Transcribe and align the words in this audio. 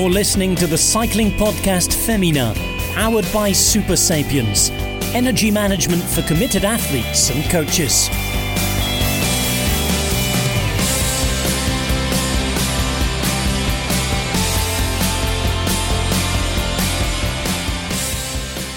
You're 0.00 0.08
listening 0.08 0.56
to 0.56 0.66
the 0.66 0.78
cycling 0.78 1.30
podcast 1.32 1.90
Féminin, 1.90 2.56
powered 2.94 3.30
by 3.34 3.50
Supersapiens, 3.50 4.70
energy 5.14 5.50
management 5.50 6.02
for 6.02 6.22
committed 6.22 6.64
athletes 6.64 7.30
and 7.30 7.44
coaches. 7.50 8.08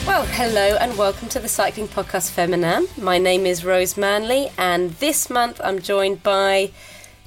Well, 0.05 0.25
hello 0.25 0.75
and 0.81 0.97
welcome 0.97 1.29
to 1.29 1.39
the 1.39 1.47
Cycling 1.47 1.87
Podcast 1.87 2.35
Féminin. 2.35 3.01
My 3.01 3.17
name 3.17 3.45
is 3.45 3.63
Rose 3.63 3.95
Manley, 3.95 4.49
and 4.57 4.89
this 4.95 5.29
month 5.29 5.61
I'm 5.63 5.81
joined 5.81 6.21
by 6.21 6.71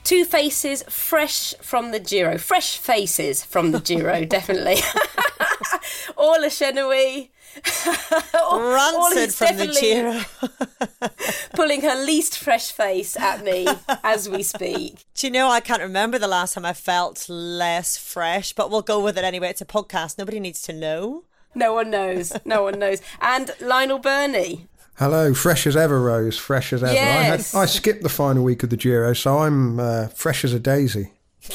two 0.07 0.25
faces 0.25 0.85
fresh 0.85 1.53
from 1.61 1.91
the 1.91 1.99
Giro. 1.99 2.39
Fresh 2.39 2.79
faces 2.79 3.43
from 3.45 3.73
the 3.73 3.81
Giro, 3.81 4.25
definitely. 4.37 4.77
Orla 6.17 6.47
Chennaoui. 6.47 7.31
Rancid 8.37 9.35
from 9.35 9.57
the 9.57 9.67
Giro. 9.81 11.11
pulling 11.55 11.81
her 11.81 11.97
least 11.97 12.39
fresh 12.39 12.71
face 12.71 13.17
at 13.17 13.43
me 13.43 13.67
as 14.05 14.29
we 14.29 14.43
speak. 14.43 15.05
Do 15.15 15.27
you 15.27 15.33
know, 15.33 15.49
I 15.49 15.61
can't 15.61 15.83
remember 15.83 16.19
the 16.19 16.29
last 16.29 16.55
time 16.55 16.65
I 16.65 16.73
felt 16.73 17.29
less 17.29 17.97
fresh, 17.97 18.53
but 18.53 18.71
we'll 18.71 18.83
go 18.83 19.01
with 19.03 19.19
it 19.19 19.25
anyway. 19.25 19.49
It's 19.49 19.61
a 19.61 19.67
podcast. 19.67 20.19
Nobody 20.19 20.39
needs 20.39 20.63
to 20.63 20.73
know. 20.73 21.25
No 21.55 21.73
one 21.73 21.91
knows. 21.91 22.33
No 22.45 22.63
one 22.63 22.79
knows. 22.79 23.01
And 23.21 23.51
Lionel 23.61 23.99
Birnie. 23.99 24.69
Hello, 24.99 25.35
fresh 25.35 25.67
as 25.67 25.77
ever, 25.77 26.01
Rose. 26.01 26.39
Fresh 26.39 26.73
as 26.73 26.83
ever. 26.83 26.95
Yes. 26.95 27.55
I, 27.55 27.59
had, 27.59 27.65
I 27.65 27.67
skipped 27.67 28.03
the 28.03 28.09
final 28.09 28.43
week 28.43 28.63
of 28.63 28.71
the 28.71 28.77
Giro, 28.77 29.13
so 29.13 29.39
I'm 29.39 29.79
uh, 29.79 30.09
fresh 30.09 30.45
as 30.45 30.53
a 30.53 30.61
daisy. 30.61 31.13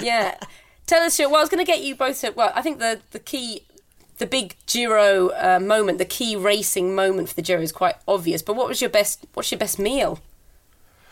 Yeah. 0.00 0.36
Tell 0.86 1.04
us 1.04 1.16
your. 1.16 1.28
Well, 1.28 1.38
I 1.38 1.42
was 1.42 1.48
going 1.48 1.64
to 1.64 1.70
get 1.70 1.80
you 1.80 1.94
both. 1.94 2.20
To, 2.22 2.32
well, 2.32 2.50
I 2.56 2.60
think 2.60 2.80
the 2.80 3.00
the 3.12 3.20
key, 3.20 3.62
the 4.18 4.26
big 4.26 4.56
Giro 4.66 5.28
uh, 5.28 5.60
moment, 5.60 5.98
the 5.98 6.04
key 6.04 6.34
racing 6.34 6.92
moment 6.92 7.28
for 7.28 7.36
the 7.36 7.42
Giro 7.42 7.62
is 7.62 7.70
quite 7.70 7.94
obvious. 8.08 8.42
But 8.42 8.56
what 8.56 8.66
was 8.66 8.80
your 8.80 8.90
best? 8.90 9.24
What's 9.34 9.52
your 9.52 9.60
best 9.60 9.78
meal? 9.78 10.18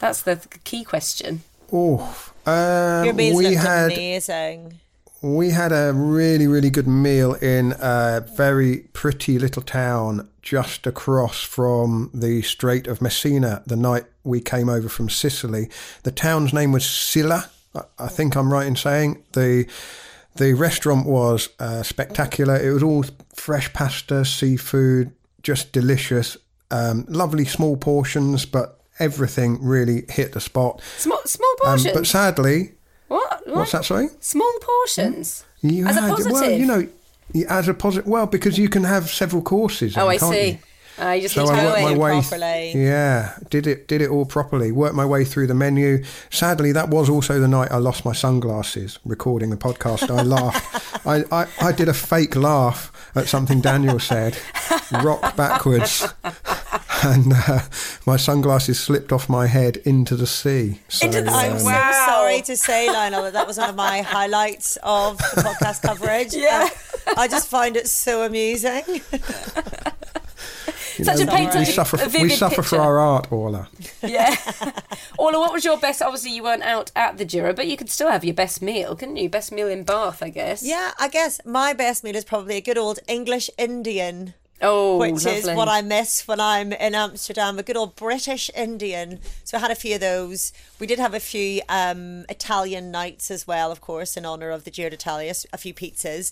That's 0.01 0.23
the, 0.23 0.35
the 0.35 0.59
key 0.65 0.83
question. 0.83 1.43
Oh, 1.73 2.01
uh, 2.47 3.13
we 3.15 3.55
had 3.55 3.93
amazing. 3.93 4.81
we 5.23 5.51
had 5.51 5.71
a 5.71 5.93
really 5.95 6.49
really 6.49 6.71
good 6.71 6.89
meal 6.89 7.35
in 7.35 7.77
a 7.79 8.27
very 8.35 8.89
pretty 8.93 9.39
little 9.39 9.63
town 9.63 10.29
just 10.43 10.87
across 10.87 11.43
from 11.43 12.11
the 12.15 12.43
Strait 12.43 12.87
of 12.87 13.01
Messina. 13.03 13.63
The 13.67 13.77
night 13.77 14.05
we 14.25 14.41
came 14.41 14.69
over 14.69 14.89
from 14.89 15.09
Sicily, 15.09 15.69
the 16.03 16.13
town's 16.13 16.53
name 16.53 16.73
was 16.73 16.85
Scilla. 16.87 17.51
I- 17.99 18.09
think 18.09 18.37
I'm 18.37 18.53
right 18.53 18.67
in 18.67 18.77
saying 18.77 19.23
the. 19.33 19.67
The 20.37 20.55
restaurant 20.55 21.07
was 21.07 21.49
uh, 21.59 21.83
spectacular. 21.83 22.57
It 22.57 22.71
was 22.73 22.85
all 22.85 23.05
fresh 23.35 23.73
pasta, 23.73 24.25
seafood, 24.25 25.11
just 25.43 25.73
delicious. 25.73 26.37
Um, 26.71 27.05
lovely 27.09 27.45
small 27.45 27.77
portions, 27.77 28.47
but 28.47 28.81
everything 29.01 29.59
really 29.61 30.05
hit 30.09 30.33
the 30.33 30.41
spot. 30.41 30.81
Small 30.99 31.21
small 31.27 31.51
Um, 31.67 31.71
portions. 31.79 31.93
but 31.95 32.07
sadly, 32.07 32.73
what? 33.09 33.45
what? 33.49 33.57
what's 33.57 33.73
that? 33.73 33.85
Sorry. 33.85 34.09
Small 34.21 34.53
portions. 34.63 35.45
You 35.63 35.89
As 35.89 35.97
a 35.97 36.01
positive. 36.03 36.33
well, 36.33 36.51
you 36.51 36.65
know, 36.67 36.89
as 37.49 37.69
a 37.69 37.75
positive. 37.75 38.07
Well, 38.09 38.27
because 38.27 38.59
you 38.59 38.69
can 38.69 38.85
have 38.85 39.11
several 39.11 39.43
courses. 39.43 39.97
Oh, 39.97 40.05
in, 40.09 40.11
I 40.11 40.19
can't 40.19 40.33
see. 40.35 40.49
you? 40.51 40.59
Uh, 40.99 41.13
you 41.13 41.23
just 41.23 41.35
So 41.35 41.45
need 41.45 41.51
I 41.53 41.65
worked 41.65 41.81
my 41.83 41.97
way. 41.97 42.21
properly. 42.21 42.73
Yeah, 42.75 43.35
did 43.49 43.67
it 43.67 43.89
did 43.89 44.03
it 44.03 44.11
all 44.11 44.27
properly. 44.27 44.71
Worked 44.71 44.95
my 44.97 45.07
way 45.07 45.25
through 45.25 45.47
the 45.47 45.55
menu. 45.55 46.05
Sadly, 46.31 46.73
that 46.73 46.91
was 46.91 47.09
also 47.09 47.41
the 47.41 47.49
night 47.49 47.73
I 47.73 47.79
lost 47.79 48.05
my 48.05 48.13
sunglasses 48.13 48.99
recording 49.07 49.49
the 49.49 49.57
podcast. 49.57 50.11
I 50.15 50.23
laughed. 50.23 51.07
I, 51.07 51.25
I, 51.33 51.47
I 51.63 51.73
did 51.73 51.89
a 51.89 51.95
fake 51.95 52.37
laugh 52.37 52.93
at 53.15 53.29
something 53.29 53.63
Daniel 53.63 53.99
said, 53.99 54.37
rock 55.03 55.35
backwards, 55.37 56.07
and 57.03 57.33
uh, 57.35 57.61
my 58.07 58.17
sunglasses 58.19 58.79
slipped 58.79 59.11
off 59.11 59.29
my 59.29 59.47
head 59.47 59.79
into 59.79 60.17
the 60.17 60.27
sea. 60.27 60.81
So, 60.89 61.07
Into 61.07 61.23
the- 61.23 61.31
I'm 61.31 61.53
um, 61.53 61.59
so 61.61 61.65
Wow. 61.67 62.05
sorry 62.07 62.43
to 62.43 62.57
say, 62.57 62.89
Lionel, 62.91 63.23
that 63.23 63.33
that 63.33 63.47
was 63.47 63.57
one 63.57 63.71
of 63.71 63.77
my 63.77 64.03
highlights 64.03 64.77
of 64.83 65.17
the 65.19 65.41
podcast 65.43 65.81
coverage. 65.83 66.35
Yeah. 66.35 66.69
Uh, 66.71 66.90
I 67.17 67.29
just 67.29 67.49
find 67.49 67.77
it 67.77 67.89
so 67.89 68.23
amusing. 68.23 68.83
you 68.87 69.01
Such 71.05 71.21
a 71.21 71.25
know, 71.25 71.33
painting- 71.33 71.61
We 71.61 71.65
suffer. 71.65 71.97
a 71.97 72.05
we 72.07 72.11
vivid 72.11 72.33
suffer 72.39 72.63
for 72.63 72.79
our 72.79 72.99
art, 72.99 73.31
Orla. 73.33 73.69
Yeah. 74.03 74.37
Orla, 75.19 75.39
what 75.39 75.53
was 75.53 75.65
your 75.65 75.79
best? 75.79 76.03
Obviously, 76.03 76.33
you 76.35 76.43
weren't 76.43 76.63
out 76.63 76.91
at 76.97 77.19
the 77.19 77.25
Giro, 77.25 77.53
but 77.53 77.67
you 77.67 77.77
could 77.77 77.91
still 77.91 78.11
have 78.11 78.25
your 78.25 78.35
best 78.35 78.63
meal, 78.63 78.95
couldn't 78.97 79.17
you? 79.17 79.29
Best 79.29 79.53
meal 79.53 79.69
in 79.69 79.85
Bath, 79.85 80.23
I 80.23 80.31
guess. 80.31 80.63
Yeah, 80.63 80.93
I 80.99 81.09
guess 81.09 81.41
my 81.45 81.73
best 81.73 82.05
meal 82.05 82.17
is 82.17 82.25
probably 82.25 82.57
a 82.57 82.61
good 82.61 82.79
old 82.79 82.99
English 83.09 83.51
Indian. 83.59 84.35
Oh, 84.63 84.99
which 84.99 85.25
is 85.25 85.47
what 85.47 85.69
I 85.69 85.81
miss 85.81 86.29
when 86.29 86.39
I'm 86.39 86.75
in 86.75 86.95
Amsterdam. 86.95 87.59
A 87.59 87.63
good 87.63 87.79
old 87.79 87.97
British 87.97 88.51
Indian. 88.55 89.21
So 89.43 89.57
I 89.57 89.61
had 89.61 89.71
a 89.71 89.75
few 89.75 89.95
of 89.95 90.03
those. 90.03 90.53
We 90.79 90.87
did 90.87 90.99
have 90.99 91.15
a 91.15 91.21
few 91.21 91.63
um, 91.71 92.27
Italian 92.29 92.91
nights 92.91 93.31
as 93.31 93.47
well, 93.47 93.73
of 93.73 93.81
course, 93.81 94.19
in 94.19 94.27
honour 94.27 94.51
of 94.51 94.65
the 94.65 94.71
Giro 94.71 94.91
d'Italia. 94.91 95.33
A 95.55 95.57
few 95.57 95.73
pizzas, 95.73 96.31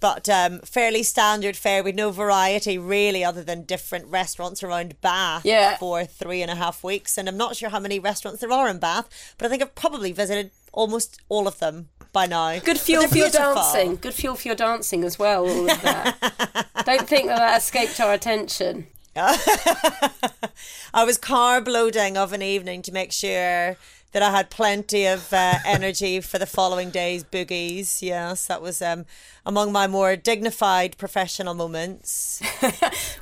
but 0.00 0.28
um, 0.28 0.60
fairly 0.60 1.02
standard 1.02 1.56
fare 1.56 1.82
with 1.82 1.94
no 1.94 2.10
variety 2.10 2.78
really, 2.78 3.24
other 3.24 3.42
than 3.42 3.62
different 3.62 4.06
restaurants 4.06 4.62
around 4.62 5.00
Bath. 5.00 5.44
Yeah. 5.44 5.76
For 5.76 6.04
three 6.04 6.42
and 6.42 6.50
a 6.50 6.54
half 6.54 6.84
weeks, 6.84 7.18
and 7.18 7.28
I'm 7.28 7.36
not 7.36 7.56
sure 7.56 7.70
how 7.70 7.80
many 7.80 7.98
restaurants 7.98 8.40
there 8.40 8.52
are 8.52 8.68
in 8.68 8.78
Bath, 8.78 9.34
but 9.38 9.46
I 9.46 9.48
think 9.48 9.62
I've 9.62 9.74
probably 9.74 10.12
visited 10.12 10.50
almost 10.72 11.20
all 11.28 11.48
of 11.48 11.58
them 11.58 11.88
by 12.12 12.26
now. 12.26 12.58
Good 12.58 12.78
fuel 12.78 13.06
for 13.08 13.16
your 13.16 13.30
dancing. 13.30 13.96
Good 13.96 14.14
fuel 14.14 14.34
for 14.34 14.48
your 14.48 14.56
dancing 14.56 15.04
as 15.04 15.18
well. 15.18 15.48
All 15.48 15.70
of 15.70 15.82
that. 15.82 16.68
Don't 16.84 17.08
think 17.08 17.28
that 17.28 17.38
that 17.38 17.58
escaped 17.58 18.00
our 18.00 18.12
attention. 18.12 18.86
I 19.16 21.04
was 21.04 21.18
carb 21.18 21.66
loading 21.66 22.16
of 22.16 22.32
an 22.32 22.40
evening 22.40 22.82
to 22.82 22.92
make 22.92 23.10
sure 23.10 23.76
that 24.12 24.22
I 24.22 24.30
had 24.30 24.50
plenty 24.50 25.06
of 25.06 25.32
uh, 25.32 25.54
energy 25.66 26.20
for 26.20 26.38
the 26.38 26.46
following 26.46 26.90
day's 26.90 27.24
boogies. 27.24 28.00
Yes, 28.00 28.46
that 28.46 28.62
was 28.62 28.80
um, 28.80 29.04
among 29.44 29.72
my 29.72 29.86
more 29.86 30.16
dignified 30.16 30.96
professional 30.98 31.54
moments. 31.54 32.42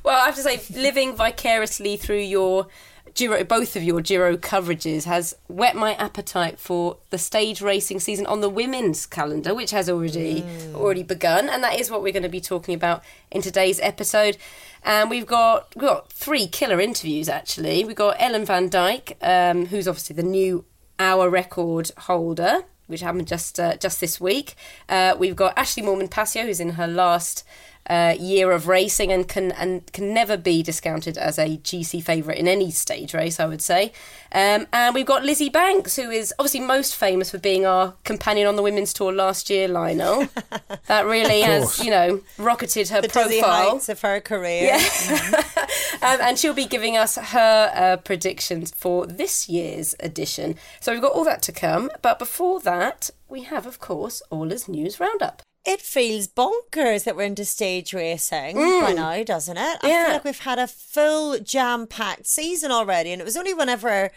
Well, 0.03 0.21
I 0.21 0.27
have 0.27 0.35
to 0.35 0.41
say, 0.41 0.61
living 0.73 1.17
vicariously 1.17 1.97
through 1.97 2.21
your 2.21 2.67
Giro, 3.13 3.43
both 3.43 3.75
of 3.75 3.83
your 3.83 3.99
Giro 3.99 4.37
coverages 4.37 5.03
has 5.03 5.35
whet 5.49 5.75
my 5.75 5.95
appetite 5.95 6.59
for 6.59 6.97
the 7.09 7.17
stage 7.17 7.61
racing 7.61 7.99
season 7.99 8.25
on 8.25 8.41
the 8.41 8.49
women's 8.49 9.05
calendar, 9.05 9.53
which 9.53 9.71
has 9.71 9.89
already 9.89 10.45
already 10.73 11.03
begun, 11.03 11.49
and 11.49 11.63
that 11.63 11.79
is 11.79 11.89
what 11.89 12.01
we're 12.01 12.13
going 12.13 12.23
to 12.23 12.29
be 12.29 12.39
talking 12.39 12.75
about 12.75 13.03
in 13.31 13.41
today's 13.41 13.79
episode. 13.81 14.37
And 14.83 15.09
we've 15.09 15.25
got 15.25 15.75
we've 15.75 15.89
got 15.89 16.11
three 16.11 16.47
killer 16.47 16.79
interviews 16.79 17.27
actually. 17.27 17.83
We've 17.83 17.95
got 17.95 18.15
Ellen 18.19 18.45
Van 18.45 18.69
Dijk, 18.69 19.15
um, 19.21 19.65
who's 19.65 19.87
obviously 19.87 20.15
the 20.15 20.23
new 20.23 20.63
hour 20.99 21.29
record 21.29 21.91
holder, 21.97 22.63
which 22.87 23.01
happened 23.01 23.27
just 23.27 23.59
uh, 23.59 23.75
just 23.77 24.01
this 24.01 24.19
week. 24.19 24.55
Uh, 24.89 25.15
we've 25.17 25.35
got 25.35 25.55
Ashleigh 25.55 25.83
Moolman 25.83 26.09
Pasio, 26.09 26.43
who's 26.45 26.59
in 26.59 26.71
her 26.71 26.87
last 26.87 27.43
uh, 27.89 28.15
year 28.19 28.51
of 28.51 28.67
racing 28.67 29.11
and 29.11 29.27
can 29.27 29.51
and 29.53 29.91
can 29.93 30.13
never 30.13 30.37
be 30.37 30.61
discounted 30.61 31.17
as 31.17 31.37
a 31.39 31.57
GC 31.57 32.03
favourite 32.03 32.37
in 32.37 32.47
any 32.47 32.71
stage 32.71 33.13
race, 33.13 33.39
I 33.39 33.45
would 33.45 33.61
say. 33.61 33.91
Um, 34.31 34.67
and 34.73 34.93
we've 34.93 35.05
got 35.05 35.23
Lizzy 35.23 35.49
Banks, 35.49 35.95
who 35.95 36.09
is 36.09 36.33
obviously 36.37 36.59
most 36.59 36.95
famous 36.95 37.31
for 37.31 37.37
being 37.37 37.65
our 37.65 37.93
companion 38.03 38.45
on 38.47 38.55
the 38.57 38.61
women's 38.61 38.91
tour 38.93 39.13
last 39.13 39.49
year, 39.49 39.67
Lionel. 39.67 40.27
that 40.87 41.05
really 41.05 41.41
has, 41.41 41.83
you 41.83 41.91
know, 41.91 42.21
rocketed 42.37 42.89
her 42.89 43.01
The 43.01 43.09
profile. 43.09 43.81
of 43.87 44.01
her 44.01 44.19
career. 44.19 44.63
Yeah. 44.63 45.43
um, 46.01 46.19
and 46.21 46.37
she'll 46.37 46.53
be 46.53 46.65
giving 46.65 46.97
us 46.97 47.15
her 47.15 47.71
uh, 47.73 47.97
predictions 47.97 48.71
for 48.71 49.07
this 49.07 49.47
year's 49.47 49.95
edition. 50.01 50.55
So 50.81 50.91
we've 50.91 51.01
got 51.01 51.13
all 51.13 51.23
that 51.23 51.41
to 51.43 51.51
come. 51.53 51.89
But 52.01 52.19
before 52.19 52.59
that, 52.61 53.09
we 53.29 53.43
have, 53.43 53.65
of 53.65 53.79
course, 53.79 54.21
Orla's 54.29 54.67
news 54.67 54.99
roundup. 54.99 55.41
It 55.65 55.81
feels 55.81 56.27
bonkers 56.27 57.03
that 57.03 57.15
we're 57.15 57.23
into 57.23 57.43
stage 57.43 57.93
racing 57.93 58.55
mm. 58.55 58.81
by 58.81 58.93
now, 58.93 59.21
doesn't 59.23 59.57
it? 59.57 59.77
I 59.81 59.89
Yeah. 59.89 60.03
feel 60.05 60.13
like 60.13 60.23
we've 60.23 60.39
had 60.39 60.59
a 60.59 60.67
full 60.67 61.39
jam 61.39 61.87
packed 61.87 62.25
season 62.27 62.71
already. 62.71 63.11
And 63.11 63.21
it 63.21 63.25
was 63.25 63.35
only 63.35 63.53
whenever 63.53 64.11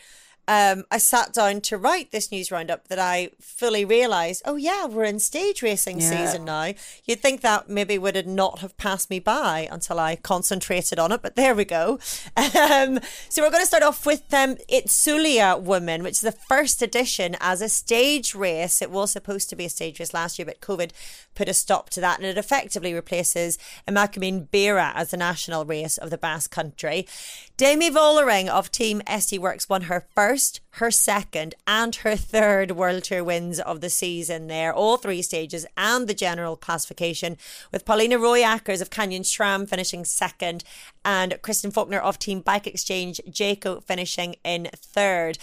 um, 0.49 0.85
I 0.91 0.99
sat 0.99 1.33
down 1.33 1.61
to 1.63 1.77
write 1.77 2.11
this 2.11 2.33
news 2.33 2.51
roundup 2.51 2.89
that 2.89 2.99
I 2.99 3.31
fully 3.41 3.85
realised, 3.85 4.43
oh, 4.45 4.57
yeah, 4.57 4.87
we're 4.87 5.05
in 5.05 5.19
stage 5.21 5.63
racing 5.63 6.01
Yeah. 6.01 6.27
season 6.27 6.45
now. 6.45 6.75
You'd 7.05 7.21
think 7.21 7.41
that 7.43 7.69
maybe 7.69 7.99
would 7.99 8.17
have 8.17 8.27
not 8.27 8.59
have 8.61 8.77
passed 8.77 9.11
me 9.11 9.21
by 9.21 9.69
until 9.71 10.01
I 10.01 10.17
concentrated 10.17 10.99
on 10.99 11.13
it, 11.13 11.23
but 11.23 11.37
there 11.37 11.55
we 11.55 11.65
go. 11.65 11.99
Um, 12.71 13.01
so 13.29 13.43
we're 13.43 13.51
going 13.51 13.63
to 13.63 13.67
start 13.67 13.83
off 13.83 14.05
with 14.07 14.33
um, 14.35 14.57
Itzulia 14.71 15.61
Women, 15.61 16.03
which 16.03 16.15
is 16.15 16.21
the 16.21 16.33
first 16.33 16.83
edition 16.83 17.37
as 17.41 17.61
a 17.61 17.69
stage 17.69 18.35
race. 18.35 18.83
It 18.83 18.91
was 18.91 19.11
supposed 19.13 19.49
to 19.51 19.57
be 19.57 19.65
a 19.67 19.71
stage 19.71 20.01
race 20.01 20.13
last 20.15 20.39
year, 20.39 20.47
but 20.47 20.61
COVID 20.61 20.91
put 21.35 21.49
a 21.49 21.55
stop 21.55 21.91
to 21.91 22.01
that, 22.01 22.19
and 22.19 22.27
it 22.27 22.37
effectively 22.39 22.93
replaces 22.93 23.59
Emakumeen 23.87 24.49
Bira 24.49 24.93
as 24.95 25.11
the 25.11 25.17
national 25.17 25.65
race 25.65 25.97
of 25.99 26.11
the 26.11 26.19
Basque 26.19 26.51
Country. 26.51 27.07
Demi 27.61 27.91
Vollering 27.91 28.49
of 28.49 28.73
Team 28.73 29.03
SD 29.07 29.39
Worx 29.39 29.69
won 29.69 29.83
her 29.83 30.07
first 30.15 30.63
her 30.75 30.91
second, 30.91 31.55
and 31.67 31.95
her 31.97 32.17
third 32.17 32.71
World 32.71 33.05
Tour 33.05 33.23
wins 33.23 33.61
of 33.61 33.83
the 33.83 33.91
season 33.91 34.47
there, 34.47 34.73
all 34.73 34.97
three 34.97 35.21
stages 35.21 35.67
and 35.77 36.09
the 36.09 36.15
general 36.15 36.57
classification, 36.57 37.37
with 37.71 37.85
Pauliena 37.85 38.19
Rooijakkers 38.19 38.81
of 38.81 38.89
Canyon 38.89 39.25
SRAM 39.25 39.69
finishing 39.69 40.07
second 40.07 40.65
and 41.05 41.39
Kristen 41.43 41.71
Faulkner 41.71 41.99
of 41.99 42.19
Team 42.19 42.41
Bike 42.41 42.67
Exchange 42.67 43.21
Jayco 43.29 43.85
finishing 43.85 44.37
in 44.43 44.71
third. 44.75 45.37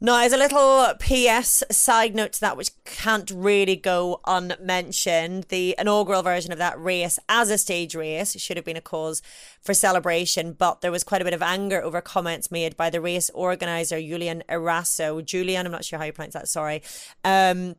Now, 0.00 0.22
as 0.22 0.32
a 0.32 0.36
little 0.36 0.94
PS 1.00 1.64
side 1.72 2.14
note 2.14 2.34
to 2.34 2.40
that, 2.42 2.56
which 2.56 2.70
can't 2.84 3.28
really 3.32 3.74
go 3.74 4.20
unmentioned, 4.28 5.46
the 5.48 5.74
inaugural 5.76 6.22
version 6.22 6.52
of 6.52 6.58
that 6.58 6.80
race 6.80 7.18
as 7.28 7.50
a 7.50 7.58
stage 7.58 7.96
race 7.96 8.40
should 8.40 8.56
have 8.56 8.64
been 8.64 8.76
a 8.76 8.80
cause 8.80 9.22
for 9.60 9.74
celebration, 9.74 10.52
but 10.52 10.82
there 10.82 10.92
was 10.92 11.02
quite 11.02 11.20
a 11.20 11.24
bit 11.24 11.34
of 11.34 11.42
anger 11.42 11.82
over 11.82 12.00
comments 12.00 12.52
made 12.52 12.76
by 12.76 12.90
the 12.90 13.00
race 13.00 13.28
organizer, 13.34 14.00
Julian 14.00 14.44
Eraso. 14.48 15.24
Julian, 15.24 15.66
I'm 15.66 15.72
not 15.72 15.84
sure 15.84 15.98
how 15.98 16.04
you 16.04 16.12
pronounce 16.12 16.34
that, 16.34 16.46
sorry. 16.46 16.80
Um, 17.24 17.74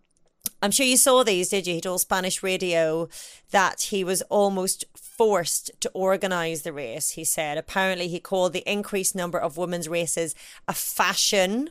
I'm 0.61 0.71
sure 0.71 0.85
you 0.85 0.97
saw 0.97 1.23
these, 1.23 1.49
did 1.49 1.67
you? 1.67 1.75
He 1.75 1.81
told 1.81 2.01
Spanish 2.01 2.43
radio 2.43 3.07
that 3.51 3.83
he 3.83 4.03
was 4.03 4.21
almost 4.23 4.83
forced 4.93 5.71
to 5.79 5.89
organise 5.93 6.61
the 6.61 6.73
race, 6.73 7.11
he 7.11 7.23
said. 7.23 7.57
Apparently, 7.57 8.09
he 8.09 8.19
called 8.19 8.51
the 8.51 8.69
increased 8.69 9.15
number 9.15 9.37
of 9.37 9.57
women's 9.57 9.87
races 9.87 10.35
a 10.67 10.73
fashion. 10.73 11.69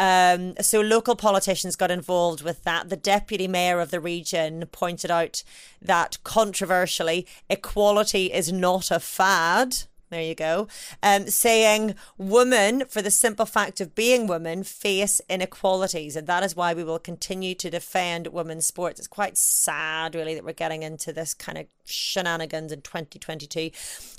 Um, 0.00 0.54
so 0.62 0.80
local 0.80 1.14
politicians 1.14 1.76
got 1.76 1.90
involved 1.90 2.40
with 2.40 2.64
that. 2.64 2.88
The 2.88 2.96
deputy 2.96 3.46
mayor 3.46 3.80
of 3.80 3.90
the 3.90 4.00
region 4.00 4.64
pointed 4.72 5.10
out 5.10 5.44
that 5.82 6.16
controversially, 6.24 7.26
equality 7.50 8.32
is 8.32 8.50
not 8.50 8.90
a 8.90 8.98
fad. 8.98 9.76
There 10.08 10.22
you 10.22 10.34
go. 10.34 10.68
Um, 11.02 11.26
saying 11.28 11.96
women, 12.16 12.84
for 12.88 13.02
the 13.02 13.10
simple 13.10 13.44
fact 13.44 13.80
of 13.82 13.94
being 13.94 14.26
women, 14.26 14.64
face 14.64 15.20
inequalities. 15.28 16.16
And 16.16 16.26
that 16.26 16.42
is 16.42 16.56
why 16.56 16.72
we 16.72 16.82
will 16.82 16.98
continue 16.98 17.54
to 17.56 17.68
defend 17.68 18.26
women's 18.28 18.64
sports. 18.64 19.00
It's 19.00 19.06
quite 19.06 19.36
sad, 19.36 20.14
really, 20.14 20.34
that 20.34 20.44
we're 20.44 20.54
getting 20.54 20.82
into 20.82 21.12
this 21.12 21.34
kind 21.34 21.58
of 21.58 21.66
shenanigans 21.84 22.72
in 22.72 22.80
2022. 22.80 23.70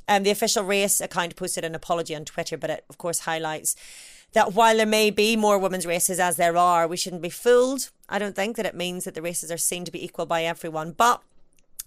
Um, 0.07 0.21
the 0.21 0.29
official 0.29 0.63
race 0.63 1.01
account 1.01 1.35
posted 1.35 1.65
an 1.65 1.73
apology 1.73 2.15
on 2.15 2.23
Twitter, 2.23 2.55
but 2.55 2.69
it, 2.69 2.85
of 2.87 2.99
course, 2.99 3.21
highlights 3.21 3.75
that 4.33 4.53
while 4.53 4.77
there 4.77 4.85
may 4.85 5.09
be 5.09 5.35
more 5.35 5.57
women's 5.57 5.85
races 5.85 6.19
as 6.19 6.37
there 6.37 6.55
are, 6.55 6.87
we 6.87 6.97
shouldn't 6.97 7.21
be 7.21 7.29
fooled. 7.29 7.89
I 8.07 8.19
don't 8.19 8.35
think 8.35 8.55
that 8.57 8.65
it 8.65 8.75
means 8.75 9.03
that 9.03 9.13
the 9.13 9.21
races 9.21 9.51
are 9.51 9.57
seen 9.57 9.85
to 9.85 9.91
be 9.91 10.03
equal 10.03 10.25
by 10.25 10.43
everyone. 10.43 10.91
But 10.91 11.21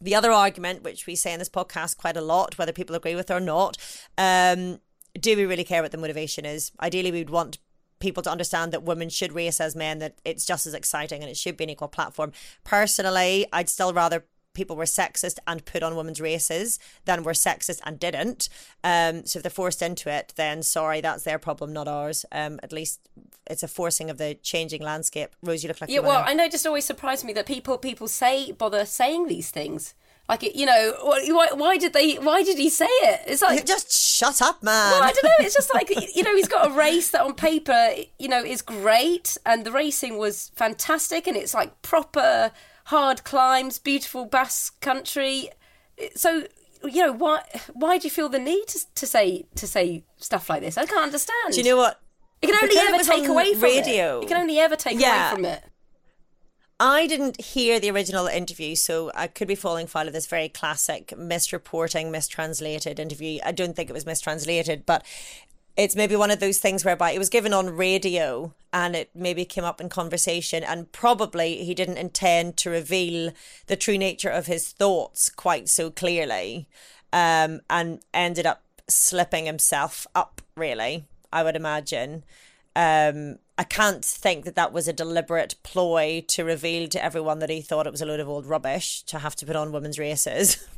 the 0.01 0.15
other 0.15 0.33
argument, 0.33 0.83
which 0.83 1.07
we 1.07 1.15
say 1.15 1.33
in 1.33 1.39
this 1.39 1.49
podcast 1.49 1.97
quite 1.97 2.17
a 2.17 2.21
lot, 2.21 2.59
whether 2.59 2.73
people 2.73 2.97
agree 2.97 3.15
with 3.15 3.31
or 3.31 3.41
not, 3.41 3.77
um, 4.19 4.81
do 5.19 5.37
we 5.37 5.47
really 5.47 5.65
care 5.65 5.83
what 5.83 5.93
the 5.93 5.99
motivation 5.99 6.45
is? 6.45 6.73
Ideally, 6.81 7.13
we 7.13 7.21
would 7.21 7.31
want 7.31 7.59
people 8.01 8.23
to 8.23 8.31
understand 8.31 8.73
that 8.73 8.83
women 8.83 9.09
should 9.09 9.33
race 9.33 9.61
as 9.61 9.75
men, 9.75 9.99
that 10.01 10.19
it's 10.25 10.45
just 10.45 10.67
as 10.67 10.75
exciting 10.75 11.23
and 11.23 11.31
it 11.31 11.37
should 11.37 11.57
be 11.57 11.65
an 11.65 11.71
equal 11.71 11.89
platform. 11.89 12.33
Personally, 12.65 13.47
I'd 13.53 13.69
still 13.71 13.95
rather 13.95 14.25
people 14.55 14.77
were 14.77 14.85
sexist 14.85 15.39
and 15.47 15.65
put 15.65 15.83
on 15.83 15.97
women's 15.97 16.21
races 16.21 16.79
than 17.05 17.23
were 17.23 17.33
sexist 17.33 17.81
and 17.85 17.99
didn't. 17.99 18.49
Um, 18.83 19.27
so 19.27 19.39
if 19.39 19.43
they're 19.43 19.51
forced 19.51 19.83
into 19.83 20.11
it, 20.11 20.33
then 20.37 20.63
sorry, 20.63 21.01
that's 21.01 21.25
their 21.25 21.39
problem, 21.39 21.73
not 21.73 21.89
ours. 21.89 22.25
Um, 22.33 22.61
at 22.63 22.73
least 22.73 23.01
it's 23.47 23.63
a 23.63 23.69
forcing 23.69 24.09
of 24.11 24.19
the 24.19 24.35
changing 24.35 24.83
landscape. 24.83 25.31
Rose, 25.43 25.63
you 25.63 25.69
look 25.69 25.81
like 25.81 25.91
yeah. 25.91 26.01
well, 26.01 26.25
I 26.25 26.35
know. 26.35 26.45
It 26.45 26.53
just 26.53 26.67
always 26.67 26.85
surprised 26.85 27.25
me 27.25 27.33
that 27.35 27.47
people 27.47 27.77
people 27.79 28.09
say 28.09 28.53
bother 28.53 28.87
saying 28.87 29.27
these 29.27 29.51
things. 29.51 29.95
Like 30.27 30.43
it, 30.43 30.57
you 30.57 30.65
know, 30.65 30.95
why, 31.03 31.49
why 31.53 31.77
did 31.77 31.93
they? 31.93 32.15
Why 32.15 32.43
did 32.43 32.57
he 32.57 32.71
say 32.71 32.87
it? 32.87 33.21
It's 33.27 33.43
like 33.43 33.67
just 33.67 33.93
shut 33.93 34.41
up, 34.41 34.63
man. 34.63 34.93
Well, 34.93 35.03
I 35.03 35.13
don't 35.13 35.25
know. 35.25 35.31
It's 35.41 35.55
just 35.55 35.75
like 35.75 35.91
you 36.15 36.23
know, 36.23 36.35
he's 36.35 36.49
got 36.49 36.71
a 36.71 36.75
race 36.75 37.11
that 37.11 37.21
on 37.21 37.35
paper, 37.35 37.91
you 38.19 38.29
know, 38.29 38.43
is 38.43 38.63
great, 38.63 39.37
and 39.45 39.67
the 39.67 39.73
racing 39.73 40.17
was 40.17 40.51
fantastic, 40.55 41.27
and 41.27 41.37
it's 41.37 41.53
like 41.53 41.83
proper 41.83 42.53
hard 42.85 43.25
climbs, 43.25 43.79
beautiful 43.79 44.25
Basque 44.27 44.81
country. 44.81 45.51
So 46.15 46.47
you 46.85 47.07
know 47.07 47.13
why 47.13 47.43
why 47.73 47.99
do 47.99 48.07
you 48.07 48.11
feel 48.11 48.29
the 48.29 48.39
need 48.39 48.67
to, 48.69 48.81
to 48.95 49.07
say 49.07 49.47
to 49.55 49.67
say 49.67 50.05
stuff 50.17 50.49
like 50.49 50.63
this? 50.63 50.77
I 50.79 50.87
can't 50.87 51.05
understand. 51.05 51.53
Do 51.53 51.59
you 51.59 51.65
know 51.65 51.77
what? 51.77 52.01
You 52.43 52.53
can 52.53 52.63
only 52.63 52.77
ever 52.77 53.03
take 53.03 53.29
away 53.29 53.55
from 53.55 53.63
radio. 53.63 54.19
it. 54.19 54.23
You 54.23 54.29
can 54.29 54.37
only 54.37 54.59
ever 54.59 54.77
take 54.77 55.01
yeah. 55.01 55.31
away 55.31 55.35
from 55.35 55.45
it. 55.47 55.65
I 56.81 57.07
didn't 57.07 57.41
hear 57.41 57.79
the 57.79 57.91
original 57.91 58.27
interview, 58.27 58.75
so 58.75 59.11
I 59.15 59.29
could 59.29 59.47
be 59.47 59.55
falling 59.55 59.87
foul 59.87 60.09
of 60.09 60.13
this 60.13 60.27
very 60.27 60.49
classic 60.49 61.09
misreporting, 61.17 62.11
mistranslated 62.11 62.99
interview. 62.99 63.39
I 63.45 63.53
don't 63.53 63.77
think 63.77 63.89
it 63.89 63.93
was 63.93 64.05
mistranslated, 64.05 64.85
but 64.85 65.05
it's 65.77 65.97
maybe 65.97 66.15
one 66.15 66.31
of 66.31 66.41
those 66.41 66.59
things 66.59 66.85
whereby 66.85 67.11
it 67.11 67.19
was 67.19 67.29
given 67.29 67.53
on 67.53 67.77
radio 67.77 68.55
and 68.73 68.95
it 68.95 69.11
maybe 69.15 69.45
came 69.45 69.65
up 69.65 69.81
in 69.81 69.89
conversation 69.89 70.63
and 70.63 70.93
probably 70.93 71.65
he 71.65 71.75
didn't 71.75 71.97
intend 71.97 72.57
to 72.57 72.71
reveal 72.71 73.33
the 73.67 73.77
true 73.77 73.99
nature 73.99 74.31
of 74.31 74.47
his 74.47 74.69
thoughts 74.69 75.29
quite 75.31 75.69
so 75.69 75.91
clearly 75.91 76.69
um, 77.13 77.61
and 77.69 78.01
ended 78.13 78.47
up 78.47 78.63
slipping 78.89 79.47
himself 79.47 80.07
up 80.15 80.43
really 80.57 81.07
i 81.33 81.43
would 81.43 81.57
imagine. 81.57 82.25
Um, 82.77 83.39
i 83.57 83.65
can't 83.65 84.05
think 84.05 84.45
that 84.45 84.57
that 84.57 84.73
was 84.73 84.89
a 84.89 84.93
deliberate 84.93 85.55
ploy 85.63 86.25
to 86.29 86.45
reveal 86.45 86.89
to 86.89 87.05
everyone 87.05 87.39
that 87.39 87.51
he 87.51 87.63
thought 87.63 87.87
it 87.87 87.93
was 87.93 88.03
a 88.03 88.07
load 88.07 88.21
of 88.21 88.29
old 88.29 88.47
rubbish 88.47 89.03
to 89.05 89.21
have 89.21 89.37
to 89.37 89.47
put 89.47 89.57
on 89.57 89.73
women's 89.73 89.99
races. 89.99 90.65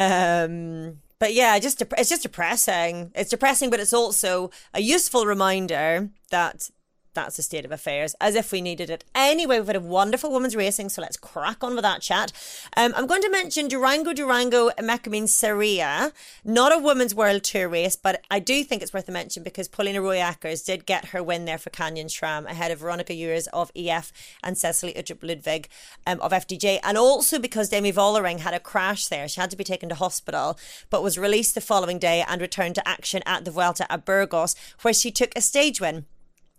Um, 0.00 1.00
but 1.18 1.34
yeah, 1.34 1.58
just 1.58 1.82
it's 1.96 2.08
just 2.08 2.22
depressing. 2.22 3.10
It's 3.14 3.30
depressing, 3.30 3.70
but 3.70 3.80
it's 3.80 3.92
also 3.92 4.50
a 4.72 4.80
useful 4.80 5.26
reminder 5.26 6.10
that 6.30 6.70
that's 7.14 7.36
the 7.36 7.42
state 7.42 7.64
of 7.64 7.72
affairs, 7.72 8.14
as 8.20 8.34
if 8.34 8.52
we 8.52 8.60
needed 8.60 8.90
it. 8.90 9.04
Anyway, 9.14 9.58
we've 9.58 9.66
had 9.66 9.76
a 9.76 9.80
wonderful 9.80 10.32
women's 10.32 10.56
racing, 10.56 10.88
so 10.88 11.02
let's 11.02 11.16
crack 11.16 11.64
on 11.64 11.74
with 11.74 11.82
that 11.82 12.00
chat. 12.00 12.32
Um, 12.76 12.92
I'm 12.96 13.06
going 13.06 13.22
to 13.22 13.30
mention 13.30 13.68
Durango 13.68 14.12
Durango 14.12 14.70
Emakumeen 14.70 15.28
Saria, 15.28 16.12
not 16.44 16.72
a 16.72 16.78
women's 16.78 17.14
world 17.14 17.42
tour 17.42 17.68
race, 17.68 17.96
but 17.96 18.22
I 18.30 18.38
do 18.38 18.62
think 18.62 18.82
it's 18.82 18.92
worth 18.92 19.08
a 19.08 19.12
mention 19.12 19.42
because 19.42 19.68
Pauliena 19.68 20.00
Rooijakkers 20.00 20.64
did 20.64 20.86
get 20.86 21.06
her 21.06 21.22
win 21.22 21.44
there 21.44 21.58
for 21.58 21.70
Canyon 21.70 22.08
SRAM 22.08 22.46
ahead 22.46 22.70
of 22.70 22.78
Veronica 22.78 23.14
Ewers 23.14 23.46
of 23.48 23.72
EF 23.74 24.12
and 24.42 24.56
Cecilie 24.56 24.94
Uttrup 24.94 25.22
Ludwig 25.22 25.68
um, 26.06 26.20
of 26.20 26.32
FDJ, 26.32 26.80
and 26.82 26.96
also 26.96 27.38
because 27.38 27.70
Demi 27.70 27.92
Vollering 27.92 28.40
had 28.40 28.54
a 28.54 28.60
crash 28.60 29.06
there. 29.08 29.28
She 29.28 29.40
had 29.40 29.50
to 29.50 29.56
be 29.56 29.64
taken 29.64 29.88
to 29.88 29.94
hospital, 29.94 30.58
but 30.90 31.02
was 31.02 31.18
released 31.18 31.54
the 31.54 31.60
following 31.60 31.98
day 31.98 32.24
and 32.26 32.40
returned 32.40 32.74
to 32.76 32.88
action 32.88 33.22
at 33.26 33.44
the 33.44 33.50
Vuelta 33.50 33.86
a 33.90 33.98
Burgos, 33.98 34.54
where 34.82 34.94
she 34.94 35.10
took 35.10 35.32
a 35.34 35.40
stage 35.40 35.80
win 35.80 36.06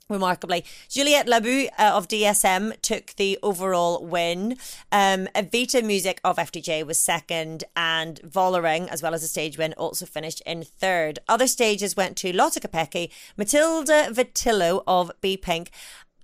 remarkably. 0.09 0.65
Juliette 0.89 1.27
Labous 1.27 1.69
uh, 1.77 1.91
of 1.93 2.07
DSM 2.07 2.79
took 2.81 3.15
the 3.15 3.37
overall 3.43 4.05
win. 4.05 4.57
Um, 4.91 5.27
Evita 5.35 5.81
Muzic 5.83 6.17
of 6.23 6.37
FDJ 6.37 6.85
was 6.85 6.99
second, 6.99 7.63
and 7.75 8.19
Vollering, 8.21 8.87
as 8.89 9.03
well 9.03 9.13
as 9.13 9.23
a 9.23 9.27
stage 9.27 9.57
win, 9.57 9.73
also 9.73 10.05
finished 10.05 10.41
in 10.45 10.63
third. 10.63 11.19
Other 11.27 11.47
stages 11.47 11.95
went 11.95 12.17
to 12.17 12.33
Lotte 12.33 12.55
Kopecky, 12.61 13.11
Matilde 13.37 13.87
Vitillo 13.87 14.83
of 14.87 15.11
B 15.21 15.37
Pink, 15.37 15.71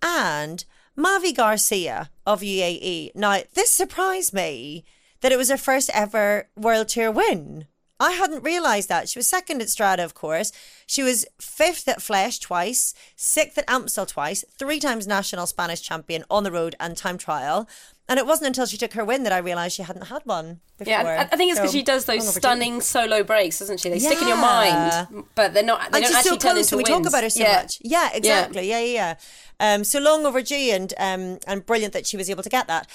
and 0.02 0.66
Mavi 0.98 1.36
Garcia 1.36 2.10
of 2.26 2.42
UAE. 2.42 3.12
Now, 3.16 3.42
this 3.54 3.72
surprised 3.72 4.34
me 4.34 4.84
that 5.22 5.32
it 5.32 5.38
was 5.38 5.50
her 5.50 5.58
first 5.58 5.90
ever 5.94 6.50
World 6.56 6.90
Tour 6.90 7.12
win. 7.12 7.68
I 8.00 8.12
hadn't 8.12 8.44
realised 8.44 8.90
that. 8.90 9.08
She 9.08 9.20
was 9.20 9.28
second 9.28 9.62
at 9.62 9.68
Strade, 9.68 10.04
of 10.04 10.14
course. 10.14 10.52
She 10.86 11.02
was 11.02 11.26
fifth 11.40 11.88
at 11.88 12.00
Flèche 12.00 12.42
twice, 12.42 12.94
sixth 13.16 13.58
at 13.58 13.70
Amstel 13.70 14.06
twice, 14.06 14.44
three 14.58 14.80
times 14.80 15.08
national 15.08 15.48
Spanish 15.48 15.82
champion 15.82 16.26
on 16.30 16.44
the 16.44 16.52
road 16.52 16.76
and 16.80 16.98
time 16.98 17.18
trial. 17.18 17.70
And 18.08 18.20
it 18.20 18.28
wasn't 18.28 18.48
until 18.48 18.68
she 18.68 18.78
took 18.78 18.94
her 18.94 19.04
win 19.04 19.24
that 19.24 19.34
I 19.34 19.40
realised 19.40 19.76
she 19.76 19.82
hadn't 19.82 20.08
had 20.08 20.22
one 20.26 20.60
before. 20.78 20.92
Yeah, 20.92 21.28
I 21.32 21.36
think 21.36 21.52
it's 21.52 21.60
because 21.60 21.72
so, 21.72 21.78
she 21.78 21.84
does 21.84 22.06
those 22.06 22.36
stunning 22.36 22.80
solo 22.82 23.24
breaks, 23.24 23.58
doesn't 23.60 23.80
she? 23.80 23.90
They 23.90 23.98
yeah. 23.98 24.10
stick 24.10 24.22
in 24.22 24.28
your 24.28 24.38
mind, 24.38 25.26
but 25.34 25.56
they're 25.56 25.64
not. 25.64 25.80
They 25.92 25.98
and 25.98 26.06
don't 26.06 26.16
actually 26.16 26.32
so 26.32 26.38
turn 26.38 26.58
into 26.58 26.76
We 26.78 26.84
wins. 26.84 26.90
talk 26.90 27.08
about 27.08 27.24
her 27.24 27.30
so 27.32 27.42
yeah. 27.42 27.62
much. 27.62 27.80
Yeah, 27.82 28.10
exactly. 28.14 28.70
Yeah, 28.70 28.80
yeah, 28.80 29.16
yeah. 29.60 29.74
Um, 29.74 29.84
so 29.84 30.00
long 30.00 30.24
overdue 30.26 30.56
and 30.56 30.94
um, 31.00 31.40
and 31.48 31.66
brilliant 31.66 31.94
that 31.94 32.06
she 32.06 32.16
was 32.16 32.30
able 32.30 32.44
to 32.44 32.50
get 32.50 32.68
that. 32.68 32.88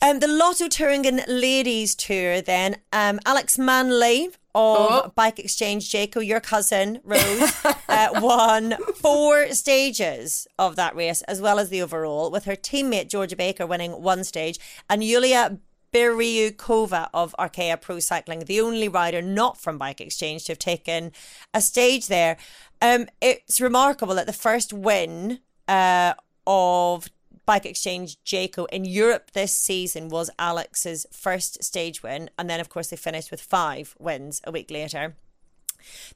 Um, 0.00 0.20
the 0.20 0.28
Lotto 0.28 0.68
Thuringen 0.68 1.24
Ladies 1.26 1.96
Tour, 1.96 2.40
then. 2.40 2.76
Um, 2.92 3.18
Alex 3.26 3.58
Manley 3.58 4.26
of 4.26 4.32
oh. 4.54 5.12
Bike 5.16 5.40
Exchange 5.40 5.90
Jayco, 5.90 6.24
your 6.24 6.38
cousin, 6.38 7.00
Rose, 7.02 7.64
uh, 7.88 8.08
won 8.22 8.76
four 8.94 9.48
stages 9.48 10.46
of 10.56 10.76
that 10.76 10.94
race, 10.94 11.22
as 11.22 11.40
well 11.40 11.58
as 11.58 11.68
the 11.70 11.82
overall, 11.82 12.30
with 12.30 12.44
her 12.44 12.54
teammate 12.54 13.08
Georgia 13.08 13.34
Baker 13.34 13.66
winning 13.66 14.02
one 14.02 14.22
stage 14.22 14.60
and 14.88 15.02
Yulia 15.02 15.58
Biryukova 15.92 17.08
of 17.12 17.34
Arkea 17.36 17.80
Pro 17.80 17.98
Cycling, 17.98 18.44
the 18.44 18.60
only 18.60 18.88
rider 18.88 19.20
not 19.20 19.58
from 19.58 19.78
Bike 19.78 20.00
Exchange 20.00 20.44
to 20.44 20.52
have 20.52 20.58
taken 20.58 21.10
a 21.52 21.60
stage 21.60 22.06
there. 22.06 22.36
Um, 22.80 23.06
it's 23.20 23.60
remarkable 23.60 24.14
that 24.14 24.26
the 24.26 24.32
first 24.32 24.72
win 24.72 25.40
uh, 25.66 26.14
of 26.46 27.08
Bike 27.48 27.64
Exchange 27.64 28.22
Jayco 28.26 28.66
in 28.70 28.84
Europe 28.84 29.30
this 29.30 29.54
season 29.54 30.10
was 30.10 30.28
Alex's 30.38 31.06
first 31.10 31.64
stage 31.64 32.02
win. 32.02 32.28
And 32.38 32.50
then, 32.50 32.60
of 32.60 32.68
course, 32.68 32.88
they 32.88 32.96
finished 32.96 33.30
with 33.30 33.40
five 33.40 33.94
wins 33.98 34.42
a 34.44 34.52
week 34.52 34.70
later. 34.70 35.16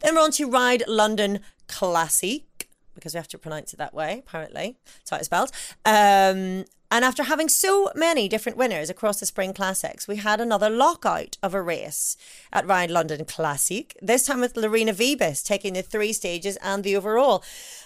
Then 0.01 0.15
we're 0.15 0.21
on 0.21 0.33
to 0.33 0.45
Ride 0.45 0.83
London 0.87 1.41
Classic. 1.69 2.69
because 2.95 3.15
we 3.15 3.17
have 3.17 3.29
to 3.29 3.39
pronounce 3.39 3.73
it 3.73 3.79
that 3.79 3.95
way, 3.95 4.23
apparently. 4.27 4.77
That's 4.85 5.11
how 5.11 5.17
it's 5.17 5.25
spelled. 5.25 5.53
Um, 5.87 6.67
and 6.93 7.07
after 7.07 7.23
having 7.23 7.49
so 7.49 7.91
many 7.95 8.29
different 8.29 8.59
winners 8.59 8.91
across 8.91 9.19
the 9.19 9.25
Spring 9.25 9.55
Classics, 9.55 10.07
we 10.07 10.17
had 10.17 10.43
another 10.43 10.69
lockout 10.69 11.39
of 11.43 11.55
a 11.55 11.63
race 11.63 12.19
at 12.53 12.67
Ride 12.67 12.91
London 12.91 13.25
Classic, 13.25 13.97
this 14.03 14.27
time 14.27 14.41
with 14.41 14.59
Lorena 14.59 14.93
Wiebes 14.93 15.43
taking 15.43 15.73
the 15.73 15.81
three 15.81 16.13
stages 16.13 16.59
and 16.59 16.85
the 16.85 16.95
overall. 16.95 17.43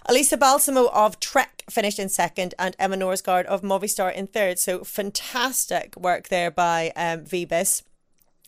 Elisa 0.07 0.37
Balsamo 0.37 0.89
of 0.89 1.21
Trek 1.21 1.63
finished 1.71 2.01
in 2.01 2.09
second 2.09 2.53
and 2.59 2.75
Emma 2.81 2.97
Norsgaard 2.97 3.45
of 3.45 3.63
Movistar 3.63 4.13
in 4.13 4.27
third. 4.27 4.59
So 4.59 4.83
fantastic 4.83 5.97
work 5.97 6.27
there 6.27 6.51
by 6.51 6.91
um. 6.97 7.27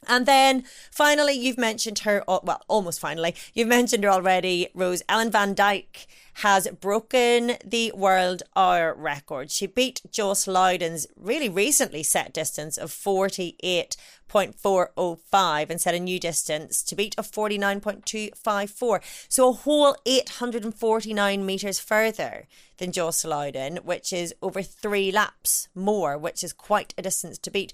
And 0.07 0.27
then 0.27 0.65
finally, 0.91 1.35
you've 1.35 1.59
mentioned 1.59 2.01
her, 2.01 2.25
well, 2.27 2.63
almost 2.69 3.01
finally, 3.01 3.35
you've 3.53 3.69
mentioned 3.69 4.05
her 4.05 4.11
already, 4.11 4.69
Rose 4.75 5.03
Ellen 5.09 5.31
Van 5.31 5.55
Dijk 5.55 6.07
has 6.43 6.69
broken 6.81 7.57
the 7.65 7.91
world 7.97 8.43
hour 8.55 8.95
record. 8.95 9.51
She 9.51 9.67
beat 9.67 10.03
Joss 10.13 10.47
Lowden's 10.47 11.09
really 11.17 11.49
recently 11.49 12.05
set 12.05 12.33
distance 12.33 12.79
of 12.79 12.93
48.405 12.93 15.71
and 15.71 15.81
set 15.81 15.97
a 15.97 16.01
new 16.01 16.21
distance 16.21 16.85
to 16.85 16.95
beat 16.95 17.17
of 17.19 17.29
49.254. 17.29 19.27
So 19.29 19.49
a 19.49 19.53
whole 19.53 19.97
849 20.07 21.45
metres 21.45 21.81
further 21.81 22.47
than 22.77 22.93
Joss 22.93 23.25
Lowden, 23.25 23.79
which 23.79 24.13
is 24.13 24.33
over 24.41 24.63
three 24.63 25.11
laps 25.11 25.67
more, 25.75 26.17
which 26.17 26.45
is 26.45 26.53
quite 26.53 26.95
a 26.97 27.03
distance 27.03 27.37
to 27.39 27.51
beat. 27.51 27.73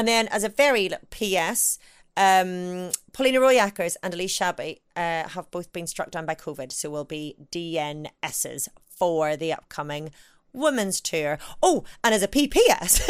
And 0.00 0.08
then, 0.08 0.28
as 0.28 0.44
a 0.44 0.48
very 0.48 0.88
PS, 1.10 1.78
um, 2.16 2.90
Pauliena 3.12 3.38
Rooijakkers 3.38 3.96
and 4.02 4.14
Elise 4.14 4.38
Chabbey 4.38 4.80
uh, 4.96 5.28
have 5.28 5.50
both 5.50 5.74
been 5.74 5.86
struck 5.86 6.10
down 6.10 6.24
by 6.24 6.34
COVID, 6.34 6.72
so 6.72 6.88
will 6.88 7.04
be 7.04 7.36
DNSs 7.52 8.68
for 8.88 9.36
the 9.36 9.52
upcoming 9.52 10.10
women's 10.54 11.02
tour. 11.02 11.38
Oh, 11.62 11.84
and 12.02 12.14
as 12.14 12.22
a 12.22 12.28
PPS, 12.28 13.02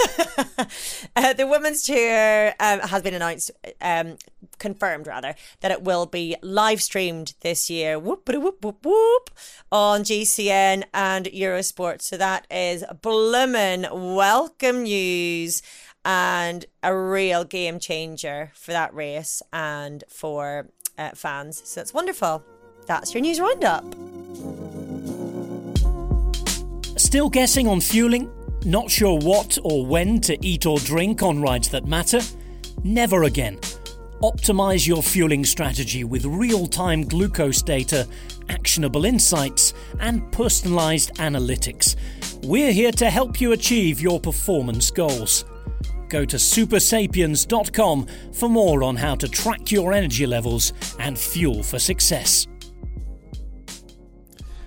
uh, 1.16 1.32
the 1.32 1.47
women's 1.47 1.85
tour 1.85 2.49
um, 2.59 2.80
has 2.80 3.02
been 3.02 3.14
announced, 3.14 3.52
um, 3.80 4.16
confirmed 4.59 5.06
rather, 5.06 5.37
that 5.61 5.70
it 5.70 5.82
will 5.82 6.06
be 6.06 6.35
live 6.42 6.82
streamed 6.82 7.35
this 7.42 7.70
year. 7.70 8.00
Whoop, 8.00 8.28
whoop, 8.28 8.64
whoop, 8.64 8.85
whoop, 8.85 9.30
on 9.70 10.02
GCN 10.02 10.85
and 10.92 11.26
Eurosport. 11.26 12.02
So 12.02 12.16
that 12.16 12.49
is 12.50 12.85
bloomin' 13.00 13.87
welcome 13.92 14.82
news 14.82 15.62
and 16.04 16.64
a 16.83 16.97
real 16.97 17.45
game 17.45 17.78
changer 17.78 18.52
for 18.54 18.73
that 18.73 18.95
race 18.95 19.42
and 19.52 20.04
for 20.09 20.69
uh, 20.99 21.11
fans. 21.14 21.62
So 21.64 21.80
it's 21.80 21.95
wonderful. 21.95 22.42
That's 22.87 23.14
your 23.14 23.21
news 23.21 23.40
roundup. 23.40 23.85
Still 26.99 27.28
guessing 27.28 27.66
on 27.66 27.80
fueling? 27.80 28.30
Not 28.64 28.90
sure 28.90 29.19
what 29.19 29.59
or 29.64 29.87
when 29.87 30.21
to 30.23 30.37
eat 30.45 30.66
or 30.66 30.78
drink 30.78 31.23
on 31.23 31.40
rides 31.40 31.69
that 31.71 31.87
matter? 31.87 32.21
Never 32.85 33.25
again. 33.25 33.57
Optimize 34.23 34.87
your 34.87 35.02
fueling 35.02 35.45
strategy 35.45 36.04
with 36.04 36.26
real 36.26 36.66
time 36.66 37.04
glucose 37.04 37.62
data, 37.62 38.07
actionable 38.50 39.07
insights, 39.07 39.73
and 39.99 40.30
personalized 40.30 41.14
analytics. 41.14 41.97
We're 42.45 42.73
here 42.73 42.92
to 42.92 43.09
help 43.09 43.40
you 43.40 43.52
achieve 43.52 44.00
your 44.00 44.21
performance 44.21 44.90
goals. 44.90 45.47
Go 46.11 46.25
to 46.26 46.37
supersapiens.com 46.37 48.07
for 48.33 48.49
more 48.49 48.83
on 48.83 48.97
how 48.97 49.14
to 49.14 49.29
track 49.29 49.73
your 49.73 49.93
energy 49.93 50.26
levels 50.26 50.75
and 50.99 51.19
fuel 51.19 51.62
for 51.62 51.79
success. 51.79 52.47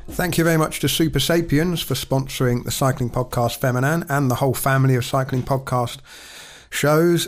Thank 0.09 0.37
you 0.37 0.43
very 0.43 0.57
much 0.57 0.79
to 0.81 0.87
Supersapiens 0.87 1.83
for 1.83 1.95
sponsoring 1.95 2.63
the 2.63 2.71
Cycling 2.71 3.09
Podcast 3.09 3.59
Féminin 3.59 4.05
and 4.09 4.29
the 4.29 4.35
whole 4.35 4.53
family 4.53 4.95
of 4.95 5.05
cycling 5.05 5.43
podcast 5.43 5.99
shows. 6.69 7.27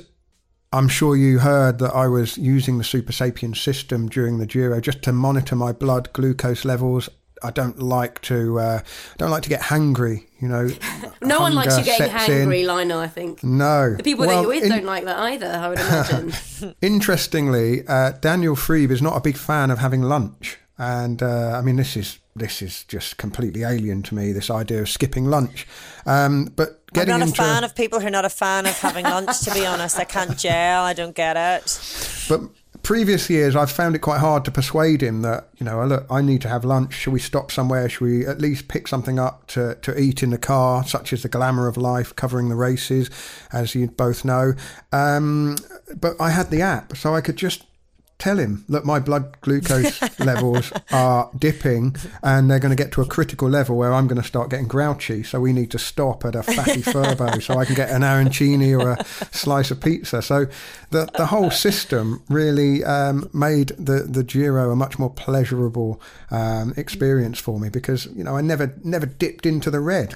I'm 0.72 0.88
sure 0.88 1.15
you 1.15 1.39
heard 1.39 1.79
that 1.79 1.95
I 1.95 2.07
was 2.07 2.38
using 2.38 2.77
the 2.77 2.84
Supersapiens 2.84 3.57
system 3.57 4.07
during 4.07 4.39
the 4.39 4.45
Giro 4.45 4.79
just 4.81 5.01
to 5.03 5.12
monitor 5.12 5.55
my 5.55 5.72
blood 5.72 6.12
glucose 6.13 6.65
levels 6.65 7.10
I 7.45 7.51
don't 7.51 7.79
like 7.79 8.21
to 8.23 8.59
uh, 8.59 8.79
don't 9.17 9.29
like 9.29 9.43
to 9.43 9.49
get 9.49 9.61
hungry. 9.61 10.27
You 10.39 10.47
know, 10.47 10.69
no 11.21 11.39
one 11.39 11.53
likes 11.53 11.77
you 11.77 11.83
getting 11.83 12.09
hangry, 12.09 12.65
Lionel. 12.65 12.99
I 12.99 13.07
think 13.07 13.43
no. 13.43 13.95
The 13.95 14.03
people 14.03 14.25
well, 14.25 14.35
that 14.35 14.41
you're 14.41 14.49
with 14.49 14.63
in, 14.63 14.69
don't 14.69 14.85
like 14.85 15.05
that 15.05 15.17
either. 15.17 15.47
I 15.47 15.69
would 15.69 15.79
imagine. 15.79 16.75
interestingly, 16.81 17.87
uh, 17.87 18.11
Daniel 18.13 18.55
Friebe 18.55 18.91
is 18.91 19.01
not 19.01 19.15
a 19.15 19.21
big 19.21 19.37
fan 19.37 19.71
of 19.71 19.79
having 19.79 20.01
lunch, 20.01 20.57
and 20.77 21.21
uh, 21.21 21.51
I 21.57 21.61
mean 21.61 21.75
this 21.75 21.95
is 21.95 22.19
this 22.35 22.61
is 22.61 22.83
just 22.83 23.17
completely 23.17 23.63
alien 23.63 24.03
to 24.03 24.15
me. 24.15 24.31
This 24.31 24.49
idea 24.49 24.81
of 24.81 24.89
skipping 24.89 25.25
lunch, 25.25 25.67
um, 26.05 26.51
but 26.55 26.85
getting 26.93 27.13
I'm 27.13 27.19
not 27.19 27.29
into, 27.29 27.41
a 27.41 27.45
fan 27.45 27.63
of 27.63 27.75
people 27.75 27.99
who 27.99 28.07
are 28.07 28.11
not 28.11 28.25
a 28.25 28.29
fan 28.29 28.65
of 28.65 28.77
having 28.79 29.05
lunch. 29.05 29.39
To 29.41 29.53
be 29.53 29.65
honest, 29.65 29.97
I 29.97 30.03
can't 30.03 30.37
gel. 30.37 30.83
I 30.83 30.93
don't 30.93 31.15
get 31.15 31.37
it. 31.37 32.25
But 32.27 32.41
previous 32.85 33.31
years, 33.31 33.55
I've 33.55 33.71
found 33.71 33.95
it 33.95 33.99
quite 33.99 34.19
hard 34.19 34.45
to 34.45 34.51
persuade 34.51 35.01
him 35.01 35.23
that, 35.23 35.49
you 35.57 35.65
know, 35.65 35.83
look, 35.85 36.05
I 36.09 36.21
need 36.21 36.41
to 36.41 36.47
have 36.47 36.63
lunch. 36.63 36.93
Should 36.93 37.13
we 37.13 37.19
stop 37.19 37.51
somewhere? 37.51 37.89
Should 37.89 38.05
we 38.05 38.27
at 38.27 38.39
least 38.39 38.67
pick 38.67 38.87
something 38.87 39.17
up 39.17 39.47
to, 39.47 39.73
to 39.81 39.99
eat 39.99 40.21
in 40.21 40.29
the 40.29 40.37
car, 40.37 40.85
such 40.85 41.11
as 41.11 41.23
the 41.23 41.27
glamour 41.27 41.67
of 41.67 41.77
life 41.77 42.15
covering 42.15 42.47
the 42.47 42.55
races, 42.55 43.09
as 43.51 43.73
you 43.73 43.87
both 43.87 44.23
know? 44.23 44.53
Um, 44.93 45.55
but 45.95 46.13
I 46.19 46.29
had 46.29 46.51
the 46.51 46.61
app, 46.61 46.95
so 46.95 47.15
I 47.15 47.21
could 47.21 47.37
just 47.37 47.65
tell 48.17 48.38
him, 48.38 48.63
look, 48.67 48.86
my 48.86 49.00
blood 49.00 49.39
glucose 49.41 50.01
levels 50.19 50.72
are 50.91 51.29
dipping 51.38 51.95
and 52.24 52.50
they're 52.50 52.60
going 52.60 52.75
to 52.75 52.81
get 52.81 52.91
to 52.93 53.01
a 53.01 53.05
critical 53.05 53.50
level 53.50 53.77
where 53.77 53.93
I'm 53.93 54.07
going 54.07 54.22
to 54.22 54.27
start 54.27 54.50
getting 54.50 54.67
grouchy. 54.67 55.24
So 55.24 55.39
we 55.39 55.51
need 55.51 55.72
to 55.72 55.79
stop 55.79 56.24
at 56.25 56.36
a 56.36 56.43
fatty 56.43 56.81
furbo 56.81 57.41
so 57.41 57.57
I 57.57 57.65
can 57.65 57.75
get 57.75 57.89
an 57.89 58.01
arancini 58.01 58.77
or 58.79 58.91
a 58.91 59.05
slice 59.36 59.72
of 59.72 59.81
pizza. 59.81 60.22
So 60.22 60.48
the, 60.91 61.10
the 61.17 61.27
whole 61.27 61.51
system 61.51 62.24
really 62.29 62.84
um, 62.84 63.29
made 63.34 63.69
the, 63.77 64.03
the 64.03 64.24
Giro 64.24 64.72
a 64.72 64.75
much 64.75 64.98
more 64.98 65.10
pleasurable 65.10 66.01
um, 66.31 66.74
experience 66.77 67.39
for 67.39 67.60
me 67.60 67.69
because, 67.69 68.05
you 68.07 68.24
know, 68.24 68.38
I 68.38 68.41
never, 68.41 68.74
never 68.84 69.05
dipped 69.05 69.45
into 69.45 69.69
the 69.69 69.81
red 69.81 70.15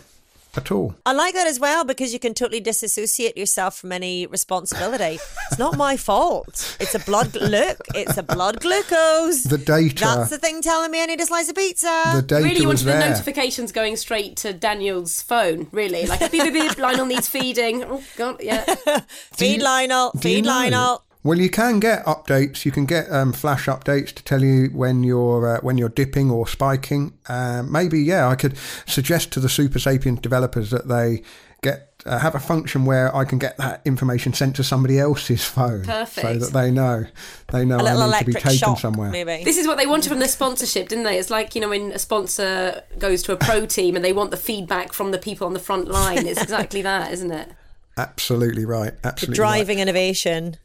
at 0.55 0.71
all. 0.71 0.95
I 1.05 1.13
like 1.13 1.33
that 1.35 1.47
as 1.47 1.59
well 1.59 1.83
because 1.83 2.13
you 2.13 2.19
can 2.19 2.33
totally 2.33 2.59
disassociate 2.59 3.37
yourself 3.37 3.77
from 3.77 3.91
any 3.91 4.25
responsibility. 4.27 5.19
it's 5.49 5.59
not 5.59 5.77
my 5.77 5.97
fault. 5.97 6.77
It's 6.79 6.95
a 6.95 6.99
blood 6.99 7.35
look. 7.35 7.77
It's 7.93 8.17
a 8.17 8.23
blood 8.23 8.59
glucose. 8.61 9.43
The 9.43 9.57
data. 9.57 9.95
That's 9.95 10.29
the 10.29 10.37
thing 10.37 10.61
telling 10.61 10.91
me 10.91 11.01
I 11.01 11.05
need 11.05 11.21
a 11.21 11.25
slice 11.25 11.49
of 11.49 11.55
pizza. 11.55 12.03
The 12.15 12.21
data 12.21 12.43
really, 12.43 12.61
you 12.61 12.67
wanted 12.67 12.85
there. 12.85 12.99
the 12.99 13.09
notifications 13.09 13.71
going 13.71 13.95
straight 13.95 14.37
to 14.37 14.53
Daniel's 14.53 15.21
phone. 15.21 15.67
Really, 15.71 16.05
like 16.05 16.31
beep 16.31 16.43
beep 16.43 16.53
beep. 16.53 16.77
Lionel 16.77 17.05
needs 17.05 17.27
feeding. 17.27 17.83
Oh 17.83 18.03
God, 18.17 18.41
yeah. 18.41 18.63
feed 19.33 19.57
you, 19.57 19.63
Lionel. 19.63 20.11
Feed 20.19 20.45
Lionel. 20.45 21.03
Well, 21.29 21.37
you 21.37 21.51
can 21.51 21.79
get 21.79 22.03
updates. 22.05 22.65
You 22.65 22.71
can 22.71 22.87
get 22.87 23.07
um, 23.11 23.33
flash 23.33 23.67
updates 23.67 24.11
to 24.15 24.23
tell 24.23 24.43
you 24.43 24.69
when 24.69 25.03
you're 25.03 25.57
uh, 25.57 25.61
when 25.61 25.77
you're 25.77 25.87
dipping 25.87 26.31
or 26.31 26.47
spiking. 26.47 27.19
Uh, 27.27 27.61
maybe, 27.61 28.01
yeah, 28.01 28.27
I 28.27 28.33
could 28.33 28.57
suggest 28.87 29.31
to 29.33 29.39
the 29.39 29.47
Supersapiens 29.47 30.23
developers 30.23 30.71
that 30.71 30.87
they 30.87 31.21
get 31.61 32.01
uh, 32.07 32.17
have 32.17 32.33
a 32.33 32.39
function 32.39 32.83
where 32.83 33.15
I 33.15 33.25
can 33.25 33.37
get 33.37 33.57
that 33.57 33.81
information 33.85 34.33
sent 34.33 34.55
to 34.55 34.63
somebody 34.63 34.97
else's 34.97 35.45
phone, 35.45 35.83
Perfect. 35.83 36.25
so 36.25 36.33
that 36.39 36.51
they 36.51 36.71
know 36.71 37.05
they 37.51 37.63
know 37.63 37.77
I 37.77 38.09
need 38.09 38.17
to 38.17 38.25
be 38.25 38.33
taken 38.33 38.57
shock, 38.57 38.79
somewhere. 38.79 39.11
Maybe. 39.11 39.43
This 39.43 39.57
is 39.59 39.67
what 39.67 39.77
they 39.77 39.85
wanted 39.85 40.09
from 40.09 40.17
the 40.17 40.27
sponsorship, 40.27 40.89
didn't 40.89 41.03
they? 41.03 41.19
It's 41.19 41.29
like 41.29 41.53
you 41.53 41.61
know 41.61 41.69
when 41.69 41.91
a 41.91 41.99
sponsor 41.99 42.81
goes 42.97 43.21
to 43.21 43.33
a 43.33 43.37
pro 43.37 43.65
team 43.67 43.95
and 43.95 44.03
they 44.03 44.13
want 44.13 44.31
the 44.31 44.37
feedback 44.37 44.93
from 44.93 45.11
the 45.11 45.19
people 45.19 45.45
on 45.45 45.53
the 45.53 45.59
front 45.59 45.89
line. 45.89 46.25
It's 46.25 46.41
exactly 46.41 46.81
that, 46.81 47.13
isn't 47.13 47.29
it? 47.29 47.51
Absolutely 47.97 48.65
right. 48.65 48.93
Absolutely 49.03 49.35
driving 49.35 49.77
right. 49.77 49.83
innovation. 49.83 50.57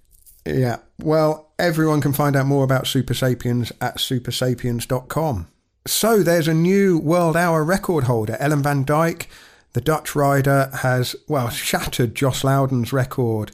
Yeah. 0.45 0.79
Well, 0.99 1.53
everyone 1.59 2.01
can 2.01 2.13
find 2.13 2.37
out 2.37 2.47
more 2.47 2.65
about 2.65 2.85
Supersapiens 2.85 3.73
at 3.81 3.97
supersapiens.com. 3.97 5.49
So 5.87 6.23
there's 6.23 6.49
a 6.49 6.55
new 6.55 6.99
world 6.99 7.37
hour 7.37 7.63
record 7.65 8.05
holder. 8.05 8.37
Ellen 8.41 8.63
Van 8.63 8.85
Dijk, 8.85 9.27
the 9.73 9.81
Dutch 9.81 10.15
rider, 10.15 10.71
has, 10.81 11.15
well, 11.29 11.51
shattered 11.51 12.15
Joss 12.15 12.43
Lowden's 12.43 12.93
record. 12.93 13.51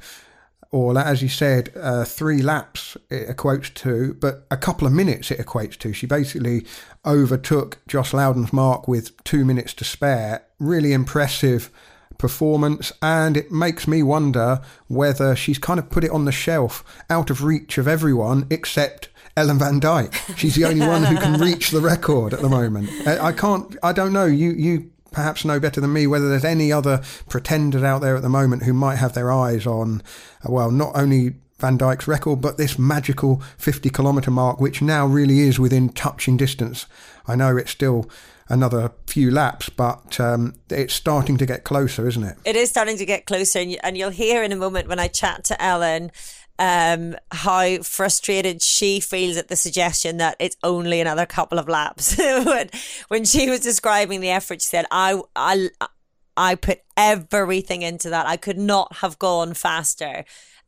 Or, 0.73 0.97
as 0.97 1.21
you 1.21 1.29
said, 1.29 1.73
uh, 1.75 2.05
three 2.05 2.43
laps 2.43 2.97
it 3.11 3.37
equates 3.37 3.75
to, 3.75 4.15
but 4.15 4.47
a 4.53 4.57
couple 4.57 4.87
of 4.87 4.93
minutes 4.93 5.33
it 5.33 5.41
equates 5.41 5.77
to. 5.79 5.93
She 5.93 6.07
basically 6.07 6.65
overtook 7.05 7.79
Joss 7.89 8.13
Lowden's 8.13 8.53
mark 8.53 8.87
with 8.87 9.23
two 9.25 9.45
minutes 9.45 9.75
to 9.75 9.85
spare. 9.85 10.45
Really 10.61 10.93
impressive 10.93 11.71
performance, 12.21 12.93
and 13.03 13.37
it 13.37 13.50
makes 13.50 13.89
me 13.89 14.03
wonder 14.03 14.61
whether 14.89 15.35
she's 15.35 15.59
kind 15.59 15.81
of 15.81 15.91
put 15.91 16.05
it 16.05 16.11
on 16.11 16.27
the 16.27 16.33
shelf 16.33 16.85
out 17.09 17.31
of 17.31 17.43
reach 17.43 17.79
of 17.79 17.89
everyone 17.89 18.47
except 18.50 19.09
Ellen 19.37 19.59
Van 19.59 19.81
Dijk. 19.81 20.37
She's 20.37 20.55
the 20.55 20.67
only 20.67 20.87
one 20.87 21.03
who 21.03 21.17
can 21.17 21.41
reach 21.41 21.71
the 21.71 21.81
record 21.81 22.35
at 22.35 22.41
the 22.41 22.49
moment. 22.49 22.91
I 23.07 23.33
can't, 23.33 23.77
I 23.83 23.93
don't 23.93 24.12
know. 24.12 24.27
You, 24.27 24.50
you 24.50 24.91
perhaps 25.12 25.45
know 25.45 25.59
better 25.59 25.81
than 25.81 25.93
me 25.93 26.07
whether 26.07 26.29
there's 26.29 26.45
any 26.45 26.71
other 26.71 27.03
pretenders 27.29 27.83
out 27.83 28.00
there 28.00 28.17
at 28.17 28.23
the 28.23 28.29
moment 28.29 28.65
who 28.65 28.75
might 28.75 28.97
have 28.97 29.15
their 29.15 29.33
eyes 29.33 29.67
on, 29.67 30.03
well, 30.45 30.71
not 30.71 30.93
only 30.95 31.35
Van 31.59 31.79
Dijk's 31.79 32.07
record, 32.07 32.41
but 32.41 32.59
this 32.59 32.79
magical 32.79 33.43
50 33.57 33.89
kilometre 33.91 34.31
mark, 34.31 34.61
which 34.61 34.83
now 34.83 35.07
really 35.07 35.41
is 35.41 35.59
within 35.59 35.89
touching 35.89 36.37
distance. 36.37 36.87
I 37.27 37.35
know 37.35 37.57
it's 37.57 37.71
still 37.71 38.09
another 38.50 38.92
few 39.07 39.30
laps, 39.30 39.71
but 39.71 40.21
um, 40.21 40.54
it's 40.69 40.92
starting 40.92 41.38
to 41.38 41.47
get 41.47 41.64
closer, 41.64 42.07
isn't 42.07 42.25
it? 42.25 42.37
It 42.45 42.57
is 42.57 42.69
starting 42.69 42.99
to 42.99 43.07
get 43.07 43.25
closer, 43.25 43.61
and, 43.61 43.73
you, 43.73 43.78
and 43.83 43.97
you'll 43.97 44.11
hear 44.11 44.42
in 44.42 44.52
a 44.52 44.57
moment 44.57 44.88
when 44.88 44.99
I 44.99 45.09
chat 45.09 45.45
to 45.45 45.62
Ellen 45.62 46.11
um, 46.59 47.16
how 47.33 47.78
frustrated 47.78 48.62
she 48.62 49.00
feels 49.00 49.38
at 49.38 49.49
the 49.49 49.57
suggestion 49.57 50.19
that 50.19 50.37
it's 50.38 50.59
only 50.62 51.00
another 51.00 51.25
couple 51.25 51.59
of 51.59 51.69
laps. 51.69 52.16
when, 52.19 52.69
when 53.09 53.25
she 53.25 53.49
was 53.49 53.61
describing 53.61 54.21
the 54.21 54.28
effort, 54.28 54.61
she 54.61 54.69
said, 54.69 54.85
"I, 54.90 55.21
I, 55.35 55.71
I 56.37 56.57
put 56.57 56.80
everything 56.99 57.80
into 57.80 58.11
that. 58.11 58.26
I 58.26 58.37
could 58.37 58.59
not 58.59 58.97
have 58.97 59.19
gone 59.19 59.54
faster." 59.54 60.25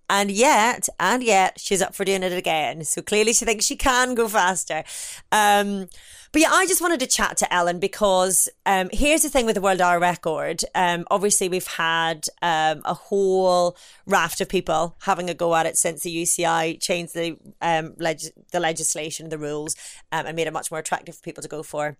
And 0.08 0.30
yet, 0.30 0.88
and 0.98 1.22
yet, 1.22 1.60
she's 1.60 1.82
up 1.82 1.94
for 1.94 2.04
doing 2.04 2.22
it 2.22 2.32
again. 2.32 2.84
So 2.84 3.02
clearly, 3.02 3.34
she 3.34 3.44
thinks 3.44 3.66
she 3.66 3.76
can 3.76 4.14
go 4.14 4.28
faster. 4.28 4.84
Um, 5.30 5.88
but 6.32 6.40
yeah, 6.40 6.48
I 6.50 6.66
just 6.66 6.80
wanted 6.80 6.98
to 7.00 7.06
chat 7.06 7.36
to 7.38 7.54
Ellen 7.54 7.78
because 7.78 8.48
um, 8.64 8.88
here's 8.90 9.20
the 9.20 9.28
thing 9.28 9.44
with 9.44 9.54
the 9.54 9.60
World 9.60 9.82
Hour 9.82 10.00
Record. 10.00 10.64
Um, 10.74 11.04
obviously, 11.10 11.50
we've 11.50 11.66
had 11.66 12.26
um, 12.40 12.80
a 12.86 12.94
whole 12.94 13.76
raft 14.06 14.40
of 14.40 14.48
people 14.48 14.96
having 15.02 15.28
a 15.28 15.34
go 15.34 15.54
at 15.54 15.66
it 15.66 15.76
since 15.76 16.02
the 16.02 16.22
UCI 16.22 16.80
changed 16.80 17.14
the 17.14 17.36
um, 17.60 17.94
leg- 17.98 18.32
the 18.50 18.60
legislation, 18.60 19.28
the 19.28 19.36
rules, 19.36 19.76
um, 20.10 20.24
and 20.24 20.34
made 20.34 20.46
it 20.46 20.54
much 20.54 20.70
more 20.70 20.80
attractive 20.80 21.16
for 21.16 21.22
people 21.22 21.42
to 21.42 21.48
go 21.50 21.62
for. 21.62 21.98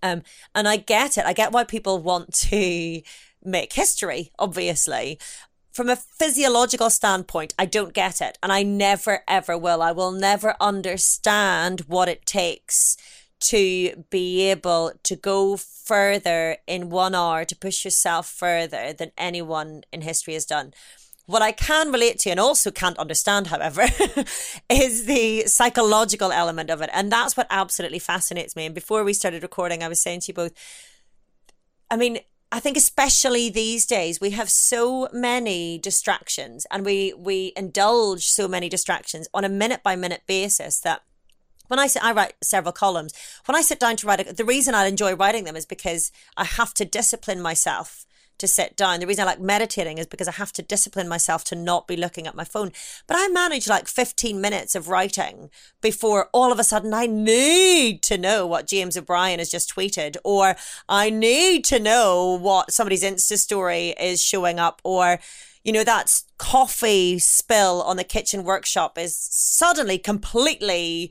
Um, 0.00 0.22
and 0.54 0.68
I 0.68 0.76
get 0.76 1.18
it. 1.18 1.26
I 1.26 1.32
get 1.32 1.50
why 1.50 1.64
people 1.64 1.98
want 1.98 2.34
to 2.34 3.02
make 3.44 3.72
history, 3.72 4.30
obviously. 4.38 5.18
From 5.72 5.90
a 5.90 5.96
physiological 5.96 6.88
standpoint, 6.88 7.52
I 7.58 7.66
don't 7.66 7.92
get 7.92 8.20
it. 8.20 8.38
And 8.42 8.52
I 8.52 8.62
never, 8.62 9.24
ever 9.28 9.58
will. 9.58 9.82
I 9.82 9.92
will 9.92 10.12
never 10.12 10.54
understand 10.60 11.80
what 11.80 12.08
it 12.08 12.24
takes 12.24 12.96
to 13.40 14.04
be 14.10 14.50
able 14.50 14.92
to 15.02 15.16
go 15.16 15.56
further 15.56 16.56
in 16.66 16.90
one 16.90 17.14
hour, 17.14 17.44
to 17.44 17.56
push 17.56 17.84
yourself 17.84 18.26
further 18.26 18.92
than 18.92 19.12
anyone 19.16 19.82
in 19.92 20.00
history 20.02 20.34
has 20.34 20.46
done. 20.46 20.72
What 21.26 21.42
I 21.42 21.52
can 21.52 21.90
relate 21.90 22.18
to 22.20 22.30
and 22.30 22.38
also 22.38 22.70
can't 22.70 22.98
understand, 22.98 23.48
however, 23.48 23.82
is 24.70 25.06
the 25.06 25.42
psychological 25.46 26.30
element 26.32 26.70
of 26.70 26.80
it. 26.82 26.90
And 26.92 27.10
that's 27.10 27.36
what 27.36 27.48
absolutely 27.50 27.98
fascinates 27.98 28.54
me. 28.54 28.66
And 28.66 28.74
before 28.74 29.02
we 29.04 29.12
started 29.12 29.42
recording, 29.42 29.82
I 29.82 29.88
was 29.88 30.00
saying 30.00 30.20
to 30.20 30.28
you 30.28 30.34
both, 30.34 30.52
I 31.90 31.96
mean, 31.96 32.20
I 32.52 32.60
think 32.60 32.76
especially 32.76 33.50
these 33.50 33.86
days 33.86 34.20
we 34.20 34.30
have 34.30 34.48
so 34.48 35.08
many 35.12 35.78
distractions 35.78 36.64
and 36.70 36.84
we 36.84 37.12
we 37.12 37.52
indulge 37.56 38.26
so 38.28 38.46
many 38.46 38.68
distractions 38.68 39.28
on 39.34 39.44
a 39.44 39.48
minute 39.48 39.82
by 39.82 39.96
minute 39.96 40.22
basis 40.26 40.78
that 40.80 41.02
when 41.68 41.78
I 41.78 41.86
sit, 41.86 42.04
I 42.04 42.12
write 42.12 42.34
several 42.42 42.72
columns. 42.72 43.14
When 43.46 43.56
I 43.56 43.62
sit 43.62 43.80
down 43.80 43.96
to 43.96 44.06
write, 44.06 44.36
the 44.36 44.44
reason 44.44 44.74
I 44.74 44.86
enjoy 44.86 45.14
writing 45.14 45.44
them 45.44 45.56
is 45.56 45.66
because 45.66 46.12
I 46.36 46.44
have 46.44 46.74
to 46.74 46.84
discipline 46.84 47.40
myself 47.40 48.06
to 48.38 48.46
sit 48.46 48.76
down. 48.76 49.00
The 49.00 49.06
reason 49.06 49.22
I 49.22 49.30
like 49.30 49.40
meditating 49.40 49.98
is 49.98 50.06
because 50.06 50.28
I 50.28 50.32
have 50.32 50.52
to 50.52 50.62
discipline 50.62 51.08
myself 51.08 51.44
to 51.44 51.54
not 51.54 51.86
be 51.86 51.96
looking 51.96 52.26
at 52.26 52.34
my 52.34 52.44
phone. 52.44 52.72
But 53.06 53.16
I 53.18 53.28
manage 53.28 53.68
like 53.68 53.88
15 53.88 54.40
minutes 54.40 54.74
of 54.74 54.88
writing 54.88 55.50
before 55.80 56.28
all 56.32 56.52
of 56.52 56.58
a 56.58 56.64
sudden 56.64 56.92
I 56.92 57.06
need 57.06 58.02
to 58.02 58.18
know 58.18 58.46
what 58.46 58.66
James 58.66 58.96
O'Brien 58.96 59.38
has 59.38 59.50
just 59.50 59.74
tweeted, 59.74 60.16
or 60.24 60.56
I 60.88 61.10
need 61.10 61.64
to 61.66 61.78
know 61.78 62.38
what 62.40 62.72
somebody's 62.72 63.02
Insta 63.02 63.38
story 63.38 63.94
is 63.98 64.22
showing 64.22 64.58
up, 64.58 64.80
or 64.84 65.18
you 65.64 65.72
know, 65.72 65.82
that 65.82 66.22
coffee 66.38 67.18
spill 67.18 67.82
on 67.82 67.96
the 67.96 68.04
kitchen 68.04 68.44
workshop 68.44 68.96
is 68.96 69.16
suddenly 69.16 69.98
completely 69.98 71.10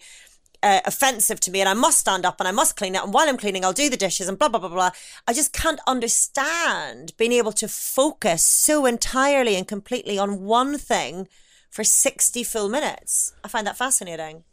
uh, 0.65 0.81
offensive 0.85 1.39
to 1.39 1.51
me 1.51 1.59
and 1.59 1.69
I 1.69 1.75
must 1.75 1.99
stand 1.99 2.25
up 2.25 2.39
and 2.39 2.47
I 2.47 2.51
must 2.51 2.75
clean 2.75 2.95
it. 2.95 3.03
And 3.03 3.13
while 3.13 3.29
I'm 3.29 3.37
cleaning, 3.37 3.63
I'll 3.63 3.71
do 3.71 3.87
the 3.87 3.95
dishes 3.95 4.27
and 4.27 4.37
blah, 4.37 4.49
blah, 4.49 4.59
blah, 4.59 4.69
blah. 4.69 4.89
I 5.27 5.33
just 5.33 5.53
can't 5.53 5.79
understand 5.85 7.13
being 7.17 7.33
able 7.33 7.51
to 7.53 7.67
focus 7.67 8.43
so 8.43 8.87
entirely 8.87 9.55
and 9.55 9.67
completely 9.67 10.17
on 10.17 10.41
one 10.41 10.79
thing 10.79 11.27
for 11.69 11.83
60 11.83 12.43
full 12.43 12.67
minutes. 12.67 13.35
I 13.43 13.47
find 13.47 13.67
that 13.67 13.77
fascinating. 13.77 14.43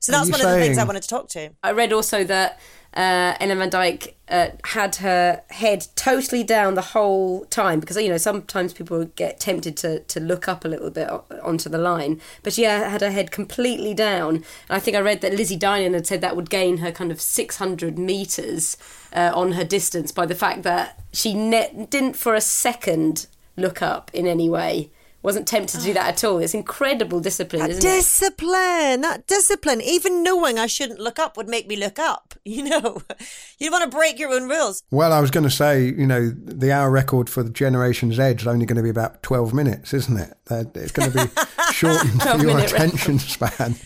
So 0.00 0.10
that's 0.10 0.28
one 0.28 0.40
saying... 0.40 0.54
of 0.54 0.58
the 0.58 0.64
things 0.64 0.76
I 0.76 0.84
wanted 0.84 1.02
to 1.02 1.08
talk 1.08 1.28
to. 1.30 1.50
I 1.62 1.70
read 1.70 1.92
also 1.92 2.24
that 2.24 2.58
uh, 2.94 3.34
Ellen 3.38 3.58
Van 3.58 3.70
Dijk 3.70 4.14
uh, 4.28 4.48
had 4.64 4.96
her 4.96 5.42
head 5.50 5.86
totally 5.94 6.42
down 6.42 6.74
the 6.74 6.82
whole 6.82 7.44
time 7.46 7.80
because 7.80 7.96
you 7.96 8.08
know 8.08 8.16
sometimes 8.16 8.72
people 8.72 9.04
get 9.16 9.40
tempted 9.40 9.76
to 9.78 10.00
to 10.00 10.20
look 10.20 10.48
up 10.48 10.64
a 10.64 10.68
little 10.68 10.90
bit 10.90 11.08
onto 11.42 11.68
the 11.68 11.78
line, 11.78 12.20
but 12.42 12.52
she 12.52 12.62
had 12.62 13.00
her 13.00 13.10
head 13.10 13.30
completely 13.30 13.94
down. 13.94 14.36
And 14.36 14.44
I 14.70 14.80
think 14.80 14.96
I 14.96 15.00
read 15.00 15.20
that 15.20 15.34
Lizzie 15.34 15.58
Deignan 15.58 15.94
had 15.94 16.06
said 16.06 16.20
that 16.20 16.36
would 16.36 16.50
gain 16.50 16.78
her 16.78 16.90
kind 16.90 17.10
of 17.10 17.20
six 17.20 17.56
hundred 17.56 17.98
meters 17.98 18.76
uh, 19.12 19.32
on 19.34 19.52
her 19.52 19.64
distance 19.64 20.12
by 20.12 20.26
the 20.26 20.34
fact 20.34 20.62
that 20.62 20.98
she 21.12 21.34
ne- 21.34 21.86
didn't 21.90 22.16
for 22.16 22.34
a 22.34 22.40
second 22.40 23.26
look 23.56 23.82
up 23.82 24.10
in 24.14 24.26
any 24.26 24.48
way 24.48 24.90
wasn't 25.22 25.48
tempted 25.48 25.78
to 25.78 25.84
do 25.84 25.92
that 25.94 26.08
at 26.08 26.24
all. 26.24 26.38
It's 26.38 26.54
incredible 26.54 27.20
discipline, 27.20 27.62
that 27.62 27.70
isn't 27.70 27.84
it? 27.84 27.96
discipline, 27.96 29.00
it? 29.00 29.02
That 29.02 29.26
discipline. 29.26 29.80
Even 29.80 30.22
knowing 30.22 30.58
I 30.58 30.66
shouldn't 30.66 31.00
look 31.00 31.18
up 31.18 31.36
would 31.36 31.48
make 31.48 31.66
me 31.66 31.76
look 31.76 31.98
up. 31.98 32.34
You 32.48 32.64
know, 32.64 33.02
you 33.58 33.70
want 33.70 33.84
to 33.84 33.94
break 33.94 34.18
your 34.18 34.30
own 34.30 34.48
rules. 34.48 34.82
Well, 34.90 35.12
I 35.12 35.20
was 35.20 35.30
going 35.30 35.44
to 35.44 35.50
say, 35.50 35.84
you 35.84 36.06
know, 36.06 36.30
the 36.30 36.72
hour 36.72 36.90
record 36.90 37.28
for 37.28 37.42
the 37.42 37.50
Generation's 37.50 38.18
Edge 38.18 38.40
is 38.40 38.46
only 38.46 38.64
going 38.64 38.78
to 38.78 38.82
be 38.82 38.88
about 38.88 39.22
12 39.22 39.52
minutes, 39.52 39.92
isn't 39.92 40.16
it? 40.16 40.32
It's 40.50 40.90
going 40.92 41.12
to 41.12 41.26
be 41.26 41.30
shortened 41.72 42.22
for 42.22 42.38
your 42.38 42.58
attention 42.58 43.18
span. 43.18 43.76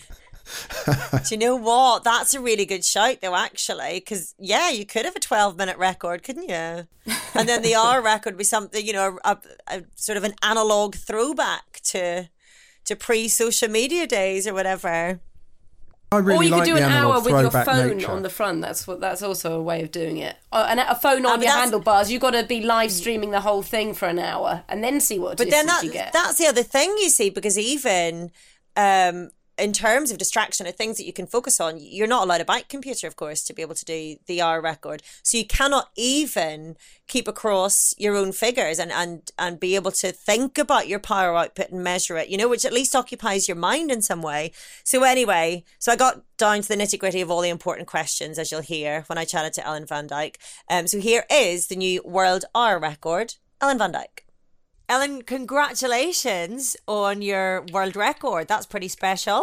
Do 0.87 1.21
you 1.31 1.37
know 1.37 1.57
what? 1.57 2.05
That's 2.05 2.35
a 2.35 2.41
really 2.41 2.65
good 2.65 2.85
shout, 2.85 3.19
though, 3.21 3.37
actually, 3.37 4.01
because 4.01 4.35
yeah, 4.39 4.71
you 4.71 4.85
could 4.85 5.05
have 5.05 5.17
a 5.17 5.21
12 5.21 5.57
minute 5.57 5.79
record, 5.79 6.23
couldn't 6.23 6.49
you? 6.49 6.87
And 7.35 7.49
then 7.49 7.63
the 7.63 7.75
hour 7.79 8.03
record 8.03 8.35
would 8.35 8.39
be 8.39 8.45
something, 8.45 8.85
you 8.85 8.93
know, 8.93 9.19
a, 9.25 9.39
a 9.69 9.83
sort 9.95 10.19
of 10.19 10.25
an 10.25 10.35
analog 10.43 10.95
throwback 10.97 11.81
to 11.85 12.29
to 12.85 12.97
pre 12.97 13.29
social 13.29 13.69
media 13.69 14.07
days 14.07 14.47
or 14.47 14.55
whatever. 14.55 15.21
I 16.11 16.19
really 16.19 16.39
or 16.39 16.43
you 16.45 16.51
like 16.51 16.65
could 16.65 16.71
do 16.71 16.77
an 16.77 16.83
hour 16.83 17.21
with 17.23 17.31
your 17.31 17.51
phone 17.51 17.97
nature. 17.97 18.11
on 18.11 18.23
the 18.23 18.29
front. 18.29 18.61
That's 18.61 18.87
what. 18.87 19.01
That's 19.01 19.23
also 19.23 19.59
a 19.59 19.63
way 19.63 19.83
of 19.83 19.91
doing 19.91 20.19
it. 20.19 20.37
Uh, 20.53 20.67
and 20.69 20.79
a 20.79 20.95
phone 20.95 21.25
on 21.25 21.41
your 21.41 21.51
handlebars. 21.51 22.13
You've 22.13 22.21
got 22.21 22.33
to 22.33 22.45
be 22.45 22.61
live 22.61 22.93
streaming 22.93 23.31
the 23.31 23.41
whole 23.41 23.63
thing 23.63 23.95
for 23.95 24.09
an 24.09 24.19
hour 24.19 24.65
and 24.69 24.85
then 24.85 25.01
see 25.01 25.19
what. 25.19 25.39
But 25.39 25.49
then 25.49 25.67
that, 25.67 25.83
you 25.83 25.91
get. 25.91 26.13
that's 26.13 26.37
the 26.37 26.47
other 26.47 26.63
thing 26.63 26.91
you 26.99 27.09
see 27.09 27.31
because 27.31 27.59
even 27.59 28.31
um, 28.77 29.31
in 29.59 29.73
terms 29.73 30.11
of 30.11 30.19
distraction 30.19 30.67
or 30.67 30.73
things 30.73 30.97
that 30.97 31.05
you 31.05 31.13
can 31.13 31.27
focus 31.27 31.61
on, 31.61 31.77
you're 31.79 32.07
not 32.07 32.25
allowed 32.25 32.41
a 32.41 32.45
bike 32.45 32.69
computer, 32.69 33.07
of 33.07 33.17
course, 33.17 33.45
to 33.45 33.53
be 33.53 33.63
able 33.63 33.75
to 33.75 33.85
do 33.85 34.17
the 34.27 34.41
R 34.41 34.61
record. 34.61 35.03
So 35.23 35.37
you 35.37 35.47
cannot 35.47 35.91
even 35.97 36.77
keep 37.07 37.29
across 37.29 37.95
your 37.99 38.17
own 38.17 38.33
figures 38.33 38.79
and, 38.79 38.91
and, 38.91 39.31
and 39.39 39.61
be 39.61 39.75
able 39.75 39.91
to 39.93 40.11
think 40.11 40.57
about 40.57 40.89
your 40.89 40.99
power 40.99 41.37
output 41.37 41.71
and 41.71 41.85
measure 41.85 42.17
it, 42.17 42.29
you 42.29 42.39
know, 42.39 42.49
which 42.49 42.65
at 42.65 42.73
least 42.73 42.97
occupies 42.97 43.47
your 43.47 43.57
mind 43.57 43.91
in 43.91 44.01
some 44.01 44.23
way. 44.23 44.53
So 44.85 45.03
anyway, 45.03 45.65
so 45.79 45.93
I 45.93 45.97
got 45.97 46.23
down 46.39 46.63
to 46.63 46.69
the 46.69 46.77
nitty 46.77 46.99
gritty 46.99 47.21
of 47.21 47.31
all 47.31 47.43
the 47.43 47.51
important 47.51 47.89
questions, 47.89 48.39
as 48.39 48.51
you'll 48.51 48.63
hear 48.63 49.05
when 49.07 49.19
I 49.19 49.25
chatted 49.25 49.53
to 49.55 49.67
Ellen 49.67 49.87
Van 49.87 50.09
Dijk. 50.09 50.37
Um, 50.71 50.87
so 50.87 50.99
here 50.99 51.25
is 51.31 51.67
the 51.67 51.77
new 51.77 52.03
world 52.05 52.47
R 52.55 52.79
record, 52.79 53.35
Ellen 53.61 53.79
Van 53.79 53.93
Dijk. 53.93 54.32
Ellen, 54.93 55.23
congratulations 55.23 56.77
on 56.87 57.23
your 57.23 57.65
world 57.73 57.97
record. 57.97 58.47
That's 58.47 58.67
pretty 58.67 58.89
special. 58.89 59.43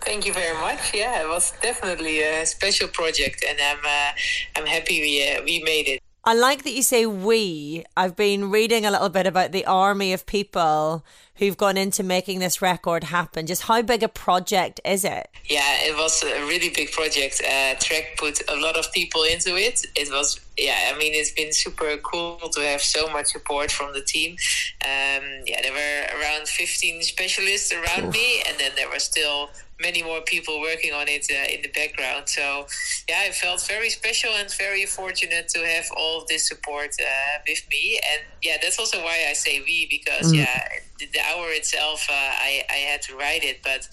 Thank 0.00 0.24
you 0.24 0.32
very 0.32 0.58
much. 0.58 0.94
Yeah, 0.94 1.20
it 1.20 1.28
was 1.28 1.52
definitely 1.60 2.22
a 2.22 2.46
special 2.46 2.88
project, 2.88 3.44
and 3.46 3.58
I'm 3.60 3.84
uh, 3.84 4.12
I'm 4.56 4.64
happy 4.64 5.02
we 5.02 5.12
uh, 5.28 5.42
we 5.44 5.62
made 5.62 5.86
it. 5.86 6.00
I 6.24 6.34
like 6.34 6.62
that 6.62 6.70
you 6.70 6.84
say 6.84 7.04
we. 7.04 7.84
I've 7.96 8.14
been 8.14 8.50
reading 8.50 8.86
a 8.86 8.92
little 8.92 9.08
bit 9.08 9.26
about 9.26 9.50
the 9.50 9.64
army 9.66 10.12
of 10.12 10.24
people 10.24 11.04
who've 11.36 11.56
gone 11.56 11.76
into 11.76 12.04
making 12.04 12.38
this 12.38 12.62
record 12.62 13.04
happen. 13.04 13.46
Just 13.46 13.62
how 13.62 13.82
big 13.82 14.04
a 14.04 14.08
project 14.08 14.80
is 14.84 15.04
it? 15.04 15.28
Yeah, 15.46 15.78
it 15.80 15.96
was 15.96 16.22
a 16.22 16.46
really 16.46 16.68
big 16.68 16.92
project. 16.92 17.42
Uh, 17.42 17.74
Trek 17.80 18.16
put 18.18 18.40
a 18.48 18.54
lot 18.54 18.76
of 18.76 18.92
people 18.92 19.24
into 19.24 19.56
it. 19.56 19.84
It 19.96 20.10
was, 20.12 20.38
yeah, 20.56 20.92
I 20.94 20.96
mean, 20.96 21.12
it's 21.12 21.32
been 21.32 21.52
super 21.52 21.96
cool 21.96 22.38
to 22.38 22.60
have 22.60 22.82
so 22.82 23.08
much 23.08 23.26
support 23.26 23.72
from 23.72 23.92
the 23.92 24.02
team. 24.02 24.36
Um, 24.84 25.42
yeah, 25.44 25.60
there 25.62 25.72
were 25.72 26.20
around 26.20 26.46
15 26.46 27.02
specialists 27.02 27.72
around 27.72 28.08
Oof. 28.08 28.14
me, 28.14 28.42
and 28.48 28.56
then 28.60 28.70
there 28.76 28.88
were 28.88 29.00
still 29.00 29.50
many 29.82 30.02
more 30.02 30.20
people 30.20 30.60
working 30.60 30.92
on 30.92 31.08
it 31.08 31.26
uh, 31.30 31.52
in 31.52 31.62
the 31.62 31.68
background. 31.68 32.28
So, 32.28 32.66
yeah, 33.08 33.22
I 33.26 33.30
felt 33.30 33.66
very 33.66 33.90
special 33.90 34.30
and 34.34 34.48
very 34.54 34.86
fortunate 34.86 35.48
to 35.48 35.60
have 35.66 35.86
all 35.96 36.22
of 36.22 36.28
this 36.28 36.48
support 36.48 36.90
uh, 37.00 37.38
with 37.46 37.62
me. 37.70 38.00
And 38.10 38.22
yeah, 38.42 38.56
that's 38.62 38.78
also 38.78 39.02
why 39.02 39.26
I 39.28 39.32
say 39.34 39.60
we 39.60 39.86
because 39.90 40.32
mm. 40.32 40.38
yeah, 40.38 40.68
the, 40.98 41.06
the, 41.12 41.20
hour 41.20 41.48
itself, 41.50 42.06
uh, 42.08 42.14
I 42.14 42.64
I 42.70 42.80
had 42.90 43.02
to 43.02 43.16
write 43.16 43.44
it, 43.44 43.60
but 43.62 43.88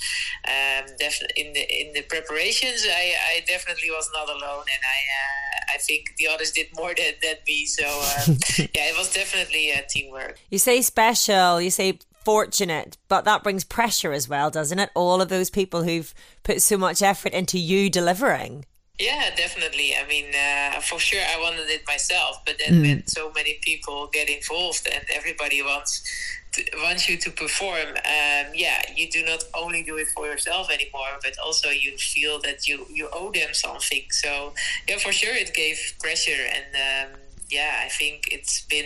um, 0.47 0.85
definitely 0.99 1.43
in 1.43 1.53
the 1.53 1.63
in 1.81 1.93
the 1.93 2.01
preparations, 2.03 2.85
I, 2.87 3.13
I 3.31 3.43
definitely 3.47 3.89
was 3.89 4.09
not 4.13 4.27
alone, 4.29 4.65
and 4.73 4.83
I 4.95 4.99
uh, 5.19 5.75
I 5.75 5.77
think 5.77 6.15
the 6.17 6.27
others 6.27 6.51
did 6.51 6.67
more 6.75 6.93
than, 6.97 7.13
than 7.21 7.35
me. 7.47 7.65
So 7.65 7.85
um, 7.85 8.37
yeah, 8.57 8.89
it 8.91 8.97
was 8.97 9.13
definitely 9.13 9.71
a 9.71 9.83
teamwork. 9.87 10.37
You 10.49 10.59
say 10.59 10.81
special. 10.81 11.61
You 11.61 11.71
say 11.71 11.99
fortunate, 12.29 12.95
but 13.07 13.25
that 13.25 13.41
brings 13.41 13.63
pressure 13.63 14.13
as 14.13 14.29
well, 14.29 14.51
doesn't 14.51 14.77
it? 14.77 14.91
All 14.93 15.19
of 15.19 15.29
those 15.29 15.49
people 15.49 15.81
who've 15.81 16.13
put 16.43 16.61
so 16.61 16.77
much 16.77 17.01
effort 17.01 17.33
into 17.33 17.57
you 17.57 17.89
delivering. 17.89 18.65
Yeah, 18.99 19.33
definitely. 19.35 19.95
I 19.95 20.05
mean, 20.07 20.27
uh, 20.35 20.79
for 20.81 20.99
sure, 20.99 21.21
I 21.21 21.39
wanted 21.41 21.67
it 21.69 21.81
myself, 21.87 22.33
but 22.45 22.57
then 22.59 22.75
mm. 22.75 22.81
when 22.81 23.07
so 23.07 23.31
many 23.33 23.57
people 23.61 24.09
get 24.13 24.29
involved 24.29 24.87
and 24.93 25.03
everybody 25.11 25.63
wants 25.63 26.03
to, 26.51 26.63
wants 26.83 27.09
you 27.09 27.17
to 27.17 27.31
perform, 27.31 27.89
um, 27.89 28.45
yeah, 28.53 28.79
you 28.95 29.09
do 29.09 29.23
not 29.25 29.43
only 29.55 29.81
do 29.81 29.97
it 29.97 30.09
for 30.09 30.27
yourself 30.27 30.69
anymore, 30.69 31.13
but 31.23 31.33
also 31.43 31.69
you 31.69 31.97
feel 31.97 32.39
that 32.41 32.67
you 32.67 32.85
you 32.93 33.09
owe 33.11 33.31
them 33.31 33.51
something. 33.53 34.03
So 34.11 34.53
yeah, 34.87 34.99
for 34.99 35.11
sure, 35.11 35.33
it 35.33 35.51
gave 35.55 35.77
pressure 35.99 36.43
and. 36.55 36.69
Um, 36.85 37.19
yeah, 37.49 37.81
I 37.83 37.89
think 37.89 38.29
it's 38.31 38.61
been 38.65 38.85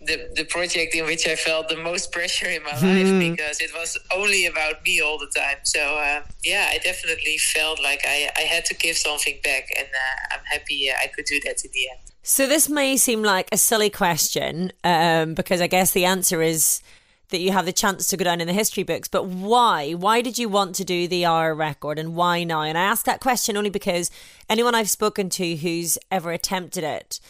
the 0.00 0.30
the 0.34 0.44
project 0.44 0.94
in 0.94 1.04
which 1.06 1.26
I 1.26 1.36
felt 1.36 1.68
the 1.68 1.76
most 1.76 2.12
pressure 2.12 2.48
in 2.48 2.62
my 2.62 2.70
mm. 2.70 2.82
life 2.82 3.36
because 3.36 3.60
it 3.60 3.72
was 3.74 3.98
only 4.14 4.46
about 4.46 4.84
me 4.84 5.00
all 5.00 5.18
the 5.18 5.30
time. 5.34 5.58
So 5.64 5.80
uh, 5.80 6.22
yeah, 6.44 6.68
I 6.70 6.78
definitely 6.78 7.38
felt 7.38 7.82
like 7.82 8.02
I, 8.04 8.30
I 8.36 8.42
had 8.42 8.64
to 8.66 8.74
give 8.74 8.96
something 8.96 9.38
back, 9.42 9.68
and 9.76 9.86
uh, 9.86 10.34
I'm 10.34 10.44
happy 10.44 10.90
I 10.90 11.08
could 11.08 11.24
do 11.24 11.40
that 11.44 11.64
in 11.64 11.70
the 11.72 11.90
end. 11.90 12.00
So 12.22 12.46
this 12.46 12.68
may 12.68 12.96
seem 12.96 13.22
like 13.22 13.48
a 13.52 13.56
silly 13.56 13.90
question 13.90 14.72
um, 14.84 15.34
because 15.34 15.60
I 15.60 15.66
guess 15.66 15.92
the 15.92 16.04
answer 16.04 16.42
is 16.42 16.82
that 17.30 17.40
you 17.40 17.52
have 17.52 17.66
the 17.66 17.72
chance 17.72 18.08
to 18.08 18.16
go 18.16 18.24
down 18.24 18.40
in 18.40 18.46
the 18.46 18.52
history 18.52 18.82
books. 18.82 19.08
But 19.08 19.26
why? 19.26 19.92
Why 19.92 20.20
did 20.20 20.38
you 20.38 20.48
want 20.48 20.74
to 20.76 20.84
do 20.84 21.08
the 21.08 21.24
R 21.24 21.54
record 21.54 21.98
and 21.98 22.14
why 22.14 22.44
now? 22.44 22.62
And 22.62 22.76
I 22.76 22.82
ask 22.82 23.04
that 23.06 23.20
question 23.20 23.56
only 23.56 23.70
because 23.70 24.10
anyone 24.48 24.74
I've 24.74 24.90
spoken 24.90 25.30
to 25.30 25.56
who's 25.56 25.98
ever 26.10 26.32
attempted 26.32 26.84
it 26.84 27.20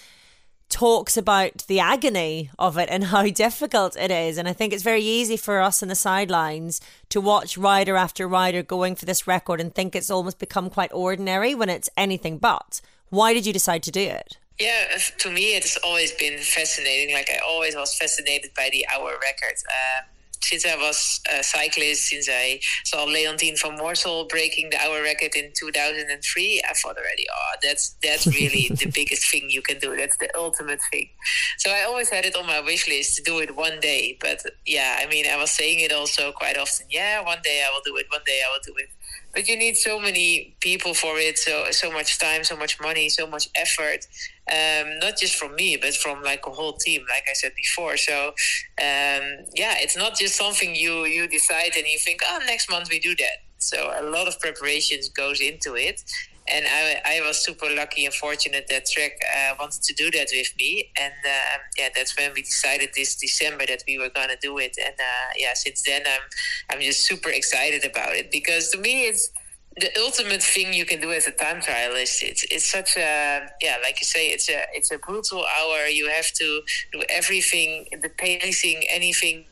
talks 0.69 1.17
about 1.17 1.65
the 1.67 1.81
agony 1.81 2.51
of 2.59 2.77
it 2.77 2.89
and 2.91 3.05
how 3.05 3.23
difficult 3.29 3.97
it 3.97 4.11
is. 4.11 4.39
And 4.39 4.49
I 4.49 4.53
think 4.53 4.73
it's 4.73 4.83
very 4.83 5.03
easy 5.03 5.37
for 5.37 5.61
us 5.61 5.83
in 5.83 5.89
the 5.89 5.95
sidelines 5.95 6.81
to 7.09 7.21
watch 7.21 7.57
rider 7.57 7.97
after 7.97 8.29
rider 8.29 8.63
going 8.63 8.95
for 8.95 9.07
this 9.07 9.27
record 9.27 9.61
and 9.61 9.75
think 9.75 9.95
it's 9.95 10.11
almost 10.11 10.39
become 10.39 10.71
quite 10.71 10.93
ordinary 10.93 11.55
when 11.55 11.69
it's 11.69 11.91
anything 11.97 12.39
but. 12.39 12.81
Why 13.11 13.33
did 13.33 13.47
you 13.47 13.53
decide 13.53 13.83
to 13.85 13.91
do 13.91 14.01
it? 14.01 14.37
Yeah, 14.59 14.99
to 15.19 15.31
me, 15.31 15.55
it's 15.55 15.77
always 15.85 16.13
been 16.13 16.39
fascinating. 16.39 17.15
Like, 17.15 17.31
I 17.31 17.39
always 17.47 17.77
was 17.77 17.95
fascinated 17.95 18.51
by 18.57 18.69
the 18.73 18.85
hour 18.93 19.13
record. 19.23 19.55
Um, 19.69 20.05
since 20.43 20.67
I 20.67 20.77
was 20.77 21.21
a 21.33 21.43
cyclist, 21.43 22.09
since 22.09 22.29
I 22.31 22.61
saw 22.85 23.07
Leontien 23.07 23.61
van 23.61 23.79
Moorsel 23.79 24.29
breaking 24.29 24.71
the 24.71 24.81
hour 24.81 25.03
record 25.03 25.35
in 25.35 25.53
2003, 25.55 26.63
I 26.69 26.73
thought 26.75 26.97
already, 26.97 27.27
oh, 27.33 27.53
that's 27.63 27.97
that's 28.03 28.27
really 28.27 28.69
the 28.75 28.91
biggest 28.95 29.31
thing 29.31 29.51
you 29.51 29.63
can 29.63 29.79
do. 29.79 29.97
That's 29.97 30.17
the 30.19 30.29
ultimate 30.37 30.81
thing. 30.91 31.09
So 31.59 31.71
I 31.71 31.83
always 31.83 32.09
had 32.11 32.25
it 32.25 32.37
on 32.37 32.47
my 32.47 32.61
wish 32.61 32.89
list 32.89 33.17
to 33.17 33.23
do 33.23 33.39
it 33.39 33.57
one 33.57 33.81
day. 33.81 34.17
But 34.21 34.43
yeah, 34.67 34.99
I 35.01 35.07
mean, 35.07 35.27
I 35.27 35.37
was 35.37 35.51
saying 35.51 35.81
it 35.81 35.93
also 35.93 36.33
quite 36.33 36.57
often. 36.57 36.87
Yeah, 36.91 37.25
one 37.25 37.39
day 37.43 37.65
I 37.67 37.73
will 37.73 37.83
do 37.85 37.97
it. 37.97 38.07
One 38.11 38.23
day 38.27 38.41
I 38.47 38.51
will 38.53 38.63
do 38.65 38.75
it 38.79 38.89
but 39.35 39.49
you 39.49 39.57
need 39.57 39.77
so 39.77 40.01
many 40.01 40.57
people 40.61 40.95
for 40.95 41.19
it 41.19 41.39
so 41.39 41.71
so 41.71 41.91
much 41.91 42.19
time 42.19 42.43
so 42.45 42.57
much 42.57 42.81
money 42.81 43.09
so 43.09 43.27
much 43.27 43.49
effort 43.55 44.07
um, 44.51 44.99
not 44.99 45.19
just 45.19 45.37
from 45.37 45.55
me 45.55 45.77
but 45.77 45.95
from 45.95 46.23
like 46.23 46.47
a 46.47 46.51
whole 46.51 46.73
team 46.73 47.03
like 47.09 47.25
i 47.29 47.35
said 47.35 47.53
before. 47.55 47.97
So 47.97 48.29
um, 48.29 49.25
yeah 49.55 49.75
it's 49.85 49.97
not 49.97 50.17
just 50.17 50.37
something 50.37 50.75
you 50.75 51.05
you 51.05 51.29
decide 51.29 51.73
and 51.77 51.87
you 51.87 51.99
think 51.99 52.21
oh 52.25 52.39
next 52.47 52.71
month 52.71 52.89
we 52.91 52.99
do 52.99 53.15
that. 53.17 53.39
So 53.59 53.93
a 53.95 54.03
lot 54.03 54.29
of 54.29 54.39
preparations 54.41 55.09
goes 55.09 55.41
into 55.41 55.75
it 55.75 56.03
and 56.53 56.67
I, 56.69 57.19
I 57.19 57.21
was 57.27 57.39
super 57.39 57.69
lucky 57.75 58.05
and 58.05 58.15
fortunate 58.15 58.67
that 58.69 58.87
Trek 58.87 59.13
uh, 59.37 59.55
wanted 59.59 59.83
to 59.83 59.95
do 59.95 60.11
that 60.13 60.29
with 60.33 60.53
me, 60.59 60.91
and 61.01 61.15
uh, 61.25 61.59
yeah, 61.77 61.89
that's 61.95 62.17
when 62.17 62.33
we 62.35 62.43
decided 62.43 62.91
this 62.95 63.17
December 63.17 63.67
that 63.67 63.85
we 63.87 63.99
were 63.99 64.11
gonna 64.11 64.37
do 64.41 64.59
it, 64.59 64.77
and 64.79 64.95
uh, 64.99 65.31
yeah, 65.37 65.55
since 65.55 65.83
then 65.83 66.03
I'm 66.07 66.23
I'm 66.71 66.81
just 66.81 67.05
super 67.05 67.31
excited 67.31 67.85
about 67.85 68.15
it 68.15 68.31
because 68.31 68.71
to 68.71 68.79
me 68.79 69.07
it's 69.07 69.31
the 69.81 69.91
ultimate 70.01 70.43
thing 70.43 70.73
you 70.73 70.85
can 70.85 71.01
do 71.01 71.13
as 71.13 71.27
a 71.27 71.31
time 71.31 71.61
trialist. 71.61 72.23
It's 72.23 72.45
it's 72.51 72.71
such 72.71 72.97
a 72.97 73.49
yeah, 73.61 73.77
like 73.83 74.01
you 74.01 74.07
say, 74.07 74.29
it's 74.29 74.49
a 74.49 74.65
it's 74.73 74.91
a 74.91 74.99
brutal 74.99 75.45
hour. 75.45 75.87
You 75.87 76.09
have 76.09 76.33
to 76.35 76.63
do 76.93 77.03
everything, 77.09 77.87
the 78.03 78.09
pacing, 78.09 78.83
anything 78.89 79.45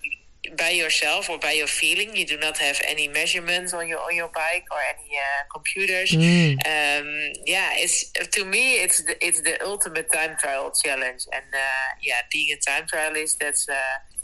by 0.58 0.70
yourself 0.70 1.28
or 1.30 1.38
by 1.38 1.52
your 1.52 1.66
feeling. 1.66 2.16
You 2.16 2.26
do 2.26 2.38
not 2.38 2.58
have 2.58 2.80
any 2.84 3.08
measurements 3.08 3.72
on 3.72 3.88
your 3.88 4.00
on 4.00 4.14
your 4.14 4.28
bike 4.28 4.66
or 4.70 4.78
any 4.94 5.16
uh, 5.16 5.44
computers. 5.52 6.10
Mm. 6.10 6.54
Um, 6.54 7.32
yeah, 7.46 7.70
it's 7.74 8.10
to 8.12 8.44
me 8.44 8.76
it's 8.76 9.02
the, 9.04 9.26
it's 9.26 9.40
the 9.42 9.62
ultimate 9.64 10.12
time 10.12 10.36
trial 10.38 10.72
challenge. 10.84 11.26
And 11.32 11.44
uh, 11.54 11.88
yeah, 12.02 12.20
being 12.32 12.56
a 12.56 12.70
time 12.70 12.86
trialist, 12.86 13.38
that's 13.38 13.68
uh, 13.68 13.74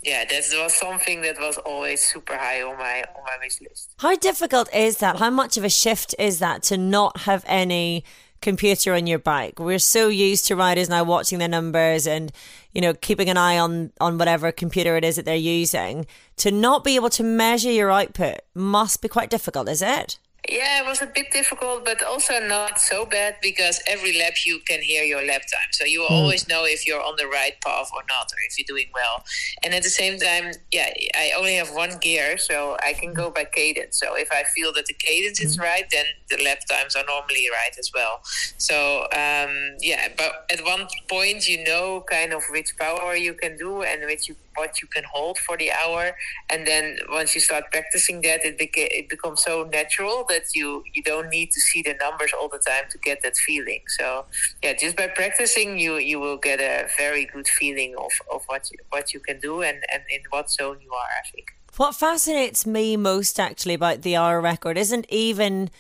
yeah, 0.02 0.24
that 0.24 0.44
was 0.62 0.74
something 0.74 1.22
that 1.22 1.38
was 1.38 1.58
always 1.58 2.00
super 2.00 2.36
high 2.36 2.62
on 2.62 2.76
my 2.78 3.04
on 3.16 3.22
my 3.24 3.36
wish 3.40 3.60
list. 3.60 3.90
How 3.98 4.16
difficult 4.16 4.72
is 4.74 4.98
that? 4.98 5.16
How 5.16 5.30
much 5.30 5.56
of 5.56 5.64
a 5.64 5.70
shift 5.70 6.14
is 6.18 6.38
that 6.40 6.62
to 6.64 6.76
not 6.76 7.20
have 7.20 7.44
any 7.46 8.04
computer 8.42 8.92
on 8.92 9.06
your 9.06 9.18
bike. 9.18 9.58
We're 9.58 9.78
so 9.78 10.08
used 10.08 10.46
to 10.46 10.56
riders 10.56 10.90
now 10.90 11.04
watching 11.04 11.38
their 11.38 11.48
numbers 11.48 12.06
and 12.06 12.30
you 12.72 12.80
know 12.80 12.94
keeping 12.94 13.28
an 13.28 13.36
eye 13.36 13.58
on 13.58 13.92
on 14.00 14.18
whatever 14.18 14.52
computer 14.52 14.96
it 14.96 15.04
is 15.04 15.16
that 15.16 15.24
they're 15.24 15.36
using. 15.36 16.06
To 16.38 16.50
not 16.50 16.84
be 16.84 16.96
able 16.96 17.10
to 17.10 17.22
measure 17.22 17.70
your 17.70 17.90
output 17.90 18.40
must 18.54 19.02
be 19.02 19.08
quite 19.08 19.30
difficult, 19.30 19.68
is 19.68 19.82
it? 19.82 20.18
Yeah, 20.48 20.82
it 20.82 20.86
was 20.86 21.00
a 21.00 21.06
bit 21.06 21.30
difficult, 21.30 21.84
but 21.84 22.02
also 22.02 22.40
not 22.40 22.80
so 22.80 23.06
bad 23.06 23.36
because 23.40 23.80
every 23.86 24.18
lap 24.18 24.32
you 24.44 24.58
can 24.66 24.82
hear 24.82 25.04
your 25.04 25.24
lap 25.24 25.42
time. 25.42 25.70
So 25.70 25.84
you 25.84 26.00
mm. 26.00 26.10
always 26.10 26.48
know 26.48 26.64
if 26.64 26.84
you're 26.84 27.00
on 27.00 27.14
the 27.16 27.28
right 27.28 27.54
path 27.60 27.90
or 27.94 28.02
not, 28.08 28.24
or 28.24 28.38
if 28.48 28.58
you're 28.58 28.66
doing 28.66 28.88
well. 28.92 29.22
And 29.62 29.72
at 29.72 29.84
the 29.84 29.88
same 29.88 30.18
time, 30.18 30.50
yeah, 30.72 30.92
I 31.14 31.32
only 31.38 31.54
have 31.54 31.72
one 31.72 31.96
gear, 31.98 32.38
so 32.38 32.76
I 32.82 32.92
can 32.92 33.14
go 33.14 33.30
by 33.30 33.44
cadence. 33.44 34.00
So 34.00 34.16
if 34.16 34.32
I 34.32 34.42
feel 34.42 34.72
that 34.72 34.86
the 34.86 34.94
cadence 34.94 35.40
is 35.40 35.56
hmm. 35.56 35.62
right, 35.62 35.84
then 35.92 36.06
the 36.34 36.42
lap 36.44 36.60
times 36.70 36.96
are 36.96 37.04
normally 37.06 37.46
right 37.50 37.74
as 37.78 37.90
well. 37.94 38.20
So 38.58 39.02
um, 39.12 39.52
yeah, 39.80 40.08
but 40.16 40.46
at 40.50 40.64
one 40.64 40.86
point, 41.08 41.48
you 41.48 41.62
know 41.64 42.04
kind 42.08 42.32
of 42.32 42.42
which 42.50 42.70
power 42.78 43.14
you 43.14 43.34
can 43.34 43.56
do 43.56 43.82
and 43.82 44.04
which 44.04 44.28
you 44.28 44.36
what 44.54 44.82
you 44.82 44.88
can 44.88 45.04
hold 45.10 45.38
for 45.38 45.56
the 45.56 45.70
hour. 45.72 46.04
And 46.50 46.66
then 46.66 46.98
once 47.08 47.34
you 47.34 47.40
start 47.40 47.64
practicing 47.70 48.20
that 48.22 48.44
it, 48.44 48.58
beca- 48.58 48.92
it 49.00 49.08
becomes 49.08 49.42
so 49.42 49.68
natural 49.72 50.26
that 50.28 50.54
you 50.54 50.84
you 50.92 51.02
don't 51.02 51.28
need 51.30 51.50
to 51.52 51.60
see 51.60 51.82
the 51.82 51.94
numbers 52.00 52.32
all 52.38 52.48
the 52.48 52.58
time 52.58 52.84
to 52.90 52.98
get 52.98 53.22
that 53.22 53.36
feeling. 53.36 53.82
So 53.98 54.26
yeah 54.62 54.74
just 54.74 54.96
by 54.96 55.08
practicing 55.08 55.78
you 55.78 55.96
you 55.96 56.18
will 56.20 56.36
get 56.36 56.60
a 56.60 56.88
very 56.96 57.26
good 57.26 57.48
feeling 57.48 57.94
of, 57.96 58.12
of 58.32 58.42
what 58.46 58.70
you, 58.70 58.78
what 58.90 59.14
you 59.14 59.20
can 59.20 59.38
do 59.40 59.62
and 59.62 59.78
and 59.92 60.02
in 60.10 60.22
what 60.30 60.50
zone 60.50 60.78
you 60.82 60.92
are 60.92 61.12
i 61.20 61.28
think. 61.30 61.46
What 61.76 61.94
fascinates 61.94 62.66
me 62.66 62.96
most 62.96 63.40
actually 63.40 63.74
about 63.74 64.02
the 64.02 64.16
hour 64.16 64.40
record 64.40 64.76
isn't 64.76 65.06
even 65.08 65.70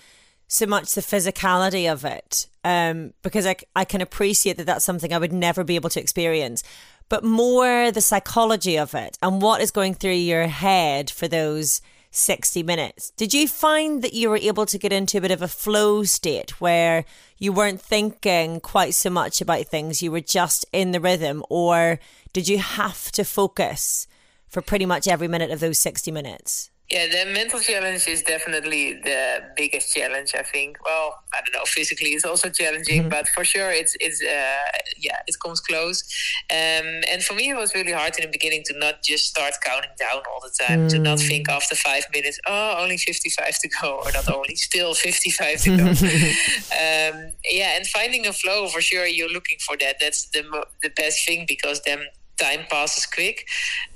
so 0.52 0.66
much 0.66 0.94
the 0.94 1.00
physicality 1.00 1.90
of 1.90 2.04
it 2.04 2.46
um, 2.62 3.14
because 3.22 3.46
I, 3.46 3.56
I 3.74 3.84
can 3.86 4.02
appreciate 4.02 4.58
that 4.58 4.66
that's 4.66 4.84
something 4.84 5.12
I 5.12 5.18
would 5.18 5.32
never 5.32 5.64
be 5.64 5.76
able 5.76 5.90
to 5.90 6.00
experience 6.00 6.62
but 7.08 7.24
more 7.24 7.90
the 7.90 8.00
psychology 8.00 8.78
of 8.78 8.94
it 8.94 9.16
and 9.22 9.40
what 9.40 9.60
is 9.60 9.70
going 9.70 9.94
through 9.94 10.12
your 10.12 10.46
head 10.46 11.10
for 11.10 11.28
those 11.28 11.80
60 12.10 12.62
minutes. 12.62 13.10
Did 13.12 13.32
you 13.32 13.48
find 13.48 14.02
that 14.02 14.12
you 14.12 14.28
were 14.28 14.36
able 14.36 14.66
to 14.66 14.78
get 14.78 14.92
into 14.92 15.16
a 15.16 15.20
bit 15.22 15.30
of 15.30 15.40
a 15.40 15.48
flow 15.48 16.04
state 16.04 16.60
where 16.60 17.06
you 17.38 17.52
weren't 17.52 17.80
thinking 17.80 18.60
quite 18.60 18.94
so 18.94 19.08
much 19.08 19.40
about 19.40 19.66
things, 19.66 20.02
you 20.02 20.12
were 20.12 20.20
just 20.20 20.66
in 20.72 20.92
the 20.92 21.00
rhythm, 21.00 21.42
or 21.48 21.98
did 22.34 22.48
you 22.48 22.58
have 22.58 23.10
to 23.12 23.24
focus 23.24 24.06
for 24.48 24.60
pretty 24.60 24.84
much 24.84 25.08
every 25.08 25.28
minute 25.28 25.50
of 25.50 25.60
those 25.60 25.78
60 25.78 26.10
minutes? 26.10 26.70
Yeah, 26.90 27.06
the 27.06 27.32
mental 27.32 27.58
challenge 27.58 28.06
is 28.06 28.22
definitely 28.22 28.94
the 28.94 29.40
biggest 29.56 29.94
challenge. 29.94 30.32
I 30.34 30.42
think. 30.42 30.76
Well, 30.84 31.14
I 31.32 31.38
don't 31.38 31.54
know. 31.54 31.64
Physically, 31.64 32.10
it's 32.10 32.24
also 32.24 32.50
challenging, 32.50 33.02
mm-hmm. 33.02 33.08
but 33.08 33.28
for 33.28 33.44
sure, 33.44 33.70
it's 33.70 33.96
it's 33.98 34.20
uh, 34.22 34.78
yeah, 34.98 35.16
it 35.26 35.34
comes 35.42 35.60
close. 35.60 36.02
Um, 36.50 37.00
and 37.10 37.22
for 37.22 37.34
me, 37.34 37.48
it 37.48 37.56
was 37.56 37.74
really 37.74 37.92
hard 37.92 38.18
in 38.18 38.26
the 38.26 38.30
beginning 38.30 38.62
to 38.66 38.78
not 38.78 39.02
just 39.02 39.26
start 39.26 39.54
counting 39.64 39.92
down 39.98 40.22
all 40.30 40.40
the 40.42 40.52
time. 40.64 40.80
Mm. 40.80 40.90
To 40.90 40.98
not 40.98 41.18
mm. 41.18 41.28
think 41.28 41.48
after 41.48 41.76
five 41.76 42.04
minutes, 42.12 42.38
oh, 42.46 42.76
only 42.78 42.98
fifty-five 42.98 43.58
to 43.60 43.68
go, 43.80 44.02
or 44.04 44.12
not 44.12 44.30
only 44.30 44.56
still 44.56 44.92
fifty-five 44.92 45.62
to 45.62 45.76
go. 45.76 45.86
um, 45.88 47.32
yeah, 47.50 47.76
and 47.76 47.86
finding 47.86 48.26
a 48.26 48.34
flow 48.34 48.68
for 48.68 48.82
sure. 48.82 49.06
You're 49.06 49.32
looking 49.32 49.56
for 49.66 49.76
that. 49.78 49.96
That's 49.98 50.26
the 50.26 50.42
the 50.82 50.90
best 50.90 51.24
thing 51.26 51.46
because 51.48 51.80
then 51.86 52.00
time 52.42 52.64
passes 52.70 53.06
quick 53.06 53.46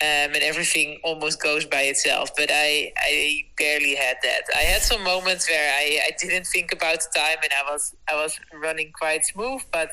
um, 0.00 0.35
and 0.35 0.42
everything 0.42 1.00
almost 1.02 1.42
goes 1.42 1.64
by 1.64 1.82
itself. 1.82 2.30
But 2.37 2.50
I, 2.52 2.92
I 2.96 3.42
barely 3.59 3.94
had 3.94 4.16
that. 4.22 4.42
I 4.54 4.64
had 4.72 4.82
some 4.82 5.02
moments 5.02 5.48
where 5.48 5.72
I, 5.82 6.00
I 6.06 6.11
didn't 6.18 6.46
think 6.46 6.72
about 6.72 6.98
the 7.00 7.11
time 7.18 7.38
and 7.42 7.52
I 7.52 7.70
was 7.70 7.94
I 8.09 8.14
was 8.14 8.38
running 8.52 8.92
quite 8.92 9.24
smooth, 9.24 9.62
but 9.72 9.90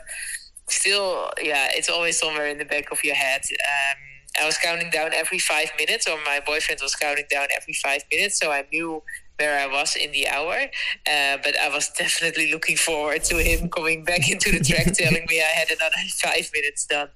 still, 0.70 1.32
yeah, 1.42 1.70
it's 1.72 1.90
always 1.90 2.20
somewhere 2.20 2.48
in 2.48 2.58
the 2.58 2.66
back 2.66 2.92
of 2.92 3.04
your 3.04 3.16
head. 3.16 3.42
Um, 3.52 3.98
I 4.42 4.46
was 4.46 4.58
counting 4.58 4.90
down 4.90 5.12
every 5.14 5.40
five 5.40 5.70
minutes, 5.78 6.08
or 6.08 6.18
my 6.26 6.40
boyfriend 6.46 6.80
was 6.82 6.96
counting 6.96 7.26
down 7.30 7.48
every 7.56 7.74
five 7.74 8.02
minutes, 8.12 8.40
so 8.40 8.52
I 8.52 8.66
knew 8.72 9.04
where 9.44 9.60
I 9.60 9.68
was 9.68 9.96
in 9.96 10.12
the 10.12 10.28
hour. 10.30 10.58
Uh, 11.06 11.38
but 11.44 11.60
I 11.60 11.70
was 11.70 11.90
definitely 11.98 12.52
looking 12.52 12.78
forward 12.78 13.24
to 13.26 13.36
him 13.38 13.70
coming 13.70 14.04
back 14.04 14.30
into 14.30 14.52
the 14.52 14.64
track, 14.64 14.94
telling 14.94 15.26
me 15.30 15.42
I 15.42 15.54
had 15.60 15.70
another 15.70 16.02
five 16.24 16.50
minutes 16.54 16.86
done. 16.86 17.10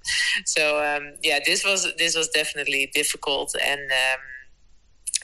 So 0.45 0.63
um, 0.83 1.13
yeah, 1.23 1.39
this 1.45 1.63
was 1.63 1.87
this 1.97 2.15
was 2.15 2.27
definitely 2.29 2.91
difficult, 2.93 3.55
and 3.63 3.81
um, 3.81 4.21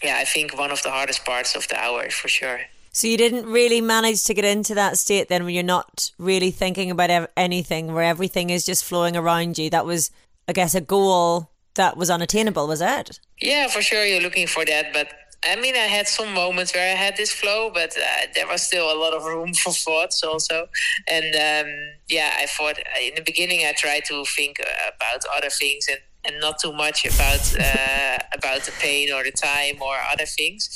yeah, 0.03 0.17
I 0.17 0.25
think 0.25 0.57
one 0.57 0.71
of 0.71 0.81
the 0.83 0.91
hardest 0.91 1.25
parts 1.25 1.55
of 1.55 1.67
the 1.67 1.77
hour 1.77 2.09
for 2.09 2.27
sure. 2.27 2.61
So 2.95 3.07
you 3.07 3.17
didn't 3.17 3.47
really 3.47 3.81
manage 3.81 4.23
to 4.25 4.35
get 4.35 4.45
into 4.45 4.75
that 4.75 4.99
state 4.99 5.27
then 5.27 5.43
when 5.45 5.55
you're 5.55 5.63
not 5.63 6.11
really 6.19 6.51
thinking 6.51 6.91
about 6.91 7.09
ev- 7.09 7.31
anything, 7.35 7.91
where 7.91 8.03
everything 8.03 8.51
is 8.51 8.67
just 8.67 8.85
flowing 8.85 9.17
around 9.17 9.57
you. 9.57 9.71
That 9.71 9.87
was, 9.87 10.11
I 10.47 10.53
guess, 10.53 10.75
a 10.75 10.81
goal 10.81 11.49
that 11.73 11.97
was 11.97 12.11
unattainable, 12.11 12.67
was 12.67 12.81
it? 12.81 13.19
Yeah, 13.41 13.67
for 13.67 13.81
sure. 13.81 14.05
You're 14.05 14.21
looking 14.21 14.45
for 14.45 14.63
that, 14.65 14.93
but 14.93 15.07
I 15.45 15.55
mean, 15.55 15.75
I 15.75 15.87
had 15.87 16.07
some 16.07 16.33
moments 16.33 16.73
where 16.73 16.91
I 16.91 16.95
had 16.95 17.17
this 17.17 17.31
flow, 17.31 17.69
but 17.73 17.95
uh, 17.97 18.27
there 18.33 18.47
was 18.47 18.61
still 18.61 18.91
a 18.91 18.97
lot 18.97 19.13
of 19.13 19.23
room 19.25 19.53
for 19.61 19.73
thoughts 19.73 20.23
also. 20.23 20.67
And 21.07 21.35
um, 21.35 21.73
yeah, 22.09 22.33
I 22.37 22.45
thought 22.45 22.77
uh, 22.79 23.01
in 23.01 23.15
the 23.15 23.23
beginning 23.23 23.65
I 23.65 23.73
tried 23.73 24.05
to 24.05 24.23
think 24.25 24.57
about 24.59 25.21
other 25.35 25.49
things 25.49 25.87
and 25.89 25.99
and 26.25 26.39
not 26.39 26.59
too 26.59 26.71
much 26.71 27.05
about 27.05 27.55
uh, 27.59 28.17
about 28.33 28.61
the 28.61 28.71
pain 28.79 29.11
or 29.11 29.23
the 29.23 29.31
time 29.31 29.81
or 29.81 29.95
other 30.11 30.25
things. 30.25 30.69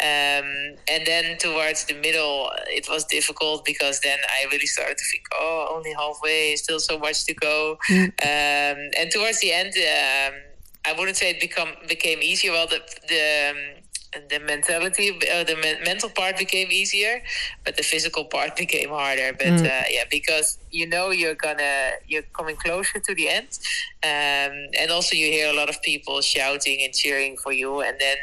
Um, 0.00 0.76
and 0.88 1.06
then 1.06 1.38
towards 1.38 1.84
the 1.86 1.94
middle, 1.94 2.50
it 2.68 2.88
was 2.88 3.04
difficult 3.04 3.64
because 3.64 4.00
then 4.00 4.18
I 4.28 4.46
really 4.50 4.66
started 4.66 4.98
to 4.98 5.04
think, 5.10 5.24
oh, 5.34 5.72
only 5.74 5.92
halfway, 5.92 6.56
still 6.56 6.80
so 6.80 6.98
much 6.98 7.24
to 7.26 7.34
go. 7.34 7.78
Mm. 7.90 8.04
Um, 8.04 8.90
and 8.98 9.10
towards 9.10 9.40
the 9.40 9.52
end, 9.52 9.74
um, 9.76 10.40
I 10.84 10.92
wouldn't 10.98 11.16
say 11.16 11.30
it 11.30 11.40
become 11.40 11.70
became 11.88 12.20
easier. 12.22 12.52
Well, 12.52 12.66
the 12.66 12.80
the 13.08 13.50
um, 13.50 13.81
the 14.28 14.38
mentality, 14.40 15.10
uh, 15.32 15.44
the 15.44 15.56
me- 15.56 15.84
mental 15.84 16.10
part 16.10 16.36
became 16.38 16.70
easier, 16.70 17.22
but 17.64 17.76
the 17.76 17.82
physical 17.82 18.24
part 18.24 18.56
became 18.64 18.90
harder. 18.90 19.32
But 19.32 19.46
mm. 19.46 19.64
uh, 19.64 19.84
yeah, 19.90 20.04
because 20.10 20.58
you 20.70 20.86
know 20.86 21.10
you're 21.10 21.34
gonna 21.34 21.92
you're 22.06 22.22
coming 22.34 22.56
closer 22.56 22.98
to 22.98 23.14
the 23.14 23.28
end, 23.28 23.48
um, 24.04 24.52
and 24.78 24.90
also 24.90 25.16
you 25.16 25.26
hear 25.26 25.50
a 25.50 25.56
lot 25.56 25.68
of 25.68 25.80
people 25.82 26.20
shouting 26.20 26.82
and 26.82 26.92
cheering 26.92 27.36
for 27.36 27.52
you, 27.52 27.80
and 27.80 27.98
then 27.98 28.16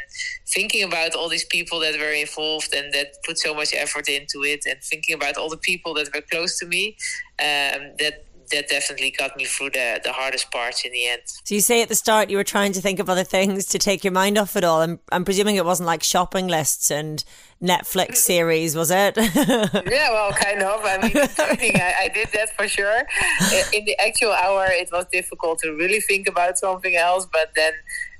thinking 0.46 0.84
about 0.84 1.14
all 1.14 1.28
these 1.28 1.44
people 1.44 1.80
that 1.80 1.98
were 1.98 2.12
involved 2.12 2.74
and 2.74 2.92
that 2.92 3.14
put 3.24 3.38
so 3.38 3.54
much 3.54 3.74
effort 3.74 4.08
into 4.08 4.44
it, 4.44 4.64
and 4.66 4.82
thinking 4.82 5.14
about 5.14 5.36
all 5.36 5.48
the 5.48 5.56
people 5.56 5.94
that 5.94 6.14
were 6.14 6.22
close 6.30 6.58
to 6.58 6.66
me, 6.66 6.96
um, 7.40 7.94
that 7.98 8.24
that 8.50 8.68
definitely 8.68 9.10
got 9.10 9.36
me 9.36 9.44
through 9.44 9.70
the, 9.70 10.00
the 10.02 10.12
hardest 10.12 10.50
parts 10.50 10.84
in 10.84 10.92
the 10.92 11.06
end. 11.06 11.22
So 11.44 11.54
you 11.54 11.60
say 11.60 11.82
at 11.82 11.88
the 11.88 11.94
start 11.94 12.30
you 12.30 12.36
were 12.36 12.44
trying 12.44 12.72
to 12.72 12.80
think 12.80 12.98
of 12.98 13.08
other 13.08 13.24
things 13.24 13.66
to 13.66 13.78
take 13.78 14.04
your 14.04 14.12
mind 14.12 14.38
off 14.38 14.56
it 14.56 14.64
all. 14.64 14.80
I'm, 14.80 15.00
I'm 15.10 15.24
presuming 15.24 15.56
it 15.56 15.64
wasn't 15.64 15.86
like 15.86 16.02
shopping 16.02 16.48
lists 16.48 16.90
and 16.90 17.24
Netflix 17.62 18.10
mm. 18.10 18.16
series, 18.16 18.74
was 18.74 18.90
it? 18.90 19.16
yeah, 19.16 20.10
well, 20.10 20.32
kind 20.32 20.62
of. 20.62 20.80
I 20.84 20.98
mean, 21.60 21.76
I, 21.76 21.94
I 22.02 22.10
did 22.12 22.28
that 22.32 22.50
for 22.56 22.66
sure. 22.66 22.98
In 23.72 23.84
the 23.84 23.96
actual 24.00 24.32
hour, 24.32 24.66
it 24.70 24.88
was 24.92 25.06
difficult 25.12 25.58
to 25.60 25.72
really 25.72 26.00
think 26.00 26.28
about 26.28 26.58
something 26.58 26.96
else, 26.96 27.26
but 27.30 27.50
then 27.54 27.72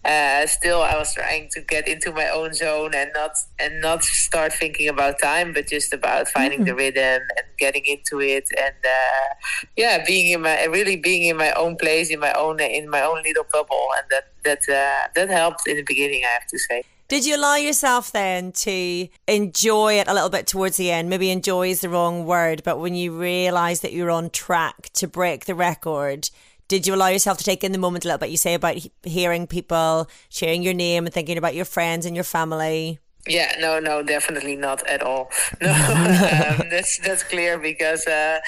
uh, 0.05 0.47
still 0.47 0.83
I 0.83 0.97
was 0.97 1.13
trying 1.15 1.49
to 1.53 1.61
get 1.61 1.87
into 1.87 2.13
my 2.13 2.29
own 2.29 2.55
zone 2.55 2.95
and 2.95 3.11
not 3.15 3.33
and 3.59 3.81
not 3.81 4.03
start 4.03 4.53
thinking 4.53 4.89
about 4.89 5.21
time, 5.21 5.53
but 5.53 5.69
just 5.69 5.93
about 5.93 6.29
finding 6.29 6.61
mm-hmm. 6.61 6.69
the 6.69 6.75
rhythm 6.75 7.23
and 7.37 7.47
getting 7.59 7.85
into 7.85 8.21
it 8.21 8.49
and 8.59 8.75
uh, 8.85 9.35
yeah, 9.77 10.03
being 10.07 10.33
in 10.33 10.43
my 10.43 10.65
really 10.65 10.97
being 10.97 11.25
in 11.25 11.37
my 11.37 11.53
own 11.53 11.77
place 11.77 12.11
in 12.11 12.21
my 12.21 12.33
own 12.33 12.61
in 12.61 12.89
my 12.89 13.03
own 13.03 13.23
little 13.23 13.47
bubble, 13.53 13.89
and 13.99 14.07
that 14.11 14.33
that 14.45 14.75
uh, 14.75 15.09
that 15.15 15.29
helped 15.29 15.67
in 15.67 15.77
the 15.77 15.85
beginning. 15.85 16.25
I 16.25 16.33
have 16.33 16.47
to 16.47 16.59
say. 16.59 16.83
Did 17.09 17.27
you 17.27 17.35
allow 17.35 17.57
yourself 17.57 18.13
then 18.13 18.53
to 18.53 19.09
enjoy 19.27 19.95
it 19.95 20.07
a 20.07 20.15
little 20.15 20.31
bit 20.31 20.47
towards 20.47 20.77
the 20.77 20.93
end? 20.93 21.11
Maybe 21.11 21.31
enjoy 21.31 21.71
is 21.71 21.81
the 21.81 21.89
wrong 21.89 22.25
word, 22.25 22.63
but 22.65 22.79
when 22.79 22.95
you 22.95 23.19
realised 23.19 23.83
that 23.83 23.93
you 23.93 24.05
were 24.05 24.13
on 24.13 24.31
track 24.31 24.91
to 24.93 25.09
break 25.09 25.47
the 25.47 25.57
record, 25.57 26.31
did 26.71 26.87
you 26.87 26.95
allow 26.95 27.09
yourself 27.09 27.37
to 27.37 27.43
take 27.43 27.65
in 27.65 27.73
the 27.73 27.79
moment 27.79 28.05
a 28.05 28.09
little 28.09 28.19
bit? 28.19 28.31
You 28.31 28.37
say 28.37 28.55
about 28.55 28.77
hearing 29.03 29.49
people 29.49 30.09
sharing 30.29 30.63
your 30.63 30.73
name 30.73 31.05
and 31.05 31.13
thinking 31.13 31.37
about 31.37 31.57
your 31.57 31.65
friends 31.65 32.07
and 32.07 32.15
your 32.15 32.23
family. 32.23 33.01
Yeah, 33.27 33.55
no, 33.61 33.79
no, 33.81 34.03
definitely 34.03 34.57
not 34.57 34.87
at 34.87 35.03
all. 35.03 35.31
No, 35.61 35.69
um, 35.71 36.69
that's 36.71 36.99
that's 36.99 37.23
clear 37.23 37.59
because 37.59 38.07
uh, 38.07 38.39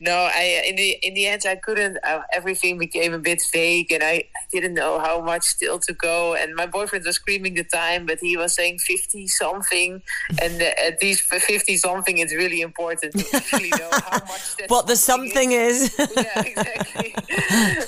no, 0.00 0.28
I 0.34 0.64
in 0.66 0.76
the 0.76 0.98
in 1.02 1.14
the 1.14 1.26
end 1.26 1.42
I 1.46 1.56
couldn't. 1.56 1.96
Uh, 2.04 2.20
everything 2.30 2.76
became 2.76 3.14
a 3.14 3.18
bit 3.18 3.42
vague, 3.52 3.90
and 3.90 4.02
I, 4.02 4.24
I 4.36 4.42
didn't 4.52 4.74
know 4.74 4.98
how 4.98 5.22
much 5.22 5.44
still 5.44 5.78
to 5.78 5.94
go. 5.94 6.34
And 6.34 6.54
my 6.54 6.66
boyfriend 6.66 7.06
was 7.06 7.16
screaming 7.16 7.54
the 7.54 7.64
time, 7.64 8.04
but 8.04 8.18
he 8.20 8.36
was 8.36 8.54
saying 8.54 8.80
fifty 8.80 9.26
something, 9.28 10.02
and 10.42 10.60
uh, 10.60 10.86
at 10.86 11.02
least 11.02 11.22
for 11.22 11.40
fifty 11.40 11.78
something, 11.78 12.18
it's 12.18 12.34
really 12.34 12.60
important 12.60 13.14
to 13.14 13.24
actually 13.36 13.70
know 13.70 13.90
how 13.92 14.18
much. 14.26 14.56
what 14.66 14.86
the 14.86 14.96
something 14.96 15.52
is. 15.52 15.98
is. 15.98 16.12
yeah, 16.16 16.42
exactly. 16.42 17.14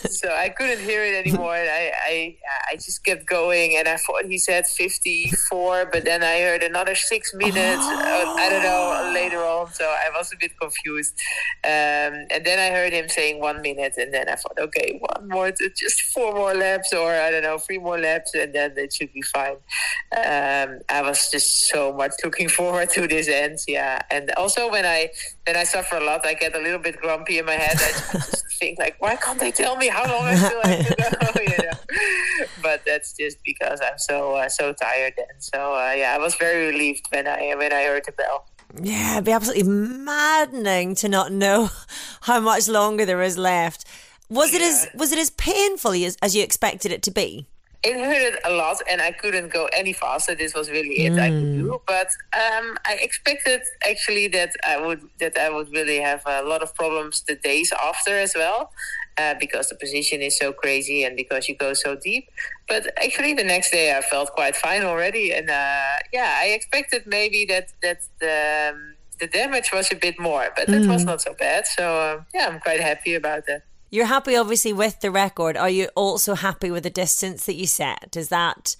so 0.08 0.32
I 0.32 0.48
couldn't 0.48 0.80
hear 0.80 1.04
it 1.04 1.26
anymore, 1.26 1.54
and 1.54 1.68
I 1.68 1.92
I 2.06 2.36
I 2.70 2.76
just 2.76 3.04
kept 3.04 3.26
going, 3.26 3.76
and 3.76 3.86
I 3.86 3.96
thought 3.96 4.24
he 4.24 4.38
said 4.38 4.66
fifty 4.66 5.30
four, 5.50 5.84
but 5.84 6.04
then 6.04 6.22
I 6.22 6.29
I 6.30 6.40
heard 6.42 6.62
another 6.62 6.94
six 6.94 7.34
minutes. 7.34 7.82
Oh. 7.82 8.36
I 8.38 8.48
don't 8.48 8.62
know 8.62 9.12
later 9.12 9.38
on, 9.38 9.72
so 9.72 9.84
I 9.84 10.08
was 10.16 10.32
a 10.32 10.36
bit 10.36 10.52
confused. 10.58 11.14
Um, 11.64 12.26
and 12.30 12.44
then 12.44 12.58
I 12.58 12.74
heard 12.74 12.92
him 12.92 13.08
saying 13.08 13.40
one 13.40 13.60
minute, 13.60 13.94
and 13.98 14.14
then 14.14 14.28
I 14.28 14.36
thought, 14.36 14.58
okay, 14.58 15.00
one 15.00 15.28
more, 15.28 15.50
just 15.52 16.02
four 16.12 16.34
more 16.34 16.54
laps, 16.54 16.92
or 16.92 17.12
I 17.12 17.30
don't 17.30 17.42
know, 17.42 17.58
three 17.58 17.78
more 17.78 17.98
laps, 17.98 18.34
and 18.34 18.54
then 18.54 18.74
it 18.76 18.92
should 18.92 19.12
be 19.12 19.22
fine. 19.22 19.56
Um, 20.16 20.80
I 20.88 21.02
was 21.02 21.30
just 21.30 21.68
so 21.68 21.92
much 21.92 22.12
looking 22.24 22.48
forward 22.58 22.90
to 22.90 23.06
this 23.06 23.28
end, 23.28 23.58
yeah. 23.66 24.00
And 24.10 24.30
also 24.32 24.70
when 24.70 24.86
I 24.86 25.10
when 25.46 25.56
I 25.56 25.64
suffer 25.64 25.96
a 25.96 26.04
lot, 26.04 26.24
I 26.24 26.34
get 26.34 26.54
a 26.54 26.60
little 26.60 26.78
bit 26.78 26.96
grumpy 27.00 27.38
in 27.38 27.44
my 27.46 27.54
head. 27.54 27.76
I 27.76 28.18
just 28.18 28.46
think 28.58 28.78
like, 28.78 28.96
why 29.00 29.16
can't 29.16 29.40
they 29.40 29.50
tell 29.50 29.76
me 29.76 29.88
how 29.88 30.06
long 30.06 30.24
I 30.24 30.34
still 30.36 30.62
have 30.62 30.86
to 30.86 30.94
go? 30.94 31.42
you 31.42 31.64
know. 31.64 31.78
But 32.62 32.82
that's 32.86 33.12
just 33.14 33.38
because 33.44 33.80
I'm 33.80 33.98
so 33.98 34.36
uh, 34.36 34.48
so 34.48 34.72
tired. 34.72 35.14
And 35.16 35.42
so 35.42 35.74
uh, 35.74 35.92
yeah, 35.96 36.18
was 36.20 36.34
very 36.36 36.66
relieved 36.66 37.06
when 37.10 37.26
I 37.26 37.54
when 37.56 37.72
I 37.72 37.84
heard 37.84 38.04
the 38.06 38.12
bell. 38.12 38.46
Yeah, 38.80 39.14
it'd 39.14 39.24
be 39.24 39.32
absolutely 39.32 39.68
maddening 39.68 40.94
to 40.96 41.08
not 41.08 41.32
know 41.32 41.70
how 42.22 42.40
much 42.40 42.68
longer 42.68 43.04
there 43.04 43.22
is 43.22 43.36
left. 43.36 43.84
Was 44.28 44.54
it 44.54 44.60
yeah. 44.60 44.68
as 44.68 44.88
was 44.94 45.12
it 45.12 45.18
as 45.18 45.30
painful 45.30 45.92
as, 45.92 46.16
as 46.22 46.36
you 46.36 46.42
expected 46.42 46.92
it 46.92 47.02
to 47.02 47.10
be? 47.10 47.46
it 47.82 47.98
hurted 47.98 48.38
a 48.44 48.50
lot 48.50 48.76
and 48.90 49.00
I 49.00 49.12
couldn't 49.12 49.52
go 49.52 49.68
any 49.72 49.92
faster. 49.92 50.34
This 50.34 50.54
was 50.54 50.70
really 50.70 51.06
it 51.06 51.12
mm. 51.12 51.20
I 51.20 51.30
could 51.30 51.54
do. 51.54 51.68
Mm. 51.68 51.80
But 51.86 52.08
um, 52.34 52.76
I 52.84 52.98
expected 53.00 53.62
actually 53.88 54.28
that 54.28 54.50
I 54.66 54.78
would 54.78 55.08
that 55.18 55.38
I 55.38 55.48
would 55.48 55.70
really 55.72 55.98
have 55.98 56.22
a 56.26 56.42
lot 56.42 56.62
of 56.62 56.74
problems 56.74 57.22
the 57.22 57.36
days 57.36 57.72
after 57.82 58.16
as 58.18 58.34
well. 58.34 58.70
Uh, 59.18 59.34
because 59.38 59.68
the 59.68 59.74
position 59.74 60.22
is 60.22 60.38
so 60.38 60.50
crazy 60.50 61.04
and 61.04 61.14
because 61.14 61.46
you 61.46 61.54
go 61.54 61.74
so 61.74 61.94
deep. 61.94 62.30
But 62.70 62.82
actually, 63.04 63.34
the 63.34 63.48
next 63.54 63.72
day 63.72 63.86
I 63.98 64.00
felt 64.00 64.30
quite 64.30 64.54
fine 64.54 64.84
already, 64.84 65.32
and 65.32 65.50
uh, 65.50 65.96
yeah, 66.12 66.38
I 66.42 66.46
expected 66.58 67.02
maybe 67.04 67.44
that 67.46 67.66
that 67.82 67.98
the 68.20 68.70
um, 68.72 68.94
the 69.18 69.26
damage 69.26 69.70
was 69.72 69.90
a 69.90 69.96
bit 69.96 70.16
more, 70.20 70.46
but 70.56 70.68
mm. 70.68 70.84
it 70.84 70.88
was 70.88 71.04
not 71.04 71.20
so 71.20 71.34
bad. 71.34 71.66
So 71.66 71.84
um, 72.06 72.26
yeah, 72.32 72.46
I'm 72.48 72.60
quite 72.60 72.80
happy 72.80 73.14
about 73.16 73.46
that. 73.48 73.64
You're 73.90 74.06
happy, 74.06 74.36
obviously, 74.36 74.72
with 74.72 75.00
the 75.00 75.10
record. 75.10 75.56
Are 75.56 75.68
you 75.68 75.88
also 75.96 76.36
happy 76.36 76.70
with 76.70 76.84
the 76.84 76.90
distance 76.90 77.44
that 77.46 77.56
you 77.56 77.66
set? 77.66 78.16
Is 78.16 78.28
that 78.28 78.76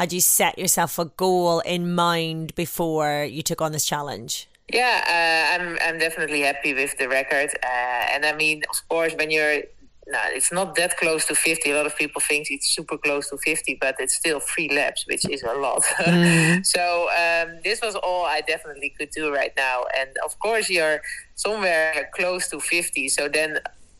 had 0.00 0.14
you 0.14 0.20
set 0.20 0.58
yourself 0.58 0.98
a 0.98 1.04
goal 1.04 1.60
in 1.60 1.94
mind 1.94 2.54
before 2.54 3.24
you 3.24 3.42
took 3.42 3.60
on 3.60 3.72
this 3.72 3.84
challenge? 3.84 4.48
Yeah, 4.72 4.96
uh, 5.06 5.54
I'm 5.54 5.78
I'm 5.86 5.98
definitely 5.98 6.40
happy 6.40 6.72
with 6.72 6.96
the 6.98 7.08
record, 7.08 7.50
uh, 7.62 8.12
and 8.12 8.24
I 8.24 8.34
mean, 8.34 8.62
of 8.70 8.88
course, 8.88 9.12
when 9.18 9.30
you're 9.30 9.62
no, 10.08 10.20
it's 10.28 10.52
not 10.52 10.76
that 10.76 10.96
close 10.96 11.24
to 11.26 11.34
50. 11.34 11.70
A 11.70 11.76
lot 11.76 11.86
of 11.86 11.96
people 11.96 12.20
think 12.20 12.46
it's 12.50 12.74
super 12.74 12.96
close 12.96 13.28
to 13.30 13.38
50, 13.38 13.78
but 13.80 13.96
it's 13.98 14.14
still 14.14 14.38
three 14.38 14.68
laps, 14.68 15.04
which 15.06 15.28
is 15.28 15.42
a 15.42 15.52
lot. 15.54 15.82
Mm. 16.06 16.64
so 16.64 17.08
um, 17.10 17.58
this 17.64 17.80
was 17.82 17.96
all 17.96 18.24
I 18.24 18.40
definitely 18.40 18.94
could 18.96 19.10
do 19.10 19.34
right 19.34 19.52
now. 19.56 19.84
And 19.98 20.10
of 20.24 20.38
course, 20.38 20.70
you're 20.70 21.00
somewhere 21.34 22.08
close 22.14 22.48
to 22.50 22.60
50. 22.60 23.08
So 23.08 23.28
then 23.28 23.58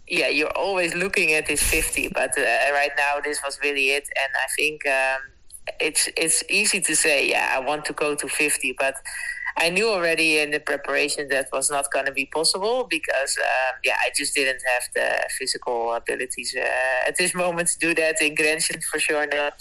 yeah, 0.09 0.29
you're 0.29 0.57
always 0.57 0.95
looking 0.95 1.33
at 1.33 1.47
this 1.47 1.63
50, 1.63 2.09
but 2.15 2.31
uh, 2.39 2.43
right 2.73 2.93
now 2.97 3.21
this 3.23 3.41
was 3.45 3.59
really 3.63 3.91
it. 3.91 4.09
And 4.17 4.33
I 4.37 4.47
think 4.57 4.87
um, 4.87 5.21
it's 5.81 6.09
it's 6.17 6.45
easy 6.49 6.81
to 6.81 6.95
say, 6.95 7.29
yeah, 7.29 7.51
I 7.53 7.59
want 7.59 7.85
to 7.87 7.93
go 7.93 8.15
to 8.15 8.29
50, 8.29 8.77
but 8.79 8.95
I 9.59 9.71
knew 9.71 9.89
already 9.89 10.39
in 10.39 10.51
the 10.51 10.61
preparation 10.61 11.29
that 11.29 11.49
was 11.53 11.71
not 11.71 11.91
going 11.91 12.05
to 12.07 12.13
be 12.13 12.27
possible 12.27 12.87
because, 12.89 13.39
um, 13.39 13.77
yeah, 13.85 13.97
I 14.05 14.11
just 14.15 14.35
didn't 14.35 14.63
have 14.75 14.83
the 14.95 15.29
physical 15.39 15.95
abilities 15.95 16.55
uh, 16.55 17.09
at 17.09 17.17
this 17.17 17.35
moment 17.35 17.69
to 17.69 17.79
do 17.79 17.95
that 17.95 18.21
in 18.21 18.35
Grenchen 18.35 18.83
for 18.85 18.99
sure 18.99 19.27
not. 19.27 19.55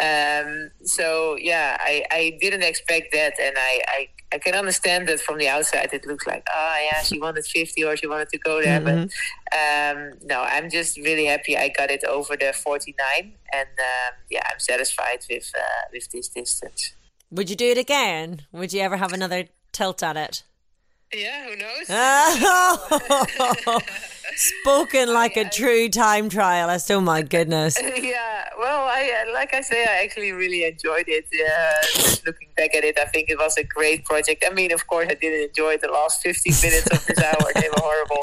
Um, 0.00 0.70
so 0.84 1.36
yeah, 1.40 1.76
I, 1.80 2.04
I 2.10 2.38
didn't 2.40 2.62
expect 2.62 3.12
that, 3.12 3.34
and 3.40 3.56
I, 3.58 3.82
I 3.88 4.08
I 4.32 4.38
can 4.38 4.54
understand 4.54 5.08
that 5.08 5.18
from 5.18 5.38
the 5.38 5.48
outside 5.48 5.92
it 5.92 6.06
looks 6.06 6.24
like 6.24 6.46
oh 6.54 6.76
yeah 6.88 7.02
she 7.02 7.18
wanted 7.18 7.44
50 7.44 7.82
or 7.84 7.96
she 7.96 8.06
wanted 8.06 8.28
to 8.28 8.38
go 8.38 8.62
there 8.62 8.80
mm-hmm. 8.80 9.06
but 9.06 9.58
um, 9.58 10.12
no 10.24 10.42
I'm 10.42 10.70
just 10.70 10.96
really 10.98 11.26
happy 11.26 11.56
I 11.56 11.68
got 11.68 11.90
it 11.90 12.04
over 12.04 12.36
the 12.36 12.52
49 12.52 12.94
and 13.52 13.68
um, 13.68 14.14
yeah 14.30 14.42
I'm 14.48 14.60
satisfied 14.60 15.24
with 15.28 15.50
uh, 15.56 15.88
with 15.92 16.08
this 16.10 16.28
distance. 16.28 16.94
Would 17.30 17.48
you 17.48 17.56
do 17.56 17.70
it 17.70 17.78
again? 17.78 18.42
Would 18.50 18.72
you 18.72 18.80
ever 18.80 18.96
have 18.96 19.12
another 19.12 19.46
tilt 19.72 20.02
at 20.02 20.16
it? 20.16 20.42
Yeah, 21.12 21.44
who 21.44 21.56
knows? 21.56 21.88
Spoken 24.36 25.12
like 25.12 25.36
a 25.36 25.48
true 25.50 25.88
time 25.88 26.30
trialist. 26.30 26.88
Oh 26.90 27.00
my 27.00 27.22
goodness. 27.22 27.76
yeah, 27.96 28.44
well, 28.56 28.84
I 28.84 29.26
uh, 29.26 29.32
like 29.32 29.52
I 29.52 29.60
say, 29.60 29.82
I 29.82 30.04
actually 30.04 30.30
really 30.30 30.64
enjoyed 30.64 31.06
it. 31.08 31.26
Uh, 31.34 32.20
looking 32.26 32.48
back 32.56 32.76
at 32.76 32.84
it, 32.84 32.96
I 32.96 33.06
think 33.06 33.28
it 33.28 33.38
was 33.38 33.56
a 33.56 33.64
great 33.64 34.04
project. 34.04 34.44
I 34.46 34.54
mean, 34.54 34.70
of 34.70 34.86
course, 34.86 35.08
I 35.10 35.14
didn't 35.14 35.48
enjoy 35.48 35.78
the 35.78 35.88
last 35.88 36.22
15 36.22 36.54
minutes 36.62 36.86
of 36.92 37.04
this 37.04 37.18
hour; 37.18 37.52
they 37.56 37.68
were 37.68 37.82
horrible. 37.82 38.20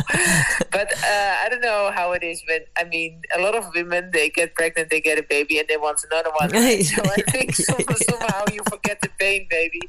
But 0.72 0.94
uh, 1.04 1.36
I 1.44 1.48
don't 1.50 1.62
know 1.62 1.92
how 1.94 2.14
it 2.14 2.24
is 2.24 2.42
when 2.48 2.62
I 2.78 2.86
mean, 2.86 3.22
a 3.36 3.42
lot 3.42 3.56
of 3.56 3.66
women 3.76 4.12
they 4.14 4.30
get 4.30 4.56
pregnant, 4.56 4.90
they 4.90 5.02
get 5.02 5.20
a 5.20 5.24
baby, 5.24 5.60
and 5.60 5.68
they 5.68 5.78
want 5.78 6.00
another 6.10 6.32
one. 6.40 6.52
Right? 6.52 6.86
so 6.86 7.04
I 7.04 7.22
think 7.32 7.54
somehow 7.54 8.46
you 8.54 8.62
forget 8.70 9.02
the 9.02 9.10
pain, 9.20 9.46
maybe. 9.52 9.82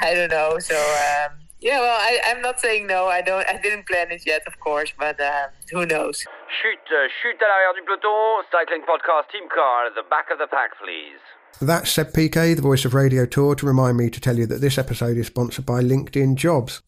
I 0.00 0.14
don't 0.14 0.30
know. 0.30 0.58
So. 0.60 0.76
Um, 0.76 1.41
yeah, 1.62 1.78
well, 1.80 1.96
I, 1.98 2.20
I'm 2.26 2.42
not 2.42 2.60
saying 2.60 2.86
no. 2.88 3.06
I 3.06 3.22
don't. 3.22 3.46
I 3.48 3.58
didn't 3.62 3.86
plan 3.86 4.10
it 4.10 4.26
yet, 4.26 4.42
of 4.46 4.58
course, 4.58 4.92
but 4.98 5.20
um, 5.20 5.50
who 5.70 5.86
knows? 5.86 6.18
Chute, 6.60 6.78
uh, 6.90 7.08
chute 7.22 7.38
à 7.38 7.46
l'arrière 7.48 7.74
du 7.74 7.82
peloton. 7.86 8.42
Cycling 8.50 8.82
podcast 8.82 9.30
team 9.30 9.48
car 9.48 9.86
at 9.86 9.94
the 9.94 10.02
back 10.10 10.26
of 10.32 10.38
the 10.38 10.48
pack, 10.48 10.70
please. 10.82 11.20
That's 11.60 11.90
Seb 11.90 12.12
Piquet, 12.12 12.54
the 12.54 12.62
voice 12.62 12.84
of 12.84 12.94
Radio 12.94 13.24
Tour, 13.26 13.54
to 13.54 13.66
remind 13.66 13.96
me 13.96 14.10
to 14.10 14.20
tell 14.20 14.36
you 14.36 14.46
that 14.46 14.60
this 14.60 14.78
episode 14.78 15.16
is 15.16 15.28
sponsored 15.28 15.64
by 15.64 15.80
LinkedIn 15.80 16.34
Jobs. 16.34 16.82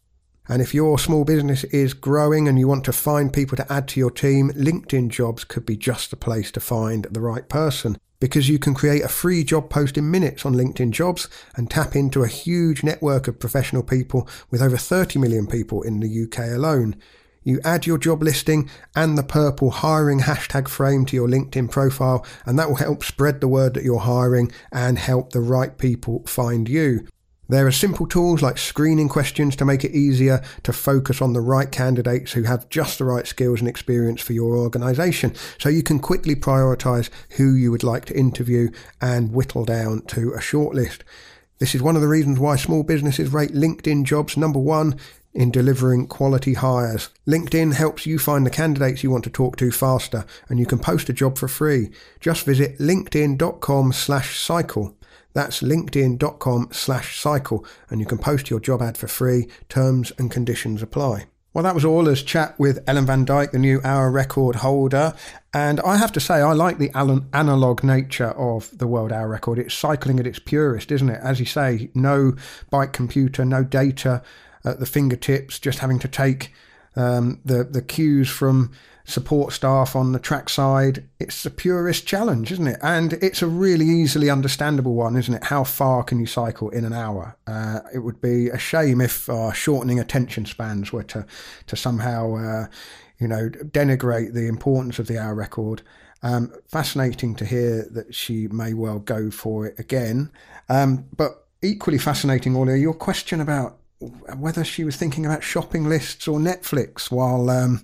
And 0.49 0.61
if 0.61 0.75
your 0.75 0.99
small 0.99 1.25
business 1.25 1.65
is 1.65 1.95
growing 1.95 2.49
and 2.49 2.59
you 2.59 2.67
want 2.67 2.85
to 2.85 2.93
find 2.93 3.33
people 3.33 3.57
to 3.57 3.73
add 3.73 3.89
to 3.89 4.01
your 4.01 4.11
team, 4.11 4.51
LinkedIn 4.51 5.09
Jobs 5.09 5.45
could 5.45 5.65
be 5.65 5.77
just 5.77 6.11
the 6.11 6.17
place 6.17 6.51
to 6.51 6.61
find 6.61 7.05
the 7.05 7.21
right 7.21 7.49
person 7.49 7.97
because 8.25 8.49
you 8.49 8.59
can 8.59 8.73
create 8.73 9.05
a 9.05 9.09
free 9.09 9.45
job 9.45 9.69
post 9.69 9.99
in 9.99 10.11
minutes 10.11 10.47
on 10.47 10.55
LinkedIn 10.55 10.93
Jobs 10.93 11.29
and 11.57 11.71
tap 11.71 11.95
into 11.95 12.23
a 12.23 12.27
huge 12.27 12.83
network 12.83 13.29
of 13.29 13.39
professional 13.39 13.83
people 13.83 14.27
with 14.51 14.63
over 14.63 14.79
30 14.79 15.19
million 15.19 15.47
people 15.47 15.83
in 15.83 16.01
the 16.01 16.23
UK 16.23 16.57
alone. 16.57 16.97
You 17.43 17.61
add 17.67 17.85
your 17.85 17.99
job 17.99 18.23
listing 18.23 18.71
and 18.97 19.19
the 19.19 19.23
purple 19.23 19.71
hiring 19.71 20.21
hashtag 20.21 20.69
frame 20.69 21.05
to 21.05 21.17
your 21.17 21.29
LinkedIn 21.29 21.71
profile, 21.71 22.25
and 22.47 22.59
that 22.59 22.69
will 22.69 22.77
help 22.77 23.05
spread 23.05 23.43
the 23.43 23.49
word 23.49 23.75
that 23.75 23.85
you're 23.85 23.99
hiring 23.99 24.51
and 24.73 24.99
help 24.99 25.33
the 25.35 25.43
right 25.43 25.77
people 25.77 26.25
find 26.27 26.67
you. 26.67 27.07
There 27.47 27.67
are 27.67 27.73
simple 27.73 28.07
tools 28.07 28.41
like 28.41 28.57
screening 28.57 29.11
questions 29.11 29.55
to 29.57 29.67
make 29.67 29.85
it 29.85 29.95
easier 29.95 30.43
to 30.63 30.73
focus 30.73 31.21
on 31.21 31.35
the 31.35 31.43
right 31.43 31.71
candidates 31.71 32.33
who 32.33 32.45
have 32.45 32.71
just 32.71 32.99
the 32.99 33.05
right 33.05 33.27
skills 33.27 33.61
and 33.61 33.69
experience 33.69 34.23
for 34.23 34.33
your 34.33 34.57
organisation. 34.57 35.35
So 35.59 35.69
you 35.69 35.83
can 35.83 36.01
quickly 36.01 36.35
prioritise 36.35 37.11
who 37.37 37.55
you 37.55 37.71
would 37.71 37.83
like 37.83 38.07
to 38.07 38.19
interview 38.19 38.71
and 39.01 39.33
whittle 39.33 39.67
down 39.67 40.03
to 40.07 40.33
a 40.33 40.39
shortlist. 40.39 41.01
This 41.59 41.75
is 41.75 41.83
one 41.83 41.97
of 41.97 42.03
the 42.03 42.09
reasons 42.09 42.39
why 42.39 42.57
small 42.57 42.83
businesses 42.83 43.33
rate 43.33 43.53
LinkedIn 43.53 44.05
jobs 44.05 44.39
number 44.39 44.59
one 44.59 44.99
in 45.35 45.51
delivering 45.51 46.07
quality 46.07 46.55
hires. 46.55 47.11
LinkedIn 47.27 47.75
helps 47.75 48.07
you 48.07 48.19
find 48.19 48.47
the 48.47 48.51
candidates 48.51 49.03
you 49.03 49.11
want 49.11 49.25
to 49.25 49.31
talk 49.31 49.57
to 49.57 49.71
faster 49.71 50.25
and 50.49 50.59
you 50.59 50.65
can 50.65 50.79
post 50.79 51.09
a 51.11 51.13
job 51.13 51.37
for 51.37 51.49
free. 51.49 51.91
Just 52.21 52.47
visit 52.47 52.79
linkedin.com 52.79 53.93
slash 53.93 54.39
cycle. 54.39 54.97
That's 55.35 55.61
linkedin.com 55.61 56.69
slash 56.73 57.21
cycle, 57.21 57.67
and 57.91 58.01
you 58.01 58.07
can 58.07 58.19
post 58.19 58.49
your 58.49 58.61
job 58.61 58.81
ad 58.81 58.97
for 58.97 59.09
free. 59.09 59.49
Terms 59.69 60.13
and 60.19 60.31
conditions 60.31 60.81
apply. 60.83 61.27
Well, 61.53 61.63
that 61.63 61.75
was 61.75 61.85
all 61.85 62.09
as 62.09 62.23
chat 62.25 62.59
with 62.59 62.83
Ellen 62.89 63.07
Van 63.07 63.25
Dijk, 63.25 63.53
the 63.53 63.61
new 63.61 63.81
hour 63.85 64.11
record 64.11 64.57
holder. 64.57 65.15
And 65.53 65.79
I 65.81 65.99
have 65.99 66.11
to 66.13 66.21
say, 66.21 66.35
I 66.35 66.53
like 66.53 66.79
the 66.79 66.91
analog 67.33 67.85
nature 67.85 68.31
of 68.31 68.77
the 68.77 68.89
world 68.89 69.13
hour 69.13 69.29
record. 69.29 69.61
It's 69.61 69.73
cycling 69.73 70.19
at 70.19 70.27
its 70.27 70.41
purest, 70.41 70.91
isn't 70.91 71.09
it? 71.09 71.21
As 71.23 71.39
you 71.39 71.47
say, 71.47 71.91
no 71.95 72.35
bike 72.71 72.93
computer, 72.93 73.45
no 73.45 73.63
data 73.63 74.21
at 74.65 74.81
the 74.81 74.87
fingertips, 74.87 75.61
just 75.61 75.79
having 75.79 76.01
to 76.01 76.09
take 76.09 76.53
um, 76.97 77.41
the, 77.45 77.63
the 77.63 77.83
cues 77.83 78.29
from 78.29 78.73
support 79.05 79.53
staff 79.53 79.95
on 79.95 80.13
the 80.13 80.19
track 80.19 80.49
side. 80.49 81.07
It's 81.21 81.43
the 81.43 81.51
purest 81.51 82.07
challenge, 82.07 82.51
isn't 82.53 82.67
it? 82.67 82.81
And 82.83 83.13
it's 83.15 83.43
a 83.43 83.47
really 83.47 83.85
easily 83.85 84.31
understandable 84.31 84.95
one, 84.95 85.17
isn't 85.17 85.35
it? 85.35 85.45
How 85.45 85.63
far 85.63 86.03
can 86.03 86.19
you 86.19 86.27
cycle 86.27 86.71
in 86.71 86.85
an 86.85 86.95
hour? 86.95 87.37
Uh, 87.47 87.81
it 87.93 87.99
would 87.99 88.21
be 88.21 88.49
a 88.49 88.59
shame 88.59 89.01
if 89.01 89.29
uh, 89.29 89.53
shortening 89.53 90.01
attention 90.01 90.47
spans 90.47 90.93
were 90.93 91.03
to 91.05 91.27
to 91.67 91.77
somehow, 91.77 92.37
uh, 92.37 92.67
you 93.19 93.29
know, 93.29 93.51
denigrate 93.51 94.33
the 94.33 94.49
importance 94.49 94.99
of 94.99 95.07
the 95.07 95.19
hour 95.19 95.35
record. 95.35 95.83
Um, 96.23 96.55
fascinating 96.69 97.35
to 97.35 97.45
hear 97.45 97.87
that 97.91 98.15
she 98.15 98.49
may 98.49 98.73
well 98.73 98.99
go 98.99 99.31
for 99.31 99.67
it 99.67 99.79
again. 99.79 100.31
Um, 100.71 101.05
but 101.15 101.47
equally 101.61 101.99
fascinating, 101.99 102.57
Orla, 102.57 102.77
your 102.77 102.95
question 102.95 103.43
about 103.43 103.79
whether 104.01 104.65
she 104.65 104.85
was 104.85 104.97
thinking 104.97 105.25
about 105.25 105.43
shopping 105.43 105.89
lists 105.89 106.29
or 106.29 106.39
Netflix. 106.39 107.11
While 107.11 107.51
um, 107.51 107.83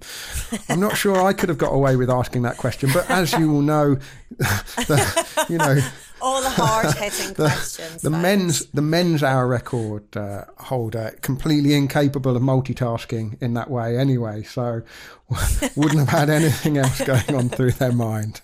I'm 0.68 0.80
not 0.80 0.96
sure 0.96 1.22
I 1.22 1.32
could 1.32 1.48
have 1.48 1.58
got 1.58 1.72
away 1.72 1.96
with 1.96 2.10
asking 2.10 2.42
that 2.42 2.56
question, 2.56 2.90
but 2.92 3.08
as 3.10 3.32
you 3.32 3.50
will 3.50 3.62
know, 3.62 3.96
the, 4.38 5.46
you 5.48 5.58
know. 5.58 5.78
All 6.22 6.42
the 6.42 6.50
hard 6.50 6.94
hitting 6.96 7.34
questions. 7.34 8.02
The 8.02 8.10
men's 8.10 8.66
the 8.66 8.82
men's 8.82 9.22
hour 9.22 9.46
record 9.46 10.14
uh, 10.14 10.44
holder 10.58 11.16
completely 11.22 11.72
incapable 11.72 12.36
of 12.36 12.42
multitasking 12.42 13.40
in 13.40 13.54
that 13.54 13.70
way 13.70 13.96
anyway, 13.96 14.42
so 14.42 14.82
wouldn't 15.76 15.98
have 15.98 16.10
had 16.10 16.28
anything 16.28 16.76
else 16.76 17.02
going 17.02 17.34
on 17.34 17.48
through 17.48 17.70
their 17.72 17.92
mind. 17.92 18.42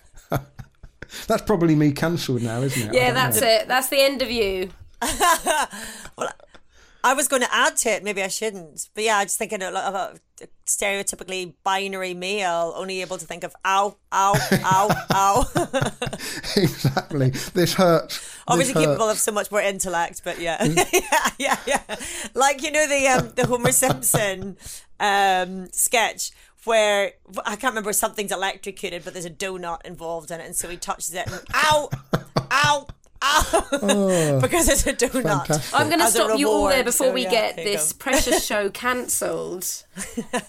that's 1.27 1.43
probably 1.43 1.75
me 1.75 1.91
cancelled 1.91 2.41
now, 2.41 2.61
isn't 2.61 2.89
it? 2.89 2.95
Yeah, 2.95 3.11
that's 3.11 3.41
know. 3.41 3.47
it. 3.47 3.67
That's 3.67 3.89
the 3.89 4.01
end 4.01 4.23
of 4.23 4.31
you. 4.31 4.71
well, 6.17 6.31
I 7.07 7.13
was 7.13 7.29
going 7.29 7.41
to 7.41 7.55
add 7.55 7.77
to 7.77 7.89
it, 7.89 8.03
maybe 8.03 8.21
I 8.21 8.27
shouldn't. 8.27 8.89
But 8.93 9.05
yeah, 9.05 9.17
I 9.17 9.23
just 9.23 9.37
thinking 9.37 9.63
of 9.63 9.73
a 9.73 10.19
stereotypically 10.65 11.53
binary 11.63 12.13
male, 12.13 12.73
only 12.75 12.99
able 12.99 13.17
to 13.17 13.25
think 13.25 13.45
of 13.45 13.55
ow, 13.63 13.95
ow, 14.11 14.35
ow, 14.51 15.05
ow. 15.13 15.45
exactly. 16.57 17.29
This 17.29 17.75
hurts. 17.75 18.37
Obviously 18.45 18.73
this 18.73 18.83
capable 18.83 19.07
hurts. 19.07 19.19
of 19.19 19.23
so 19.23 19.31
much 19.31 19.49
more 19.49 19.61
intellect, 19.61 20.21
but 20.25 20.41
yeah. 20.41 20.61
yeah, 20.65 21.29
yeah, 21.39 21.57
yeah. 21.65 21.95
Like, 22.33 22.61
you 22.61 22.71
know, 22.71 22.85
the 22.87 23.07
um, 23.07 23.31
the 23.35 23.47
Homer 23.47 23.71
Simpson 23.71 24.57
um, 24.99 25.71
sketch 25.71 26.31
where 26.65 27.13
I 27.45 27.55
can't 27.55 27.71
remember 27.71 27.93
something's 27.93 28.33
electrocuted, 28.33 29.05
but 29.05 29.13
there's 29.13 29.25
a 29.25 29.29
donut 29.29 29.85
involved 29.85 30.29
in 30.31 30.41
it, 30.41 30.45
and 30.45 30.55
so 30.55 30.67
he 30.67 30.75
touches 30.75 31.13
it 31.13 31.25
and 31.25 31.41
ow, 31.53 31.89
ow, 32.51 32.87
oh, 33.21 34.39
because 34.41 34.69
it's 34.69 34.85
a 34.87 34.93
donut. 34.93 35.23
Fantastic. 35.23 35.79
I'm 35.79 35.87
going 35.87 35.99
to 35.99 36.07
stop 36.07 36.39
you 36.39 36.49
all 36.49 36.67
there 36.67 36.83
before 36.83 37.07
so, 37.07 37.13
we 37.13 37.23
yeah, 37.23 37.31
get 37.31 37.55
this 37.55 37.93
precious 37.93 38.45
show 38.45 38.69
cancelled 38.71 39.67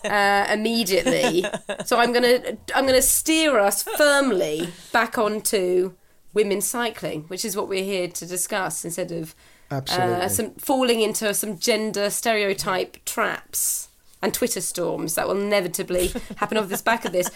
uh, 0.05 0.47
immediately. 0.51 1.45
so 1.85 1.99
I'm 1.99 2.13
going 2.13 2.23
to 2.23 2.59
I'm 2.75 2.85
going 2.85 2.95
to 2.95 3.03
steer 3.03 3.59
us 3.59 3.83
firmly 3.83 4.69
back 4.93 5.19
onto 5.19 5.93
women's 6.35 6.67
cycling, 6.67 7.23
which 7.23 7.45
is 7.45 7.57
what 7.57 7.69
we're 7.69 7.85
here 7.85 8.09
to 8.09 8.27
discuss 8.27 8.85
instead 8.85 9.13
of 9.13 9.35
uh, 9.71 10.29
some 10.29 10.53
falling 10.53 11.01
into 11.01 11.35
some 11.35 11.59
gender 11.59 12.11
stereotype 12.11 13.05
traps 13.05 13.89
and 14.23 14.35
Twitter 14.35 14.61
storms 14.61 15.15
that 15.15 15.29
will 15.29 15.41
inevitably 15.41 16.13
happen 16.37 16.57
off 16.59 16.69
this 16.69 16.83
back 16.83 17.05
of 17.05 17.13
this. 17.13 17.31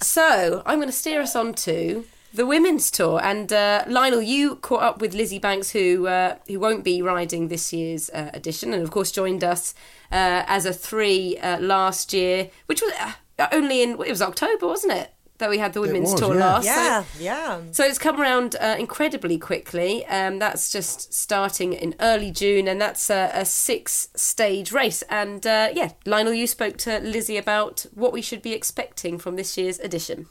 So 0.00 0.62
I'm 0.66 0.78
going 0.78 0.88
to 0.88 0.92
steer 0.92 1.20
us 1.20 1.34
on 1.34 1.54
to 1.54 2.04
the 2.36 2.46
women's 2.46 2.90
tour. 2.90 3.20
And 3.22 3.52
uh, 3.52 3.84
Lionel, 3.88 4.22
you 4.22 4.56
caught 4.56 4.82
up 4.82 5.00
with 5.00 5.14
Lizzy 5.14 5.38
Banks, 5.38 5.70
who 5.70 6.06
uh, 6.06 6.36
who 6.46 6.60
won't 6.60 6.84
be 6.84 7.02
riding 7.02 7.48
this 7.48 7.72
year's 7.72 8.08
uh, 8.10 8.30
edition, 8.32 8.72
and 8.72 8.82
of 8.82 8.90
course 8.90 9.10
joined 9.10 9.42
us 9.42 9.74
uh, 10.12 10.44
as 10.46 10.66
a 10.66 10.72
three 10.72 11.38
uh, 11.38 11.58
last 11.58 12.12
year, 12.12 12.50
which 12.66 12.80
was 12.82 12.92
uh, 13.38 13.48
only 13.52 13.82
in 13.82 13.90
it 13.92 13.98
was 13.98 14.22
October, 14.22 14.66
wasn't 14.66 14.92
it? 14.92 15.10
That 15.38 15.50
we 15.50 15.58
had 15.58 15.74
the 15.74 15.82
women's 15.82 16.12
was, 16.12 16.20
tour 16.20 16.34
yeah. 16.34 16.46
last. 16.46 16.64
Yeah, 16.64 17.02
so, 17.02 17.22
yeah. 17.22 17.60
So 17.72 17.84
it's 17.84 17.98
come 17.98 18.18
around 18.18 18.54
incredibly 18.54 19.38
quickly. 19.38 20.06
Um, 20.06 20.38
that's 20.38 20.72
just 20.72 21.12
starting 21.12 21.74
in 21.74 21.94
early 22.00 22.30
June, 22.30 22.66
and 22.68 22.80
that's 22.80 23.10
a, 23.10 23.30
a 23.34 23.44
six-stage 23.44 24.72
race. 24.72 25.02
And 25.10 25.44
yeah, 25.44 25.90
Lionel, 26.06 26.32
you 26.32 26.46
spoke 26.46 26.78
to 26.78 27.00
Lizzy 27.00 27.36
about 27.36 27.84
what 27.92 28.14
we 28.14 28.22
should 28.22 28.40
be 28.40 28.54
expecting 28.54 29.18
from 29.18 29.36
this 29.36 29.58
year's 29.58 29.78
edition. 29.78 30.26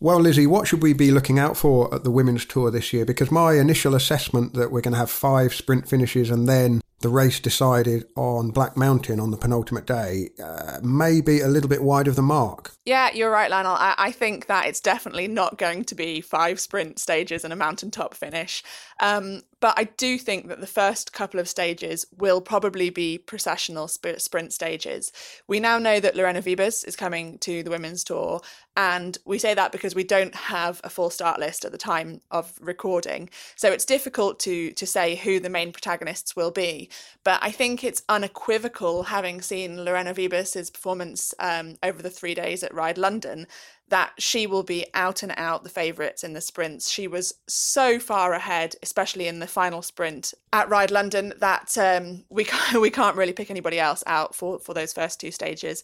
Well, 0.00 0.20
Lizzy, 0.20 0.46
what 0.46 0.68
should 0.68 0.80
we 0.80 0.92
be 0.92 1.10
looking 1.10 1.40
out 1.40 1.56
for 1.56 1.92
at 1.92 2.04
the 2.04 2.10
women's 2.12 2.44
tour 2.44 2.70
this 2.70 2.92
year? 2.92 3.04
Because 3.04 3.32
my 3.32 3.54
initial 3.54 3.96
assessment 3.96 4.54
that 4.54 4.70
we're 4.70 4.80
going 4.80 4.92
to 4.92 4.98
have 4.98 5.10
five 5.10 5.52
sprint 5.52 5.88
finishes 5.88 6.30
and 6.30 6.48
then 6.48 6.80
the 7.00 7.08
race 7.08 7.38
decided 7.38 8.04
on 8.16 8.50
Black 8.50 8.76
Mountain 8.76 9.20
on 9.20 9.30
the 9.30 9.36
penultimate 9.36 9.86
day 9.86 10.30
uh, 10.42 10.78
may 10.82 11.20
be 11.20 11.40
a 11.40 11.48
little 11.48 11.68
bit 11.68 11.82
wide 11.82 12.08
of 12.08 12.16
the 12.16 12.22
mark. 12.22 12.72
Yeah, 12.84 13.10
you're 13.12 13.30
right, 13.30 13.50
Lionel. 13.50 13.74
I, 13.74 13.94
I, 13.98 14.10
think 14.10 14.46
that 14.46 14.66
it's 14.66 14.80
definitely 14.80 15.28
not 15.28 15.58
going 15.58 15.84
to 15.84 15.94
be 15.94 16.20
five 16.20 16.58
sprint 16.58 16.98
stages 16.98 17.44
and 17.44 17.52
a 17.52 17.56
mountaintop 17.56 18.14
finish. 18.14 18.64
Um, 19.00 19.42
but 19.60 19.74
I 19.76 19.84
do 19.84 20.18
think 20.18 20.48
that 20.48 20.60
the 20.60 20.66
first 20.66 21.12
couple 21.12 21.40
of 21.40 21.48
stages 21.48 22.06
will 22.16 22.40
probably 22.40 22.90
be 22.90 23.18
processional 23.18 23.88
sp- 23.90 24.18
sprint 24.18 24.52
stages. 24.52 25.12
We 25.46 25.60
now 25.60 25.78
know 25.78 26.00
that 26.00 26.16
Lorena 26.16 26.42
Wiebes 26.42 26.86
is 26.86 26.96
coming 26.96 27.38
to 27.38 27.62
the 27.62 27.70
women's 27.70 28.04
tour, 28.04 28.40
and 28.76 29.18
we 29.24 29.38
say 29.38 29.54
that 29.54 29.72
because 29.72 29.94
we 29.94 30.04
don't 30.04 30.34
have 30.34 30.80
a 30.84 30.90
full 30.90 31.10
start 31.10 31.40
list 31.40 31.64
at 31.64 31.72
the 31.72 31.78
time 31.78 32.20
of 32.30 32.52
recording. 32.60 33.28
So 33.56 33.70
it's 33.70 33.84
difficult 33.84 34.38
to 34.40 34.72
to 34.72 34.86
say 34.86 35.16
who 35.16 35.40
the 35.40 35.50
main 35.50 35.72
protagonists 35.72 36.36
will 36.36 36.52
be. 36.52 36.87
But 37.24 37.40
I 37.42 37.50
think 37.50 37.84
it's 37.84 38.02
unequivocal, 38.08 39.04
having 39.04 39.40
seen 39.42 39.84
Lorena 39.84 40.14
Wiebes's 40.14 40.70
performance 40.70 41.34
um, 41.38 41.76
over 41.82 42.02
the 42.02 42.10
three 42.10 42.34
days 42.34 42.62
at 42.62 42.74
Ride 42.74 42.98
London, 42.98 43.46
that 43.88 44.12
she 44.18 44.46
will 44.46 44.62
be 44.62 44.86
out 44.94 45.22
and 45.22 45.32
out 45.36 45.64
the 45.64 45.70
favourites 45.70 46.22
in 46.22 46.34
the 46.34 46.40
sprints. 46.40 46.90
She 46.90 47.08
was 47.08 47.34
so 47.46 47.98
far 47.98 48.34
ahead, 48.34 48.74
especially 48.82 49.28
in 49.28 49.38
the 49.38 49.46
final 49.46 49.82
sprint 49.82 50.34
at 50.52 50.68
Ride 50.68 50.90
London, 50.90 51.32
that 51.38 51.76
um, 51.78 52.24
we 52.28 52.44
can't, 52.44 52.80
we 52.80 52.90
can't 52.90 53.16
really 53.16 53.32
pick 53.32 53.50
anybody 53.50 53.78
else 53.78 54.04
out 54.06 54.34
for, 54.34 54.58
for 54.58 54.74
those 54.74 54.92
first 54.92 55.20
two 55.20 55.30
stages. 55.30 55.82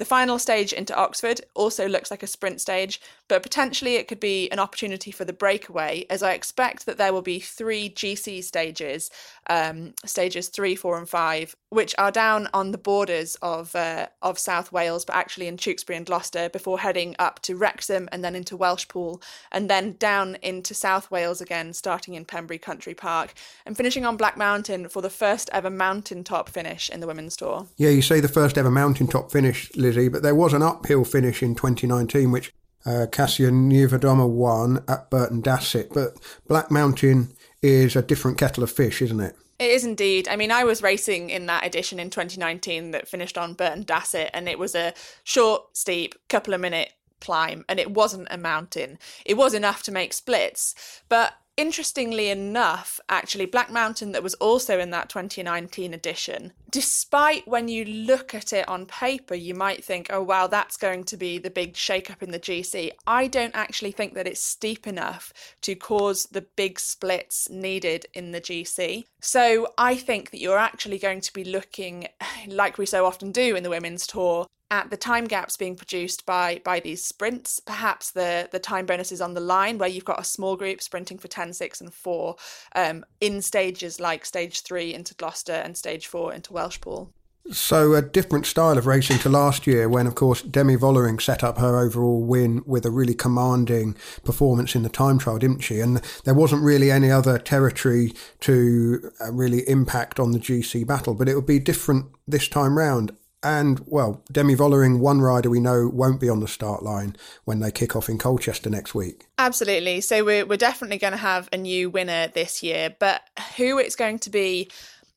The 0.00 0.06
final 0.06 0.38
stage 0.38 0.72
into 0.72 0.96
Oxford 0.96 1.42
also 1.54 1.86
looks 1.86 2.10
like 2.10 2.22
a 2.22 2.26
sprint 2.26 2.62
stage, 2.62 3.02
but 3.28 3.42
potentially 3.42 3.96
it 3.96 4.08
could 4.08 4.18
be 4.18 4.50
an 4.50 4.58
opportunity 4.58 5.10
for 5.10 5.26
the 5.26 5.34
breakaway, 5.34 6.06
as 6.08 6.22
I 6.22 6.32
expect 6.32 6.86
that 6.86 6.96
there 6.96 7.12
will 7.12 7.20
be 7.20 7.38
three 7.38 7.90
GC 7.90 8.42
stages, 8.42 9.10
um, 9.50 9.92
stages 10.06 10.48
three, 10.48 10.74
four, 10.74 10.96
and 10.96 11.06
five, 11.06 11.54
which 11.68 11.94
are 11.98 12.10
down 12.10 12.48
on 12.54 12.70
the 12.70 12.78
borders 12.78 13.36
of 13.42 13.76
uh, 13.76 14.06
of 14.22 14.38
South 14.38 14.72
Wales, 14.72 15.04
but 15.04 15.16
actually 15.16 15.48
in 15.48 15.58
Tewkesbury 15.58 15.98
and 15.98 16.06
Gloucester, 16.06 16.48
before 16.48 16.78
heading 16.78 17.14
up 17.18 17.40
to 17.42 17.54
Wrexham 17.54 18.08
and 18.10 18.24
then 18.24 18.34
into 18.34 18.56
Welshpool, 18.56 19.22
and 19.52 19.68
then 19.68 19.96
down 19.98 20.38
into 20.40 20.72
South 20.72 21.10
Wales 21.10 21.42
again, 21.42 21.74
starting 21.74 22.14
in 22.14 22.24
Pembrey 22.24 22.58
Country 22.58 22.94
Park, 22.94 23.34
and 23.66 23.76
finishing 23.76 24.06
on 24.06 24.16
Black 24.16 24.38
Mountain 24.38 24.88
for 24.88 25.02
the 25.02 25.10
first 25.10 25.50
ever 25.52 25.68
mountaintop 25.68 26.48
finish 26.48 26.88
in 26.88 27.00
the 27.00 27.06
women's 27.06 27.36
tour. 27.36 27.66
Yeah, 27.76 27.90
you 27.90 28.00
say 28.00 28.20
the 28.20 28.28
first 28.28 28.56
ever 28.56 28.70
mountaintop 28.70 29.30
finish, 29.30 29.70
But 30.08 30.22
there 30.22 30.34
was 30.34 30.52
an 30.52 30.62
uphill 30.62 31.04
finish 31.04 31.42
in 31.42 31.54
2019, 31.54 32.30
which 32.30 32.52
uh, 32.86 33.06
Niewiadoma 33.06 34.28
won 34.28 34.84
at 34.88 35.10
Burton 35.10 35.42
Dassett. 35.42 35.92
But 35.92 36.16
Black 36.48 36.70
Mountain 36.70 37.32
is 37.62 37.96
a 37.96 38.02
different 38.02 38.38
kettle 38.38 38.62
of 38.62 38.70
fish, 38.70 39.02
isn't 39.02 39.20
it? 39.20 39.36
It 39.58 39.70
is 39.70 39.84
indeed. 39.84 40.26
I 40.26 40.36
mean, 40.36 40.50
I 40.50 40.64
was 40.64 40.82
racing 40.82 41.28
in 41.28 41.46
that 41.46 41.66
edition 41.66 42.00
in 42.00 42.08
2019 42.08 42.92
that 42.92 43.08
finished 43.08 43.36
on 43.36 43.52
Burton 43.52 43.84
Dassett, 43.84 44.30
and 44.32 44.48
it 44.48 44.58
was 44.58 44.74
a 44.74 44.94
short, 45.22 45.76
steep, 45.76 46.14
couple 46.28 46.54
of 46.54 46.62
minute 46.62 46.92
climb, 47.20 47.66
and 47.68 47.78
it 47.78 47.90
wasn't 47.90 48.28
a 48.30 48.38
mountain. 48.38 48.98
It 49.26 49.36
was 49.36 49.52
enough 49.52 49.82
to 49.82 49.92
make 49.92 50.14
splits, 50.14 51.02
but 51.10 51.34
interestingly 51.60 52.30
enough, 52.30 52.98
actually, 53.10 53.44
Black 53.44 53.70
Mountain, 53.70 54.12
that 54.12 54.22
was 54.22 54.32
also 54.34 54.80
in 54.80 54.88
that 54.90 55.10
2019 55.10 55.92
edition, 55.92 56.52
despite 56.70 57.46
when 57.46 57.68
you 57.68 57.84
look 57.84 58.34
at 58.34 58.54
it 58.54 58.66
on 58.66 58.86
paper, 58.86 59.34
you 59.34 59.54
might 59.54 59.84
think, 59.84 60.06
oh, 60.08 60.22
wow, 60.22 60.46
that's 60.46 60.78
going 60.78 61.04
to 61.04 61.18
be 61.18 61.36
the 61.36 61.50
big 61.50 61.76
shake-up 61.76 62.22
in 62.22 62.30
the 62.30 62.38
GC. 62.38 62.92
I 63.06 63.26
don't 63.26 63.54
actually 63.54 63.92
think 63.92 64.14
that 64.14 64.26
it's 64.26 64.42
steep 64.42 64.86
enough 64.86 65.34
to 65.60 65.74
cause 65.74 66.24
the 66.32 66.46
big 66.56 66.80
splits 66.80 67.50
needed 67.50 68.06
in 68.14 68.32
the 68.32 68.40
GC. 68.40 69.04
So 69.20 69.68
I 69.76 69.96
think 69.96 70.30
that 70.30 70.40
you're 70.40 70.56
actually 70.56 70.98
going 70.98 71.20
to 71.20 71.32
be 71.32 71.44
looking, 71.44 72.08
like 72.48 72.78
we 72.78 72.86
so 72.86 73.04
often 73.04 73.32
do 73.32 73.54
in 73.54 73.64
the 73.64 73.70
women's 73.70 74.06
tour, 74.06 74.46
at 74.70 74.90
the 74.90 74.96
time 74.96 75.26
gaps 75.26 75.56
being 75.56 75.76
produced 75.76 76.24
by 76.24 76.60
by 76.64 76.80
these 76.80 77.02
sprints 77.02 77.60
perhaps 77.60 78.12
the 78.12 78.48
the 78.52 78.58
time 78.58 78.86
bonuses 78.86 79.20
on 79.20 79.34
the 79.34 79.40
line 79.40 79.78
where 79.78 79.88
you've 79.88 80.04
got 80.04 80.20
a 80.20 80.24
small 80.24 80.56
group 80.56 80.80
sprinting 80.80 81.18
for 81.18 81.28
10 81.28 81.52
6 81.52 81.80
and 81.80 81.92
4 81.92 82.36
um, 82.76 83.04
in 83.20 83.42
stages 83.42 84.00
like 84.00 84.24
stage 84.24 84.62
3 84.62 84.94
into 84.94 85.14
gloucester 85.14 85.52
and 85.52 85.76
stage 85.76 86.06
4 86.06 86.32
into 86.32 86.52
welshpool 86.52 87.08
so 87.50 87.94
a 87.94 88.02
different 88.02 88.46
style 88.46 88.78
of 88.78 88.86
racing 88.86 89.18
to 89.18 89.28
last 89.28 89.66
year 89.66 89.88
when 89.88 90.06
of 90.06 90.14
course 90.14 90.42
demi 90.42 90.76
vollering 90.76 91.20
set 91.20 91.42
up 91.42 91.58
her 91.58 91.80
overall 91.80 92.22
win 92.22 92.62
with 92.64 92.86
a 92.86 92.90
really 92.90 93.14
commanding 93.14 93.96
performance 94.24 94.76
in 94.76 94.82
the 94.82 94.88
time 94.88 95.18
trial 95.18 95.38
didn't 95.38 95.60
she? 95.60 95.80
And 95.80 96.00
there 96.24 96.34
wasn't 96.34 96.62
really 96.62 96.92
any 96.92 97.10
other 97.10 97.38
territory 97.38 98.12
to 98.40 99.10
uh, 99.20 99.32
really 99.32 99.68
impact 99.68 100.20
on 100.20 100.30
the 100.30 100.38
gc 100.38 100.86
battle 100.86 101.14
but 101.14 101.28
it 101.28 101.34
would 101.34 101.46
be 101.46 101.58
different 101.58 102.06
this 102.28 102.46
time 102.46 102.78
round 102.78 103.16
and, 103.42 103.80
well, 103.86 104.22
Demi 104.30 104.54
Vollering, 104.54 104.98
one 104.98 105.20
rider 105.20 105.48
we 105.48 105.60
know 105.60 105.88
won't 105.92 106.20
be 106.20 106.28
on 106.28 106.40
the 106.40 106.48
start 106.48 106.82
line 106.82 107.16
when 107.44 107.60
they 107.60 107.70
kick 107.70 107.96
off 107.96 108.08
in 108.08 108.18
Colchester 108.18 108.68
next 108.70 108.94
week. 108.94 109.26
Absolutely. 109.38 110.00
So 110.00 110.24
we're, 110.24 110.44
we're 110.44 110.56
definitely 110.56 110.98
going 110.98 111.12
to 111.12 111.18
have 111.18 111.48
a 111.52 111.56
new 111.56 111.90
winner 111.90 112.28
this 112.28 112.62
year, 112.62 112.94
but 112.98 113.22
who 113.56 113.78
it's 113.78 113.96
going 113.96 114.18
to 114.20 114.30
be, 114.30 114.68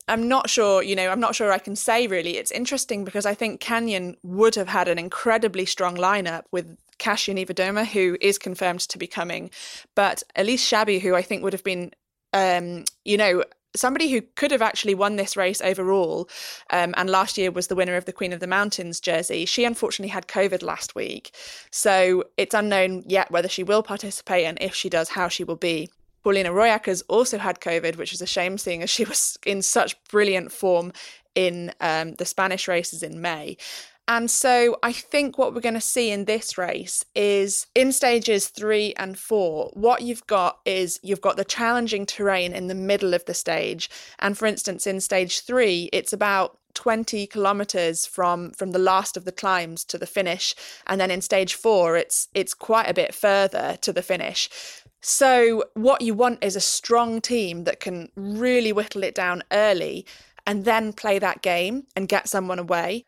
I'm 0.08 0.28
not 0.28 0.48
sure, 0.48 0.82
you 0.82 0.96
know, 0.96 1.10
I'm 1.10 1.20
not 1.20 1.34
sure 1.34 1.52
I 1.52 1.58
can 1.58 1.76
say 1.76 2.06
really. 2.06 2.36
It's 2.36 2.50
interesting 2.50 3.04
because 3.04 3.26
I 3.26 3.34
think 3.34 3.60
Canyon 3.60 4.16
would 4.22 4.54
have 4.54 4.68
had 4.68 4.88
an 4.88 4.98
incredibly 4.98 5.66
strong 5.66 5.96
lineup 5.96 6.44
with 6.50 6.76
Kasia 6.98 7.34
Niewiadoma, 7.34 7.86
who 7.86 8.16
is 8.20 8.38
confirmed 8.38 8.80
to 8.80 8.98
be 8.98 9.06
coming, 9.06 9.50
but 9.94 10.22
Elise 10.36 10.68
Chabbey, 10.68 11.00
who 11.00 11.14
I 11.14 11.22
think 11.22 11.42
would 11.42 11.52
have 11.52 11.64
been 11.64 11.92
um, 12.34 12.84
you 13.04 13.16
know, 13.16 13.44
somebody 13.74 14.10
who 14.10 14.22
could 14.36 14.50
have 14.50 14.62
actually 14.62 14.94
won 14.94 15.16
this 15.16 15.36
race 15.36 15.60
overall 15.60 16.28
um, 16.70 16.94
and 16.96 17.10
last 17.10 17.36
year 17.38 17.50
was 17.50 17.66
the 17.66 17.74
winner 17.74 17.96
of 17.96 18.04
the 18.04 18.12
Queen 18.12 18.32
of 18.32 18.40
the 18.40 18.46
Mountains 18.46 19.00
jersey. 19.00 19.44
She 19.44 19.64
unfortunately 19.64 20.10
had 20.10 20.28
COVID 20.28 20.62
last 20.62 20.94
week. 20.94 21.34
So 21.70 22.24
it's 22.36 22.54
unknown 22.54 23.02
yet 23.06 23.30
whether 23.30 23.48
she 23.48 23.62
will 23.62 23.82
participate 23.82 24.46
and 24.46 24.58
if 24.60 24.74
she 24.74 24.88
does, 24.88 25.10
how 25.10 25.28
she 25.28 25.44
will 25.44 25.56
be. 25.56 25.90
Pauliena 26.24 26.46
Rooijakkers 26.46 26.86
has 26.86 27.02
also 27.02 27.36
had 27.36 27.60
COVID, 27.60 27.96
which 27.96 28.14
is 28.14 28.22
a 28.22 28.26
shame 28.26 28.56
seeing 28.56 28.82
as 28.82 28.88
she 28.88 29.04
was 29.04 29.36
in 29.44 29.60
such 29.60 30.02
brilliant 30.04 30.52
form 30.52 30.92
in 31.34 31.72
um, 31.80 32.14
the 32.14 32.24
Spanish 32.24 32.68
races 32.68 33.02
in 33.02 33.20
May. 33.20 33.56
And 34.06 34.30
so 34.30 34.76
I 34.82 34.92
think 34.92 35.38
what 35.38 35.54
we're 35.54 35.62
going 35.62 35.74
to 35.74 35.80
see 35.80 36.10
in 36.10 36.26
this 36.26 36.58
race 36.58 37.04
is 37.14 37.66
in 37.74 37.90
stages 37.90 38.48
three 38.48 38.92
and 38.98 39.18
four, 39.18 39.70
what 39.72 40.02
you've 40.02 40.26
got 40.26 40.58
is 40.66 41.00
you've 41.02 41.22
got 41.22 41.38
the 41.38 41.44
challenging 41.44 42.04
terrain 42.04 42.52
in 42.52 42.66
the 42.66 42.74
middle 42.74 43.14
of 43.14 43.24
the 43.24 43.32
stage. 43.32 43.88
And 44.18 44.36
for 44.36 44.44
instance, 44.44 44.86
in 44.86 45.00
stage 45.00 45.40
three, 45.40 45.88
it's 45.92 46.12
about 46.12 46.58
20 46.74 47.28
kilometers 47.28 48.04
from 48.04 48.50
from 48.50 48.72
the 48.72 48.78
last 48.78 49.16
of 49.16 49.24
the 49.24 49.32
climbs 49.32 49.84
to 49.84 49.96
the 49.96 50.06
finish. 50.06 50.54
And 50.86 51.00
then 51.00 51.10
in 51.10 51.22
stage 51.22 51.54
4 51.54 51.96
it's 51.96 52.28
it's 52.34 52.52
quite 52.52 52.90
a 52.90 52.94
bit 52.94 53.14
further 53.14 53.78
to 53.80 53.92
the 53.92 54.02
finish. 54.02 54.50
So 55.00 55.64
what 55.74 56.02
you 56.02 56.14
want 56.14 56.42
is 56.42 56.56
a 56.56 56.60
strong 56.60 57.20
team 57.20 57.64
that 57.64 57.78
can 57.78 58.08
really 58.16 58.72
whittle 58.72 59.04
it 59.04 59.14
down 59.14 59.44
early 59.52 60.04
and 60.46 60.64
then 60.64 60.92
play 60.92 61.18
that 61.20 61.42
game 61.42 61.84
and 61.94 62.08
get 62.08 62.28
someone 62.28 62.58
away 62.58 63.06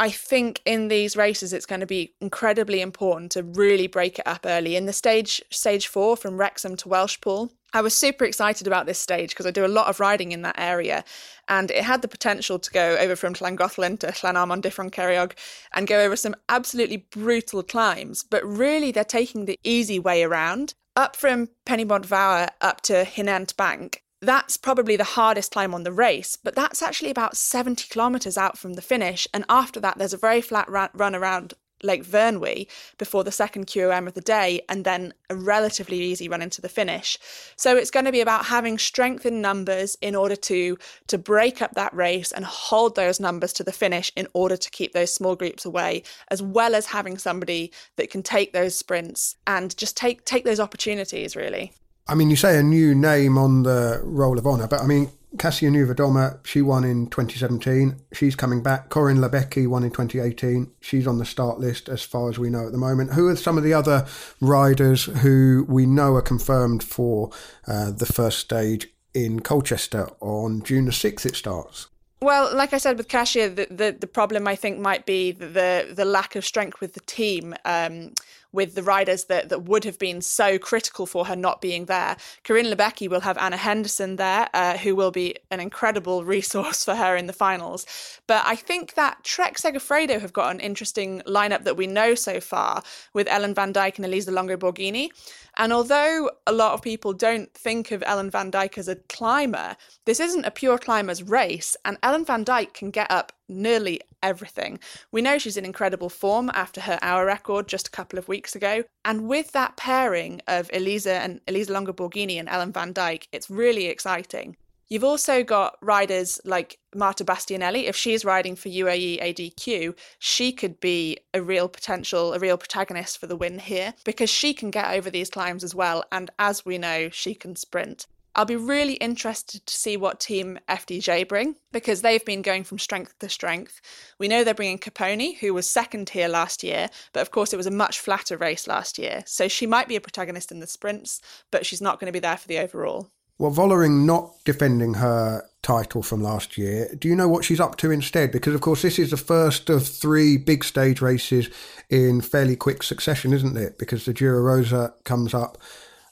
I 0.00 0.08
think 0.08 0.62
in 0.64 0.88
these 0.88 1.14
races 1.14 1.52
it's 1.52 1.66
going 1.66 1.82
to 1.82 1.86
be 1.86 2.14
incredibly 2.22 2.80
important 2.80 3.32
to 3.32 3.42
really 3.42 3.86
break 3.86 4.18
it 4.18 4.26
up 4.26 4.46
early. 4.46 4.74
In 4.74 4.86
the 4.86 4.94
stage 4.94 5.42
stage 5.50 5.88
four 5.88 6.16
from 6.16 6.38
Wrexham 6.38 6.74
to 6.78 6.88
Welshpool, 6.88 7.50
I 7.74 7.82
was 7.82 7.94
super 7.94 8.24
excited 8.24 8.66
about 8.66 8.86
this 8.86 8.98
stage 8.98 9.28
because 9.28 9.44
I 9.44 9.50
do 9.50 9.66
a 9.66 9.68
lot 9.68 9.88
of 9.88 10.00
riding 10.00 10.32
in 10.32 10.40
that 10.40 10.58
area, 10.58 11.04
and 11.48 11.70
it 11.70 11.84
had 11.84 12.00
the 12.00 12.08
potential 12.08 12.58
to 12.58 12.70
go 12.70 12.96
over 12.96 13.14
from 13.14 13.34
Llangollen 13.34 13.98
to 13.98 14.06
Llanarmon 14.06 14.62
Dyffryn 14.62 14.90
Ceiriog 14.90 15.32
and 15.74 15.86
go 15.86 16.02
over 16.02 16.16
some 16.16 16.34
absolutely 16.48 16.96
brutal 16.96 17.62
climbs. 17.62 18.24
But 18.24 18.42
really, 18.42 18.92
they're 18.92 19.04
taking 19.04 19.44
the 19.44 19.58
easy 19.64 19.98
way 19.98 20.22
around. 20.22 20.72
Up 20.96 21.14
from 21.14 21.50
Pen 21.66 21.80
y 21.80 21.84
Bont 21.84 22.06
Fawr 22.06 22.48
up 22.62 22.80
to 22.82 23.04
Hirnant 23.04 23.54
Bank, 23.54 24.02
that's 24.20 24.56
probably 24.56 24.96
the 24.96 25.04
hardest 25.04 25.52
climb 25.52 25.74
on 25.74 25.82
the 25.82 25.92
race, 25.92 26.36
but 26.36 26.54
that's 26.54 26.82
actually 26.82 27.10
about 27.10 27.36
70 27.36 27.88
kilometres 27.88 28.36
out 28.36 28.58
from 28.58 28.74
the 28.74 28.82
finish. 28.82 29.26
And 29.32 29.44
after 29.48 29.80
that, 29.80 29.98
there's 29.98 30.12
a 30.12 30.18
very 30.18 30.40
flat 30.40 30.68
run 30.70 31.14
around 31.14 31.54
Lake 31.82 32.04
Vyrnwy 32.04 32.66
before 32.98 33.24
the 33.24 33.32
second 33.32 33.66
QOM 33.66 34.06
of 34.06 34.14
the 34.14 34.20
day, 34.20 34.60
and 34.68 34.84
then 34.84 35.14
a 35.30 35.34
relatively 35.34 35.98
easy 35.98 36.28
run 36.28 36.42
into 36.42 36.60
the 36.60 36.68
finish. 36.68 37.18
So 37.56 37.76
it's 37.76 37.90
going 37.90 38.04
to 38.04 38.12
be 38.12 38.20
about 38.20 38.46
having 38.46 38.78
strength 38.78 39.24
in 39.24 39.40
numbers 39.40 39.96
in 40.00 40.14
order 40.14 40.36
to 40.36 40.76
to 41.06 41.18
break 41.18 41.62
up 41.62 41.74
that 41.74 41.94
race 41.94 42.32
and 42.32 42.44
hold 42.44 42.96
those 42.96 43.20
numbers 43.20 43.52
to 43.54 43.64
the 43.64 43.72
finish 43.72 44.12
in 44.16 44.28
order 44.34 44.56
to 44.56 44.70
keep 44.70 44.92
those 44.92 45.12
small 45.12 45.36
groups 45.36 45.64
away, 45.64 46.02
as 46.28 46.42
well 46.42 46.74
as 46.74 46.86
having 46.86 47.18
somebody 47.18 47.72
that 47.96 48.10
can 48.10 48.22
take 48.22 48.52
those 48.52 48.76
sprints 48.76 49.36
and 49.46 49.76
just 49.76 49.96
take 49.96 50.24
take 50.24 50.44
those 50.44 50.60
opportunities 50.60 51.34
really. 51.36 51.72
I 52.10 52.16
mean, 52.16 52.28
you 52.28 52.34
say 52.34 52.58
a 52.58 52.62
new 52.62 52.92
name 52.92 53.38
on 53.38 53.62
the 53.62 54.00
Roll 54.02 54.36
of 54.36 54.44
Honour, 54.44 54.66
but 54.66 54.80
I 54.80 54.86
mean, 54.86 55.12
Kasia 55.38 55.70
Niewiadoma, 55.70 56.44
she 56.44 56.60
won 56.60 56.82
in 56.82 57.06
2017. 57.06 58.00
She's 58.12 58.34
coming 58.34 58.64
back. 58.64 58.88
Coryn 58.88 59.18
Labecki 59.18 59.68
won 59.68 59.84
in 59.84 59.90
2018. 59.90 60.72
She's 60.80 61.06
on 61.06 61.18
the 61.18 61.24
start 61.24 61.60
list 61.60 61.88
as 61.88 62.02
far 62.02 62.28
as 62.28 62.36
we 62.36 62.50
know 62.50 62.66
at 62.66 62.72
the 62.72 62.78
moment. 62.78 63.12
Who 63.12 63.28
are 63.28 63.36
some 63.36 63.56
of 63.56 63.62
the 63.62 63.72
other 63.72 64.08
riders 64.40 65.04
who 65.04 65.64
we 65.68 65.86
know 65.86 66.16
are 66.16 66.22
confirmed 66.22 66.82
for 66.82 67.30
uh, 67.68 67.92
the 67.92 68.06
first 68.06 68.40
stage 68.40 68.88
in 69.14 69.38
Colchester 69.38 70.08
on 70.18 70.64
June 70.64 70.86
the 70.86 70.90
6th? 70.90 71.24
It 71.24 71.36
starts. 71.36 71.86
Well, 72.22 72.54
like 72.54 72.74
I 72.74 72.78
said 72.78 72.98
with 72.98 73.06
Kasia, 73.06 73.48
the, 73.48 73.68
the, 73.70 73.96
the, 73.98 74.06
problem 74.08 74.48
I 74.48 74.54
think 74.54 74.78
might 74.78 75.06
be 75.06 75.32
the 75.32 75.90
the 75.90 76.04
lack 76.04 76.36
of 76.36 76.44
strength 76.44 76.78
with 76.78 76.92
the 76.92 77.00
team. 77.00 77.54
Um, 77.64 78.12
with 78.52 78.74
the 78.74 78.82
riders 78.82 79.24
that, 79.24 79.48
that 79.48 79.64
would 79.64 79.84
have 79.84 79.98
been 79.98 80.20
so 80.20 80.58
critical 80.58 81.06
for 81.06 81.26
her 81.26 81.36
not 81.36 81.60
being 81.60 81.86
there. 81.86 82.16
Coryn 82.44 82.72
Labecki 82.72 83.08
will 83.08 83.20
have 83.20 83.38
Anna 83.38 83.56
Henderson 83.56 84.16
there, 84.16 84.48
uh, 84.54 84.76
who 84.78 84.96
will 84.96 85.10
be 85.10 85.36
an 85.50 85.60
incredible 85.60 86.24
resource 86.36 86.84
for 86.84 86.94
her 86.94 87.16
in 87.16 87.26
the 87.26 87.32
finals. 87.32 87.86
But 88.26 88.42
I 88.44 88.56
think 88.56 88.94
that 88.94 89.22
Trek 89.24 89.56
Segafredo 89.56 90.20
have 90.20 90.32
got 90.32 90.54
an 90.54 90.60
interesting 90.60 91.22
lineup 91.26 91.64
that 91.64 91.76
we 91.76 91.86
know 91.86 92.14
so 92.14 92.40
far 92.40 92.82
with 93.14 93.28
Ellen 93.28 93.54
van 93.54 93.72
Dijk 93.72 93.96
and 93.96 94.06
Elisa 94.06 94.30
Longo 94.30 94.56
Borghini. 94.56 95.10
And 95.56 95.72
although 95.72 96.30
a 96.46 96.52
lot 96.52 96.74
of 96.74 96.82
people 96.82 97.12
don't 97.12 97.52
think 97.54 97.90
of 97.90 98.02
Ellen 98.06 98.30
van 98.30 98.50
Dijk 98.50 98.78
as 98.78 98.88
a 98.88 98.96
climber, 98.96 99.76
this 100.06 100.20
isn't 100.20 100.44
a 100.44 100.50
pure 100.50 100.78
climber's 100.78 101.22
race, 101.22 101.76
and 101.84 101.98
Ellen 102.02 102.24
van 102.24 102.44
Dijk 102.44 102.72
can 102.72 102.90
get 102.90 103.10
up 103.10 103.32
nearly 103.50 104.00
everything. 104.22 104.78
We 105.12 105.22
know 105.22 105.38
she's 105.38 105.56
in 105.56 105.64
incredible 105.64 106.08
form 106.08 106.50
after 106.54 106.80
her 106.82 106.98
hour 107.02 107.26
record 107.26 107.68
just 107.68 107.88
a 107.88 107.90
couple 107.90 108.18
of 108.18 108.28
weeks 108.28 108.54
ago. 108.54 108.84
And 109.04 109.28
with 109.28 109.52
that 109.52 109.76
pairing 109.76 110.40
of 110.46 110.70
Elisa 110.72 111.14
and 111.14 111.40
Elisa 111.48 111.72
Longo 111.72 111.92
Borghini 111.92 112.38
and 112.38 112.48
Ellen 112.48 112.72
van 112.72 112.94
Dijk, 112.94 113.26
it's 113.32 113.50
really 113.50 113.86
exciting. 113.86 114.56
You've 114.90 115.04
also 115.04 115.44
got 115.44 115.78
riders 115.80 116.40
like 116.44 116.80
Marta 116.96 117.24
Bastianelli. 117.24 117.84
If 117.84 117.94
she's 117.94 118.24
riding 118.24 118.56
for 118.56 118.68
UAE 118.68 119.22
ADQ, 119.22 119.96
she 120.18 120.50
could 120.52 120.80
be 120.80 121.18
a 121.32 121.40
real 121.40 121.68
potential, 121.68 122.34
a 122.34 122.40
real 122.40 122.58
protagonist 122.58 123.18
for 123.18 123.28
the 123.28 123.36
win 123.36 123.60
here 123.60 123.94
because 124.04 124.30
she 124.30 124.52
can 124.52 124.70
get 124.70 124.90
over 124.90 125.08
these 125.08 125.30
climbs 125.30 125.62
as 125.62 125.76
well. 125.76 126.02
And 126.10 126.28
as 126.40 126.66
we 126.66 126.76
know, 126.76 127.08
she 127.08 127.36
can 127.36 127.54
sprint. 127.54 128.08
I'll 128.34 128.44
be 128.44 128.56
really 128.56 128.94
interested 128.94 129.66
to 129.66 129.74
see 129.74 129.96
what 129.96 130.20
team 130.20 130.58
FDJ 130.68 131.26
bring 131.26 131.56
because 131.72 132.02
they've 132.02 132.24
been 132.24 132.42
going 132.42 132.64
from 132.64 132.78
strength 132.78 133.18
to 133.18 133.28
strength. 133.28 133.80
We 134.18 134.28
know 134.28 134.44
they're 134.44 134.54
bringing 134.54 134.78
Copponi, 134.78 135.36
who 135.38 135.52
was 135.52 135.68
second 135.68 136.10
here 136.10 136.28
last 136.28 136.62
year, 136.62 136.88
but 137.12 137.22
of 137.22 137.32
course 137.32 137.52
it 137.52 137.56
was 137.56 137.66
a 137.66 137.72
much 137.72 137.98
flatter 137.98 138.36
race 138.36 138.68
last 138.68 138.98
year. 138.98 139.24
So 139.26 139.48
she 139.48 139.66
might 139.66 139.88
be 139.88 139.96
a 139.96 140.00
protagonist 140.00 140.52
in 140.52 140.60
the 140.60 140.66
sprints, 140.66 141.20
but 141.50 141.66
she's 141.66 141.82
not 141.82 141.98
going 141.98 142.06
to 142.06 142.12
be 142.12 142.20
there 142.20 142.36
for 142.36 142.46
the 142.46 142.58
overall. 142.58 143.10
Well, 143.38 143.50
Vollering 143.50 144.04
not 144.04 144.34
defending 144.44 144.94
her 144.94 145.42
title 145.62 146.02
from 146.02 146.22
last 146.22 146.58
year, 146.58 146.94
do 146.98 147.08
you 147.08 147.16
know 147.16 147.26
what 147.26 147.42
she's 147.42 147.58
up 147.58 147.76
to 147.76 147.90
instead? 147.90 148.32
Because, 148.32 148.54
of 148.54 148.60
course, 148.60 148.82
this 148.82 148.98
is 148.98 149.10
the 149.10 149.16
first 149.16 149.70
of 149.70 149.86
three 149.86 150.36
big 150.36 150.62
stage 150.62 151.00
races 151.00 151.48
in 151.88 152.20
fairly 152.20 152.54
quick 152.54 152.82
succession, 152.82 153.32
isn't 153.32 153.56
it? 153.56 153.78
Because 153.78 154.04
the 154.04 154.12
Giro 154.12 154.40
Rosa 154.40 154.92
comes 155.04 155.32
up 155.32 155.56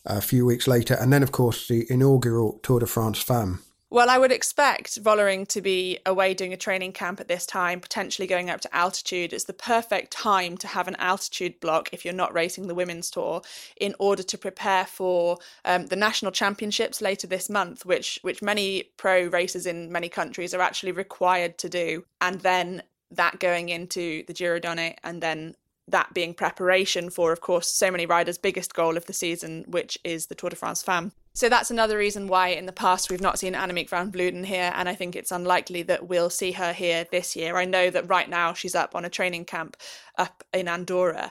a 0.09 0.21
few 0.21 0.45
weeks 0.45 0.67
later, 0.67 0.95
and 0.95 1.13
then, 1.13 1.23
of 1.23 1.33
course, 1.33 1.69
the 1.69 1.87
inaugural 1.91 2.59
Tour 2.63 2.81
de 2.81 2.87
France 2.87 3.23
Femme. 3.23 3.61
Well, 3.91 4.11
I 4.11 4.19
would 4.19 4.33
expect 4.33 5.03
Vollering 5.03 5.49
to 5.49 5.63
be 5.63 5.99
away 6.05 6.35
doing 6.35 6.53
a 6.53 6.59
training 6.59 6.93
camp 6.93 7.21
at 7.21 7.29
this 7.29 7.47
time, 7.47 7.81
potentially 7.81 8.29
going 8.29 8.51
up 8.51 8.61
to 8.61 8.77
altitude. 8.77 9.33
It's 9.33 9.45
the 9.45 9.55
perfect 9.55 10.11
time 10.11 10.59
to 10.59 10.67
have 10.67 10.89
an 10.89 10.97
altitude 10.97 11.59
block 11.59 11.89
if 11.93 12.05
you're 12.05 12.13
not 12.13 12.35
racing 12.35 12.67
the 12.67 12.75
women's 12.75 13.11
tour, 13.11 13.41
in 13.81 13.95
order 13.99 14.23
to 14.23 14.37
prepare 14.37 14.85
for 14.85 15.39
um, 15.65 15.87
the 15.87 15.97
national 15.97 16.33
championships 16.33 17.01
later 17.01 17.27
this 17.27 17.49
month, 17.49 17.87
which 17.87 18.19
which 18.21 18.43
many 18.43 18.91
pro 18.99 19.27
racers 19.29 19.65
in 19.65 19.91
many 19.91 20.11
countries 20.11 20.53
are 20.53 20.61
actually 20.61 20.93
required 20.93 21.57
to 21.57 21.71
do, 21.71 22.05
and 22.21 22.41
then 22.41 22.83
that 23.11 23.41
going 23.41 23.71
into 23.71 24.23
the 24.27 24.35
Giro 24.35 24.59
Donne 24.59 24.95
and 25.03 25.23
then 25.23 25.55
that 25.89 26.15
being 26.15 26.35
preparation 26.35 27.11
for, 27.11 27.33
of 27.33 27.41
course, 27.41 27.69
so 27.69 27.91
many 27.91 28.07
riders' 28.07 28.39
biggest 28.39 28.75
goal 28.75 28.97
of 28.97 29.07
the 29.07 29.13
season, 29.13 29.65
which 29.67 29.99
is 30.05 30.27
the 30.27 30.35
Tour 30.35 30.51
de 30.51 30.57
France 30.57 30.83
Femme. 30.83 31.13
So 31.35 31.49
that's 31.49 31.71
another 31.71 31.97
reason 31.97 32.27
why 32.27 32.49
in 32.49 32.67
the 32.67 32.73
past 32.73 33.11
we've 33.11 33.21
not 33.21 33.39
seen 33.39 33.55
Annemiek 33.55 33.89
van 33.89 34.11
Vleuten 34.11 34.45
here, 34.45 34.73
and 34.75 34.89
I 34.89 34.95
think 34.95 35.15
it's 35.15 35.31
unlikely 35.31 35.83
that 35.85 36.09
we'll 36.09 36.31
see 36.31 36.53
her 36.53 36.73
here 36.73 37.07
this 37.13 37.37
year. 37.37 37.57
I 37.57 37.65
know 37.65 37.91
that 37.91 38.09
right 38.09 38.29
now 38.29 38.53
she's 38.55 38.75
up 38.75 38.97
on 38.97 39.05
a 39.05 39.09
training 39.09 39.45
camp 39.45 39.77
up 40.17 40.43
in 40.53 40.67
Andorra, 40.67 41.31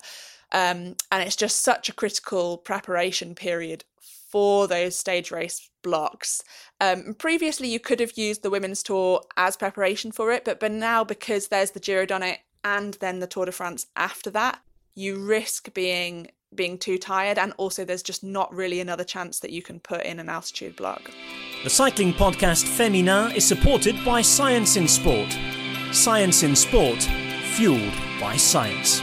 um, 0.54 0.96
and 1.12 1.24
it's 1.24 1.36
just 1.36 1.62
such 1.62 1.90
a 1.90 1.94
critical 1.94 2.58
preparation 2.58 3.36
period 3.36 3.84
for 4.00 4.68
those 4.68 4.96
stage 4.96 5.30
race 5.30 5.70
blocks. 5.84 6.44
Um, 6.80 7.16
previously, 7.18 7.68
you 7.68 7.80
could 7.80 8.00
have 8.00 8.18
used 8.18 8.44
the 8.44 8.50
women's 8.50 8.84
tour 8.84 9.22
as 9.36 9.58
preparation 9.58 10.12
for 10.12 10.32
it, 10.32 10.46
but 10.46 10.60
but 10.60 10.72
now 10.72 11.04
because 11.04 11.48
there's 11.48 11.72
the 11.72 11.80
Giro 11.80 12.06
and 12.64 12.96
then 12.96 13.20
the 13.20 13.28
Tour 13.28 13.46
de 13.46 13.52
France 13.52 13.86
after 13.96 14.30
that, 14.32 14.60
you 14.96 15.18
risk 15.18 15.74
being 15.74 16.32
being 16.56 16.78
too 16.78 16.98
tired, 16.98 17.38
and 17.38 17.54
also 17.58 17.86
there's 17.86 18.04
just 18.04 18.24
not 18.24 18.54
really 18.54 18.80
another 18.80 19.04
chance 19.04 19.40
that 19.40 19.52
you 19.52 19.62
can 19.62 19.80
put 19.80 20.04
in 20.04 20.20
an 20.20 20.30
altitude 20.30 20.76
block. 20.76 21.12
The 21.64 21.70
cycling 21.70 22.14
podcast 22.14 22.66
Féminin 22.66 23.36
is 23.36 23.46
supported 23.46 24.04
by 24.06 24.22
Science 24.22 24.78
in 24.78 24.88
Sport. 24.88 25.38
Science 25.92 26.44
in 26.44 26.56
Sport, 26.56 27.04
fueled 27.54 27.94
by 28.20 28.38
science. 28.38 29.02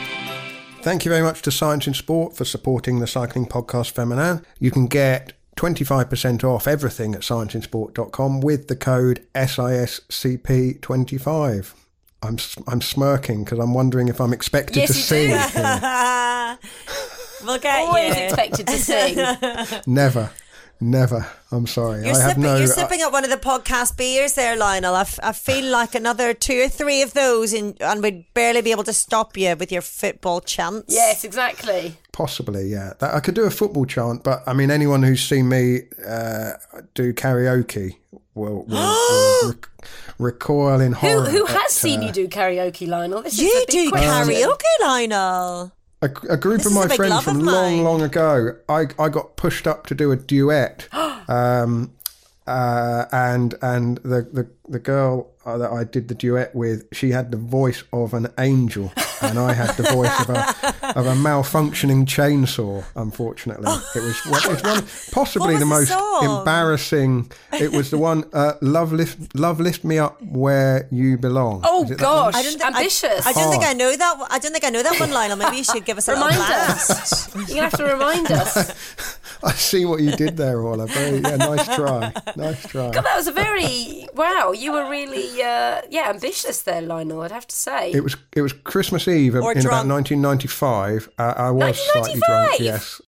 Thank 0.80 1.04
you 1.04 1.10
very 1.10 1.22
much 1.22 1.42
to 1.42 1.50
Science 1.50 1.86
in 1.86 1.94
Sport 1.94 2.36
for 2.36 2.44
supporting 2.44 3.00
the 3.00 3.06
cycling 3.06 3.46
podcast 3.46 3.94
Féminin. 3.94 4.44
You 4.58 4.70
can 4.70 4.86
get 4.86 5.32
25% 5.56 6.44
off 6.44 6.66
everything 6.66 7.14
at 7.14 7.22
scienceinsport.com 7.22 8.40
with 8.40 8.68
the 8.68 8.76
code 8.76 9.26
SISCP25. 9.34 11.83
I'm 12.24 12.38
I'm 12.66 12.80
smirking 12.80 13.44
because 13.44 13.58
I'm 13.58 13.74
wondering 13.74 14.08
if 14.08 14.20
I'm 14.20 14.32
expected 14.32 14.76
Yes, 14.76 14.90
to 14.92 14.96
you 14.96 15.02
sing. 15.02 15.30
do. 15.30 15.36
here. 15.60 16.58
We'll 17.44 17.58
get 17.58 17.80
Always 17.80 18.16
you. 18.16 18.22
expected 18.24 18.66
to 18.68 18.78
sing. 18.78 19.82
Never, 19.86 20.30
never. 20.80 21.26
I'm 21.52 21.66
sorry. 21.66 22.06
You're, 22.06 22.16
I 22.16 22.18
have 22.20 22.28
sipping, 22.30 22.42
no. 22.42 22.54
you're 22.56 22.64
uh, 22.64 22.66
sipping 22.68 23.02
at 23.02 23.12
one 23.12 23.22
of 23.22 23.28
the 23.28 23.36
podcast 23.36 23.98
beers 23.98 24.32
there, 24.32 24.56
Lionel. 24.56 24.94
I, 24.94 25.02
f- 25.02 25.20
I 25.22 25.32
feel 25.32 25.66
like 25.70 25.94
another 25.94 26.32
two 26.32 26.62
or 26.62 26.68
three 26.70 27.02
of 27.02 27.12
those, 27.12 27.52
in, 27.52 27.76
and 27.80 28.02
we'd 28.02 28.24
barely 28.32 28.62
be 28.62 28.70
able 28.70 28.84
to 28.84 28.94
stop 28.94 29.36
you 29.36 29.54
with 29.56 29.70
your 29.70 29.82
football 29.82 30.40
chants. 30.40 30.94
yes, 30.94 31.22
exactly. 31.22 31.98
Possibly, 32.14 32.68
yeah. 32.68 32.92
That, 33.00 33.12
I 33.12 33.18
could 33.18 33.34
do 33.34 33.42
a 33.42 33.50
football 33.50 33.86
chant, 33.86 34.22
but 34.22 34.44
I 34.46 34.52
mean, 34.52 34.70
anyone 34.70 35.02
who's 35.02 35.20
seen 35.20 35.48
me 35.48 35.80
uh, 36.06 36.52
do 36.94 37.12
karaoke 37.12 37.96
will, 38.36 38.62
will, 38.66 38.68
will 38.68 39.48
rec- 39.48 39.68
recoil 40.20 40.80
in 40.80 40.92
horror. 40.92 41.28
who 41.28 41.44
at, 41.44 41.62
has 41.62 41.72
seen 41.72 42.02
uh, 42.02 42.06
you 42.06 42.12
do 42.12 42.28
karaoke, 42.28 42.86
Lionel? 42.86 43.22
This 43.22 43.32
is 43.34 43.40
You 43.40 43.64
big 43.66 43.68
do 43.68 43.90
question. 43.90 44.32
karaoke, 44.32 44.62
Lionel. 44.80 45.72
A, 46.02 46.10
a 46.30 46.36
group 46.36 46.58
This 46.58 46.66
of 46.66 46.72
my 46.74 46.86
friends 46.94 47.24
from 47.24 47.38
of 47.38 47.42
long, 47.42 47.82
long 47.82 48.02
ago, 48.02 48.54
I, 48.68 48.86
I 48.96 49.08
got 49.08 49.36
pushed 49.36 49.66
up 49.66 49.86
to 49.88 49.94
do 49.96 50.12
a 50.12 50.16
duet. 50.16 50.86
um, 51.28 51.94
uh, 52.46 53.06
and 53.10 53.54
and 53.62 53.96
the, 53.98 54.22
the, 54.32 54.48
the 54.68 54.78
girl 54.78 55.30
uh, 55.46 55.56
that 55.58 55.72
I 55.72 55.82
did 55.84 56.08
the 56.08 56.14
duet 56.14 56.54
with, 56.54 56.86
she 56.92 57.10
had 57.10 57.30
the 57.30 57.38
voice 57.38 57.82
of 57.92 58.12
an 58.14 58.28
angel, 58.38 58.92
and 59.30 59.38
I 59.38 59.52
had 59.52 59.70
the 59.76 59.84
voice 59.84 60.20
of 60.20 60.30
a 60.30 60.98
of 60.98 61.06
a 61.06 61.14
malfunctioning 61.14 62.04
chainsaw. 62.06 62.84
Unfortunately, 62.96 63.70
it 63.94 64.02
was 64.02 64.18
one, 64.26 64.54
it's 64.54 64.62
one 64.62 64.84
possibly 65.12 65.54
was 65.54 65.60
the 65.60 65.64
the 65.64 65.66
most 65.66 65.88
song? 65.88 66.38
embarrassing. 66.38 67.30
It 67.52 67.72
was 67.72 67.90
the 67.90 67.98
one, 67.98 68.24
uh, 68.32 68.54
"Love 68.60 68.92
lift, 68.92 69.34
love 69.36 69.60
lift 69.60 69.84
me 69.84 69.98
up 69.98 70.20
where 70.22 70.86
you 70.90 71.16
belong." 71.18 71.62
Oh 71.64 71.84
Is 71.84 71.90
it 71.92 71.98
that 71.98 72.04
one? 72.04 72.32
gosh, 72.32 72.34
I 72.34 72.42
don't 72.42 72.58
think, 72.58 72.64
ambitious. 72.76 73.26
I, 73.26 73.30
I 73.30 73.32
don't 73.32 73.50
think. 73.50 73.64
I 73.64 73.72
know 73.72 73.96
that. 73.96 74.18
one- 74.18 74.28
I 74.30 74.38
don't 74.38 74.52
think 74.52 74.64
I 74.64 74.70
know 74.70 74.82
that 74.82 74.98
one, 75.00 75.10
Lionel. 75.10 75.36
Maybe 75.36 75.56
you 75.58 75.64
should 75.64 75.84
give 75.84 75.98
us 75.98 76.08
a 76.08 76.12
little 76.12 76.28
Remind 76.28 76.46
blast. 76.46 76.90
us. 77.36 77.50
you 77.54 77.60
have 77.62 77.76
to 77.76 77.84
remind 77.84 78.30
us. 78.30 79.18
I 79.42 79.52
see 79.52 79.84
what 79.84 80.00
you 80.00 80.12
did 80.12 80.36
there, 80.38 80.60
Orla. 80.60 80.86
Very 80.86 81.18
yeah, 81.18 81.36
nice 81.36 81.66
try, 81.76 82.12
nice 82.36 82.66
try. 82.66 82.90
God, 82.90 83.04
that 83.04 83.16
was 83.16 83.26
a 83.26 83.32
very 83.32 84.08
wow. 84.14 84.52
You 84.52 84.72
were 84.72 84.88
really 84.88 85.42
uh, 85.42 85.82
yeah 85.90 86.08
ambitious 86.08 86.62
there, 86.62 86.80
Lionel. 86.80 87.20
I'd 87.22 87.30
have 87.30 87.46
to 87.48 87.56
say. 87.56 87.92
It 87.92 88.02
was 88.02 88.16
it 88.32 88.40
was 88.42 88.52
Christmas 88.52 89.06
Eve 89.06 89.13
Or 89.42 89.52
in 89.52 89.60
drunk. 89.62 89.64
about 89.66 89.86
1995. 89.86 91.08
Uh, 91.18 91.34
I 91.36 91.50
was 91.50 91.78
slightly 91.92 92.20
drunk. 92.26 92.60
Yes. 92.60 93.00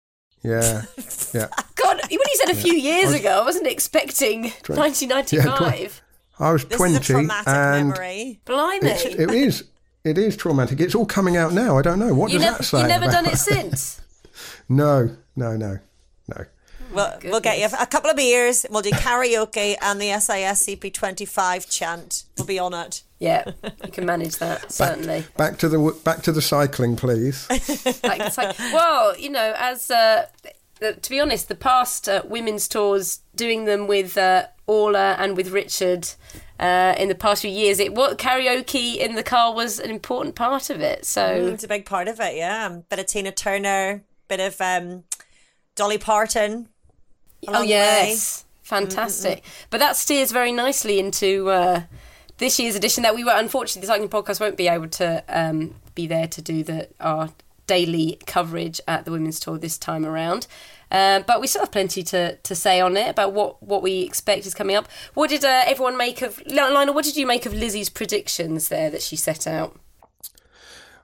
Yeah. 0.42 0.82
Yeah. 1.34 1.48
God, 1.74 2.00
when 2.08 2.10
you 2.10 2.36
said 2.44 2.50
a 2.50 2.54
few 2.54 2.72
years 2.74 3.12
ago, 3.12 3.40
I 3.42 3.44
wasn't 3.44 3.66
expecting 3.66 4.42
1995. 4.68 6.02
I 6.38 6.52
was 6.52 6.64
This 6.64 6.76
20 6.76 6.92
is 6.94 6.98
a 6.98 7.02
traumatic 7.02 7.48
and 7.48 7.88
memory. 7.90 8.40
Blimey. 8.44 8.88
it's, 8.90 9.04
it 9.04 9.30
is 9.30 9.64
it 10.04 10.18
is 10.18 10.36
traumatic. 10.36 10.80
It's 10.80 10.94
all 10.94 11.04
coming 11.06 11.36
out 11.36 11.52
now. 11.52 11.76
I 11.78 11.82
don't 11.82 11.98
know 11.98 12.14
what 12.14 12.30
you 12.30 12.38
does 12.38 12.44
never, 12.46 12.58
that 12.58 12.64
say. 12.64 12.78
you've 12.78 12.88
never 12.88 13.04
about- 13.06 13.12
done 13.24 13.26
it 13.26 13.36
since. 13.38 14.00
No, 14.68 15.16
no, 15.36 15.56
no, 15.56 15.78
no. 16.28 16.44
We'll, 16.96 17.18
we'll 17.24 17.40
get 17.40 17.58
you 17.58 17.68
a 17.78 17.86
couple 17.86 18.10
of 18.10 18.16
beers. 18.16 18.66
We'll 18.70 18.82
do 18.82 18.90
karaoke 18.90 19.76
and 19.80 20.00
the 20.00 20.12
SIS 20.18 20.66
CP25 20.66 21.70
chant. 21.70 22.24
We'll 22.36 22.46
be 22.46 22.58
on 22.58 22.74
it. 22.74 23.02
Yeah, 23.18 23.50
you 23.84 23.92
can 23.92 24.04
manage 24.04 24.36
that 24.36 24.72
certainly. 24.72 25.24
Back 25.36 25.58
to 25.58 25.68
the 25.68 25.98
back 26.04 26.22
to 26.22 26.32
the 26.32 26.42
cycling, 26.42 26.96
please. 26.96 27.46
Like, 28.02 28.20
it's 28.20 28.38
like, 28.38 28.58
well, 28.58 29.16
you 29.18 29.30
know, 29.30 29.54
as 29.56 29.90
uh, 29.90 30.26
to 30.80 31.10
be 31.10 31.20
honest, 31.20 31.48
the 31.48 31.54
past 31.54 32.08
uh, 32.08 32.22
women's 32.26 32.68
tours, 32.68 33.20
doing 33.34 33.64
them 33.64 33.86
with 33.86 34.16
uh, 34.18 34.46
Orla 34.66 35.16
and 35.18 35.36
with 35.36 35.50
Richard 35.50 36.08
uh, 36.60 36.94
in 36.98 37.08
the 37.08 37.14
past 37.14 37.42
few 37.42 37.50
years, 37.50 37.78
it 37.80 37.94
what 37.94 38.18
karaoke 38.18 38.96
in 38.96 39.14
the 39.14 39.22
car 39.22 39.54
was 39.54 39.78
an 39.78 39.90
important 39.90 40.34
part 40.34 40.70
of 40.70 40.80
it. 40.80 41.04
So 41.06 41.48
It's 41.52 41.64
a 41.64 41.68
big 41.68 41.86
part 41.86 42.08
of 42.08 42.20
it, 42.20 42.36
yeah. 42.36 42.80
Bit 42.88 42.98
of 42.98 43.06
Tina 43.06 43.32
Turner, 43.32 44.02
bit 44.28 44.40
of 44.40 44.60
um, 44.60 45.04
Dolly 45.74 45.98
Parton. 45.98 46.68
Oh 47.46 47.52
along 47.52 47.62
the 47.62 47.68
yes, 47.68 48.44
fantastic. 48.62 49.44
But 49.70 49.80
that 49.80 49.96
steers 49.96 50.32
very 50.32 50.52
nicely 50.52 50.98
into 50.98 51.50
uh, 51.50 51.82
this 52.38 52.58
year's 52.58 52.74
edition. 52.74 53.02
That 53.02 53.14
we 53.14 53.24
were 53.24 53.34
unfortunately 53.34 53.82
the 53.82 53.92
cycling 53.92 54.08
podcast 54.08 54.40
won't 54.40 54.56
be 54.56 54.68
able 54.68 54.88
to 54.88 55.22
um, 55.28 55.74
be 55.94 56.06
there 56.06 56.28
to 56.28 56.42
do 56.42 56.62
the 56.62 56.88
our 57.00 57.30
daily 57.66 58.18
coverage 58.26 58.80
at 58.86 59.04
the 59.04 59.10
Women's 59.10 59.40
Tour 59.40 59.58
this 59.58 59.78
time 59.78 60.06
around. 60.06 60.46
Uh, 60.90 61.20
but 61.26 61.40
we 61.40 61.46
still 61.46 61.62
have 61.62 61.72
plenty 61.72 62.02
to, 62.02 62.36
to 62.36 62.54
say 62.54 62.80
on 62.80 62.96
it 62.96 63.08
about 63.08 63.32
what, 63.32 63.60
what 63.60 63.82
we 63.82 64.02
expect 64.02 64.46
is 64.46 64.54
coming 64.54 64.76
up. 64.76 64.88
What 65.14 65.30
did 65.30 65.44
uh, 65.44 65.64
everyone 65.66 65.96
make 65.96 66.22
of 66.22 66.40
Lionel? 66.46 66.94
What 66.94 67.04
did 67.04 67.16
you 67.16 67.26
make 67.26 67.44
of 67.44 67.52
Lizzy's 67.52 67.88
predictions 67.88 68.68
there 68.68 68.88
that 68.90 69.02
she 69.02 69.16
set 69.16 69.46
out? 69.46 69.78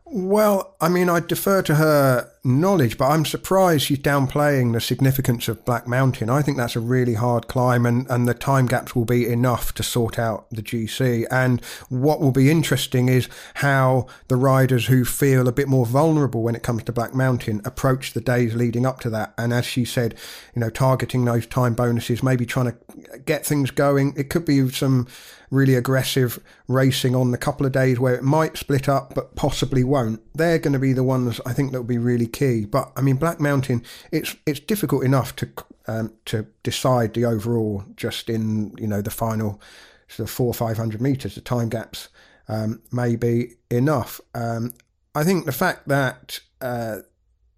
Well, 0.05 0.77
I 0.81 0.89
mean, 0.89 1.09
I 1.09 1.21
defer 1.21 1.63
to 1.63 1.75
her 1.77 2.31
knowledge, 2.45 2.99
but 2.99 3.07
I'm 3.07 3.25
surprised 3.25 3.85
she's 3.85 4.01
downplaying 4.01 4.73
the 4.73 4.81
significance 4.81 5.47
of 5.47 5.65
Black 5.65 5.87
Mountain. 5.87 6.29
I 6.29 6.43
think 6.43 6.57
that's 6.57 6.75
a 6.75 6.81
really 6.81 7.15
hard 7.15 7.47
climb, 7.47 7.87
and, 7.87 8.09
and 8.11 8.27
the 8.27 8.35
time 8.35 8.67
gaps 8.67 8.97
will 8.97 9.05
be 9.05 9.29
enough 9.29 9.73
to 9.75 9.83
sort 9.83 10.19
out 10.19 10.51
the 10.51 10.63
GC. 10.63 11.27
And 11.31 11.65
what 11.89 12.21
will 12.21 12.33
be 12.33 12.51
interesting 12.51 13.09
is 13.09 13.29
how 13.55 14.07
the 14.27 14.37
riders 14.37 14.87
who 14.87 15.05
feel 15.05 15.47
a 15.47 15.53
bit 15.53 15.69
more 15.69 15.87
vulnerable 15.87 16.43
when 16.43 16.57
it 16.57 16.65
comes 16.65 16.83
to 16.85 16.93
Black 16.93 17.15
Mountain 17.15 17.63
approach 17.65 18.13
the 18.13 18.21
days 18.21 18.55
leading 18.55 18.87
up 18.87 18.99
to 19.01 19.11
that. 19.11 19.35
And 19.39 19.53
as 19.53 19.65
she 19.65 19.85
said, 19.85 20.17
you 20.55 20.61
know, 20.61 20.71
targeting 20.71 21.25
those 21.25 21.47
time 21.47 21.75
bonuses, 21.75 22.23
maybe 22.25 22.45
trying 22.45 22.73
to 22.73 23.19
get 23.25 23.47
things 23.47 23.71
going. 23.71 24.15
It 24.17 24.31
could 24.31 24.45
be 24.45 24.69
some 24.71 25.07
really 25.53 25.75
aggressive 25.75 26.43
racing 26.67 27.15
on 27.15 27.31
the 27.31 27.39
couple 27.39 27.67
of 27.67 27.73
days 27.73 28.01
where 28.01 28.15
it 28.15 28.25
might 28.25 28.57
split 28.57 28.89
up 28.89 29.15
but 29.15 29.37
possibly 29.37 29.85
won't. 29.85 30.21
They're 30.35 30.59
going 30.59 30.73
to 30.73 30.79
be 30.79 30.95
the 30.95 31.05
ones 31.05 31.41
I 31.45 31.53
think 31.53 31.71
that 31.71 31.79
will 31.79 31.87
be 31.87 31.99
really 31.99 32.27
key. 32.27 32.65
But 32.65 32.91
I 32.97 33.03
mean, 33.03 33.17
Black 33.17 33.39
Mountain, 33.39 33.85
it's 34.11 34.35
it's 34.47 34.59
difficult 34.59 35.05
enough 35.05 35.37
to 35.37 35.49
um, 35.87 36.15
to 36.25 36.47
decide 36.63 37.13
the 37.15 37.27
overall 37.27 37.85
just 37.95 38.31
in 38.31 38.75
you 38.79 38.87
know 38.87 39.03
the 39.03 39.11
final 39.11 39.61
sort 40.09 40.29
of 40.29 40.35
four 40.35 40.55
five 40.55 40.79
hundred 40.79 41.03
meters. 41.03 41.35
The 41.35 41.43
time 41.43 41.69
gaps 41.69 42.09
um, 42.49 42.81
may 42.91 43.15
be 43.15 43.53
enough. 43.71 44.21
Um, 44.35 44.73
I 45.15 45.23
think 45.23 45.45
the 45.45 45.53
fact 45.53 45.89
that 45.89 46.41
uh, 46.63 47.01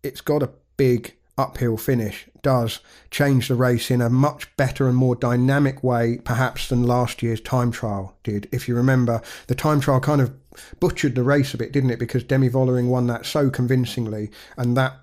it's 0.03 0.21
got 0.21 0.43
a 0.43 0.51
big 0.77 1.15
uphill 1.37 1.77
finish 1.77 2.29
does 2.43 2.81
change 3.11 3.49
the 3.49 3.55
race 3.55 3.91
in 3.91 4.01
a 4.01 4.11
much 4.11 4.55
better 4.57 4.87
and 4.87 4.97
more 4.97 5.17
dynamic 5.17 5.83
way, 5.83 6.19
perhaps, 6.25 6.69
than 6.69 6.83
last 6.83 7.23
year's 7.23 7.41
time 7.41 7.73
trial 7.73 8.17
did. 8.23 8.49
If 8.53 8.69
you 8.69 8.77
remember, 8.77 9.23
the 9.47 9.55
time 9.55 9.81
trial 9.81 10.01
kind 10.01 10.21
of 10.21 10.33
butchered 10.79 11.15
the 11.15 11.23
race 11.23 11.55
a 11.55 11.59
bit, 11.59 11.73
didn't 11.73 11.91
it? 11.91 11.99
Because 11.99 12.23
Demi 12.23 12.49
Vollering 12.49 12.89
won 12.89 13.07
that 13.09 13.27
so 13.27 13.51
convincingly, 13.51 14.31
and 14.57 14.77
that 14.77 15.01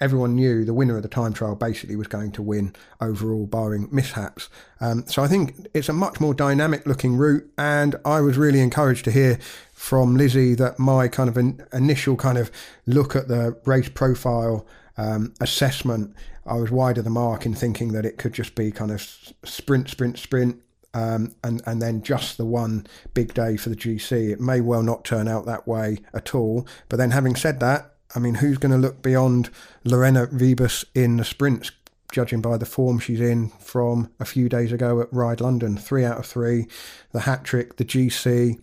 everyone 0.00 0.34
knew 0.34 0.64
the 0.64 0.74
winner 0.74 0.96
of 0.96 1.02
the 1.02 1.08
time 1.08 1.32
trial 1.32 1.54
basically 1.54 1.94
was 1.96 2.08
going 2.08 2.32
to 2.32 2.42
win 2.42 2.74
overall, 3.00 3.46
barring 3.46 3.88
mishaps. 3.92 4.48
Um, 4.80 5.04
so 5.06 5.22
I 5.22 5.28
think 5.28 5.68
it's 5.74 5.88
a 5.88 5.92
much 5.92 6.20
more 6.20 6.34
dynamic 6.34 6.86
looking 6.86 7.16
route, 7.16 7.48
and 7.56 7.96
I 8.04 8.20
was 8.20 8.36
really 8.36 8.60
encouraged 8.60 9.04
to 9.04 9.12
hear 9.12 9.38
from 9.72 10.16
Lizzy 10.16 10.54
that 10.56 10.78
my 10.78 11.06
kind 11.06 11.28
of 11.28 11.36
an 11.36 11.64
initial 11.72 12.16
kind 12.16 12.38
of 12.38 12.50
look 12.86 13.14
at 13.14 13.28
the 13.28 13.56
race 13.64 13.88
profile 13.88 14.66
um, 14.98 15.32
assessment, 15.40 16.14
I 16.44 16.54
was 16.54 16.70
wide 16.70 16.98
of 16.98 17.04
the 17.04 17.10
mark 17.10 17.46
in 17.46 17.54
thinking 17.54 17.92
that 17.92 18.04
it 18.04 18.18
could 18.18 18.34
just 18.34 18.54
be 18.54 18.70
kind 18.70 18.90
of 18.90 19.00
sprint, 19.44 19.88
sprint, 19.88 20.18
sprint, 20.18 20.60
um, 20.92 21.34
and 21.44 21.62
and 21.66 21.80
then 21.80 22.02
just 22.02 22.36
the 22.36 22.44
one 22.44 22.86
big 23.14 23.32
day 23.32 23.56
for 23.56 23.68
the 23.68 23.76
GC. 23.76 24.30
It 24.32 24.40
may 24.40 24.60
well 24.60 24.82
not 24.82 25.04
turn 25.04 25.28
out 25.28 25.46
that 25.46 25.68
way 25.68 25.98
at 26.12 26.34
all. 26.34 26.66
But 26.88 26.96
then, 26.96 27.12
having 27.12 27.36
said 27.36 27.60
that, 27.60 27.94
I 28.14 28.18
mean, 28.18 28.36
who's 28.36 28.58
going 28.58 28.72
to 28.72 28.78
look 28.78 29.02
beyond 29.02 29.50
Lorena 29.84 30.26
Wiebes 30.26 30.84
in 30.94 31.16
the 31.16 31.24
sprints? 31.24 31.70
Judging 32.10 32.40
by 32.40 32.56
the 32.56 32.64
form 32.64 32.98
she's 32.98 33.20
in 33.20 33.50
from 33.60 34.10
a 34.18 34.24
few 34.24 34.48
days 34.48 34.72
ago 34.72 35.02
at 35.02 35.12
Ride 35.12 35.42
London, 35.42 35.76
three 35.76 36.06
out 36.06 36.16
of 36.16 36.24
three, 36.24 36.66
the 37.12 37.20
hat 37.20 37.44
trick, 37.44 37.76
the 37.76 37.84
GC, 37.84 38.58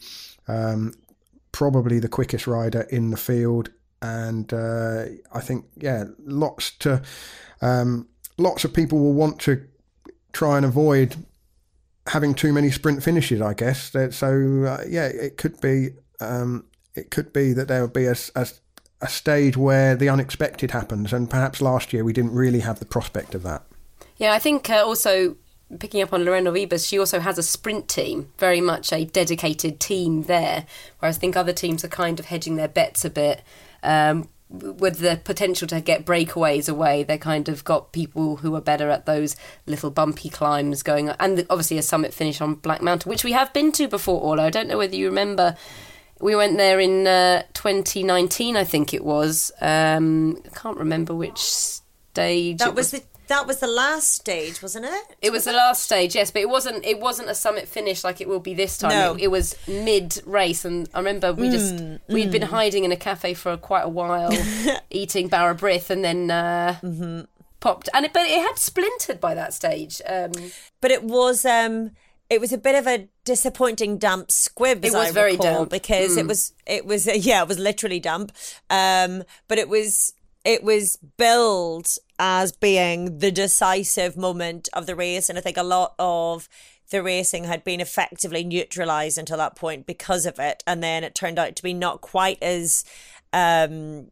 um, 0.48 0.96
probably 1.52 2.00
the 2.00 2.10
quickest 2.10 2.48
rider 2.48 2.82
in 2.90 3.12
the 3.12 3.18
field, 3.18 3.70
and 4.02 4.52
uh, 4.54 5.06
I 5.34 5.42
think 5.42 5.66
yeah, 5.76 6.06
lots 6.20 6.72
to 6.80 7.02
um, 7.62 8.08
lots 8.38 8.64
of 8.64 8.74
people 8.74 9.00
will 9.00 9.14
want 9.14 9.40
to 9.42 9.66
try 10.34 10.58
and 10.58 10.66
avoid 10.66 11.16
having 12.08 12.34
too 12.36 12.54
many 12.54 12.72
sprint 12.72 13.04
finishes. 13.04 13.42
I 13.42 13.54
guess 13.54 13.92
so. 14.12 14.64
Uh, 14.64 14.84
yeah, 14.88 15.06
it 15.06 15.38
could 15.38 15.60
be 15.62 15.90
um, 16.20 16.66
it 16.94 17.12
could 17.12 17.34
be 17.34 17.54
that 17.54 17.68
there 17.68 17.82
will 17.82 17.88
be 17.88 18.06
a, 18.06 18.16
a 18.36 18.48
a 19.02 19.08
stage 19.08 19.58
where 19.58 19.96
the 19.96 20.10
unexpected 20.10 20.72
happens, 20.72 21.14
and 21.14 21.30
perhaps 21.30 21.62
last 21.62 21.94
year 21.94 22.04
we 22.04 22.14
didn't 22.14 22.34
really 22.34 22.62
have 22.62 22.80
the 22.80 22.86
prospect 22.86 23.36
of 23.36 23.44
that. 23.44 23.64
Yeah, 24.18 24.34
I 24.34 24.40
think 24.40 24.70
uh, 24.70 24.86
also 24.86 25.36
picking 25.80 26.02
up 26.02 26.14
on 26.14 26.26
Lorena 26.26 26.52
Wiebes, 26.52 26.88
she 26.88 27.00
also 27.00 27.20
has 27.20 27.38
a 27.38 27.44
sprint 27.44 27.88
team, 27.88 28.32
very 28.38 28.62
much 28.62 28.94
a 28.94 29.06
dedicated 29.06 29.80
team 29.80 30.24
there, 30.24 30.66
whereas 31.00 31.18
I 31.18 31.20
think 31.20 31.36
other 31.36 31.54
teams 31.54 31.84
are 31.84 31.90
kind 31.90 32.20
of 32.20 32.28
hedging 32.28 32.56
their 32.56 32.68
bets 32.68 33.04
a 33.04 33.10
bit 33.10 33.44
um, 33.84 34.30
with 34.50 35.00
the 35.00 35.20
potential 35.24 35.68
to 35.68 35.82
get 35.82 36.06
breakaways 36.06 36.70
away, 36.70 37.04
they 37.04 37.18
kind 37.18 37.50
of 37.50 37.64
got 37.64 37.92
people 37.92 38.38
who 38.38 38.56
are 38.56 38.62
better 38.62 38.90
at 38.90 39.06
those 39.06 39.36
little 39.66 39.90
bumpy 39.90 40.30
climbs 40.30 40.84
going, 40.84 41.10
and 41.10 41.46
obviously 41.50 41.78
a 41.78 41.82
summit 41.82 42.14
finish 42.14 42.42
on 42.42 42.56
Black 42.56 42.82
Mountain, 42.82 43.10
which 43.10 43.24
we 43.24 43.32
have 43.32 43.52
been 43.54 43.72
to 43.74 43.88
before. 43.88 44.22
Orla, 44.22 44.44
I 44.44 44.50
don't 44.50 44.68
know 44.68 44.78
whether 44.78 44.96
you 44.96 45.08
remember. 45.08 45.56
We 46.22 46.36
went 46.36 46.58
there 46.58 46.80
in 46.80 47.08
uh, 47.08 47.44
2019, 47.54 48.56
I 48.56 48.64
think 48.64 48.94
it 48.94 49.04
was. 49.04 49.52
Um, 49.60 50.42
I 50.46 50.50
can't 50.50 50.78
remember 50.78 51.14
which 51.14 51.40
stage. 51.40 52.60
That 52.60 52.76
was, 52.76 52.94
was 52.94 53.02
the 53.02 53.08
that 53.28 53.48
was 53.48 53.60
the 53.60 53.68
last 53.68 54.12
stage, 54.12 54.62
wasn't 54.62 54.86
it? 54.86 55.16
It 55.22 55.32
was 55.32 55.46
the 55.46 55.54
last 55.54 55.84
stage, 55.84 56.16
yes, 56.16 56.32
but 56.32 56.42
it 56.42 56.50
wasn't. 56.50 56.86
It 56.86 57.00
wasn't 57.00 57.30
a 57.30 57.36
summit 57.36 57.68
finish 57.68 58.04
like 58.04 58.22
it 58.22 58.28
will 58.28 58.40
be 58.40 58.54
this 58.54 58.78
time. 58.78 58.92
No. 58.92 59.14
It, 59.14 59.24
it 59.24 59.28
was 59.32 59.56
mid 59.68 60.22
race, 60.26 60.66
and 60.66 60.90
I 60.94 61.00
remember 61.00 61.34
we 61.34 61.50
just 61.50 61.76
mm, 61.76 62.00
we'd 62.08 62.30
mm. 62.30 62.32
been 62.32 62.42
hiding 62.44 62.84
in 62.84 62.92
a 62.92 62.98
cafe 62.98 63.34
for 63.34 63.58
quite 63.58 63.84
a 63.84 63.90
while, 63.90 64.32
eating 64.90 65.28
Bara 65.28 65.56
Brith, 65.56 65.90
and 65.90 66.04
then 66.04 66.32
uh, 66.32 66.78
mm-hmm. 66.82 67.22
popped. 67.60 67.90
And 67.94 68.06
it, 68.06 68.14
but 68.14 68.24
it 68.24 68.42
had 68.42 68.58
splintered 68.58 69.20
by 69.20 69.34
that 69.34 69.54
stage. 69.54 70.02
Um, 70.08 70.32
but 70.82 70.92
it 70.92 71.04
was. 71.04 71.46
Um, 71.46 71.92
it 72.28 72.42
was 72.42 72.52
a 72.52 72.58
bit 72.58 72.74
of 72.74 72.88
a 72.88 73.08
disappointing 73.24 74.00
damp 74.00 74.32
squib. 74.32 74.84
it 74.84 74.92
was 74.92 75.10
I 75.10 75.12
very 75.12 75.34
recall, 75.34 75.60
damp 75.60 75.70
because 75.70 76.16
mm. 76.16 76.20
it 76.20 76.28
was. 76.28 76.54
It 76.66 76.86
was. 76.86 77.08
Yeah, 77.26 77.44
it 77.44 77.48
was 77.48 77.60
literally 77.60 78.00
damp. 78.00 78.32
Um, 78.70 79.24
but 79.48 79.58
it 79.58 79.70
was 79.70 80.14
it 80.46 80.64
was 80.64 80.98
billed 81.18 81.88
as 82.20 82.52
being 82.52 83.20
the 83.20 83.32
decisive 83.32 84.16
moment 84.16 84.70
of 84.74 84.86
the 84.86 84.96
race. 84.96 85.30
And 85.30 85.38
I 85.38 85.42
think 85.42 85.58
a 85.58 85.64
lot 85.64 85.96
of 86.00 86.48
the 86.92 87.02
racing 87.04 87.46
had 87.46 87.64
been 87.64 87.82
effectively 87.82 88.44
neutralized 88.44 89.18
until 89.18 89.38
that 89.38 89.56
point 89.56 89.86
because 89.86 90.26
of 90.26 90.40
it. 90.40 90.64
And 90.68 90.84
then 90.84 91.04
it 91.04 91.16
turned 91.16 91.40
out 91.40 91.56
to 91.56 91.64
be 91.64 91.74
not 91.74 92.02
quite 92.02 92.42
as. 92.42 92.84
Um, 93.34 94.12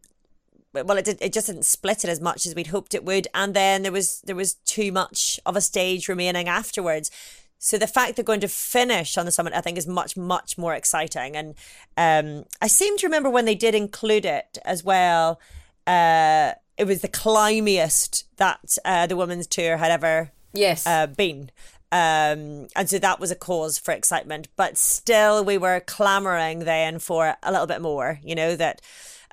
well, 0.72 0.98
it 0.98 1.04
did, 1.04 1.22
it 1.22 1.32
just 1.32 1.46
didn't 1.46 1.64
split 1.64 2.02
it 2.02 2.10
as 2.10 2.20
much 2.20 2.46
as 2.46 2.54
we'd 2.54 2.66
hoped 2.66 2.94
it 2.94 3.04
would, 3.04 3.28
and 3.32 3.54
then 3.54 3.82
there 3.82 3.92
was 3.92 4.20
there 4.22 4.34
was 4.34 4.54
too 4.54 4.90
much 4.90 5.38
of 5.46 5.54
a 5.54 5.60
stage 5.60 6.08
remaining 6.08 6.48
afterwards. 6.48 7.12
So 7.60 7.78
the 7.78 7.86
fact 7.86 8.16
they're 8.16 8.24
going 8.24 8.40
to 8.40 8.48
finish 8.48 9.16
on 9.16 9.24
the 9.24 9.30
summit, 9.30 9.54
I 9.54 9.60
think, 9.60 9.78
is 9.78 9.86
much 9.86 10.16
much 10.16 10.58
more 10.58 10.74
exciting. 10.74 11.36
And 11.36 11.54
um, 11.96 12.44
I 12.60 12.66
seem 12.66 12.98
to 12.98 13.06
remember 13.06 13.30
when 13.30 13.44
they 13.44 13.54
did 13.54 13.74
include 13.74 14.24
it 14.24 14.58
as 14.64 14.82
well 14.82 15.40
uh, 15.86 16.52
it 16.76 16.86
was 16.86 17.00
the 17.00 17.08
climiest 17.08 18.24
that 18.36 18.76
uh, 18.84 19.06
the 19.06 19.16
women's 19.16 19.46
tour 19.46 19.76
had 19.76 19.90
ever 19.90 20.32
yes 20.52 20.86
uh, 20.86 21.06
been. 21.06 21.50
Um, 21.92 22.66
and 22.74 22.90
so 22.90 22.98
that 22.98 23.20
was 23.20 23.30
a 23.30 23.36
cause 23.36 23.78
for 23.78 23.92
excitement, 23.92 24.48
but 24.56 24.76
still 24.76 25.44
we 25.44 25.56
were 25.58 25.78
clamoring 25.80 26.60
then 26.60 26.98
for 26.98 27.36
a 27.42 27.52
little 27.52 27.68
bit 27.68 27.80
more. 27.80 28.18
You 28.24 28.34
know 28.34 28.56
that 28.56 28.80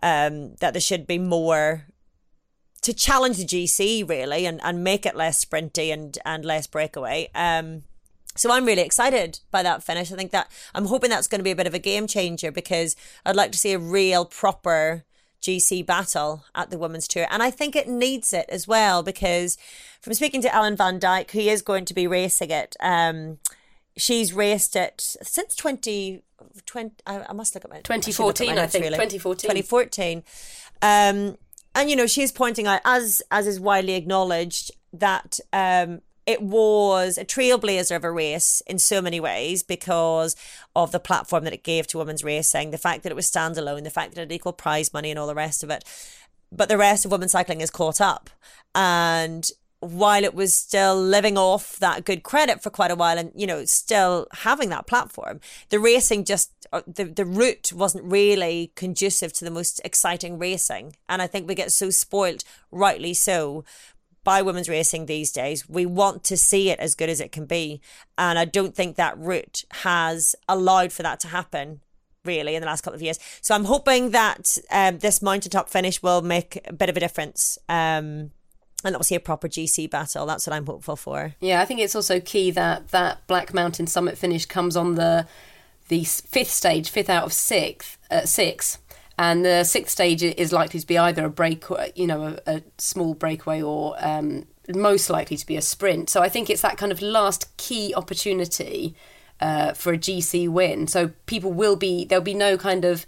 um, 0.03 0.55
that 0.55 0.73
there 0.73 0.81
should 0.81 1.07
be 1.07 1.17
more 1.17 1.85
to 2.81 2.93
challenge 2.93 3.37
the 3.37 3.45
GC 3.45 4.07
really 4.07 4.45
and, 4.45 4.59
and 4.63 4.83
make 4.83 5.05
it 5.05 5.15
less 5.15 5.43
sprinty 5.43 5.91
and 5.91 6.17
and 6.25 6.45
less 6.45 6.67
breakaway. 6.67 7.29
Um, 7.33 7.83
so 8.35 8.51
I'm 8.51 8.65
really 8.65 8.81
excited 8.81 9.39
by 9.51 9.61
that 9.63 9.83
finish. 9.83 10.11
I 10.11 10.15
think 10.15 10.31
that 10.31 10.49
I'm 10.73 10.85
hoping 10.85 11.09
that's 11.09 11.27
going 11.27 11.39
to 11.39 11.43
be 11.43 11.51
a 11.51 11.55
bit 11.55 11.67
of 11.67 11.73
a 11.73 11.79
game 11.79 12.07
changer 12.07 12.51
because 12.51 12.95
I'd 13.25 13.35
like 13.35 13.51
to 13.51 13.57
see 13.57 13.73
a 13.73 13.79
real 13.79 14.23
proper 14.23 15.03
GC 15.41 15.85
battle 15.85 16.45
at 16.55 16.69
the 16.69 16.77
women's 16.77 17.07
tour. 17.07 17.27
And 17.29 17.41
I 17.41 17.51
think 17.51 17.75
it 17.75 17.87
needs 17.87 18.33
it 18.33 18.45
as 18.49 18.67
well 18.67 19.03
because 19.03 19.57
from 20.01 20.13
speaking 20.13 20.41
to 20.41 20.53
Ellen 20.53 20.75
Van 20.75 20.99
Dijk, 20.99 21.31
who 21.31 21.39
is 21.39 21.61
going 21.61 21.85
to 21.85 21.93
be 21.93 22.07
racing 22.07 22.51
it, 22.51 22.75
um, 22.79 23.39
she's 23.97 24.33
raced 24.33 24.75
it 24.75 25.15
since 25.21 25.55
20, 25.55 26.23
20 26.65 26.95
I, 27.05 27.25
I 27.29 27.33
must 27.33 27.55
look 27.55 27.65
at 27.65 27.71
my 27.71 27.81
2014, 27.81 28.57
I, 28.57 28.63
I 28.63 28.67
think. 28.67 28.83
Really. 28.83 28.95
2014. 28.95 29.49
2014. 29.49 30.23
Um, 30.81 31.37
and 31.73 31.89
you 31.89 31.95
know, 31.95 32.07
she's 32.07 32.31
pointing 32.31 32.67
out, 32.67 32.81
as 32.83 33.21
as 33.31 33.47
is 33.47 33.59
widely 33.59 33.93
acknowledged, 33.93 34.71
that 34.93 35.39
um, 35.53 36.01
it 36.31 36.41
was 36.41 37.17
a 37.17 37.25
trailblazer 37.25 37.95
of 37.95 38.03
a 38.05 38.11
race 38.11 38.61
in 38.65 38.79
so 38.79 39.01
many 39.01 39.19
ways 39.19 39.63
because 39.63 40.35
of 40.75 40.91
the 40.91 40.99
platform 40.99 41.43
that 41.43 41.53
it 41.53 41.63
gave 41.63 41.87
to 41.87 41.97
women's 41.97 42.23
racing, 42.23 42.71
the 42.71 42.77
fact 42.77 43.03
that 43.03 43.11
it 43.11 43.15
was 43.15 43.29
standalone, 43.29 43.83
the 43.83 43.89
fact 43.89 44.15
that 44.15 44.21
it 44.21 44.23
had 44.23 44.31
equal 44.31 44.53
prize 44.53 44.93
money 44.93 45.09
and 45.09 45.19
all 45.19 45.27
the 45.27 45.35
rest 45.35 45.61
of 45.61 45.69
it. 45.69 45.83
But 46.51 46.69
the 46.69 46.77
rest 46.77 47.03
of 47.03 47.11
women's 47.11 47.33
cycling 47.33 47.59
is 47.59 47.69
caught 47.69 47.99
up. 47.99 48.29
And 48.73 49.49
while 49.81 50.23
it 50.23 50.33
was 50.33 50.53
still 50.53 50.95
living 50.95 51.37
off 51.37 51.77
that 51.79 52.05
good 52.05 52.23
credit 52.23 52.61
for 52.61 52.69
quite 52.69 52.91
a 52.91 52.95
while 52.95 53.17
and 53.17 53.31
you 53.35 53.47
know 53.47 53.65
still 53.65 54.27
having 54.31 54.69
that 54.69 54.85
platform 54.85 55.39
the 55.69 55.79
racing 55.79 56.23
just 56.23 56.51
uh, 56.71 56.83
the 56.85 57.03
the 57.03 57.25
route 57.25 57.73
wasn't 57.73 58.03
really 58.03 58.71
conducive 58.75 59.33
to 59.33 59.43
the 59.43 59.49
most 59.49 59.81
exciting 59.83 60.37
racing 60.37 60.95
and 61.09 61.19
i 61.19 61.25
think 61.25 61.47
we 61.47 61.55
get 61.55 61.71
so 61.71 61.89
spoilt 61.89 62.43
rightly 62.69 63.11
so 63.11 63.65
by 64.23 64.41
women's 64.41 64.69
racing 64.69 65.05
these 65.05 65.31
days 65.31 65.67
we 65.67 65.85
want 65.85 66.23
to 66.23 66.37
see 66.37 66.69
it 66.69 66.79
as 66.79 66.95
good 66.95 67.09
as 67.09 67.19
it 67.19 67.31
can 67.31 67.45
be 67.45 67.81
and 68.17 68.37
i 68.37 68.45
don't 68.45 68.75
think 68.75 68.95
that 68.95 69.17
route 69.17 69.63
has 69.71 70.35
allowed 70.47 70.91
for 70.91 71.03
that 71.03 71.19
to 71.19 71.27
happen 71.27 71.81
really 72.23 72.55
in 72.55 72.61
the 72.61 72.67
last 72.67 72.81
couple 72.81 72.95
of 72.95 73.01
years 73.01 73.19
so 73.41 73.55
i'm 73.55 73.65
hoping 73.65 74.11
that 74.11 74.57
um, 74.71 74.99
this 74.99 75.21
mountaintop 75.21 75.69
finish 75.69 76.03
will 76.03 76.21
make 76.21 76.59
a 76.65 76.73
bit 76.73 76.89
of 76.89 76.97
a 76.97 76.99
difference 76.99 77.57
um, 77.67 78.31
and 78.83 78.95
obviously 78.95 79.15
a 79.15 79.19
proper 79.19 79.47
GC 79.47 79.89
battle. 79.89 80.25
That's 80.25 80.47
what 80.47 80.55
I'm 80.55 80.65
hopeful 80.65 80.95
for. 80.95 81.35
Yeah, 81.39 81.61
I 81.61 81.65
think 81.65 81.79
it's 81.79 81.95
also 81.95 82.19
key 82.19 82.51
that 82.51 82.89
that 82.89 83.25
Black 83.27 83.53
Mountain 83.53 83.87
Summit 83.87 84.17
finish 84.17 84.45
comes 84.45 84.75
on 84.75 84.95
the 84.95 85.27
the 85.87 86.03
fifth 86.03 86.51
stage, 86.51 86.89
fifth 86.89 87.09
out 87.09 87.23
of 87.25 87.33
sixth, 87.33 87.97
uh, 88.09 88.25
six, 88.25 88.77
and 89.21 89.45
the 89.45 89.63
sixth 89.63 89.91
stage 89.91 90.23
is 90.23 90.51
likely 90.51 90.79
to 90.79 90.87
be 90.87 90.97
either 90.97 91.25
a 91.25 91.29
break, 91.29 91.65
you 91.93 92.07
know, 92.07 92.23
a, 92.47 92.55
a 92.55 92.63
small 92.79 93.13
breakaway, 93.13 93.61
or 93.61 93.95
um, 93.99 94.47
most 94.67 95.11
likely 95.11 95.37
to 95.37 95.45
be 95.45 95.55
a 95.55 95.61
sprint. 95.61 96.09
So 96.09 96.23
I 96.23 96.27
think 96.27 96.49
it's 96.49 96.63
that 96.63 96.75
kind 96.75 96.91
of 96.91 97.03
last 97.03 97.55
key 97.57 97.93
opportunity 97.93 98.95
uh, 99.39 99.73
for 99.73 99.93
a 99.93 99.97
GC 99.97 100.49
win. 100.49 100.87
So 100.87 101.11
people 101.27 101.53
will 101.53 101.75
be 101.75 102.03
there'll 102.03 102.23
be 102.23 102.33
no 102.33 102.57
kind 102.57 102.83
of 102.83 103.05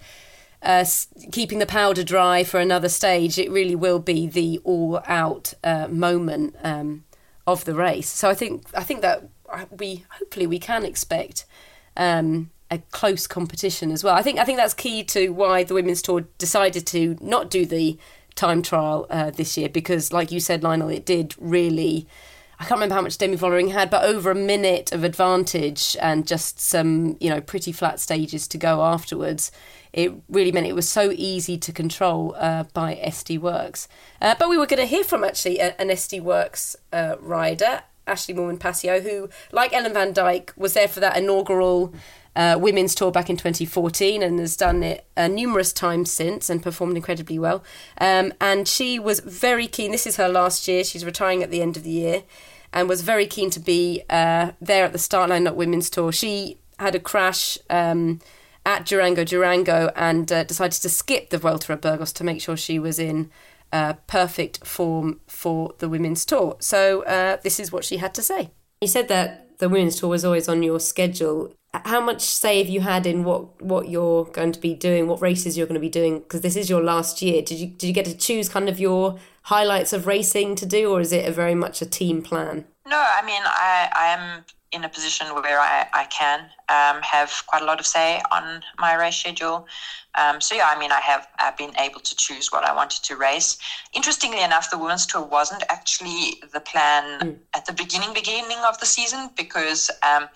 uh, 0.62 0.86
keeping 1.32 1.58
the 1.58 1.66
powder 1.66 2.04
dry 2.04 2.44
for 2.44 2.60
another 2.60 2.90
stage. 2.90 3.40
It 3.40 3.50
really 3.50 3.76
will 3.76 4.00
be 4.00 4.28
the 4.28 4.60
all-out 4.64 5.56
uh, 5.64 5.88
moment 5.88 6.56
um, 6.62 7.06
of 7.48 7.66
the 7.66 7.74
race. 7.74 8.08
So 8.08 8.30
I 8.30 8.36
think 8.36 8.68
I 8.76 8.84
think 8.84 9.02
that 9.02 9.30
we 9.72 10.06
hopefully 10.20 10.46
we 10.46 10.60
can 10.60 10.86
expect 10.86 11.46
um, 11.98 12.52
a 12.74 12.78
close 12.92 13.28
competition 13.28 13.92
as 13.92 14.04
well. 14.04 14.16
I 14.16 14.22
think 14.22 14.40
I 14.40 14.46
think 14.46 14.58
that's 14.58 14.74
key 14.74 15.04
to 15.06 15.30
why 15.30 15.64
the 15.64 15.74
women's 15.74 16.02
tour 16.02 16.26
decided 16.38 16.86
to 16.88 17.18
not 17.22 17.50
do 17.50 17.66
the 17.66 17.98
time 18.36 18.62
trial 18.62 19.06
uh, 19.10 19.30
this 19.30 19.58
year 19.58 19.70
because, 19.70 20.12
like 20.12 20.32
you 20.32 20.40
said, 20.40 20.64
Lionel, 20.64 20.90
it 20.90 21.06
did 21.06 21.36
really. 21.40 22.08
I 22.60 22.66
can't 22.66 22.78
remember 22.78 22.96
how 22.96 23.02
much 23.02 23.18
Demi 23.18 23.36
Vollering 23.36 23.72
had, 23.72 23.90
but 23.90 24.06
over 24.06 24.32
a 24.32 24.36
minute 24.36 24.94
of 24.94 25.04
advantage 25.04 25.98
and 26.00 26.26
just 26.26 26.62
some, 26.62 27.18
you 27.20 27.30
know, 27.30 27.42
pretty 27.42 27.74
flat 27.74 28.00
stages 28.00 28.48
to 28.50 28.58
go 28.58 28.84
afterwards 28.84 29.52
it 29.94 30.12
really 30.28 30.52
meant 30.52 30.66
it 30.66 30.74
was 30.74 30.90
so 30.90 31.12
easy 31.16 31.58
to 31.60 31.72
control 31.72 32.36
uh, 32.38 32.64
by 32.74 32.96
SD 32.96 33.40
Worx. 33.40 33.88
Uh, 34.20 34.36
but 34.38 34.50
we 34.50 34.58
were 34.58 34.66
going 34.66 34.80
to 34.80 34.88
hear 34.88 35.04
from 35.04 35.24
actually 35.24 35.60
an 35.60 35.74
SD 35.78 36.22
Worx 36.22 36.76
uh, 36.92 37.16
rider, 37.20 37.84
Ashleigh 38.08 38.36
Moolman 38.36 38.58
Pasio, 38.58 39.02
who, 39.02 39.30
like 39.52 39.72
Ellen 39.72 39.94
Van 39.94 40.14
Dijk, 40.14 40.58
was 40.58 40.74
there 40.74 40.88
for 40.88 41.00
that 41.00 41.16
inaugural 41.16 41.94
uh, 42.36 42.58
women's 42.60 42.96
tour 42.96 43.12
back 43.12 43.30
in 43.30 43.38
2014 43.38 44.24
and 44.24 44.40
has 44.40 44.56
done 44.56 44.84
it 44.84 45.06
uh, 45.16 45.28
numerous 45.28 45.74
times 45.74 46.12
since 46.12 46.50
and 46.50 46.64
performed 46.64 46.96
incredibly 46.96 47.38
well. 47.38 47.64
Um, 48.00 48.34
and 48.42 48.68
she 48.68 49.00
was 49.00 49.20
very 49.20 49.68
keen. 49.68 49.92
This 49.92 50.08
is 50.08 50.18
her 50.18 50.30
last 50.30 50.68
year. 50.68 50.84
She's 50.84 51.06
retiring 51.06 51.44
at 51.44 51.52
the 51.52 51.62
end 51.62 51.78
of 51.78 51.84
the 51.84 51.92
year 51.92 52.24
and 52.72 52.90
was 52.90 53.02
very 53.02 53.28
keen 53.28 53.50
to 53.52 53.60
be 53.60 54.04
uh, 54.10 54.52
there 54.60 54.86
at 54.86 54.94
the 54.94 55.00
start 55.00 55.30
line 55.30 55.48
at 55.48 55.56
women's 55.56 55.90
tour. 55.90 56.12
She 56.12 56.58
had 56.80 56.96
a 56.96 57.00
crash. 57.00 57.58
Um, 57.70 58.20
at 58.66 58.86
Durango 58.86 59.24
Durango 59.24 59.92
and 59.96 60.32
uh, 60.32 60.44
decided 60.44 60.82
to 60.82 60.90
skip 60.90 61.30
the 61.30 61.38
Vuelta 61.38 61.74
a 61.74 61.78
Burgos 61.78 62.14
to 62.14 62.24
make 62.24 62.42
sure 62.42 62.56
she 62.56 62.80
was 62.80 62.98
in 62.98 63.30
uh, 63.72 63.94
perfect 64.08 64.66
form 64.66 65.20
for 65.28 65.74
the 65.80 65.90
women's 65.90 66.24
tour. 66.26 66.56
So 66.60 67.04
uh, 67.04 67.38
this 67.44 67.60
is 67.60 67.72
what 67.72 67.84
she 67.84 67.98
had 67.98 68.14
to 68.14 68.22
say. 68.22 68.52
You 68.82 68.88
said 68.88 69.08
that 69.10 69.60
the 69.60 69.68
women's 69.70 70.00
tour 70.00 70.10
was 70.10 70.24
always 70.24 70.48
on 70.48 70.64
your 70.64 70.80
schedule. 70.80 71.54
How 71.74 72.00
much 72.00 72.22
say 72.22 72.60
have 72.60 72.70
you 72.70 72.82
had 72.82 73.08
in 73.08 73.24
what, 73.24 73.62
what 73.62 73.90
you're 73.90 74.26
going 74.26 74.52
to 74.52 74.60
be 74.60 74.76
doing, 74.76 75.08
what 75.08 75.22
races 75.22 75.58
you're 75.58 75.66
going 75.66 75.74
to 75.74 75.82
be 75.82 75.90
doing? 75.90 76.20
Because 76.20 76.42
this 76.42 76.56
is 76.56 76.70
your 76.70 76.84
last 76.84 77.22
year. 77.22 77.42
Did 77.42 77.60
you 77.60 77.68
did 77.68 77.88
you 77.88 77.94
get 77.94 78.06
to 78.06 78.16
choose 78.16 78.48
kind 78.48 78.70
of 78.70 78.80
your 78.80 79.20
highlights 79.44 79.92
of 79.92 80.06
racing 80.06 80.56
to 80.58 80.66
do, 80.66 80.92
or 80.92 81.02
is 81.02 81.12
it 81.12 81.28
a 81.28 81.32
very 81.32 81.56
much 81.56 81.82
a 81.82 81.86
team 81.86 82.22
plan? 82.22 82.66
No, 82.88 82.98
I 82.98 83.26
mean 83.26 83.42
I 83.44 83.90
I 83.96 84.08
am 84.08 84.46
in 84.74 84.84
a 84.84 84.90
position 84.90 85.28
where 85.28 85.60
I, 85.60 85.88
I 85.94 86.06
can 86.06 86.40
um, 86.68 87.02
have 87.04 87.32
quite 87.48 87.62
a 87.62 87.66
lot 87.66 87.80
of 87.80 87.86
say 87.86 88.22
on 88.32 88.62
my 88.80 88.96
race 88.96 89.16
schedule. 89.16 89.68
Um, 90.16 90.42
so 90.42 90.56
yeah, 90.56 90.68
I 90.68 90.78
mean, 90.78 90.92
I 90.92 91.00
have 91.00 91.28
I've 91.40 91.58
been 91.58 91.78
able 91.80 92.00
to 92.00 92.16
choose 92.16 92.52
what 92.52 92.64
I 92.64 92.74
wanted 92.76 93.04
to 93.04 93.16
race. 93.16 93.58
Interestingly 93.94 94.44
enough, 94.44 94.70
the 94.72 94.78
women's 94.78 95.06
tour 95.06 95.24
wasn't 95.24 95.64
actually 95.70 96.42
the 96.52 96.60
plan 96.60 97.20
mm. 97.20 97.38
at 97.56 97.66
the 97.66 97.74
beginning 97.74 98.14
beginning 98.14 98.58
of 98.68 98.80
the 98.80 98.86
season 98.86 99.30
because. 99.38 99.90
Um, 100.04 100.28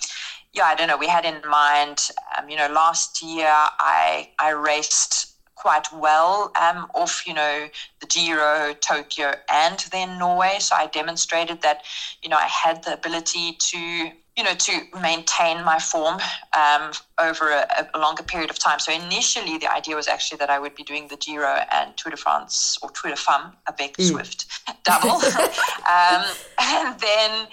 yeah, 0.57 0.65
I 0.65 0.75
don't 0.75 0.87
know. 0.87 0.97
We 0.97 1.07
had 1.07 1.23
in 1.23 1.39
mind, 1.47 2.09
um, 2.37 2.49
you 2.49 2.57
know, 2.57 2.67
last 2.67 3.21
year 3.21 3.47
I 3.47 4.29
I 4.39 4.49
raced 4.49 5.33
quite 5.55 5.87
well 5.91 6.51
um, 6.59 6.87
off, 6.93 7.25
you 7.25 7.33
know, 7.33 7.67
the 7.99 8.07
Giro, 8.07 8.73
Tokyo, 8.75 9.33
and 9.51 9.79
then 9.91 10.17
Norway. 10.19 10.57
So 10.59 10.75
I 10.75 10.87
demonstrated 10.87 11.61
that, 11.63 11.83
you 12.21 12.29
know, 12.29 12.37
I 12.37 12.47
had 12.47 12.83
the 12.83 12.93
ability 12.93 13.53
to 13.53 14.11
you 14.37 14.43
know, 14.43 14.53
to 14.53 14.81
maintain 15.01 15.65
my 15.65 15.79
form 15.79 16.19
um, 16.55 16.91
over 17.19 17.49
a, 17.49 17.89
a, 17.91 17.97
longer 17.97 18.21
period 18.21 18.51
of 18.51 18.59
time. 18.59 18.77
So 18.77 18.93
initially, 18.93 19.57
the 19.57 19.73
idea 19.73 19.95
was 19.95 20.07
actually 20.07 20.37
that 20.37 20.51
I 20.51 20.59
would 20.59 20.75
be 20.75 20.83
doing 20.83 21.07
the 21.07 21.17
Giro 21.17 21.65
and 21.71 21.97
Tour 21.97 22.11
de 22.11 22.17
France 22.17 22.77
or 22.83 22.91
Tour 22.91 23.09
de 23.09 23.17
Femme, 23.17 23.53
a 23.65 23.73
big 23.73 23.97
mm. 23.97 24.07
Swift 24.07 24.45
double, 24.83 25.09
um, 25.89 26.23
and 26.59 26.99
then. 26.99 27.47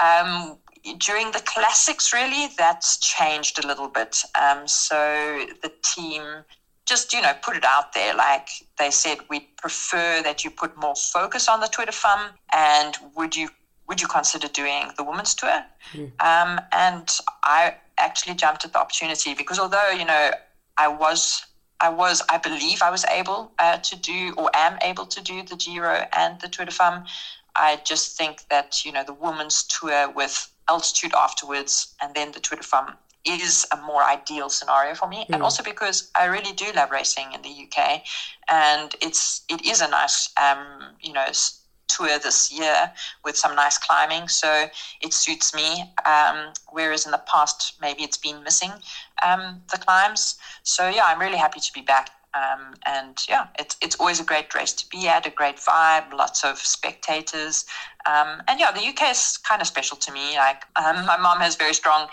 Um, 0.00 0.58
during 0.94 1.32
the 1.32 1.40
classics, 1.40 2.12
really, 2.12 2.48
that's 2.56 2.98
changed 2.98 3.62
a 3.62 3.66
little 3.66 3.88
bit. 3.88 4.22
Um, 4.40 4.66
so 4.66 5.46
the 5.62 5.72
team 5.82 6.22
just 6.86 7.12
you 7.12 7.20
know 7.20 7.34
put 7.42 7.54
it 7.54 7.66
out 7.66 7.92
there 7.92 8.14
like 8.14 8.48
they 8.78 8.90
said 8.90 9.18
we'd 9.28 9.54
prefer 9.58 10.22
that 10.22 10.42
you 10.42 10.50
put 10.50 10.74
more 10.78 10.94
focus 10.96 11.46
on 11.46 11.60
the 11.60 11.66
Tour 11.66 11.84
de 11.84 11.92
Femme 11.92 12.30
and 12.50 12.96
would 13.14 13.36
you 13.36 13.50
would 13.88 14.00
you 14.00 14.06
consider 14.06 14.48
doing 14.48 14.90
the 14.96 15.02
women's 15.02 15.34
tour? 15.34 15.64
Mm. 15.92 16.12
Um, 16.20 16.60
and 16.72 17.08
I 17.42 17.74
actually 17.96 18.34
jumped 18.34 18.64
at 18.64 18.72
the 18.72 18.78
opportunity 18.78 19.34
because 19.34 19.58
although, 19.58 19.90
you 19.90 20.04
know, 20.04 20.30
I 20.76 20.88
was, 20.88 21.42
I 21.80 21.88
was, 21.88 22.22
I 22.28 22.38
believe 22.38 22.82
I 22.82 22.90
was 22.90 23.04
able 23.06 23.52
uh, 23.58 23.78
to 23.78 23.96
do 23.96 24.34
or 24.36 24.50
am 24.54 24.78
able 24.82 25.06
to 25.06 25.22
do 25.22 25.42
the 25.42 25.56
Giro 25.56 26.06
and 26.12 26.38
the 26.40 26.48
Tour 26.48 26.66
de 26.66 26.70
Femme. 26.70 27.04
I 27.56 27.80
just 27.84 28.16
think 28.16 28.42
that, 28.50 28.84
you 28.84 28.92
know, 28.92 29.02
the 29.02 29.14
women's 29.14 29.64
tour 29.64 30.10
with 30.10 30.52
altitude 30.68 31.14
afterwards 31.14 31.94
and 32.00 32.14
then 32.14 32.32
the 32.32 32.40
Tour 32.40 32.56
de 32.56 32.64
Femme 32.64 32.96
is 33.24 33.66
a 33.72 33.76
more 33.78 34.02
ideal 34.02 34.48
scenario 34.48 34.94
for 34.94 35.08
me. 35.08 35.18
Mm. 35.18 35.26
And 35.26 35.36
hmm. 35.36 35.42
also 35.42 35.62
because 35.62 36.10
I 36.16 36.26
really 36.26 36.52
do 36.52 36.66
love 36.74 36.90
racing 36.90 37.32
in 37.34 37.42
the 37.42 37.50
UK 37.50 38.02
and 38.50 38.94
it's, 39.02 39.42
it 39.48 39.64
is 39.66 39.80
a 39.80 39.88
nice, 39.88 40.30
um, 40.40 40.94
you 41.00 41.12
know, 41.12 41.26
tour 41.88 42.18
this 42.18 42.52
year 42.52 42.92
with 43.24 43.36
some 43.36 43.56
nice 43.56 43.78
climbing. 43.78 44.28
So 44.28 44.66
it 45.00 45.12
suits 45.12 45.54
me. 45.54 45.92
Um, 46.06 46.52
whereas 46.70 47.06
in 47.06 47.12
the 47.12 47.22
past, 47.26 47.74
maybe 47.80 48.02
it's 48.02 48.18
been 48.18 48.42
missing 48.42 48.72
um, 49.26 49.62
the 49.72 49.78
climbs. 49.78 50.38
So 50.62 50.88
yeah, 50.88 51.04
I'm 51.06 51.18
really 51.18 51.38
happy 51.38 51.60
to 51.60 51.72
be 51.72 51.80
back. 51.80 52.10
Um, 52.34 52.74
and 52.86 53.18
yeah, 53.28 53.46
it's 53.58 53.76
it's 53.80 53.96
always 53.96 54.20
a 54.20 54.24
great 54.24 54.54
race 54.54 54.72
to 54.74 54.88
be 54.88 55.08
at, 55.08 55.26
a 55.26 55.30
great 55.30 55.56
vibe, 55.56 56.12
lots 56.12 56.44
of 56.44 56.58
spectators, 56.58 57.64
um, 58.06 58.42
and 58.48 58.60
yeah, 58.60 58.70
the 58.70 58.86
UK 58.86 59.10
is 59.10 59.38
kind 59.38 59.60
of 59.60 59.66
special 59.66 59.96
to 59.96 60.12
me. 60.12 60.36
Like 60.36 60.64
um, 60.76 61.06
my 61.06 61.16
mom 61.16 61.40
has 61.40 61.56
very 61.56 61.74
strong 61.74 62.08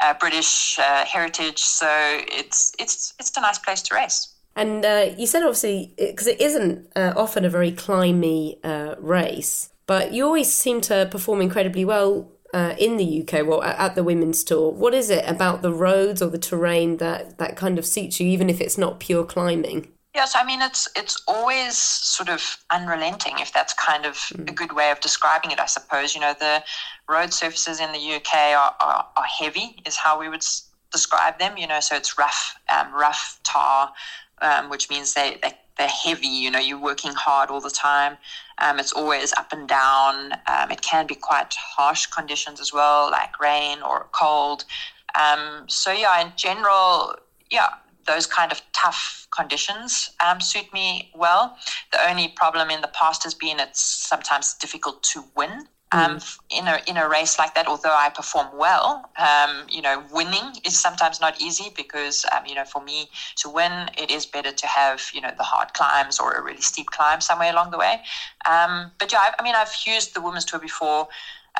uh, 0.00 0.14
British 0.14 0.78
uh, 0.78 1.04
heritage, 1.04 1.58
so 1.58 1.88
it's 1.88 2.72
it's 2.78 3.14
it's 3.18 3.36
a 3.36 3.40
nice 3.40 3.58
place 3.58 3.82
to 3.82 3.94
race. 3.94 4.34
And 4.56 4.84
uh, 4.84 5.10
you 5.16 5.26
said 5.26 5.42
obviously 5.42 5.94
because 5.96 6.26
it 6.26 6.40
isn't 6.40 6.88
uh, 6.96 7.12
often 7.16 7.44
a 7.44 7.50
very 7.50 7.72
climby 7.72 8.58
uh, 8.64 8.96
race, 8.98 9.70
but 9.86 10.12
you 10.12 10.24
always 10.24 10.52
seem 10.52 10.80
to 10.82 11.08
perform 11.10 11.40
incredibly 11.40 11.84
well 11.84 12.30
uh, 12.52 12.74
in 12.78 12.96
the 12.96 13.22
UK. 13.22 13.46
Well, 13.46 13.62
at 13.62 13.94
the 13.94 14.04
women's 14.04 14.44
tour, 14.44 14.70
what 14.70 14.94
is 14.94 15.10
it 15.10 15.24
about 15.28 15.62
the 15.62 15.72
roads 15.72 16.20
or 16.22 16.28
the 16.28 16.38
terrain 16.38 16.98
that 16.98 17.38
that 17.38 17.56
kind 17.56 17.78
of 17.78 17.86
suits 17.86 18.20
you, 18.20 18.28
even 18.28 18.50
if 18.50 18.60
it's 18.60 18.78
not 18.78 19.00
pure 19.00 19.24
climbing? 19.24 19.88
Yes, 20.14 20.34
I 20.34 20.44
mean 20.44 20.60
it's 20.60 20.88
it's 20.96 21.22
always 21.28 21.76
sort 21.76 22.28
of 22.28 22.42
unrelenting, 22.72 23.34
if 23.38 23.52
that's 23.52 23.72
kind 23.74 24.04
of 24.04 24.16
mm. 24.16 24.50
a 24.50 24.52
good 24.52 24.72
way 24.72 24.90
of 24.90 25.00
describing 25.00 25.52
it. 25.52 25.60
I 25.60 25.66
suppose 25.66 26.14
you 26.14 26.20
know 26.20 26.34
the 26.38 26.64
road 27.08 27.32
surfaces 27.32 27.80
in 27.80 27.92
the 27.92 28.14
UK 28.16 28.34
are, 28.34 28.74
are, 28.80 29.06
are 29.16 29.24
heavy, 29.24 29.76
is 29.86 29.96
how 29.96 30.18
we 30.18 30.28
would 30.28 30.44
describe 30.90 31.38
them. 31.38 31.56
You 31.56 31.68
know, 31.68 31.78
so 31.78 31.94
it's 31.94 32.18
rough, 32.18 32.58
um, 32.68 32.92
rough 32.92 33.38
tar, 33.44 33.92
um, 34.42 34.68
which 34.68 34.90
means 34.90 35.14
they, 35.14 35.38
they, 35.42 35.52
they're 35.78 35.86
heavy. 35.86 36.26
You 36.26 36.50
know, 36.50 36.58
you're 36.58 36.80
working 36.80 37.12
hard 37.12 37.50
all 37.50 37.60
the 37.60 37.70
time. 37.70 38.16
Um, 38.60 38.78
it's 38.78 38.92
always 38.92 39.32
up 39.32 39.52
and 39.52 39.68
down. 39.68 40.32
Um, 40.46 40.70
it 40.70 40.82
can 40.82 41.06
be 41.06 41.14
quite 41.14 41.54
harsh 41.54 42.06
conditions 42.06 42.60
as 42.60 42.72
well, 42.72 43.10
like 43.10 43.40
rain 43.40 43.82
or 43.82 44.08
cold. 44.12 44.64
Um, 45.18 45.64
so, 45.68 45.92
yeah, 45.92 46.20
in 46.20 46.32
general, 46.36 47.16
yeah, 47.50 47.68
those 48.06 48.26
kind 48.26 48.52
of 48.52 48.62
tough 48.72 49.26
conditions 49.34 50.10
um, 50.24 50.40
suit 50.40 50.72
me 50.72 51.10
well. 51.14 51.56
The 51.92 52.08
only 52.08 52.28
problem 52.28 52.70
in 52.70 52.80
the 52.80 52.88
past 52.88 53.24
has 53.24 53.34
been 53.34 53.60
it's 53.60 53.80
sometimes 53.80 54.54
difficult 54.54 55.02
to 55.04 55.24
win. 55.36 55.66
Um, 55.92 56.18
mm. 56.18 56.38
in 56.50 56.68
a 56.68 56.78
in 56.86 56.96
a 56.96 57.08
race 57.08 57.36
like 57.36 57.54
that, 57.56 57.66
although 57.66 57.94
I 57.94 58.10
perform 58.10 58.46
well, 58.56 59.10
um, 59.18 59.66
you 59.68 59.82
know, 59.82 60.04
winning 60.12 60.52
is 60.64 60.78
sometimes 60.78 61.20
not 61.20 61.40
easy 61.40 61.72
because 61.76 62.24
um, 62.32 62.46
you 62.46 62.54
know, 62.54 62.64
for 62.64 62.80
me 62.82 63.08
to 63.36 63.48
win, 63.48 63.90
it 63.98 64.10
is 64.10 64.24
better 64.24 64.52
to 64.52 64.66
have 64.66 65.10
you 65.12 65.20
know 65.20 65.32
the 65.36 65.42
hard 65.42 65.72
climbs 65.74 66.20
or 66.20 66.32
a 66.32 66.42
really 66.42 66.60
steep 66.60 66.86
climb 66.90 67.20
somewhere 67.20 67.50
along 67.50 67.72
the 67.72 67.78
way. 67.78 68.02
Um, 68.48 68.92
but 69.00 69.10
yeah, 69.12 69.18
I, 69.18 69.34
I 69.40 69.42
mean, 69.42 69.54
I've 69.56 69.74
used 69.84 70.14
the 70.14 70.20
women's 70.20 70.44
tour 70.44 70.60
before 70.60 71.08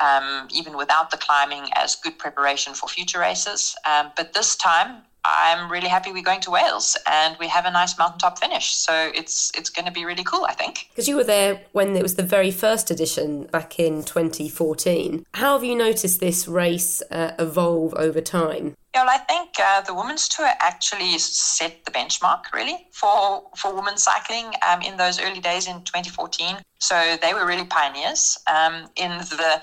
um, 0.01 0.47
even 0.51 0.77
without 0.77 1.11
the 1.11 1.17
climbing, 1.17 1.69
as 1.75 1.95
good 1.95 2.17
preparation 2.17 2.73
for 2.73 2.87
future 2.87 3.19
races. 3.19 3.75
Um, 3.85 4.11
but 4.15 4.33
this 4.33 4.55
time, 4.55 5.03
I'm 5.23 5.71
really 5.71 5.87
happy 5.87 6.11
we're 6.11 6.23
going 6.23 6.41
to 6.41 6.51
Wales 6.51 6.97
and 7.07 7.37
we 7.39 7.47
have 7.47 7.65
a 7.65 7.71
nice 7.71 7.97
mountaintop 7.97 8.39
finish. 8.39 8.73
So 8.73 9.11
it's 9.13 9.51
it's 9.55 9.69
going 9.69 9.85
to 9.85 9.91
be 9.91 10.05
really 10.05 10.23
cool, 10.23 10.45
I 10.45 10.53
think. 10.53 10.87
Because 10.89 11.07
you 11.07 11.15
were 11.15 11.23
there 11.23 11.61
when 11.71 11.95
it 11.95 12.01
was 12.01 12.15
the 12.15 12.23
very 12.23 12.51
first 12.51 12.89
edition 12.89 13.43
back 13.45 13.79
in 13.79 14.03
2014. 14.03 15.25
How 15.35 15.53
have 15.53 15.63
you 15.63 15.75
noticed 15.75 16.19
this 16.19 16.47
race 16.47 17.01
uh, 17.11 17.33
evolve 17.37 17.93
over 17.95 18.21
time? 18.21 18.75
Yeah, 18.93 19.05
well, 19.05 19.15
I 19.15 19.19
think 19.19 19.51
uh, 19.57 19.81
the 19.81 19.93
women's 19.93 20.27
tour 20.27 20.49
actually 20.59 21.17
set 21.17 21.85
the 21.85 21.91
benchmark 21.91 22.51
really 22.53 22.87
for 22.91 23.43
for 23.55 23.73
women's 23.73 24.03
cycling 24.03 24.53
um, 24.67 24.81
in 24.81 24.97
those 24.97 25.19
early 25.19 25.39
days 25.39 25.67
in 25.67 25.83
2014. 25.83 26.57
So 26.79 27.15
they 27.21 27.33
were 27.33 27.45
really 27.45 27.65
pioneers 27.65 28.37
um, 28.47 28.89
in 28.95 29.11
the 29.19 29.61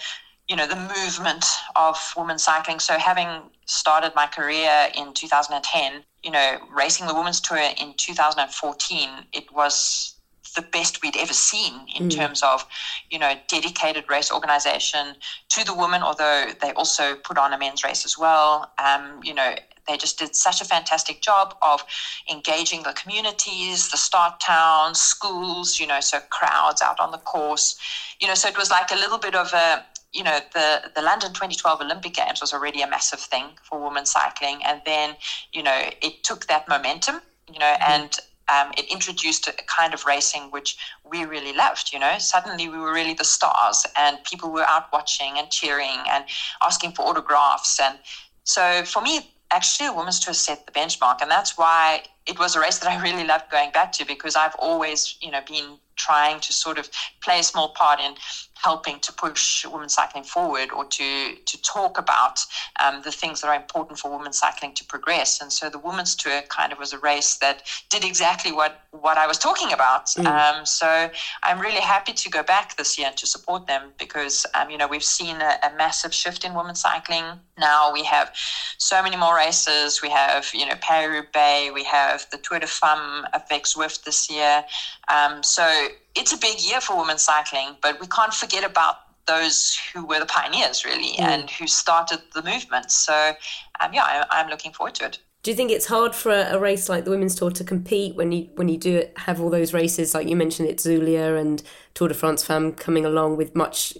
you 0.48 0.56
know 0.56 0.66
the 0.66 0.76
movement 0.76 1.44
of 1.76 1.96
women's 2.16 2.44
cycling. 2.44 2.80
So 2.80 2.98
having 2.98 3.28
started 3.66 4.12
my 4.14 4.26
career 4.26 4.88
in 4.96 5.12
2010, 5.12 6.02
you 6.22 6.30
know, 6.30 6.58
racing 6.74 7.06
the 7.06 7.14
women's 7.14 7.40
tour 7.40 7.58
in 7.58 7.94
2014, 7.96 9.08
it 9.32 9.52
was 9.52 10.14
the 10.56 10.62
best 10.62 11.02
we'd 11.02 11.16
ever 11.16 11.32
seen 11.32 11.74
in 11.94 12.08
mm. 12.08 12.16
terms 12.16 12.42
of, 12.42 12.66
you 13.10 13.18
know, 13.18 13.34
dedicated 13.48 14.04
race 14.08 14.32
organization 14.32 15.14
to 15.50 15.64
the 15.64 15.74
women, 15.74 16.02
although 16.02 16.46
they 16.60 16.72
also 16.72 17.14
put 17.16 17.36
on 17.36 17.52
a 17.52 17.58
men's 17.58 17.84
race 17.84 18.04
as 18.04 18.16
well. 18.18 18.72
Um, 18.78 19.20
you 19.22 19.34
know, 19.34 19.54
they 19.86 19.96
just 19.96 20.18
did 20.18 20.34
such 20.34 20.60
a 20.60 20.64
fantastic 20.64 21.20
job 21.20 21.56
of 21.62 21.84
engaging 22.30 22.82
the 22.82 22.92
communities, 22.92 23.90
the 23.90 23.96
start 23.96 24.40
towns, 24.40 25.00
schools, 25.00 25.80
you 25.80 25.86
know, 25.86 26.00
so 26.00 26.20
crowds 26.30 26.82
out 26.82 26.98
on 27.00 27.10
the 27.10 27.18
course. 27.18 27.78
You 28.20 28.28
know, 28.28 28.34
so 28.34 28.48
it 28.48 28.56
was 28.56 28.70
like 28.70 28.90
a 28.90 28.96
little 28.96 29.18
bit 29.18 29.34
of 29.34 29.52
a 29.52 29.84
you 30.12 30.24
know, 30.24 30.40
the, 30.54 30.90
the 30.94 31.02
London 31.02 31.30
2012 31.30 31.82
Olympic 31.82 32.14
Games 32.14 32.40
was 32.40 32.52
already 32.52 32.80
a 32.82 32.88
massive 32.88 33.20
thing 33.20 33.50
for 33.62 33.82
women 33.82 34.06
cycling. 34.06 34.60
And 34.64 34.80
then, 34.86 35.16
you 35.52 35.62
know, 35.62 35.90
it 36.00 36.24
took 36.24 36.46
that 36.46 36.68
momentum, 36.68 37.20
you 37.52 37.58
know, 37.58 37.66
mm-hmm. 37.66 37.92
and 37.92 38.18
um, 38.48 38.72
it 38.78 38.90
introduced 38.90 39.46
a 39.46 39.52
kind 39.66 39.92
of 39.92 40.06
racing 40.06 40.50
which 40.50 40.78
we 41.04 41.24
really 41.24 41.52
loved. 41.52 41.92
You 41.92 41.98
know, 41.98 42.16
suddenly 42.18 42.68
we 42.68 42.78
were 42.78 42.92
really 42.92 43.14
the 43.14 43.24
stars, 43.24 43.84
and 43.96 44.22
people 44.24 44.50
were 44.50 44.64
out 44.66 44.86
watching 44.92 45.34
and 45.36 45.50
cheering 45.50 45.98
and 46.10 46.24
asking 46.62 46.92
for 46.92 47.02
autographs. 47.02 47.78
And 47.78 47.98
so, 48.44 48.84
for 48.84 49.02
me, 49.02 49.34
actually, 49.50 49.88
a 49.88 49.92
women's 49.92 50.20
tour 50.20 50.34
set 50.34 50.64
the 50.64 50.72
benchmark, 50.72 51.20
and 51.20 51.30
that's 51.30 51.58
why 51.58 52.04
it 52.28 52.38
was 52.38 52.54
a 52.54 52.60
race 52.60 52.78
that 52.78 52.90
I 52.90 53.02
really 53.02 53.24
loved 53.24 53.50
going 53.50 53.70
back 53.72 53.90
to 53.92 54.04
because 54.04 54.36
I've 54.36 54.54
always, 54.58 55.16
you 55.20 55.30
know, 55.30 55.40
been 55.46 55.78
trying 55.98 56.40
to 56.40 56.52
sort 56.52 56.78
of 56.78 56.88
play 57.22 57.40
a 57.40 57.42
small 57.42 57.70
part 57.70 58.00
in 58.00 58.14
helping 58.54 58.98
to 58.98 59.12
push 59.12 59.64
women's 59.66 59.94
cycling 59.94 60.24
forward 60.24 60.70
or 60.72 60.84
to 60.84 61.36
to 61.44 61.62
talk 61.62 61.98
about 61.98 62.40
um, 62.80 63.02
the 63.04 63.12
things 63.12 63.40
that 63.40 63.48
are 63.48 63.54
important 63.54 63.98
for 63.98 64.10
women's 64.16 64.38
cycling 64.38 64.74
to 64.74 64.84
progress. 64.84 65.40
And 65.40 65.52
so 65.52 65.70
the 65.70 65.78
women's 65.78 66.16
tour 66.16 66.42
kind 66.48 66.72
of 66.72 66.78
was 66.78 66.92
a 66.92 66.98
race 66.98 67.36
that 67.36 67.62
did 67.88 68.04
exactly 68.04 68.52
what 68.52 68.80
what 68.90 69.16
I 69.16 69.26
was 69.26 69.38
talking 69.38 69.72
about. 69.72 70.06
Mm. 70.06 70.26
Um, 70.26 70.66
so 70.66 71.10
I'm 71.42 71.60
really 71.60 71.80
happy 71.80 72.12
to 72.12 72.30
go 72.30 72.42
back 72.42 72.76
this 72.76 72.98
year 72.98 73.08
and 73.08 73.16
to 73.18 73.26
support 73.26 73.66
them 73.66 73.92
because 73.98 74.44
um, 74.54 74.70
you 74.70 74.78
know 74.78 74.88
we've 74.88 75.04
seen 75.04 75.36
a, 75.36 75.58
a, 75.62 75.76
massive 75.78 76.12
shift 76.12 76.44
in 76.44 76.54
women's 76.54 76.80
cycling. 76.80 77.24
Now 77.58 77.92
we 77.92 78.02
have 78.04 78.34
so 78.78 79.02
many 79.02 79.16
more 79.16 79.36
races. 79.36 80.02
We 80.02 80.10
have 80.10 80.50
you 80.52 80.66
know 80.66 80.74
Paris 80.80 81.08
Roubaix. 81.14 81.72
We 81.72 81.84
have 81.84 82.17
the 82.30 82.38
Tour 82.38 82.60
de 82.60 82.66
Femmes 82.66 83.24
avec 83.32 83.66
Zwift 83.66 84.04
this 84.04 84.30
year. 84.30 84.64
Um, 85.08 85.42
so 85.42 85.66
it's 86.14 86.32
a 86.32 86.38
big 86.38 86.60
year 86.60 86.80
for 86.80 86.96
women's 86.96 87.22
cycling, 87.22 87.76
but 87.82 88.00
we 88.00 88.06
can't 88.06 88.34
forget 88.34 88.64
about 88.64 88.96
those 89.26 89.78
who 89.92 90.04
were 90.04 90.18
the 90.18 90.26
pioneers, 90.26 90.84
really, 90.84 91.12
mm. 91.12 91.20
and 91.20 91.50
who 91.50 91.66
started 91.66 92.20
the 92.34 92.42
movement. 92.42 92.90
So, 92.90 93.32
um, 93.80 93.92
yeah, 93.92 94.24
I, 94.30 94.40
am 94.40 94.48
looking 94.48 94.72
forward 94.72 94.94
to 94.96 95.06
it. 95.06 95.18
Do 95.42 95.52
you 95.52 95.56
think 95.56 95.70
it's 95.70 95.86
hard 95.86 96.14
for 96.14 96.32
a, 96.32 96.56
a, 96.56 96.58
race 96.58 96.88
like 96.88 97.04
the 97.04 97.10
women's 97.10 97.36
tour 97.36 97.50
to 97.52 97.62
compete 97.62 98.16
when 98.16 98.32
you 98.32 98.48
when 98.56 98.68
you 98.68 98.76
do 98.76 99.04
have 99.16 99.40
all 99.40 99.50
those 99.50 99.72
races 99.72 100.12
like 100.12 100.28
you 100.28 100.34
mentioned 100.34 100.68
Itzulia 100.68 101.40
and 101.40 101.62
Tour 101.94 102.08
de 102.08 102.14
France 102.14 102.42
Femme 102.42 102.72
coming 102.72 103.06
along 103.06 103.36
with 103.36 103.54
much 103.54 103.96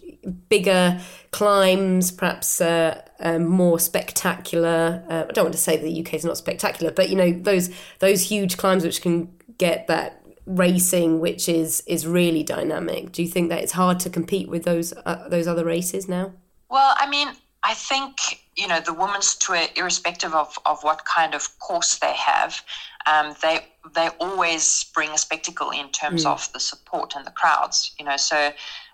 bigger 0.48 1.00
climbs, 1.30 2.10
perhaps 2.10 2.60
uh, 2.60 3.02
uh, 3.20 3.38
more 3.38 3.78
spectacular. 3.78 5.04
Uh, 5.08 5.24
I 5.28 5.32
don't 5.32 5.44
want 5.44 5.54
to 5.54 5.60
say 5.60 5.76
the 5.76 6.00
UK 6.00 6.14
is 6.14 6.24
not 6.24 6.36
spectacular, 6.36 6.90
but 6.90 7.10
you 7.10 7.16
know 7.16 7.32
those 7.32 7.70
those 7.98 8.22
huge 8.22 8.56
climbs 8.56 8.84
which 8.84 9.02
can 9.02 9.32
get 9.58 9.86
that 9.88 10.22
racing 10.46 11.20
which 11.20 11.46
is 11.46 11.82
is 11.86 12.06
really 12.06 12.42
dynamic 12.42 13.12
do 13.12 13.22
you 13.22 13.28
think 13.28 13.50
that 13.50 13.62
it's 13.62 13.72
hard 13.72 14.00
to 14.00 14.08
compete 14.08 14.48
with 14.48 14.64
those 14.64 14.94
uh, 15.04 15.28
those 15.28 15.46
other 15.46 15.62
races 15.62 16.08
now 16.08 16.32
well 16.70 16.94
i 16.96 17.06
mean 17.06 17.28
i 17.64 17.74
think 17.74 18.40
you 18.56 18.66
know 18.66 18.80
the 18.80 18.94
women's 18.94 19.34
tour 19.34 19.60
irrespective 19.76 20.32
of 20.34 20.58
of 20.64 20.82
what 20.82 21.04
kind 21.04 21.34
of 21.34 21.58
course 21.58 21.98
they 21.98 22.14
have 22.14 22.62
um, 23.04 23.34
they 23.42 23.66
they 23.94 24.08
always 24.20 24.86
bring 24.94 25.10
a 25.10 25.18
spectacle 25.18 25.70
in 25.70 25.90
terms 25.90 26.24
mm. 26.24 26.30
of 26.30 26.50
the 26.54 26.60
support 26.60 27.12
and 27.14 27.26
the 27.26 27.30
crowds 27.32 27.94
you 27.98 28.04
know 28.06 28.16
so 28.16 28.50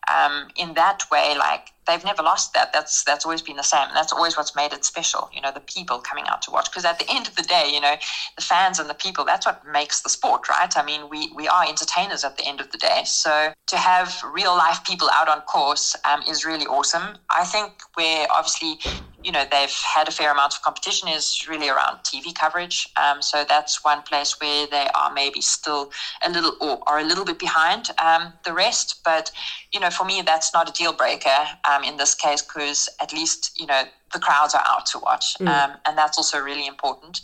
um, 0.08 0.48
in 0.56 0.74
that 0.74 1.02
way, 1.10 1.34
like 1.38 1.68
they've 1.86 2.04
never 2.04 2.22
lost 2.22 2.54
that. 2.54 2.72
That's 2.72 3.04
that's 3.04 3.24
always 3.24 3.42
been 3.42 3.56
the 3.56 3.62
same. 3.62 3.88
That's 3.94 4.12
always 4.12 4.36
what's 4.36 4.54
made 4.56 4.72
it 4.72 4.84
special. 4.84 5.30
You 5.32 5.40
know, 5.40 5.52
the 5.52 5.60
people 5.60 5.98
coming 5.98 6.24
out 6.28 6.42
to 6.42 6.50
watch. 6.50 6.70
Because 6.70 6.84
at 6.84 6.98
the 6.98 7.10
end 7.10 7.28
of 7.28 7.36
the 7.36 7.42
day, 7.42 7.70
you 7.72 7.80
know, 7.80 7.94
the 8.36 8.42
fans 8.42 8.78
and 8.78 8.88
the 8.88 8.94
people. 8.94 9.24
That's 9.24 9.46
what 9.46 9.62
makes 9.66 10.02
the 10.02 10.08
sport, 10.10 10.48
right? 10.48 10.76
I 10.76 10.84
mean, 10.84 11.08
we 11.10 11.30
we 11.34 11.48
are 11.48 11.64
entertainers 11.66 12.24
at 12.24 12.36
the 12.36 12.46
end 12.46 12.60
of 12.60 12.70
the 12.70 12.78
day. 12.78 13.02
So 13.04 13.52
to 13.66 13.76
have 13.76 14.22
real 14.32 14.54
life 14.56 14.84
people 14.84 15.08
out 15.12 15.28
on 15.28 15.40
course 15.42 15.96
um, 16.04 16.22
is 16.28 16.44
really 16.44 16.66
awesome. 16.66 17.16
I 17.30 17.44
think 17.44 17.72
we're 17.96 18.26
obviously 18.30 18.78
you 19.24 19.32
know 19.32 19.44
they've 19.50 19.72
had 19.94 20.06
a 20.06 20.10
fair 20.10 20.30
amount 20.30 20.54
of 20.54 20.62
competition 20.62 21.08
is 21.08 21.46
really 21.48 21.68
around 21.68 21.96
TV 22.04 22.34
coverage. 22.34 22.88
Um, 23.02 23.22
so 23.22 23.44
that's 23.48 23.82
one 23.82 24.02
place 24.02 24.38
where 24.40 24.66
they 24.66 24.86
are 24.94 25.12
maybe 25.12 25.40
still 25.40 25.90
a 26.24 26.30
little 26.30 26.56
or 26.60 26.78
are 26.86 26.98
a 26.98 27.04
little 27.04 27.24
bit 27.24 27.38
behind 27.38 27.90
um, 27.98 28.34
the 28.44 28.52
rest. 28.52 29.00
But 29.04 29.30
you 29.72 29.80
know, 29.80 29.90
for 29.90 30.04
me, 30.04 30.22
that's 30.22 30.52
not 30.52 30.68
a 30.68 30.72
deal 30.72 30.92
breaker 30.92 31.48
in 31.82 31.96
this 31.96 32.14
case 32.14 32.42
because 32.42 32.88
at 33.00 33.12
least 33.12 33.58
you 33.58 33.66
know 33.66 33.82
the 34.12 34.20
crowds 34.20 34.54
are 34.54 34.62
out 34.68 34.86
to 34.86 34.98
watch, 34.98 35.36
mm. 35.38 35.48
Um, 35.48 35.76
and 35.86 35.98
that's 35.98 36.18
also 36.18 36.38
really 36.40 36.66
important. 36.66 37.22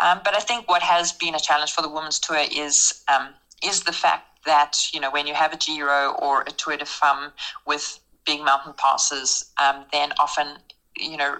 Um, 0.00 0.20
but 0.24 0.34
I 0.34 0.40
think 0.40 0.68
what 0.68 0.82
has 0.82 1.12
been 1.12 1.34
a 1.34 1.40
challenge 1.40 1.72
for 1.72 1.82
the 1.82 1.88
women's 1.88 2.18
tour 2.18 2.42
is 2.50 3.04
um, 3.14 3.28
is 3.62 3.82
the 3.84 3.92
fact 3.92 4.44
that 4.46 4.76
you 4.92 5.00
know 5.00 5.10
when 5.10 5.26
you 5.26 5.34
have 5.34 5.52
a 5.52 5.56
Giro 5.56 6.16
or 6.20 6.42
a 6.42 6.50
Tour 6.50 6.76
de 6.76 6.86
Femme 6.86 7.32
with 7.66 8.00
big 8.24 8.40
mountain 8.40 8.72
passes, 8.76 9.52
then 9.92 10.12
often 10.18 10.56
you 10.96 11.16
know, 11.16 11.38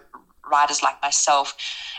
riders 0.52 0.82
like 0.82 1.00
myself, 1.02 1.56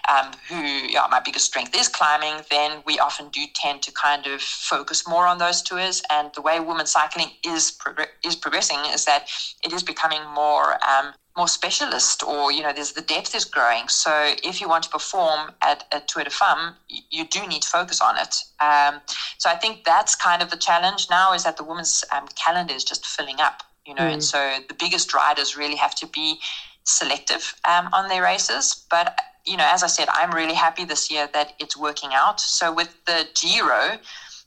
um, 0.08 0.32
who 0.48 0.56
yeah, 0.56 1.06
my 1.10 1.20
biggest 1.20 1.46
strength 1.46 1.76
is 1.76 1.88
climbing, 1.88 2.44
then 2.50 2.82
we 2.86 3.00
often 3.00 3.30
do 3.30 3.42
tend 3.54 3.82
to 3.82 3.92
kind 3.92 4.28
of 4.28 4.42
focus 4.42 5.08
more 5.08 5.26
on 5.28 5.40
those 5.40 5.62
tours. 5.62 6.02
And 6.12 6.32
the 6.36 6.42
way 6.42 6.60
women's 6.60 6.92
cycling 6.92 7.32
is 7.44 7.72
prog- 7.72 8.14
is 8.24 8.36
progressing 8.36 8.80
is 8.94 9.06
that 9.06 9.28
it 9.66 9.74
is 9.74 9.84
becoming 9.84 10.22
more 10.34 10.74
um, 10.88 11.14
more 11.36 11.48
specialist, 11.48 12.24
or 12.24 12.52
you 12.52 12.62
know, 12.62 12.72
there's 12.74 12.92
the 12.92 13.02
depth 13.02 13.34
is 13.34 13.46
growing. 13.46 13.88
So 13.88 14.12
if 14.44 14.62
you 14.62 14.70
want 14.70 14.84
to 14.84 14.90
perform 14.90 15.52
at 15.62 15.86
a 15.92 16.00
Tour 16.00 16.24
de 16.24 16.30
Femme, 16.30 16.76
you 16.88 17.26
do 17.28 17.48
need 17.48 17.64
to 17.64 17.70
focus 17.70 18.02
on 18.02 18.18
it. 18.18 18.36
Um, 18.60 19.02
so 19.38 19.50
I 19.50 19.56
think 19.56 19.84
that's 19.84 20.16
kind 20.16 20.42
of 20.42 20.52
the 20.52 20.58
challenge 20.58 21.08
now 21.10 21.34
is 21.34 21.44
that 21.44 21.58
the 21.58 21.64
women's 21.64 22.04
um, 22.16 22.28
calendar 22.36 22.74
is 22.74 22.84
just 22.84 23.06
filling 23.06 23.40
up. 23.40 23.64
You 23.86 23.96
know, 23.96 24.04
mm. 24.04 24.14
and 24.14 24.24
so 24.24 24.60
the 24.70 24.76
biggest 24.76 25.14
riders 25.14 25.58
really 25.58 25.76
have 25.76 25.96
to 25.96 26.08
be 26.08 26.40
selective 26.84 27.56
um, 27.68 27.90
on 27.94 28.10
their 28.10 28.24
races. 28.24 28.86
But, 28.90 29.18
you 29.46 29.58
know, 29.58 29.68
as 29.70 29.84
I 29.84 29.88
said, 29.88 30.08
I'm 30.10 30.32
really 30.32 30.54
happy 30.54 30.86
this 30.86 31.12
year 31.12 31.30
that 31.34 31.54
it's 31.60 31.78
working 31.78 32.12
out. 32.14 32.40
So 32.40 32.74
with 32.74 32.94
the 33.06 33.28
Giro, 33.34 34.00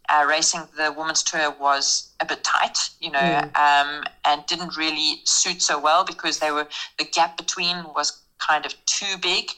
uh, 0.09 0.24
racing 0.28 0.62
the 0.76 0.93
women's 0.93 1.22
tour 1.22 1.55
was 1.59 2.12
a 2.20 2.24
bit 2.24 2.45
tight, 2.45 2.78
you 3.01 3.11
know, 3.11 3.18
mm. 3.18 3.57
um, 3.57 4.05
and 4.24 4.47
didn't 4.47 4.76
really 4.76 5.20
suit 5.24 5.61
so 5.61 5.78
well 5.78 6.05
because 6.05 6.39
they 6.39 6.51
were 6.51 6.68
the 6.99 7.05
gap 7.05 7.37
between 7.37 7.76
was 7.95 8.22
kind 8.39 8.66
of 8.66 8.74
too 8.87 9.16
big. 9.20 9.51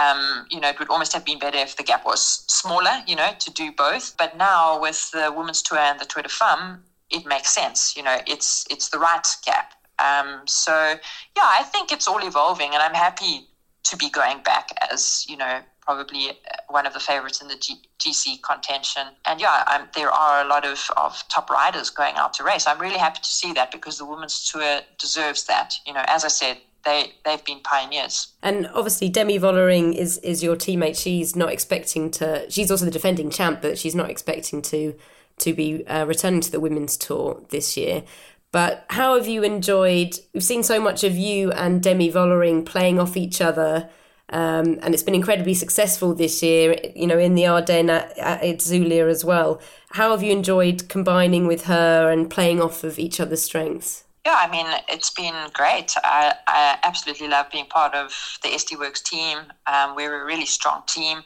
Um, 0.00 0.46
you 0.50 0.60
know, 0.60 0.68
it 0.68 0.78
would 0.78 0.90
almost 0.90 1.12
have 1.12 1.24
been 1.24 1.38
better 1.38 1.58
if 1.58 1.76
the 1.76 1.82
gap 1.82 2.04
was 2.04 2.44
smaller, 2.46 3.02
you 3.06 3.16
know, 3.16 3.30
to 3.38 3.50
do 3.50 3.72
both. 3.72 4.16
But 4.16 4.36
now 4.36 4.80
with 4.80 5.10
the 5.10 5.32
women's 5.34 5.62
tour 5.62 5.78
and 5.78 5.98
the 5.98 6.04
Tour 6.04 6.22
de 6.22 6.28
Femme, 6.28 6.82
it 7.10 7.26
makes 7.26 7.54
sense. 7.54 7.96
You 7.96 8.02
know, 8.02 8.18
it's 8.26 8.66
it's 8.70 8.90
the 8.90 8.98
right 8.98 9.26
gap. 9.44 9.72
Um, 9.98 10.42
so, 10.46 10.72
yeah, 10.72 11.42
I 11.42 11.62
think 11.64 11.92
it's 11.92 12.06
all 12.06 12.26
evolving, 12.26 12.74
and 12.74 12.82
I'm 12.82 12.94
happy 12.94 13.48
to 13.84 13.96
be 13.96 14.10
going 14.10 14.42
back 14.42 14.70
as, 14.90 15.24
you 15.28 15.36
know, 15.36 15.60
probably 15.80 16.30
uh, 16.30 16.32
one 16.68 16.86
of 16.86 16.92
the 16.92 17.00
favorites 17.00 17.40
in 17.40 17.48
the 17.48 17.56
G- 17.56 17.80
GC 18.00 18.42
contention. 18.42 19.02
And 19.24 19.40
yeah, 19.40 19.62
I'm, 19.66 19.88
there 19.94 20.10
are 20.10 20.44
a 20.44 20.48
lot 20.48 20.66
of, 20.66 20.80
of 20.96 21.22
top 21.28 21.48
riders 21.48 21.88
going 21.90 22.16
out 22.16 22.34
to 22.34 22.44
race. 22.44 22.66
I'm 22.66 22.80
really 22.80 22.98
happy 22.98 23.20
to 23.22 23.28
see 23.28 23.52
that 23.52 23.70
because 23.70 23.98
the 23.98 24.04
women's 24.04 24.50
tour 24.50 24.80
deserves 24.98 25.44
that. 25.44 25.74
You 25.86 25.92
know, 25.92 26.04
as 26.08 26.24
I 26.24 26.28
said, 26.28 26.58
they 26.84 27.12
they've 27.24 27.44
been 27.44 27.60
pioneers. 27.60 28.28
And 28.42 28.68
obviously, 28.68 29.08
Demi 29.08 29.38
Vollering 29.38 29.94
is 29.94 30.18
is 30.18 30.42
your 30.42 30.56
teammate. 30.56 30.96
She's 31.00 31.36
not 31.36 31.52
expecting 31.52 32.10
to. 32.12 32.50
She's 32.50 32.70
also 32.70 32.84
the 32.84 32.90
defending 32.90 33.30
champ, 33.30 33.62
but 33.62 33.78
she's 33.78 33.94
not 33.94 34.10
expecting 34.10 34.62
to 34.62 34.94
to 35.38 35.52
be 35.52 35.86
uh, 35.86 36.06
returning 36.06 36.40
to 36.40 36.50
the 36.50 36.60
women's 36.60 36.96
tour 36.96 37.42
this 37.50 37.76
year. 37.76 38.04
But 38.56 38.86
how 38.88 39.16
have 39.16 39.26
you 39.26 39.42
enjoyed? 39.42 40.18
We've 40.32 40.42
seen 40.42 40.62
so 40.62 40.80
much 40.80 41.04
of 41.04 41.14
you 41.14 41.52
and 41.52 41.82
Demi 41.82 42.10
Vollering 42.10 42.64
playing 42.64 42.98
off 42.98 43.14
each 43.14 43.42
other. 43.42 43.90
Um, 44.30 44.78
and 44.80 44.94
it's 44.94 45.02
been 45.02 45.14
incredibly 45.14 45.52
successful 45.52 46.14
this 46.14 46.42
year, 46.42 46.74
you 46.94 47.06
know, 47.06 47.18
in 47.18 47.34
the 47.34 47.46
Ardennes 47.46 47.90
at, 47.90 48.16
at 48.16 48.40
Itzulia 48.40 49.10
as 49.10 49.26
well. 49.26 49.60
How 49.90 50.12
have 50.12 50.22
you 50.22 50.32
enjoyed 50.32 50.88
combining 50.88 51.46
with 51.46 51.64
her 51.64 52.10
and 52.10 52.30
playing 52.30 52.62
off 52.62 52.82
of 52.82 52.98
each 52.98 53.20
other's 53.20 53.42
strengths? 53.42 54.04
Yeah, 54.24 54.38
I 54.40 54.50
mean, 54.50 54.66
it's 54.88 55.10
been 55.10 55.34
great. 55.52 55.94
I, 56.02 56.34
I 56.48 56.78
absolutely 56.82 57.28
love 57.28 57.50
being 57.52 57.66
part 57.66 57.94
of 57.94 58.38
the 58.42 58.48
SD 58.48 58.78
Worx 58.78 59.02
team. 59.02 59.38
Um, 59.66 59.94
we're 59.94 60.22
a 60.22 60.24
really 60.24 60.46
strong 60.46 60.82
team. 60.88 61.22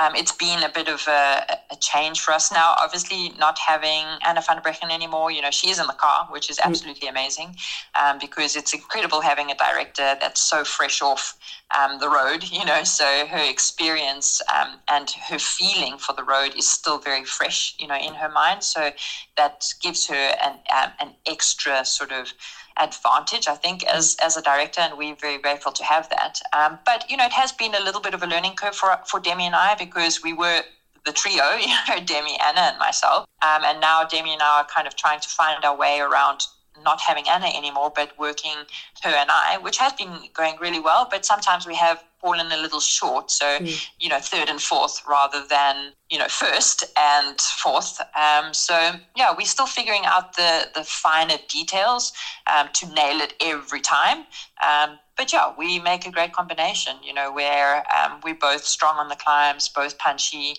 Um, 0.00 0.14
it's 0.16 0.32
been 0.32 0.62
a 0.62 0.68
bit 0.68 0.88
of 0.88 1.06
a, 1.06 1.58
a, 1.70 1.76
change 1.80 2.20
for 2.20 2.32
us 2.32 2.50
now. 2.50 2.74
Obviously, 2.82 3.30
not 3.38 3.58
having 3.58 4.04
Anna 4.26 4.40
van 4.40 4.56
der 4.56 4.62
Breggen 4.62 4.90
anymore. 4.90 5.30
You 5.30 5.42
know, 5.42 5.50
she 5.50 5.70
is 5.70 5.78
in 5.78 5.86
the 5.86 5.92
car, 5.92 6.26
which 6.30 6.50
is 6.50 6.58
mm. 6.58 6.64
absolutely 6.64 7.08
amazing 7.08 7.56
um, 7.94 8.18
because 8.18 8.56
it's 8.56 8.74
incredible 8.74 9.20
having 9.20 9.50
a 9.50 9.54
director 9.54 10.16
that's 10.20 10.40
so 10.40 10.64
fresh 10.64 11.00
off 11.00 11.36
um, 11.78 11.98
the 12.00 12.08
road. 12.08 12.44
You 12.54 12.64
know, 12.64 12.84
so 12.84 13.26
her 13.26 13.50
experience 13.50 14.40
um, 14.54 14.78
and 14.88 15.10
her 15.28 15.40
feeling 15.40 15.98
for 15.98 16.14
the 16.14 16.22
road 16.22 16.54
is 16.56 16.70
still 16.70 16.98
very 16.98 17.24
fresh. 17.24 17.74
You 17.78 17.88
know, 17.88 17.96
in 17.96 18.14
her 18.14 18.28
mind. 18.28 18.62
So 18.62 18.92
that 19.36 19.66
gives 19.82 20.06
her 20.06 20.14
an 20.14 20.58
um, 20.74 20.92
an 21.00 21.14
extra 21.26 21.84
sort 21.84 22.12
of 22.12 22.32
advantage, 22.80 23.46
I 23.48 23.54
think, 23.54 23.84
as 23.84 24.16
as 24.22 24.36
a 24.36 24.42
director, 24.42 24.80
and 24.80 24.98
we're 24.98 25.14
very 25.14 25.38
grateful 25.38 25.72
to 25.72 25.84
have 25.84 26.08
that. 26.10 26.40
Um, 26.52 26.78
but 26.84 27.10
you 27.10 27.16
know, 27.16 27.24
it 27.24 27.32
has 27.32 27.52
been 27.52 27.74
a 27.74 27.82
little 27.82 28.00
bit 28.00 28.14
of 28.14 28.22
a 28.22 28.26
learning 28.26 28.54
curve 28.56 28.74
for 28.74 28.98
for 29.06 29.20
Demi 29.20 29.46
and 29.46 29.54
I 29.54 29.74
because 29.74 30.22
we 30.22 30.32
were 30.32 30.62
the 31.04 31.12
trio, 31.12 31.44
you 31.60 31.74
know, 31.88 32.00
Demi, 32.04 32.38
Anna, 32.40 32.60
and 32.60 32.78
myself, 32.78 33.26
um, 33.42 33.62
and 33.64 33.80
now 33.80 34.04
Demi 34.04 34.32
and 34.32 34.42
I 34.42 34.60
are 34.60 34.66
kind 34.66 34.86
of 34.86 34.96
trying 34.96 35.20
to 35.20 35.28
find 35.28 35.64
our 35.64 35.76
way 35.76 36.00
around 36.00 36.46
not 36.82 37.00
having 37.00 37.28
Anna 37.28 37.46
anymore, 37.46 37.92
but 37.94 38.18
working 38.18 38.56
her 39.02 39.10
and 39.10 39.30
I, 39.30 39.58
which 39.58 39.78
has 39.78 39.92
been 39.92 40.12
going 40.32 40.56
really 40.60 40.80
well. 40.80 41.06
But 41.10 41.24
sometimes 41.24 41.66
we 41.66 41.76
have 41.76 42.02
fallen 42.24 42.50
a 42.52 42.56
little 42.56 42.80
short. 42.80 43.30
So, 43.30 43.44
mm. 43.44 43.88
you 44.00 44.08
know, 44.08 44.18
third 44.18 44.48
and 44.48 44.60
fourth 44.60 45.02
rather 45.06 45.44
than, 45.46 45.92
you 46.08 46.18
know, 46.18 46.28
first 46.28 46.82
and 46.98 47.38
fourth. 47.38 48.00
Um, 48.16 48.54
so, 48.54 48.92
yeah, 49.14 49.34
we're 49.36 49.44
still 49.44 49.66
figuring 49.66 50.06
out 50.06 50.34
the, 50.34 50.68
the 50.74 50.84
finer 50.84 51.36
details 51.48 52.12
um, 52.46 52.68
to 52.72 52.86
nail 52.94 53.20
it 53.20 53.34
every 53.42 53.82
time. 53.82 54.24
Um, 54.66 54.98
but 55.18 55.32
yeah, 55.32 55.52
we 55.56 55.78
make 55.80 56.06
a 56.06 56.10
great 56.10 56.32
combination, 56.32 56.96
you 57.04 57.12
know, 57.12 57.30
where 57.30 57.84
um, 57.94 58.20
we're 58.24 58.34
both 58.34 58.64
strong 58.64 58.96
on 58.96 59.08
the 59.08 59.16
climbs, 59.16 59.68
both 59.68 59.98
punchy. 59.98 60.56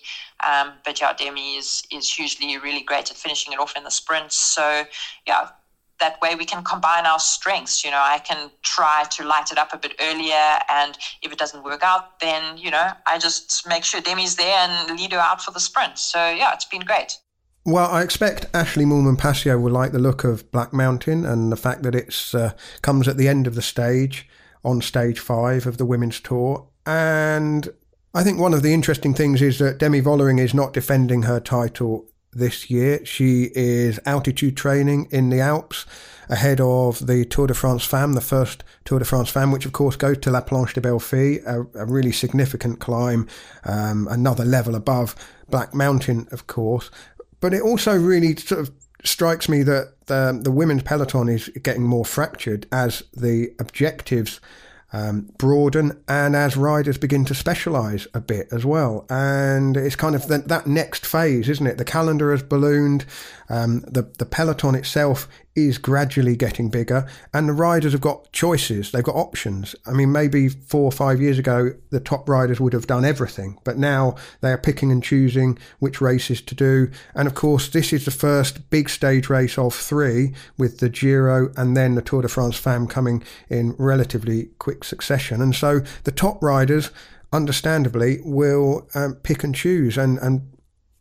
Um, 0.48 0.74
but 0.86 1.02
yeah, 1.02 1.14
Demi 1.14 1.56
is, 1.56 1.84
is 1.92 2.20
usually 2.20 2.58
really 2.60 2.84
great 2.84 3.10
at 3.10 3.18
finishing 3.18 3.54
it 3.54 3.60
off 3.60 3.76
in 3.76 3.84
the 3.84 3.92
sprints. 3.92 4.38
So, 4.38 4.84
yeah, 5.26 5.48
that 6.00 6.20
way 6.22 6.36
we 6.36 6.46
can 6.46 6.64
combine 6.64 7.06
our 7.06 7.20
strengths. 7.20 7.84
You 7.84 7.92
know, 7.92 8.02
I 8.02 8.20
can 8.20 8.52
try 8.64 9.04
to 9.12 9.24
light 9.24 9.52
it 9.52 9.58
up 9.58 9.74
a 9.74 9.78
bit 9.78 9.94
earlier, 10.00 10.60
and 10.70 10.98
if 11.22 11.32
it 11.32 11.38
doesn't 11.38 11.64
work 11.64 11.84
out, 11.84 12.20
then 12.20 12.58
you 12.58 12.72
know 12.72 12.92
I 13.08 13.18
just 13.18 13.68
make 13.68 13.84
sure 13.84 14.02
Demi's 14.02 14.36
there 14.36 14.58
and 14.58 14.98
lead 15.00 15.14
her 15.14 15.20
out 15.20 15.42
for 15.42 15.52
the 15.52 15.60
sprint. 15.60 15.98
So 15.98 16.18
yeah, 16.30 16.54
it's 16.54 16.66
been 16.66 16.82
great. 16.82 17.18
Well, 17.68 17.90
I 17.90 18.04
expect 18.04 18.52
Ashleigh 18.54 18.86
Moolman 18.86 19.18
Pasio 19.18 19.60
will 19.60 19.72
like 19.72 19.92
the 19.92 19.98
look 19.98 20.24
of 20.24 20.52
Black 20.52 20.72
Mountain 20.72 21.26
and 21.26 21.52
the 21.52 21.58
fact 21.58 21.82
that 21.82 21.96
it's 21.96 22.36
uh, 22.36 22.54
comes 22.84 23.08
at 23.08 23.18
the 23.18 23.28
end 23.28 23.48
of 23.48 23.56
the 23.56 23.62
stage 23.64 24.30
on 24.64 24.82
stage 24.82 25.20
five 25.20 25.66
of 25.66 25.78
the 25.78 25.86
women's 25.86 26.20
tour. 26.20 26.68
And 26.86 27.68
I 28.14 28.24
think 28.24 28.40
one 28.40 28.54
of 28.54 28.62
the 28.62 28.74
interesting 28.74 29.16
things 29.16 29.42
is 29.42 29.58
that 29.60 29.80
Demi 29.80 30.02
Vollering 30.02 30.40
is 30.40 30.54
not 30.54 30.74
defending 30.74 31.24
her 31.24 31.40
title 31.40 32.08
this 32.36 32.70
year. 32.70 33.04
She 33.06 33.50
is 33.56 34.00
altitude 34.06 34.58
training 34.58 35.08
in 35.10 35.30
the 35.30 35.40
Alps 35.40 35.86
ahead 36.30 36.60
of 36.60 37.06
the 37.08 37.26
Tour 37.26 37.48
de 37.48 37.54
France 37.54 37.86
Femmes, 37.86 38.16
the 38.16 38.22
first 38.22 38.64
Tour 38.84 39.00
de 39.00 39.06
France 39.06 39.30
Femmes, 39.30 39.54
which 39.54 39.66
of 39.66 39.72
course 39.72 39.96
goes 39.96 40.18
to 40.20 40.32
La 40.32 40.42
Planche 40.42 40.74
des 40.74 40.82
Belles 40.82 41.00
Filles, 41.00 41.40
a, 41.46 41.62
a 41.76 41.86
really 41.86 42.12
significant 42.12 42.80
climb, 42.80 43.28
um, 43.64 44.08
another 44.10 44.44
level 44.44 44.76
above 44.76 45.16
Black 45.50 45.74
Mountain, 45.74 46.28
of 46.32 46.48
course. 46.48 46.92
But 47.40 47.54
it 47.54 47.62
also 47.62 47.98
really 47.98 48.36
sort 48.36 48.62
of 48.62 48.72
strikes 49.04 49.48
me 49.48 49.64
that 49.64 49.94
the, 50.08 50.40
the 50.42 50.52
women's 50.52 50.84
peloton 50.84 51.30
is 51.30 51.50
getting 51.62 51.84
more 51.84 52.06
fractured 52.06 52.66
as 52.72 53.04
the 53.14 53.54
objectives 53.60 54.40
um, 54.96 55.30
broaden 55.38 56.02
and 56.08 56.38
as 56.38 56.56
riders 56.56 56.98
begin 56.98 57.26
to 57.26 57.36
specialise 57.36 58.08
a 58.14 58.22
bit 58.22 58.48
as 58.54 58.66
well. 58.66 59.06
And 59.10 59.76
it's 59.76 59.98
kind 59.98 60.16
of 60.16 60.28
the, 60.28 60.38
that 60.38 60.68
next 60.68 61.06
phase, 61.06 61.50
isn't 61.50 61.68
it? 61.68 61.78
The 61.78 61.84
calendar 61.84 62.32
has 62.32 62.42
ballooned. 62.42 63.06
Um, 63.50 63.82
the 63.82 64.04
the 64.18 64.26
peloton 64.26 64.76
itself 64.76 65.28
is 65.56 65.78
gradually 65.78 66.36
getting 66.36 66.70
bigger, 66.70 67.08
and 67.34 67.48
the 67.48 67.54
riders 67.54 67.94
have 67.94 68.02
got 68.02 68.32
choices. 68.32 68.92
They've 68.92 69.04
got 69.04 69.16
options. 69.16 69.76
I 69.86 69.92
mean, 69.92 70.12
maybe 70.12 70.50
four 70.50 70.84
or 70.84 70.92
five 70.92 71.22
years 71.22 71.40
ago, 71.40 71.74
the 71.92 72.00
top 72.00 72.28
riders 72.28 72.60
would 72.60 72.74
have 72.74 72.88
done 72.88 73.06
everything, 73.06 73.58
but 73.64 73.78
now 73.78 74.16
they 74.42 74.52
are 74.52 74.58
picking 74.58 74.92
and 74.92 75.04
choosing 75.04 75.58
which 75.80 76.02
races 76.02 76.42
to 76.42 76.56
do. 76.56 76.92
And 77.14 77.28
of 77.28 77.36
course, 77.36 77.70
this 77.70 77.94
is 77.94 78.06
the 78.06 78.12
first 78.12 78.70
big 78.70 78.90
stage 78.90 79.30
race 79.30 79.58
of 79.58 79.74
three, 79.74 80.34
with 80.58 80.80
the 80.80 80.90
Giro 80.90 81.54
and 81.56 81.78
then 81.78 81.96
the 81.96 82.02
Tour 82.02 82.24
de 82.24 82.28
France 82.28 82.58
Femmes 82.58 82.92
coming 82.92 83.24
in 83.50 83.76
relatively 83.78 84.50
quick 84.60 84.84
succession. 84.84 85.42
And 85.42 85.56
so 85.56 85.82
the 86.04 86.12
top 86.12 86.44
riders 86.44 86.92
understandably, 87.36 88.20
will 88.24 88.88
um, 88.96 89.16
pick 89.16 89.44
and 89.44 89.54
choose 89.54 89.98
and, 89.98 90.18
and 90.20 90.48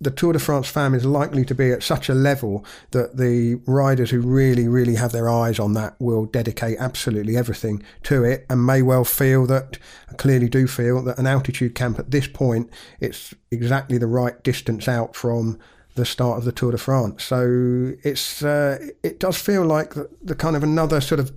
the 0.04 0.10
Tour 0.10 0.34
de 0.34 0.38
France 0.38 0.68
Femmes 0.68 0.98
is 0.98 1.04
likely 1.04 1.44
to 1.44 1.54
be 1.54 1.72
at 1.72 1.82
such 1.82 2.08
a 2.08 2.14
level 2.14 2.64
that 2.92 3.16
the 3.16 3.56
riders 3.66 4.10
who 4.10 4.20
really, 4.20 4.68
really 4.68 4.94
have 4.94 5.12
their 5.12 5.28
eyes 5.28 5.58
on 5.58 5.72
that 5.74 5.96
will 5.98 6.26
dedicate 6.26 6.76
absolutely 6.78 7.36
everything 7.36 7.82
to 8.04 8.22
it 8.22 8.46
and 8.48 8.64
may 8.64 8.82
well 8.82 9.04
feel 9.04 9.46
that, 9.46 9.78
clearly 10.18 10.48
do 10.48 10.66
feel 10.66 11.02
that 11.02 11.18
an 11.18 11.26
altitude 11.26 11.74
camp 11.74 11.98
at 11.98 12.10
this 12.10 12.28
point, 12.28 12.70
it's 13.00 13.34
exactly 13.50 13.98
the 13.98 14.06
right 14.06 14.42
distance 14.44 14.86
out 14.86 15.16
from 15.16 15.58
the 15.94 16.04
start 16.04 16.38
of 16.38 16.44
the 16.44 16.52
Tour 16.52 16.72
de 16.72 16.78
France. 16.78 17.24
So 17.24 17.92
it's 18.02 18.42
uh, 18.42 18.78
it 19.02 19.18
does 19.18 19.40
feel 19.40 19.64
like 19.64 19.94
the, 19.94 20.08
the 20.22 20.34
kind 20.34 20.56
of 20.56 20.62
another 20.62 21.00
sort 21.00 21.20
of 21.20 21.32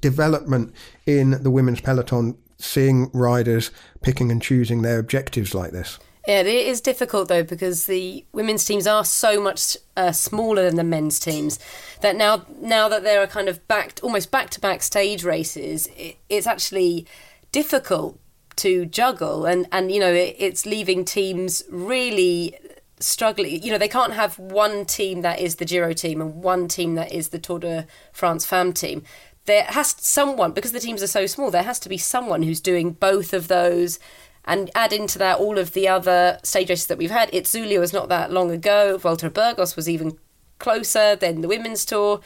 development 0.00 0.72
in 1.06 1.42
the 1.42 1.50
women's 1.50 1.80
peloton, 1.80 2.38
seeing 2.58 3.10
riders 3.12 3.70
picking 4.02 4.30
and 4.30 4.40
choosing 4.40 4.82
their 4.82 4.98
objectives 4.98 5.54
like 5.54 5.72
this. 5.72 5.98
Yeah, 6.26 6.40
it 6.40 6.46
is 6.46 6.80
difficult 6.80 7.28
though 7.28 7.42
because 7.42 7.84
the 7.84 8.24
women's 8.32 8.64
teams 8.64 8.86
are 8.86 9.04
so 9.04 9.40
much 9.40 9.76
uh, 9.96 10.12
smaller 10.12 10.62
than 10.64 10.76
the 10.76 10.84
men's 10.84 11.20
teams 11.20 11.58
that 12.00 12.16
now 12.16 12.46
now 12.60 12.88
that 12.88 13.02
there 13.02 13.22
are 13.22 13.26
kind 13.26 13.48
of 13.48 13.66
back 13.68 14.00
almost 14.02 14.30
back 14.30 14.48
to 14.50 14.60
back 14.60 14.82
stage 14.82 15.22
races, 15.22 15.86
it, 15.96 16.16
it's 16.30 16.46
actually 16.46 17.06
difficult 17.52 18.18
to 18.56 18.86
juggle 18.86 19.44
and 19.44 19.66
and 19.70 19.92
you 19.92 20.00
know 20.00 20.12
it, 20.12 20.34
it's 20.38 20.64
leaving 20.64 21.04
teams 21.04 21.62
really 21.68 22.56
struggling. 23.00 23.62
You 23.62 23.72
know 23.72 23.78
they 23.78 23.88
can't 23.88 24.14
have 24.14 24.38
one 24.38 24.86
team 24.86 25.20
that 25.20 25.40
is 25.40 25.56
the 25.56 25.66
Giro 25.66 25.92
team 25.92 26.22
and 26.22 26.42
one 26.42 26.68
team 26.68 26.94
that 26.94 27.12
is 27.12 27.28
the 27.28 27.38
Tour 27.38 27.58
de 27.58 27.86
France 28.12 28.46
Femmes 28.46 28.80
team 28.80 29.02
there 29.46 29.64
has 29.64 29.92
to 29.92 30.02
someone 30.02 30.52
because 30.52 30.72
the 30.72 30.80
teams 30.80 31.02
are 31.02 31.06
so 31.06 31.26
small 31.26 31.50
there 31.50 31.62
has 31.62 31.78
to 31.78 31.90
be 31.90 31.98
someone 31.98 32.42
who's 32.42 32.60
doing 32.60 32.92
both 32.92 33.34
of 33.34 33.48
those 33.48 33.98
and 34.44 34.70
add 34.74 34.92
into 34.92 35.18
that 35.18 35.38
all 35.38 35.58
of 35.58 35.72
the 35.72 35.88
other 35.88 36.38
stage 36.42 36.68
races 36.68 36.86
that 36.86 36.98
we've 36.98 37.10
had. 37.10 37.30
Itzulia 37.32 37.80
was 37.80 37.92
not 37.92 38.08
that 38.08 38.30
long 38.30 38.50
ago. 38.50 38.98
Vuelta 38.98 39.30
Burgos 39.30 39.76
was 39.76 39.88
even 39.88 40.18
closer 40.58 41.16
than 41.16 41.40
the 41.40 41.48
women's 41.48 41.84
tour. 41.84 42.20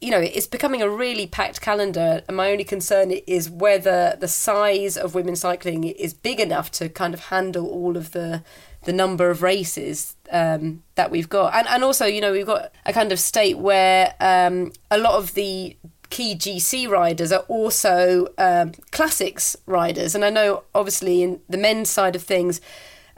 You 0.00 0.10
know, 0.10 0.20
it's 0.20 0.46
becoming 0.46 0.80
a 0.80 0.88
really 0.88 1.26
packed 1.26 1.60
calendar, 1.60 2.22
and 2.28 2.36
my 2.36 2.52
only 2.52 2.62
concern 2.62 3.10
is 3.10 3.50
whether 3.50 4.16
the 4.20 4.28
size 4.28 4.96
of 4.96 5.14
women's 5.14 5.40
cycling 5.40 5.84
is 5.84 6.14
big 6.14 6.38
enough 6.38 6.70
to 6.72 6.88
kind 6.88 7.14
of 7.14 7.20
handle 7.26 7.68
all 7.68 7.96
of 7.96 8.12
the 8.12 8.42
the 8.84 8.92
number 8.92 9.28
of 9.28 9.42
races 9.42 10.14
um, 10.30 10.84
that 10.94 11.10
we've 11.10 11.28
got, 11.28 11.52
and 11.52 11.66
and 11.66 11.82
also 11.82 12.06
you 12.06 12.20
know 12.20 12.30
we've 12.30 12.46
got 12.46 12.72
a 12.86 12.92
kind 12.92 13.10
of 13.10 13.18
state 13.18 13.58
where 13.58 14.14
um, 14.20 14.70
a 14.88 14.98
lot 14.98 15.14
of 15.14 15.34
the 15.34 15.76
key 16.10 16.34
GC 16.34 16.88
riders 16.88 17.32
are 17.32 17.44
also 17.48 18.28
um, 18.38 18.72
classics 18.90 19.56
riders. 19.66 20.14
And 20.14 20.24
I 20.24 20.30
know, 20.30 20.64
obviously, 20.74 21.22
in 21.22 21.40
the 21.48 21.58
men's 21.58 21.90
side 21.90 22.16
of 22.16 22.22
things, 22.22 22.60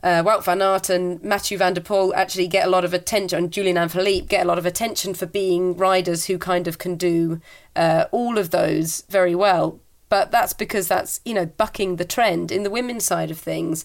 uh, 0.02 0.22
Wout 0.22 0.44
van 0.44 0.62
Aert 0.62 0.88
and 0.88 1.22
Mathieu 1.22 1.58
van 1.58 1.74
der 1.74 1.82
Poel 1.82 2.14
actually 2.14 2.48
get 2.48 2.66
a 2.66 2.70
lot 2.70 2.84
of 2.84 2.94
attention, 2.94 3.38
and 3.38 3.52
Julian 3.52 3.76
Alaphilippe 3.76 4.28
get 4.28 4.44
a 4.44 4.48
lot 4.48 4.58
of 4.58 4.66
attention 4.66 5.14
for 5.14 5.26
being 5.26 5.76
riders 5.76 6.26
who 6.26 6.38
kind 6.38 6.66
of 6.66 6.78
can 6.78 6.96
do 6.96 7.40
uh, 7.76 8.06
all 8.10 8.38
of 8.38 8.50
those 8.50 9.02
very 9.08 9.34
well. 9.34 9.78
But 10.08 10.30
that's 10.30 10.54
because 10.54 10.88
that's, 10.88 11.20
you 11.24 11.34
know, 11.34 11.46
bucking 11.46 11.96
the 11.96 12.04
trend. 12.04 12.50
In 12.50 12.62
the 12.64 12.70
women's 12.70 13.04
side 13.04 13.30
of 13.30 13.38
things, 13.38 13.84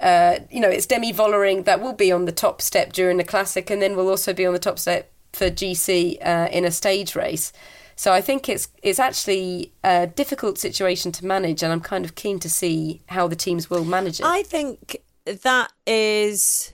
uh, 0.00 0.40
you 0.50 0.58
know, 0.58 0.68
it's 0.68 0.86
Demi 0.86 1.12
Vollering 1.12 1.64
that 1.66 1.80
will 1.80 1.92
be 1.92 2.10
on 2.10 2.24
the 2.24 2.32
top 2.32 2.60
step 2.60 2.92
during 2.92 3.18
the 3.18 3.24
classic, 3.24 3.70
and 3.70 3.80
then 3.80 3.94
will 3.94 4.08
also 4.08 4.32
be 4.32 4.46
on 4.46 4.52
the 4.52 4.58
top 4.58 4.78
step 4.78 5.12
for 5.32 5.50
GC 5.50 6.18
uh, 6.26 6.48
in 6.50 6.64
a 6.64 6.70
stage 6.70 7.14
race. 7.14 7.52
So 7.96 8.12
I 8.12 8.20
think 8.20 8.48
it's 8.48 8.68
it's 8.82 8.98
actually 8.98 9.72
a 9.84 10.06
difficult 10.06 10.58
situation 10.58 11.12
to 11.12 11.26
manage, 11.26 11.62
and 11.62 11.72
I'm 11.72 11.80
kind 11.80 12.04
of 12.04 12.14
keen 12.14 12.38
to 12.40 12.50
see 12.50 13.02
how 13.06 13.28
the 13.28 13.36
teams 13.36 13.70
will 13.70 13.84
manage 13.84 14.20
it. 14.20 14.26
I 14.26 14.42
think 14.42 14.96
that 15.24 15.72
is 15.86 16.72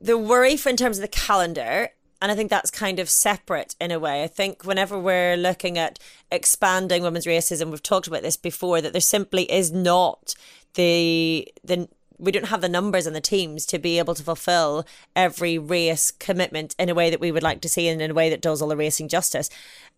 the 0.00 0.18
worry 0.18 0.56
for 0.56 0.68
in 0.68 0.76
terms 0.76 0.98
of 0.98 1.02
the 1.02 1.08
calendar. 1.08 1.90
And 2.22 2.32
I 2.32 2.34
think 2.34 2.48
that's 2.48 2.70
kind 2.70 2.98
of 2.98 3.10
separate 3.10 3.76
in 3.78 3.90
a 3.90 3.98
way. 3.98 4.22
I 4.22 4.26
think 4.26 4.64
whenever 4.64 4.98
we're 4.98 5.36
looking 5.36 5.76
at 5.76 5.98
expanding 6.32 7.02
women's 7.02 7.26
races, 7.26 7.60
and 7.60 7.70
we've 7.70 7.82
talked 7.82 8.06
about 8.06 8.22
this 8.22 8.38
before, 8.38 8.80
that 8.80 8.92
there 8.92 9.02
simply 9.02 9.50
is 9.52 9.70
not 9.70 10.34
the 10.74 11.46
the 11.62 11.88
we 12.18 12.32
don't 12.32 12.46
have 12.46 12.60
the 12.60 12.68
numbers 12.68 13.06
and 13.06 13.14
the 13.14 13.20
teams 13.20 13.66
to 13.66 13.78
be 13.78 13.98
able 13.98 14.14
to 14.14 14.22
fulfill 14.22 14.86
every 15.14 15.58
race 15.58 16.10
commitment 16.10 16.74
in 16.78 16.88
a 16.88 16.94
way 16.94 17.10
that 17.10 17.20
we 17.20 17.30
would 17.30 17.42
like 17.42 17.60
to 17.60 17.68
see 17.68 17.88
and 17.88 18.00
in 18.00 18.10
a 18.10 18.14
way 18.14 18.30
that 18.30 18.40
does 18.40 18.62
all 18.62 18.68
the 18.68 18.76
racing 18.76 19.08
justice. 19.08 19.50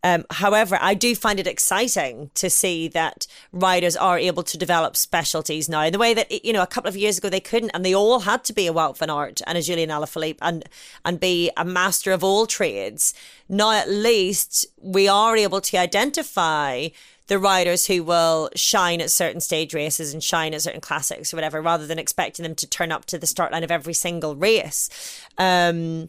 Um, 0.05 0.25
however, 0.31 0.79
I 0.81 0.95
do 0.95 1.15
find 1.17 1.41
it 1.41 1.47
exciting 1.47 2.31
to 2.35 2.49
see 2.49 2.87
that 2.89 3.27
riders 3.53 3.97
are 3.97 4.19
able 4.19 4.45
to 4.45 4.57
develop 4.57 4.97
specialties 4.97 5.69
now 5.69 5.83
in 5.83 5.93
the 5.93 5.99
way 5.99 6.15
that 6.15 6.45
you 6.45 6.53
know 6.53 6.63
a 6.63 6.69
couple 6.69 6.89
of 6.89 6.97
years 6.97 7.19
ago 7.19 7.29
they 7.29 7.41
couldn't, 7.41 7.71
and 7.71 7.85
they 7.85 7.95
all 7.95 8.21
had 8.21 8.45
to 8.45 8.53
be 8.53 8.67
a 8.67 8.73
Wout 8.73 8.97
van 8.99 9.11
Aert 9.11 9.41
and 9.47 9.59
a 9.59 9.63
Julian 9.63 9.91
Alaphilippe 9.91 10.39
and 10.41 10.65
and 11.05 11.19
be 11.19 11.51
a 11.57 11.65
master 11.65 12.13
of 12.13 12.23
all 12.23 12.47
trades. 12.47 13.13
Now, 13.49 13.73
at 13.73 13.89
least 13.89 14.67
we 14.81 15.09
are 15.09 15.37
able 15.37 15.61
to 15.63 15.77
identify 15.77 16.89
the 17.27 17.39
riders 17.39 17.87
who 17.87 18.03
will 18.03 18.51
shine 18.55 19.01
at 19.01 19.11
certain 19.11 19.41
stage 19.41 19.75
races 19.75 20.15
and 20.15 20.23
shine 20.23 20.55
at 20.55 20.63
certain 20.63 20.81
classics 20.81 21.33
or 21.33 21.37
whatever, 21.37 21.61
rather 21.61 21.87
than 21.87 21.99
expecting 21.99 22.43
them 22.43 22.55
to 22.55 22.67
turn 22.67 22.91
up 22.91 23.05
to 23.07 23.19
the 23.19 23.27
start 23.27 23.53
line 23.53 23.65
of 23.65 23.71
every 23.71 23.95
single 23.95 24.35
race. 24.35 24.89
Um, 25.37 26.09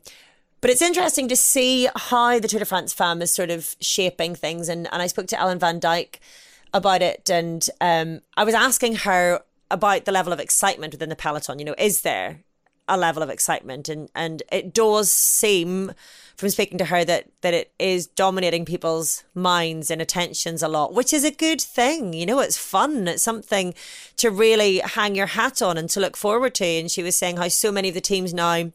but 0.62 0.70
it's 0.70 0.82
interesting 0.82 1.28
to 1.28 1.36
see 1.36 1.88
how 1.96 2.40
the 2.40 2.48
Tour 2.48 2.60
de 2.60 2.66
France 2.66 2.94
Femmes 2.94 3.24
is 3.24 3.32
sort 3.32 3.50
of 3.50 3.76
shaping 3.80 4.36
things. 4.36 4.70
And, 4.70 4.88
and 4.92 5.02
I 5.02 5.08
spoke 5.08 5.28
to 5.28 5.40
Ellen 5.40 5.60
Van 5.60 5.80
Dijk 5.80 6.20
about 6.74 7.02
it, 7.02 7.30
and 7.30 7.68
um, 7.82 8.22
I 8.38 8.44
was 8.44 8.54
asking 8.54 8.98
her 8.98 9.42
about 9.72 10.06
the 10.06 10.12
level 10.12 10.34
of 10.34 10.40
excitement 10.40 10.94
within 10.94 11.10
the 11.10 11.16
peloton. 11.16 11.60
You 11.60 11.66
know, 11.66 11.76
is 11.78 12.02
there 12.02 12.42
a 12.88 12.98
level 12.98 13.24
of 13.24 13.30
excitement? 13.30 13.90
And 13.90 14.10
and 14.16 14.44
it 14.52 14.74
does 14.74 15.12
seem 15.12 15.94
from 16.36 16.50
speaking 16.50 16.78
to 16.78 16.86
her 16.86 17.04
that 17.06 17.28
that 17.42 17.54
it 17.54 17.72
is 17.80 18.08
dominating 18.08 18.66
people's 18.66 19.24
minds 19.34 19.90
and 19.90 20.02
attentions 20.02 20.64
a 20.64 20.68
lot, 20.68 20.94
which 20.94 21.14
is 21.14 21.24
a 21.24 21.32
good 21.32 21.62
thing. 21.62 22.14
You 22.14 22.26
know, 22.26 22.40
it's 22.40 22.58
fun. 22.58 23.08
It's 23.08 23.24
something 23.24 23.74
to 24.18 24.30
really 24.30 24.80
hang 24.80 25.16
your 25.16 25.28
hat 25.28 25.62
on 25.62 25.78
and 25.78 25.90
to 25.92 26.00
look 26.00 26.18
forward 26.18 26.56
to. 26.56 26.66
And 26.66 26.92
she 26.92 27.04
was 27.04 27.16
saying 27.16 27.38
how 27.38 27.48
so 27.48 27.72
many 27.72 27.90
of 27.90 27.96
the 27.96 28.02
teams 28.02 28.34
now 28.34 28.72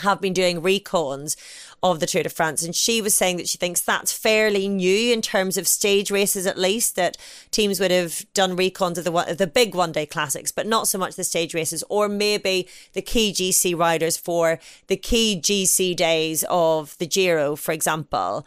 have 0.00 0.20
been 0.20 0.32
doing 0.32 0.60
recons 0.60 1.36
of 1.82 2.00
the 2.00 2.06
Tour 2.06 2.22
de 2.22 2.30
France. 2.30 2.62
And 2.62 2.74
she 2.74 3.02
was 3.02 3.14
saying 3.14 3.36
that 3.36 3.48
she 3.48 3.58
thinks 3.58 3.80
that's 3.80 4.12
fairly 4.12 4.68
new 4.68 5.12
in 5.12 5.20
terms 5.20 5.58
of 5.58 5.68
stage 5.68 6.10
races, 6.10 6.46
at 6.46 6.56
least, 6.58 6.96
that 6.96 7.18
teams 7.50 7.78
would 7.78 7.90
have 7.90 8.24
done 8.32 8.56
recons 8.56 8.96
of 8.96 9.04
the, 9.04 9.12
of 9.12 9.38
the 9.38 9.46
big 9.46 9.74
one 9.74 9.92
day 9.92 10.06
classics, 10.06 10.50
but 10.50 10.66
not 10.66 10.88
so 10.88 10.98
much 10.98 11.14
the 11.14 11.24
stage 11.24 11.54
races, 11.54 11.84
or 11.90 12.08
maybe 12.08 12.66
the 12.94 13.02
key 13.02 13.32
GC 13.32 13.78
riders 13.78 14.16
for 14.16 14.58
the 14.86 14.96
key 14.96 15.38
GC 15.40 15.94
days 15.94 16.44
of 16.48 16.96
the 16.98 17.06
Giro, 17.06 17.54
for 17.54 17.72
example. 17.72 18.46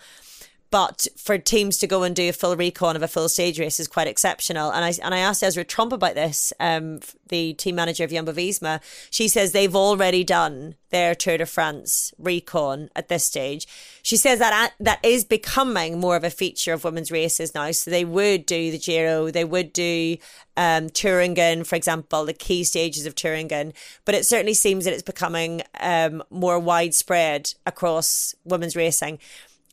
But 0.69 1.07
for 1.15 1.37
teams 1.37 1.77
to 1.77 1.87
go 1.87 2.03
and 2.03 2.15
do 2.15 2.29
a 2.29 2.33
full 2.33 2.55
recon 2.55 2.95
of 2.95 3.01
a 3.01 3.07
full 3.07 3.29
stage 3.29 3.59
race 3.59 3.79
is 3.79 3.87
quite 3.87 4.07
exceptional. 4.07 4.69
And 4.71 4.83
I 4.83 4.93
and 5.01 5.13
I 5.13 5.19
asked 5.19 5.43
Esra 5.43 5.65
Tromp 5.65 5.93
about 5.93 6.15
this, 6.15 6.51
um, 6.59 6.99
the 7.29 7.53
team 7.53 7.75
manager 7.75 8.03
of 8.03 8.11
Jumbo 8.11 8.33
Visma. 8.33 8.81
She 9.09 9.27
says 9.27 9.51
they've 9.51 9.75
already 9.75 10.23
done 10.23 10.75
their 10.89 11.15
Tour 11.15 11.37
de 11.37 11.45
France 11.45 12.13
recon 12.17 12.89
at 12.95 13.07
this 13.07 13.23
stage. 13.23 13.67
She 14.01 14.17
says 14.17 14.39
that 14.39 14.73
that 14.79 14.99
is 15.03 15.23
becoming 15.23 15.99
more 15.99 16.15
of 16.15 16.23
a 16.23 16.29
feature 16.29 16.73
of 16.73 16.83
women's 16.83 17.11
races 17.11 17.53
now. 17.53 17.71
So 17.71 17.91
they 17.91 18.05
would 18.05 18.45
do 18.45 18.71
the 18.71 18.77
Giro, 18.77 19.31
they 19.31 19.45
would 19.45 19.71
do 19.73 20.17
um, 20.55 20.89
Thuringen, 20.89 21.65
for 21.65 21.75
example, 21.75 22.25
the 22.25 22.33
key 22.33 22.63
stages 22.63 23.05
of 23.05 23.15
Thuringen. 23.15 23.73
But 24.05 24.15
it 24.15 24.25
certainly 24.25 24.53
seems 24.53 24.85
that 24.85 24.93
it's 24.93 25.03
becoming 25.03 25.61
um, 25.79 26.23
more 26.29 26.59
widespread 26.59 27.53
across 27.65 28.35
women's 28.43 28.75
racing. 28.75 29.19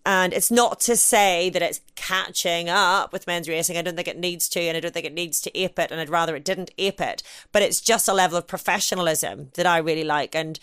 And 0.06 0.34
it's 0.34 0.50
not 0.50 0.80
to 0.80 0.96
say 0.96 1.48
that 1.50 1.62
it's 1.62 1.80
catching 1.94 2.68
up 2.68 3.12
with 3.12 3.26
men's 3.26 3.48
racing. 3.48 3.76
I 3.76 3.82
don't 3.82 3.96
think 3.96 4.08
it 4.08 4.18
needs 4.18 4.48
to, 4.50 4.60
and 4.60 4.76
I 4.76 4.80
don't 4.80 4.92
think 4.92 5.06
it 5.06 5.14
needs 5.14 5.40
to 5.42 5.58
ape 5.58 5.78
it, 5.78 5.90
and 5.90 6.00
I'd 6.00 6.10
rather 6.10 6.36
it 6.36 6.44
didn't 6.44 6.72
ape 6.76 7.00
it. 7.00 7.22
But 7.52 7.62
it's 7.62 7.80
just 7.80 8.08
a 8.08 8.12
level 8.12 8.36
of 8.36 8.46
professionalism 8.46 9.50
that 9.54 9.66
I 9.66 9.78
really 9.78 10.04
like. 10.04 10.34
And 10.34 10.60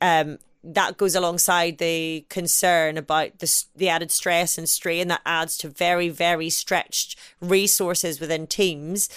um, 0.00 0.38
that 0.62 0.96
goes 0.96 1.14
alongside 1.14 1.78
the 1.78 2.24
concern 2.28 2.96
about 2.96 3.38
the, 3.40 3.64
the 3.74 3.88
added 3.88 4.10
stress 4.10 4.56
and 4.56 4.68
strain 4.68 5.08
that 5.08 5.22
adds 5.26 5.56
to 5.58 5.68
very, 5.68 6.08
very 6.08 6.48
stretched 6.48 7.18
resources 7.40 8.20
within 8.20 8.46
teams. 8.46 9.08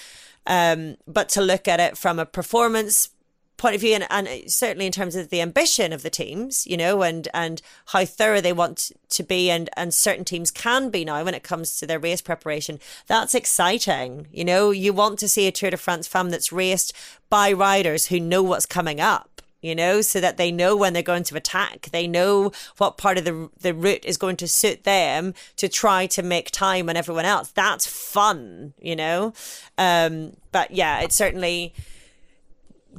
Um, 0.45 0.97
but 1.07 1.29
to 1.29 1.41
look 1.41 1.67
at 1.67 1.79
it 1.79 1.97
from 1.97 2.19
a 2.19 2.25
performance 2.25 3.09
point 3.57 3.75
of 3.75 3.81
view 3.81 3.93
and, 3.93 4.07
and 4.09 4.51
certainly 4.51 4.85
in 4.85 4.91
terms 4.91 5.15
of 5.15 5.29
the 5.29 5.41
ambition 5.41 5.91
of 5.91 6.03
the 6.03 6.09
teams 6.09 6.65
you 6.67 6.77
know 6.77 7.01
and 7.01 7.27
and 7.33 7.61
how 7.87 8.05
thorough 8.05 8.41
they 8.41 8.53
want 8.53 8.91
to 9.09 9.23
be 9.23 9.49
and 9.49 9.69
and 9.75 9.93
certain 9.93 10.23
teams 10.23 10.51
can 10.51 10.89
be 10.89 11.03
now 11.03 11.23
when 11.23 11.33
it 11.33 11.43
comes 11.43 11.77
to 11.77 11.87
their 11.87 11.99
race 11.99 12.21
preparation 12.21 12.79
that's 13.07 13.35
exciting 13.35 14.27
you 14.31 14.45
know 14.45 14.71
you 14.71 14.93
want 14.93 15.17
to 15.19 15.27
see 15.27 15.47
a 15.47 15.51
Tour 15.51 15.71
de 15.71 15.77
France 15.77 16.07
Femmes 16.07 16.31
that's 16.31 16.51
raced 16.51 16.93
by 17.29 17.51
riders 17.51 18.07
who 18.07 18.19
know 18.19 18.43
what's 18.43 18.65
coming 18.65 19.01
up 19.01 19.37
you 19.59 19.73
know, 19.73 20.01
so 20.01 20.21
that 20.21 20.37
they 20.37 20.51
know 20.51 20.77
when 20.77 20.93
they're 20.93 21.01
going 21.01 21.23
to 21.23 21.35
attack. 21.35 21.89
They 21.91 22.07
know 22.07 22.51
what 22.77 22.97
part 22.97 23.17
of 23.17 23.25
the 23.25 23.49
the 23.59 23.73
route 23.73 24.05
is 24.05 24.15
going 24.15 24.37
to 24.37 24.47
suit 24.47 24.83
them 24.83 25.33
to 25.55 25.67
try 25.67 26.05
to 26.07 26.21
make 26.21 26.51
time 26.51 26.89
on 26.89 26.95
everyone 26.95 27.25
else. 27.25 27.51
That's 27.51 27.87
fun, 27.87 28.73
you 28.79 28.95
know. 28.95 29.33
Um, 29.77 30.37
but 30.51 30.71
yeah, 30.71 31.01
it's 31.01 31.15
certainly 31.15 31.73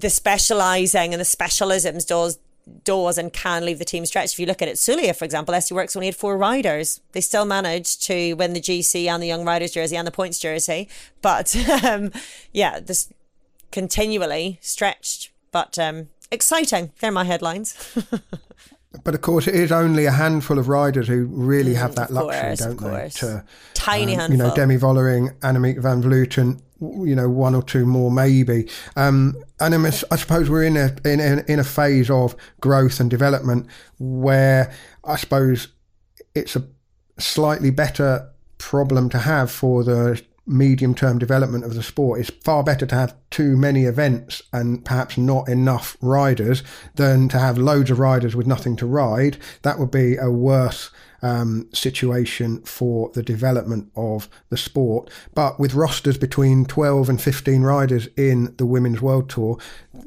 the 0.00 0.10
specialising 0.10 1.12
and 1.12 1.20
the 1.20 1.24
specialisms 1.24 2.06
does 2.06 2.38
does 2.84 3.18
and 3.18 3.32
can 3.32 3.64
leave 3.64 3.78
the 3.78 3.84
team 3.84 4.04
stretched. 4.04 4.34
If 4.34 4.40
you 4.40 4.46
look 4.46 4.62
at 4.62 4.68
Itzulia, 4.68 5.16
for 5.16 5.24
example, 5.24 5.54
SD 5.54 5.72
Worx 5.72 5.96
only 5.96 6.06
had 6.06 6.16
four 6.16 6.36
riders. 6.36 7.00
They 7.12 7.20
still 7.20 7.44
managed 7.44 8.02
to 8.04 8.34
win 8.34 8.52
the 8.52 8.60
GC 8.60 9.06
and 9.06 9.22
the 9.22 9.26
Young 9.26 9.44
Riders 9.44 9.72
jersey 9.72 9.96
and 9.96 10.06
the 10.06 10.12
points 10.12 10.38
jersey. 10.38 10.88
But 11.22 11.56
um, 11.84 12.12
yeah, 12.52 12.80
this 12.80 13.12
continually 13.70 14.58
stretched, 14.60 15.30
but 15.50 15.78
um, 15.78 16.08
exciting. 16.30 16.92
They're 17.00 17.12
my 17.12 17.24
headlines. 17.24 17.74
but 19.04 19.14
of 19.14 19.20
course, 19.20 19.46
it 19.46 19.54
is 19.54 19.72
only 19.72 20.06
a 20.06 20.12
handful 20.12 20.58
of 20.58 20.68
riders 20.68 21.08
who 21.08 21.24
really 21.26 21.74
have 21.74 21.94
that 21.96 22.10
luxury, 22.10 22.40
course, 22.40 22.58
don't 22.58 22.80
they? 22.80 22.88
course. 22.88 23.14
To, 23.14 23.44
Tiny 23.74 24.14
um, 24.14 24.20
handful. 24.20 24.36
You 24.36 24.50
know, 24.50 24.54
Demi 24.54 24.76
Vollering, 24.76 25.38
Annemiek 25.40 25.78
van 25.78 26.02
Vleuten, 26.02 26.60
you 26.80 27.14
know, 27.14 27.28
one 27.28 27.54
or 27.54 27.62
two 27.62 27.84
more 27.84 28.10
maybe. 28.10 28.68
Um, 28.96 29.36
and 29.60 29.74
I, 29.74 29.86
I 29.88 30.16
suppose 30.16 30.48
we're 30.48 30.64
in 30.64 30.76
a, 30.76 30.96
in, 31.04 31.20
a, 31.20 31.44
in 31.50 31.58
a 31.58 31.64
phase 31.64 32.10
of 32.10 32.36
growth 32.60 33.00
and 33.00 33.10
development 33.10 33.66
where 33.98 34.72
I 35.04 35.16
suppose 35.16 35.68
it's 36.34 36.56
a 36.56 36.64
slightly 37.18 37.70
better 37.70 38.30
problem 38.58 39.08
to 39.10 39.18
have 39.18 39.50
for 39.50 39.84
the 39.84 40.20
medium 40.46 40.94
term 40.94 41.18
development 41.18 41.64
of 41.64 41.74
the 41.74 41.82
sport. 41.82 42.20
It's 42.20 42.30
far 42.30 42.64
better 42.64 42.86
to 42.86 42.94
have 42.94 43.14
too 43.30 43.56
many 43.56 43.84
events 43.84 44.42
and 44.52 44.84
perhaps 44.84 45.18
not 45.18 45.48
enough 45.48 45.96
riders 46.00 46.62
than 46.94 47.28
to 47.28 47.38
have 47.38 47.58
loads 47.58 47.90
of 47.90 47.98
riders 47.98 48.34
with 48.34 48.46
nothing 48.46 48.76
to 48.76 48.86
ride. 48.86 49.36
That 49.62 49.78
would 49.78 49.90
be 49.90 50.16
a 50.16 50.30
worse 50.30 50.90
um, 51.22 51.68
situation 51.72 52.62
for 52.62 53.10
the 53.14 53.22
development 53.22 53.90
of 53.96 54.28
the 54.50 54.56
sport. 54.56 55.10
But 55.34 55.58
with 55.58 55.74
rosters 55.74 56.16
between 56.16 56.64
12 56.64 57.08
and 57.08 57.20
15 57.20 57.62
riders 57.62 58.08
in 58.16 58.54
the 58.56 58.66
Women's 58.66 59.00
World 59.00 59.28
Tour, 59.28 59.58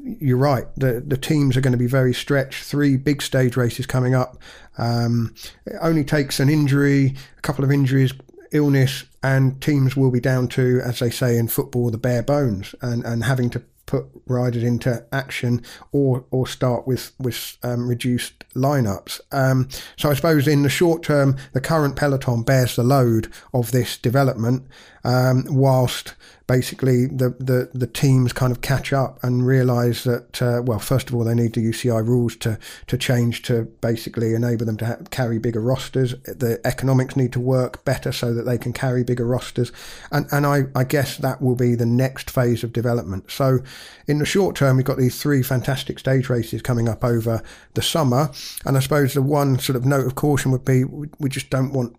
you're 0.02 0.36
right, 0.36 0.66
the, 0.76 1.02
the 1.06 1.16
teams 1.16 1.56
are 1.56 1.60
going 1.60 1.72
to 1.72 1.78
be 1.78 1.86
very 1.86 2.14
stretched. 2.14 2.64
Three 2.64 2.96
big 2.96 3.22
stage 3.22 3.56
races 3.56 3.86
coming 3.86 4.14
up. 4.14 4.38
Um, 4.78 5.34
it 5.66 5.76
only 5.80 6.04
takes 6.04 6.40
an 6.40 6.48
injury, 6.48 7.14
a 7.36 7.40
couple 7.42 7.64
of 7.64 7.70
injuries, 7.70 8.12
illness, 8.52 9.04
and 9.22 9.60
teams 9.60 9.96
will 9.96 10.10
be 10.10 10.20
down 10.20 10.48
to, 10.48 10.80
as 10.84 10.98
they 10.98 11.10
say 11.10 11.36
in 11.36 11.48
football, 11.48 11.90
the 11.90 11.98
bare 11.98 12.22
bones 12.22 12.74
and, 12.80 13.04
and 13.04 13.24
having 13.24 13.50
to 13.50 13.62
put 13.92 14.06
riders 14.26 14.62
into 14.62 15.04
action 15.12 15.62
or 15.92 16.24
or 16.30 16.46
start 16.46 16.86
with 16.86 17.12
with 17.18 17.58
um, 17.62 17.86
reduced 17.86 18.48
lineups. 18.54 19.20
Um, 19.30 19.68
so 19.98 20.10
I 20.10 20.14
suppose 20.14 20.48
in 20.48 20.62
the 20.62 20.70
short 20.70 21.02
term, 21.02 21.36
the 21.52 21.60
current 21.60 21.94
peloton 21.94 22.42
bears 22.42 22.74
the 22.74 22.84
load 22.84 23.30
of 23.52 23.70
this 23.70 23.98
development, 23.98 24.66
um, 25.04 25.44
whilst 25.50 26.14
basically 26.52 27.06
the, 27.06 27.30
the, 27.38 27.70
the 27.72 27.86
teams 27.86 28.30
kind 28.30 28.52
of 28.52 28.60
catch 28.60 28.92
up 28.92 29.18
and 29.24 29.46
realise 29.46 30.04
that, 30.04 30.42
uh, 30.42 30.60
well, 30.62 30.78
first 30.78 31.08
of 31.08 31.14
all, 31.14 31.24
they 31.24 31.34
need 31.34 31.54
the 31.54 31.64
UCI 31.64 32.06
rules 32.06 32.36
to, 32.36 32.58
to 32.88 32.98
change 32.98 33.40
to 33.40 33.62
basically 33.80 34.34
enable 34.34 34.66
them 34.66 34.76
to 34.76 34.84
ha- 34.84 34.98
carry 35.10 35.38
bigger 35.38 35.62
rosters. 35.62 36.12
The 36.24 36.60
economics 36.66 37.16
need 37.16 37.32
to 37.32 37.40
work 37.40 37.82
better 37.86 38.12
so 38.12 38.34
that 38.34 38.42
they 38.42 38.58
can 38.58 38.74
carry 38.74 39.02
bigger 39.02 39.26
rosters. 39.26 39.72
And, 40.10 40.26
and 40.30 40.44
I, 40.44 40.64
I 40.74 40.84
guess 40.84 41.16
that 41.16 41.40
will 41.40 41.56
be 41.56 41.74
the 41.74 41.86
next 41.86 42.30
phase 42.30 42.62
of 42.62 42.74
development. 42.74 43.30
So 43.30 43.60
in 44.06 44.18
the 44.18 44.26
short 44.26 44.54
term, 44.54 44.76
we've 44.76 44.84
got 44.84 44.98
these 44.98 45.22
three 45.22 45.42
fantastic 45.42 45.98
stage 45.98 46.28
races 46.28 46.60
coming 46.60 46.86
up 46.86 47.02
over 47.02 47.42
the 47.72 47.82
summer. 47.82 48.30
And 48.66 48.76
I 48.76 48.80
suppose 48.80 49.14
the 49.14 49.22
one 49.22 49.58
sort 49.58 49.76
of 49.76 49.86
note 49.86 50.04
of 50.04 50.16
caution 50.16 50.50
would 50.50 50.66
be 50.66 50.84
we, 50.84 51.08
we 51.18 51.30
just 51.30 51.48
don't 51.48 51.72
want 51.72 51.96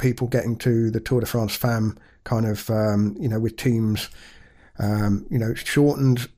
people 0.00 0.26
getting 0.26 0.56
to 0.56 0.90
the 0.90 1.00
Tour 1.00 1.20
de 1.20 1.26
France 1.26 1.54
Femmes 1.54 1.96
kind 2.24 2.46
of, 2.46 2.68
um, 2.70 3.16
you 3.18 3.28
know, 3.28 3.38
with 3.38 3.56
teams, 3.56 4.08
um, 4.78 5.26
you 5.30 5.38
know, 5.38 5.54
shortened 5.54 6.28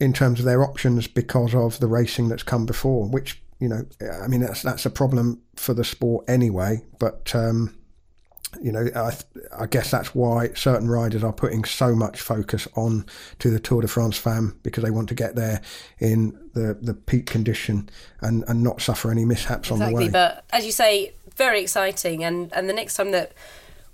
in 0.00 0.12
terms 0.12 0.38
of 0.38 0.44
their 0.44 0.62
options 0.62 1.06
because 1.06 1.54
of 1.54 1.78
the 1.80 1.86
racing 1.86 2.28
that's 2.28 2.42
come 2.42 2.64
before, 2.64 3.06
which, 3.08 3.42
you 3.58 3.68
know, 3.68 3.84
I 4.22 4.28
mean, 4.28 4.40
that's, 4.40 4.62
that's 4.62 4.86
a 4.86 4.90
problem 4.90 5.42
for 5.56 5.74
the 5.74 5.84
sport 5.84 6.24
anyway. 6.28 6.82
But, 6.98 7.34
um, 7.34 7.74
you 8.62 8.72
know, 8.72 8.88
I, 8.94 9.14
I, 9.56 9.66
guess 9.66 9.90
that's 9.90 10.14
why 10.14 10.52
certain 10.54 10.88
riders 10.88 11.22
are 11.22 11.32
putting 11.32 11.64
so 11.64 11.94
much 11.94 12.20
focus 12.20 12.66
on 12.76 13.04
to 13.40 13.50
the 13.50 13.60
Tour 13.60 13.82
de 13.82 13.88
France 13.88 14.16
Femmes 14.16 14.54
because 14.62 14.82
they 14.82 14.90
want 14.90 15.08
to 15.10 15.14
get 15.14 15.34
there 15.36 15.60
in 15.98 16.38
the, 16.54 16.78
the 16.80 16.94
peak 16.94 17.26
condition 17.26 17.90
and, 18.20 18.44
and 18.48 18.62
not 18.62 18.80
suffer 18.80 19.10
any 19.10 19.24
mishaps 19.24 19.70
exactly, 19.70 19.86
on 19.86 19.92
the 19.92 19.96
way. 20.06 20.08
But 20.08 20.44
as 20.50 20.64
you 20.64 20.72
say, 20.72 21.12
very 21.38 21.62
exciting. 21.62 22.22
And, 22.22 22.52
and 22.52 22.68
the 22.68 22.74
next 22.74 22.94
time 22.96 23.12
that 23.12 23.32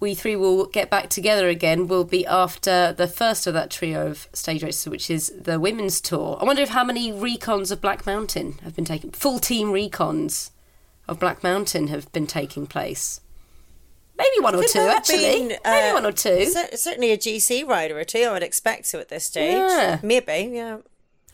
we 0.01 0.15
three 0.15 0.35
will 0.35 0.67
get 0.67 0.91
back 0.91 1.09
together 1.09 1.49
again 1.49 1.87
will 1.87 2.05
be 2.05 2.27
after 2.27 2.93
the 2.93 3.07
first 3.07 3.47
of 3.47 3.55
that 3.55 3.71
trio 3.71 4.09
of 4.09 4.29
stage 4.33 4.63
races, 4.63 4.89
which 4.89 5.09
is 5.09 5.33
the 5.41 5.61
women's 5.61 6.01
tour. 6.01 6.37
I 6.41 6.45
wonder 6.45 6.63
if 6.63 6.71
how 6.71 6.85
many 6.85 7.13
recons 7.13 7.71
of 7.71 7.81
Black 7.81 8.05
Mountain 8.05 8.59
have 8.65 8.75
been 8.75 8.85
taken, 8.85 9.13
full 9.13 9.39
team 9.39 9.69
recons 9.69 10.51
of 11.07 11.21
Black 11.21 11.43
Mountain 11.45 11.89
have 11.89 12.11
been 12.13 12.27
taking 12.27 12.67
place. 12.67 13.21
Maybe 14.17 14.41
one 14.41 14.55
or 14.55 14.63
two, 14.63 14.79
actually. 14.79 15.49
Been, 15.49 15.53
uh, 15.65 15.71
Maybe 15.71 15.95
one 15.95 16.07
or 16.07 16.13
two. 16.13 16.47
Certainly 16.47 17.13
a 17.13 17.19
GC 17.19 17.67
rider 17.67 17.99
or 17.99 18.05
two, 18.05 18.23
I 18.23 18.33
would 18.33 18.43
expect 18.45 18.89
to 18.91 19.01
at 19.01 19.09
this 19.09 19.25
stage. 19.25 19.57
Yeah. 19.57 19.99
Maybe, 20.03 20.55
yeah. 20.55 20.79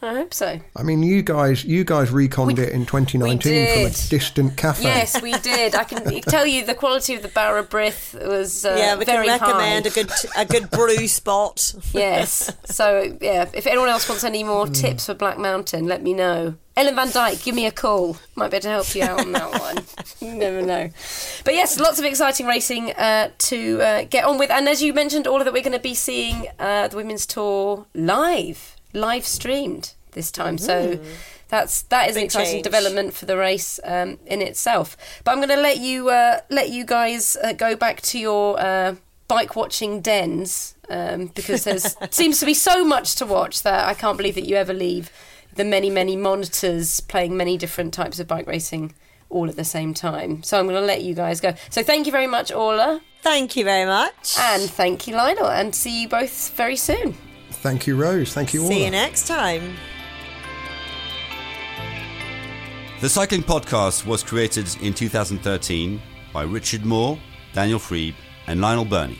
I 0.02 0.14
hope 0.14 0.32
so. 0.32 0.58
I 0.74 0.82
mean, 0.82 1.02
you 1.02 1.22
guys, 1.22 1.62
you 1.62 1.84
guys 1.84 2.10
reconned 2.10 2.56
we, 2.56 2.62
it 2.62 2.70
in 2.70 2.86
2019 2.86 3.40
from 3.40 3.84
a 3.84 3.90
distant 4.08 4.56
cafe. 4.56 4.84
Yes, 4.84 5.20
we 5.20 5.32
did. 5.32 5.74
I 5.74 5.84
can 5.84 6.22
tell 6.22 6.46
you 6.46 6.64
the 6.64 6.74
quality 6.74 7.14
of 7.14 7.22
the 7.22 7.28
Bara 7.28 7.62
Brith 7.64 8.14
was 8.26 8.64
uh, 8.64 8.76
yeah. 8.78 8.96
We 8.96 9.04
can 9.04 9.20
recommend 9.26 9.86
high. 9.86 9.90
a 9.90 9.94
good 9.94 10.10
a 10.38 10.44
good 10.46 10.70
brew 10.70 11.06
spot. 11.06 11.74
yes. 11.92 12.50
So 12.64 13.16
yeah, 13.20 13.50
if 13.52 13.66
anyone 13.66 13.90
else 13.90 14.08
wants 14.08 14.24
any 14.24 14.42
more 14.42 14.66
mm. 14.66 14.74
tips 14.74 15.04
for 15.06 15.14
Black 15.14 15.38
Mountain, 15.38 15.86
let 15.86 16.02
me 16.02 16.14
know. 16.14 16.54
Ellen 16.76 16.94
Van 16.94 17.08
Dijk, 17.08 17.44
give 17.44 17.54
me 17.54 17.66
a 17.66 17.72
call. 17.72 18.16
Might 18.36 18.50
be 18.50 18.56
able 18.56 18.62
to 18.62 18.68
help 18.70 18.94
you 18.94 19.02
out 19.02 19.20
on 19.20 19.32
that 19.32 19.60
one. 19.60 19.84
you 20.20 20.34
never 20.34 20.62
know. 20.62 20.88
But 21.44 21.52
yes, 21.52 21.78
lots 21.78 21.98
of 21.98 22.06
exciting 22.06 22.46
racing 22.46 22.92
uh, 22.92 23.32
to 23.36 23.82
uh, 23.82 24.04
get 24.04 24.24
on 24.24 24.38
with. 24.38 24.50
And 24.50 24.66
as 24.66 24.80
you 24.82 24.94
mentioned, 24.94 25.26
all 25.26 25.40
of 25.40 25.44
that, 25.44 25.52
we're 25.52 25.62
going 25.62 25.72
to 25.72 25.78
be 25.78 25.94
seeing 25.94 26.46
uh, 26.58 26.88
the 26.88 26.96
women's 26.96 27.26
tour 27.26 27.86
live 27.92 28.79
live 28.92 29.26
streamed 29.26 29.94
this 30.12 30.30
time. 30.30 30.56
Mm. 30.56 30.60
So 30.60 31.00
that's 31.48 31.82
that 31.82 32.08
is 32.08 32.14
Big 32.14 32.22
an 32.22 32.24
exciting 32.26 32.52
change. 32.54 32.64
development 32.64 33.14
for 33.14 33.26
the 33.26 33.36
race 33.36 33.80
um, 33.84 34.18
in 34.26 34.40
itself. 34.40 34.96
But 35.24 35.32
I'm 35.32 35.38
going 35.38 35.48
to 35.48 35.56
let 35.56 35.78
you 35.78 36.08
uh, 36.10 36.40
let 36.48 36.70
you 36.70 36.84
guys 36.84 37.36
uh, 37.42 37.52
go 37.52 37.76
back 37.76 38.00
to 38.02 38.18
your 38.18 38.58
uh, 38.60 38.94
bike 39.28 39.56
watching 39.56 40.00
dens 40.00 40.74
um, 40.88 41.26
because 41.26 41.64
there 41.64 41.78
seems 42.10 42.40
to 42.40 42.46
be 42.46 42.54
so 42.54 42.84
much 42.84 43.16
to 43.16 43.26
watch 43.26 43.62
that 43.62 43.86
I 43.86 43.94
can't 43.94 44.16
believe 44.16 44.34
that 44.36 44.46
you 44.46 44.56
ever 44.56 44.72
leave 44.72 45.10
the 45.54 45.64
many 45.64 45.90
many 45.90 46.16
monitors 46.16 47.00
playing 47.00 47.36
many 47.36 47.56
different 47.56 47.92
types 47.92 48.20
of 48.20 48.26
bike 48.26 48.46
racing 48.46 48.94
all 49.28 49.48
at 49.48 49.56
the 49.56 49.64
same 49.64 49.94
time. 49.94 50.42
So 50.42 50.58
I'm 50.58 50.66
going 50.66 50.80
to 50.80 50.86
let 50.86 51.02
you 51.02 51.14
guys 51.14 51.40
go. 51.40 51.54
So 51.70 51.82
thank 51.84 52.06
you 52.06 52.12
very 52.12 52.26
much, 52.26 52.50
Orla. 52.50 53.00
Thank 53.22 53.54
you 53.54 53.64
very 53.64 53.86
much. 53.86 54.36
And 54.38 54.62
thank 54.62 55.06
you, 55.06 55.14
Lionel. 55.14 55.48
And 55.48 55.72
see 55.74 56.02
you 56.02 56.08
both 56.08 56.50
very 56.56 56.74
soon. 56.76 57.16
Thank 57.60 57.86
you, 57.86 57.96
Rose. 57.96 58.32
Thank 58.32 58.54
you 58.54 58.62
all. 58.62 58.68
See 58.68 58.84
you 58.84 58.90
next 58.90 59.26
time. 59.26 59.76
The 63.00 63.08
Cycling 63.08 63.42
Podcast 63.42 64.04
was 64.06 64.22
created 64.22 64.66
in 64.82 64.92
2013 64.94 66.00
by 66.32 66.42
Richard 66.42 66.84
Moore, 66.84 67.18
Daniel 67.52 67.78
Friebe, 67.78 68.14
and 68.46 68.60
Lionel 68.60 68.84
Birnie. 68.84 69.18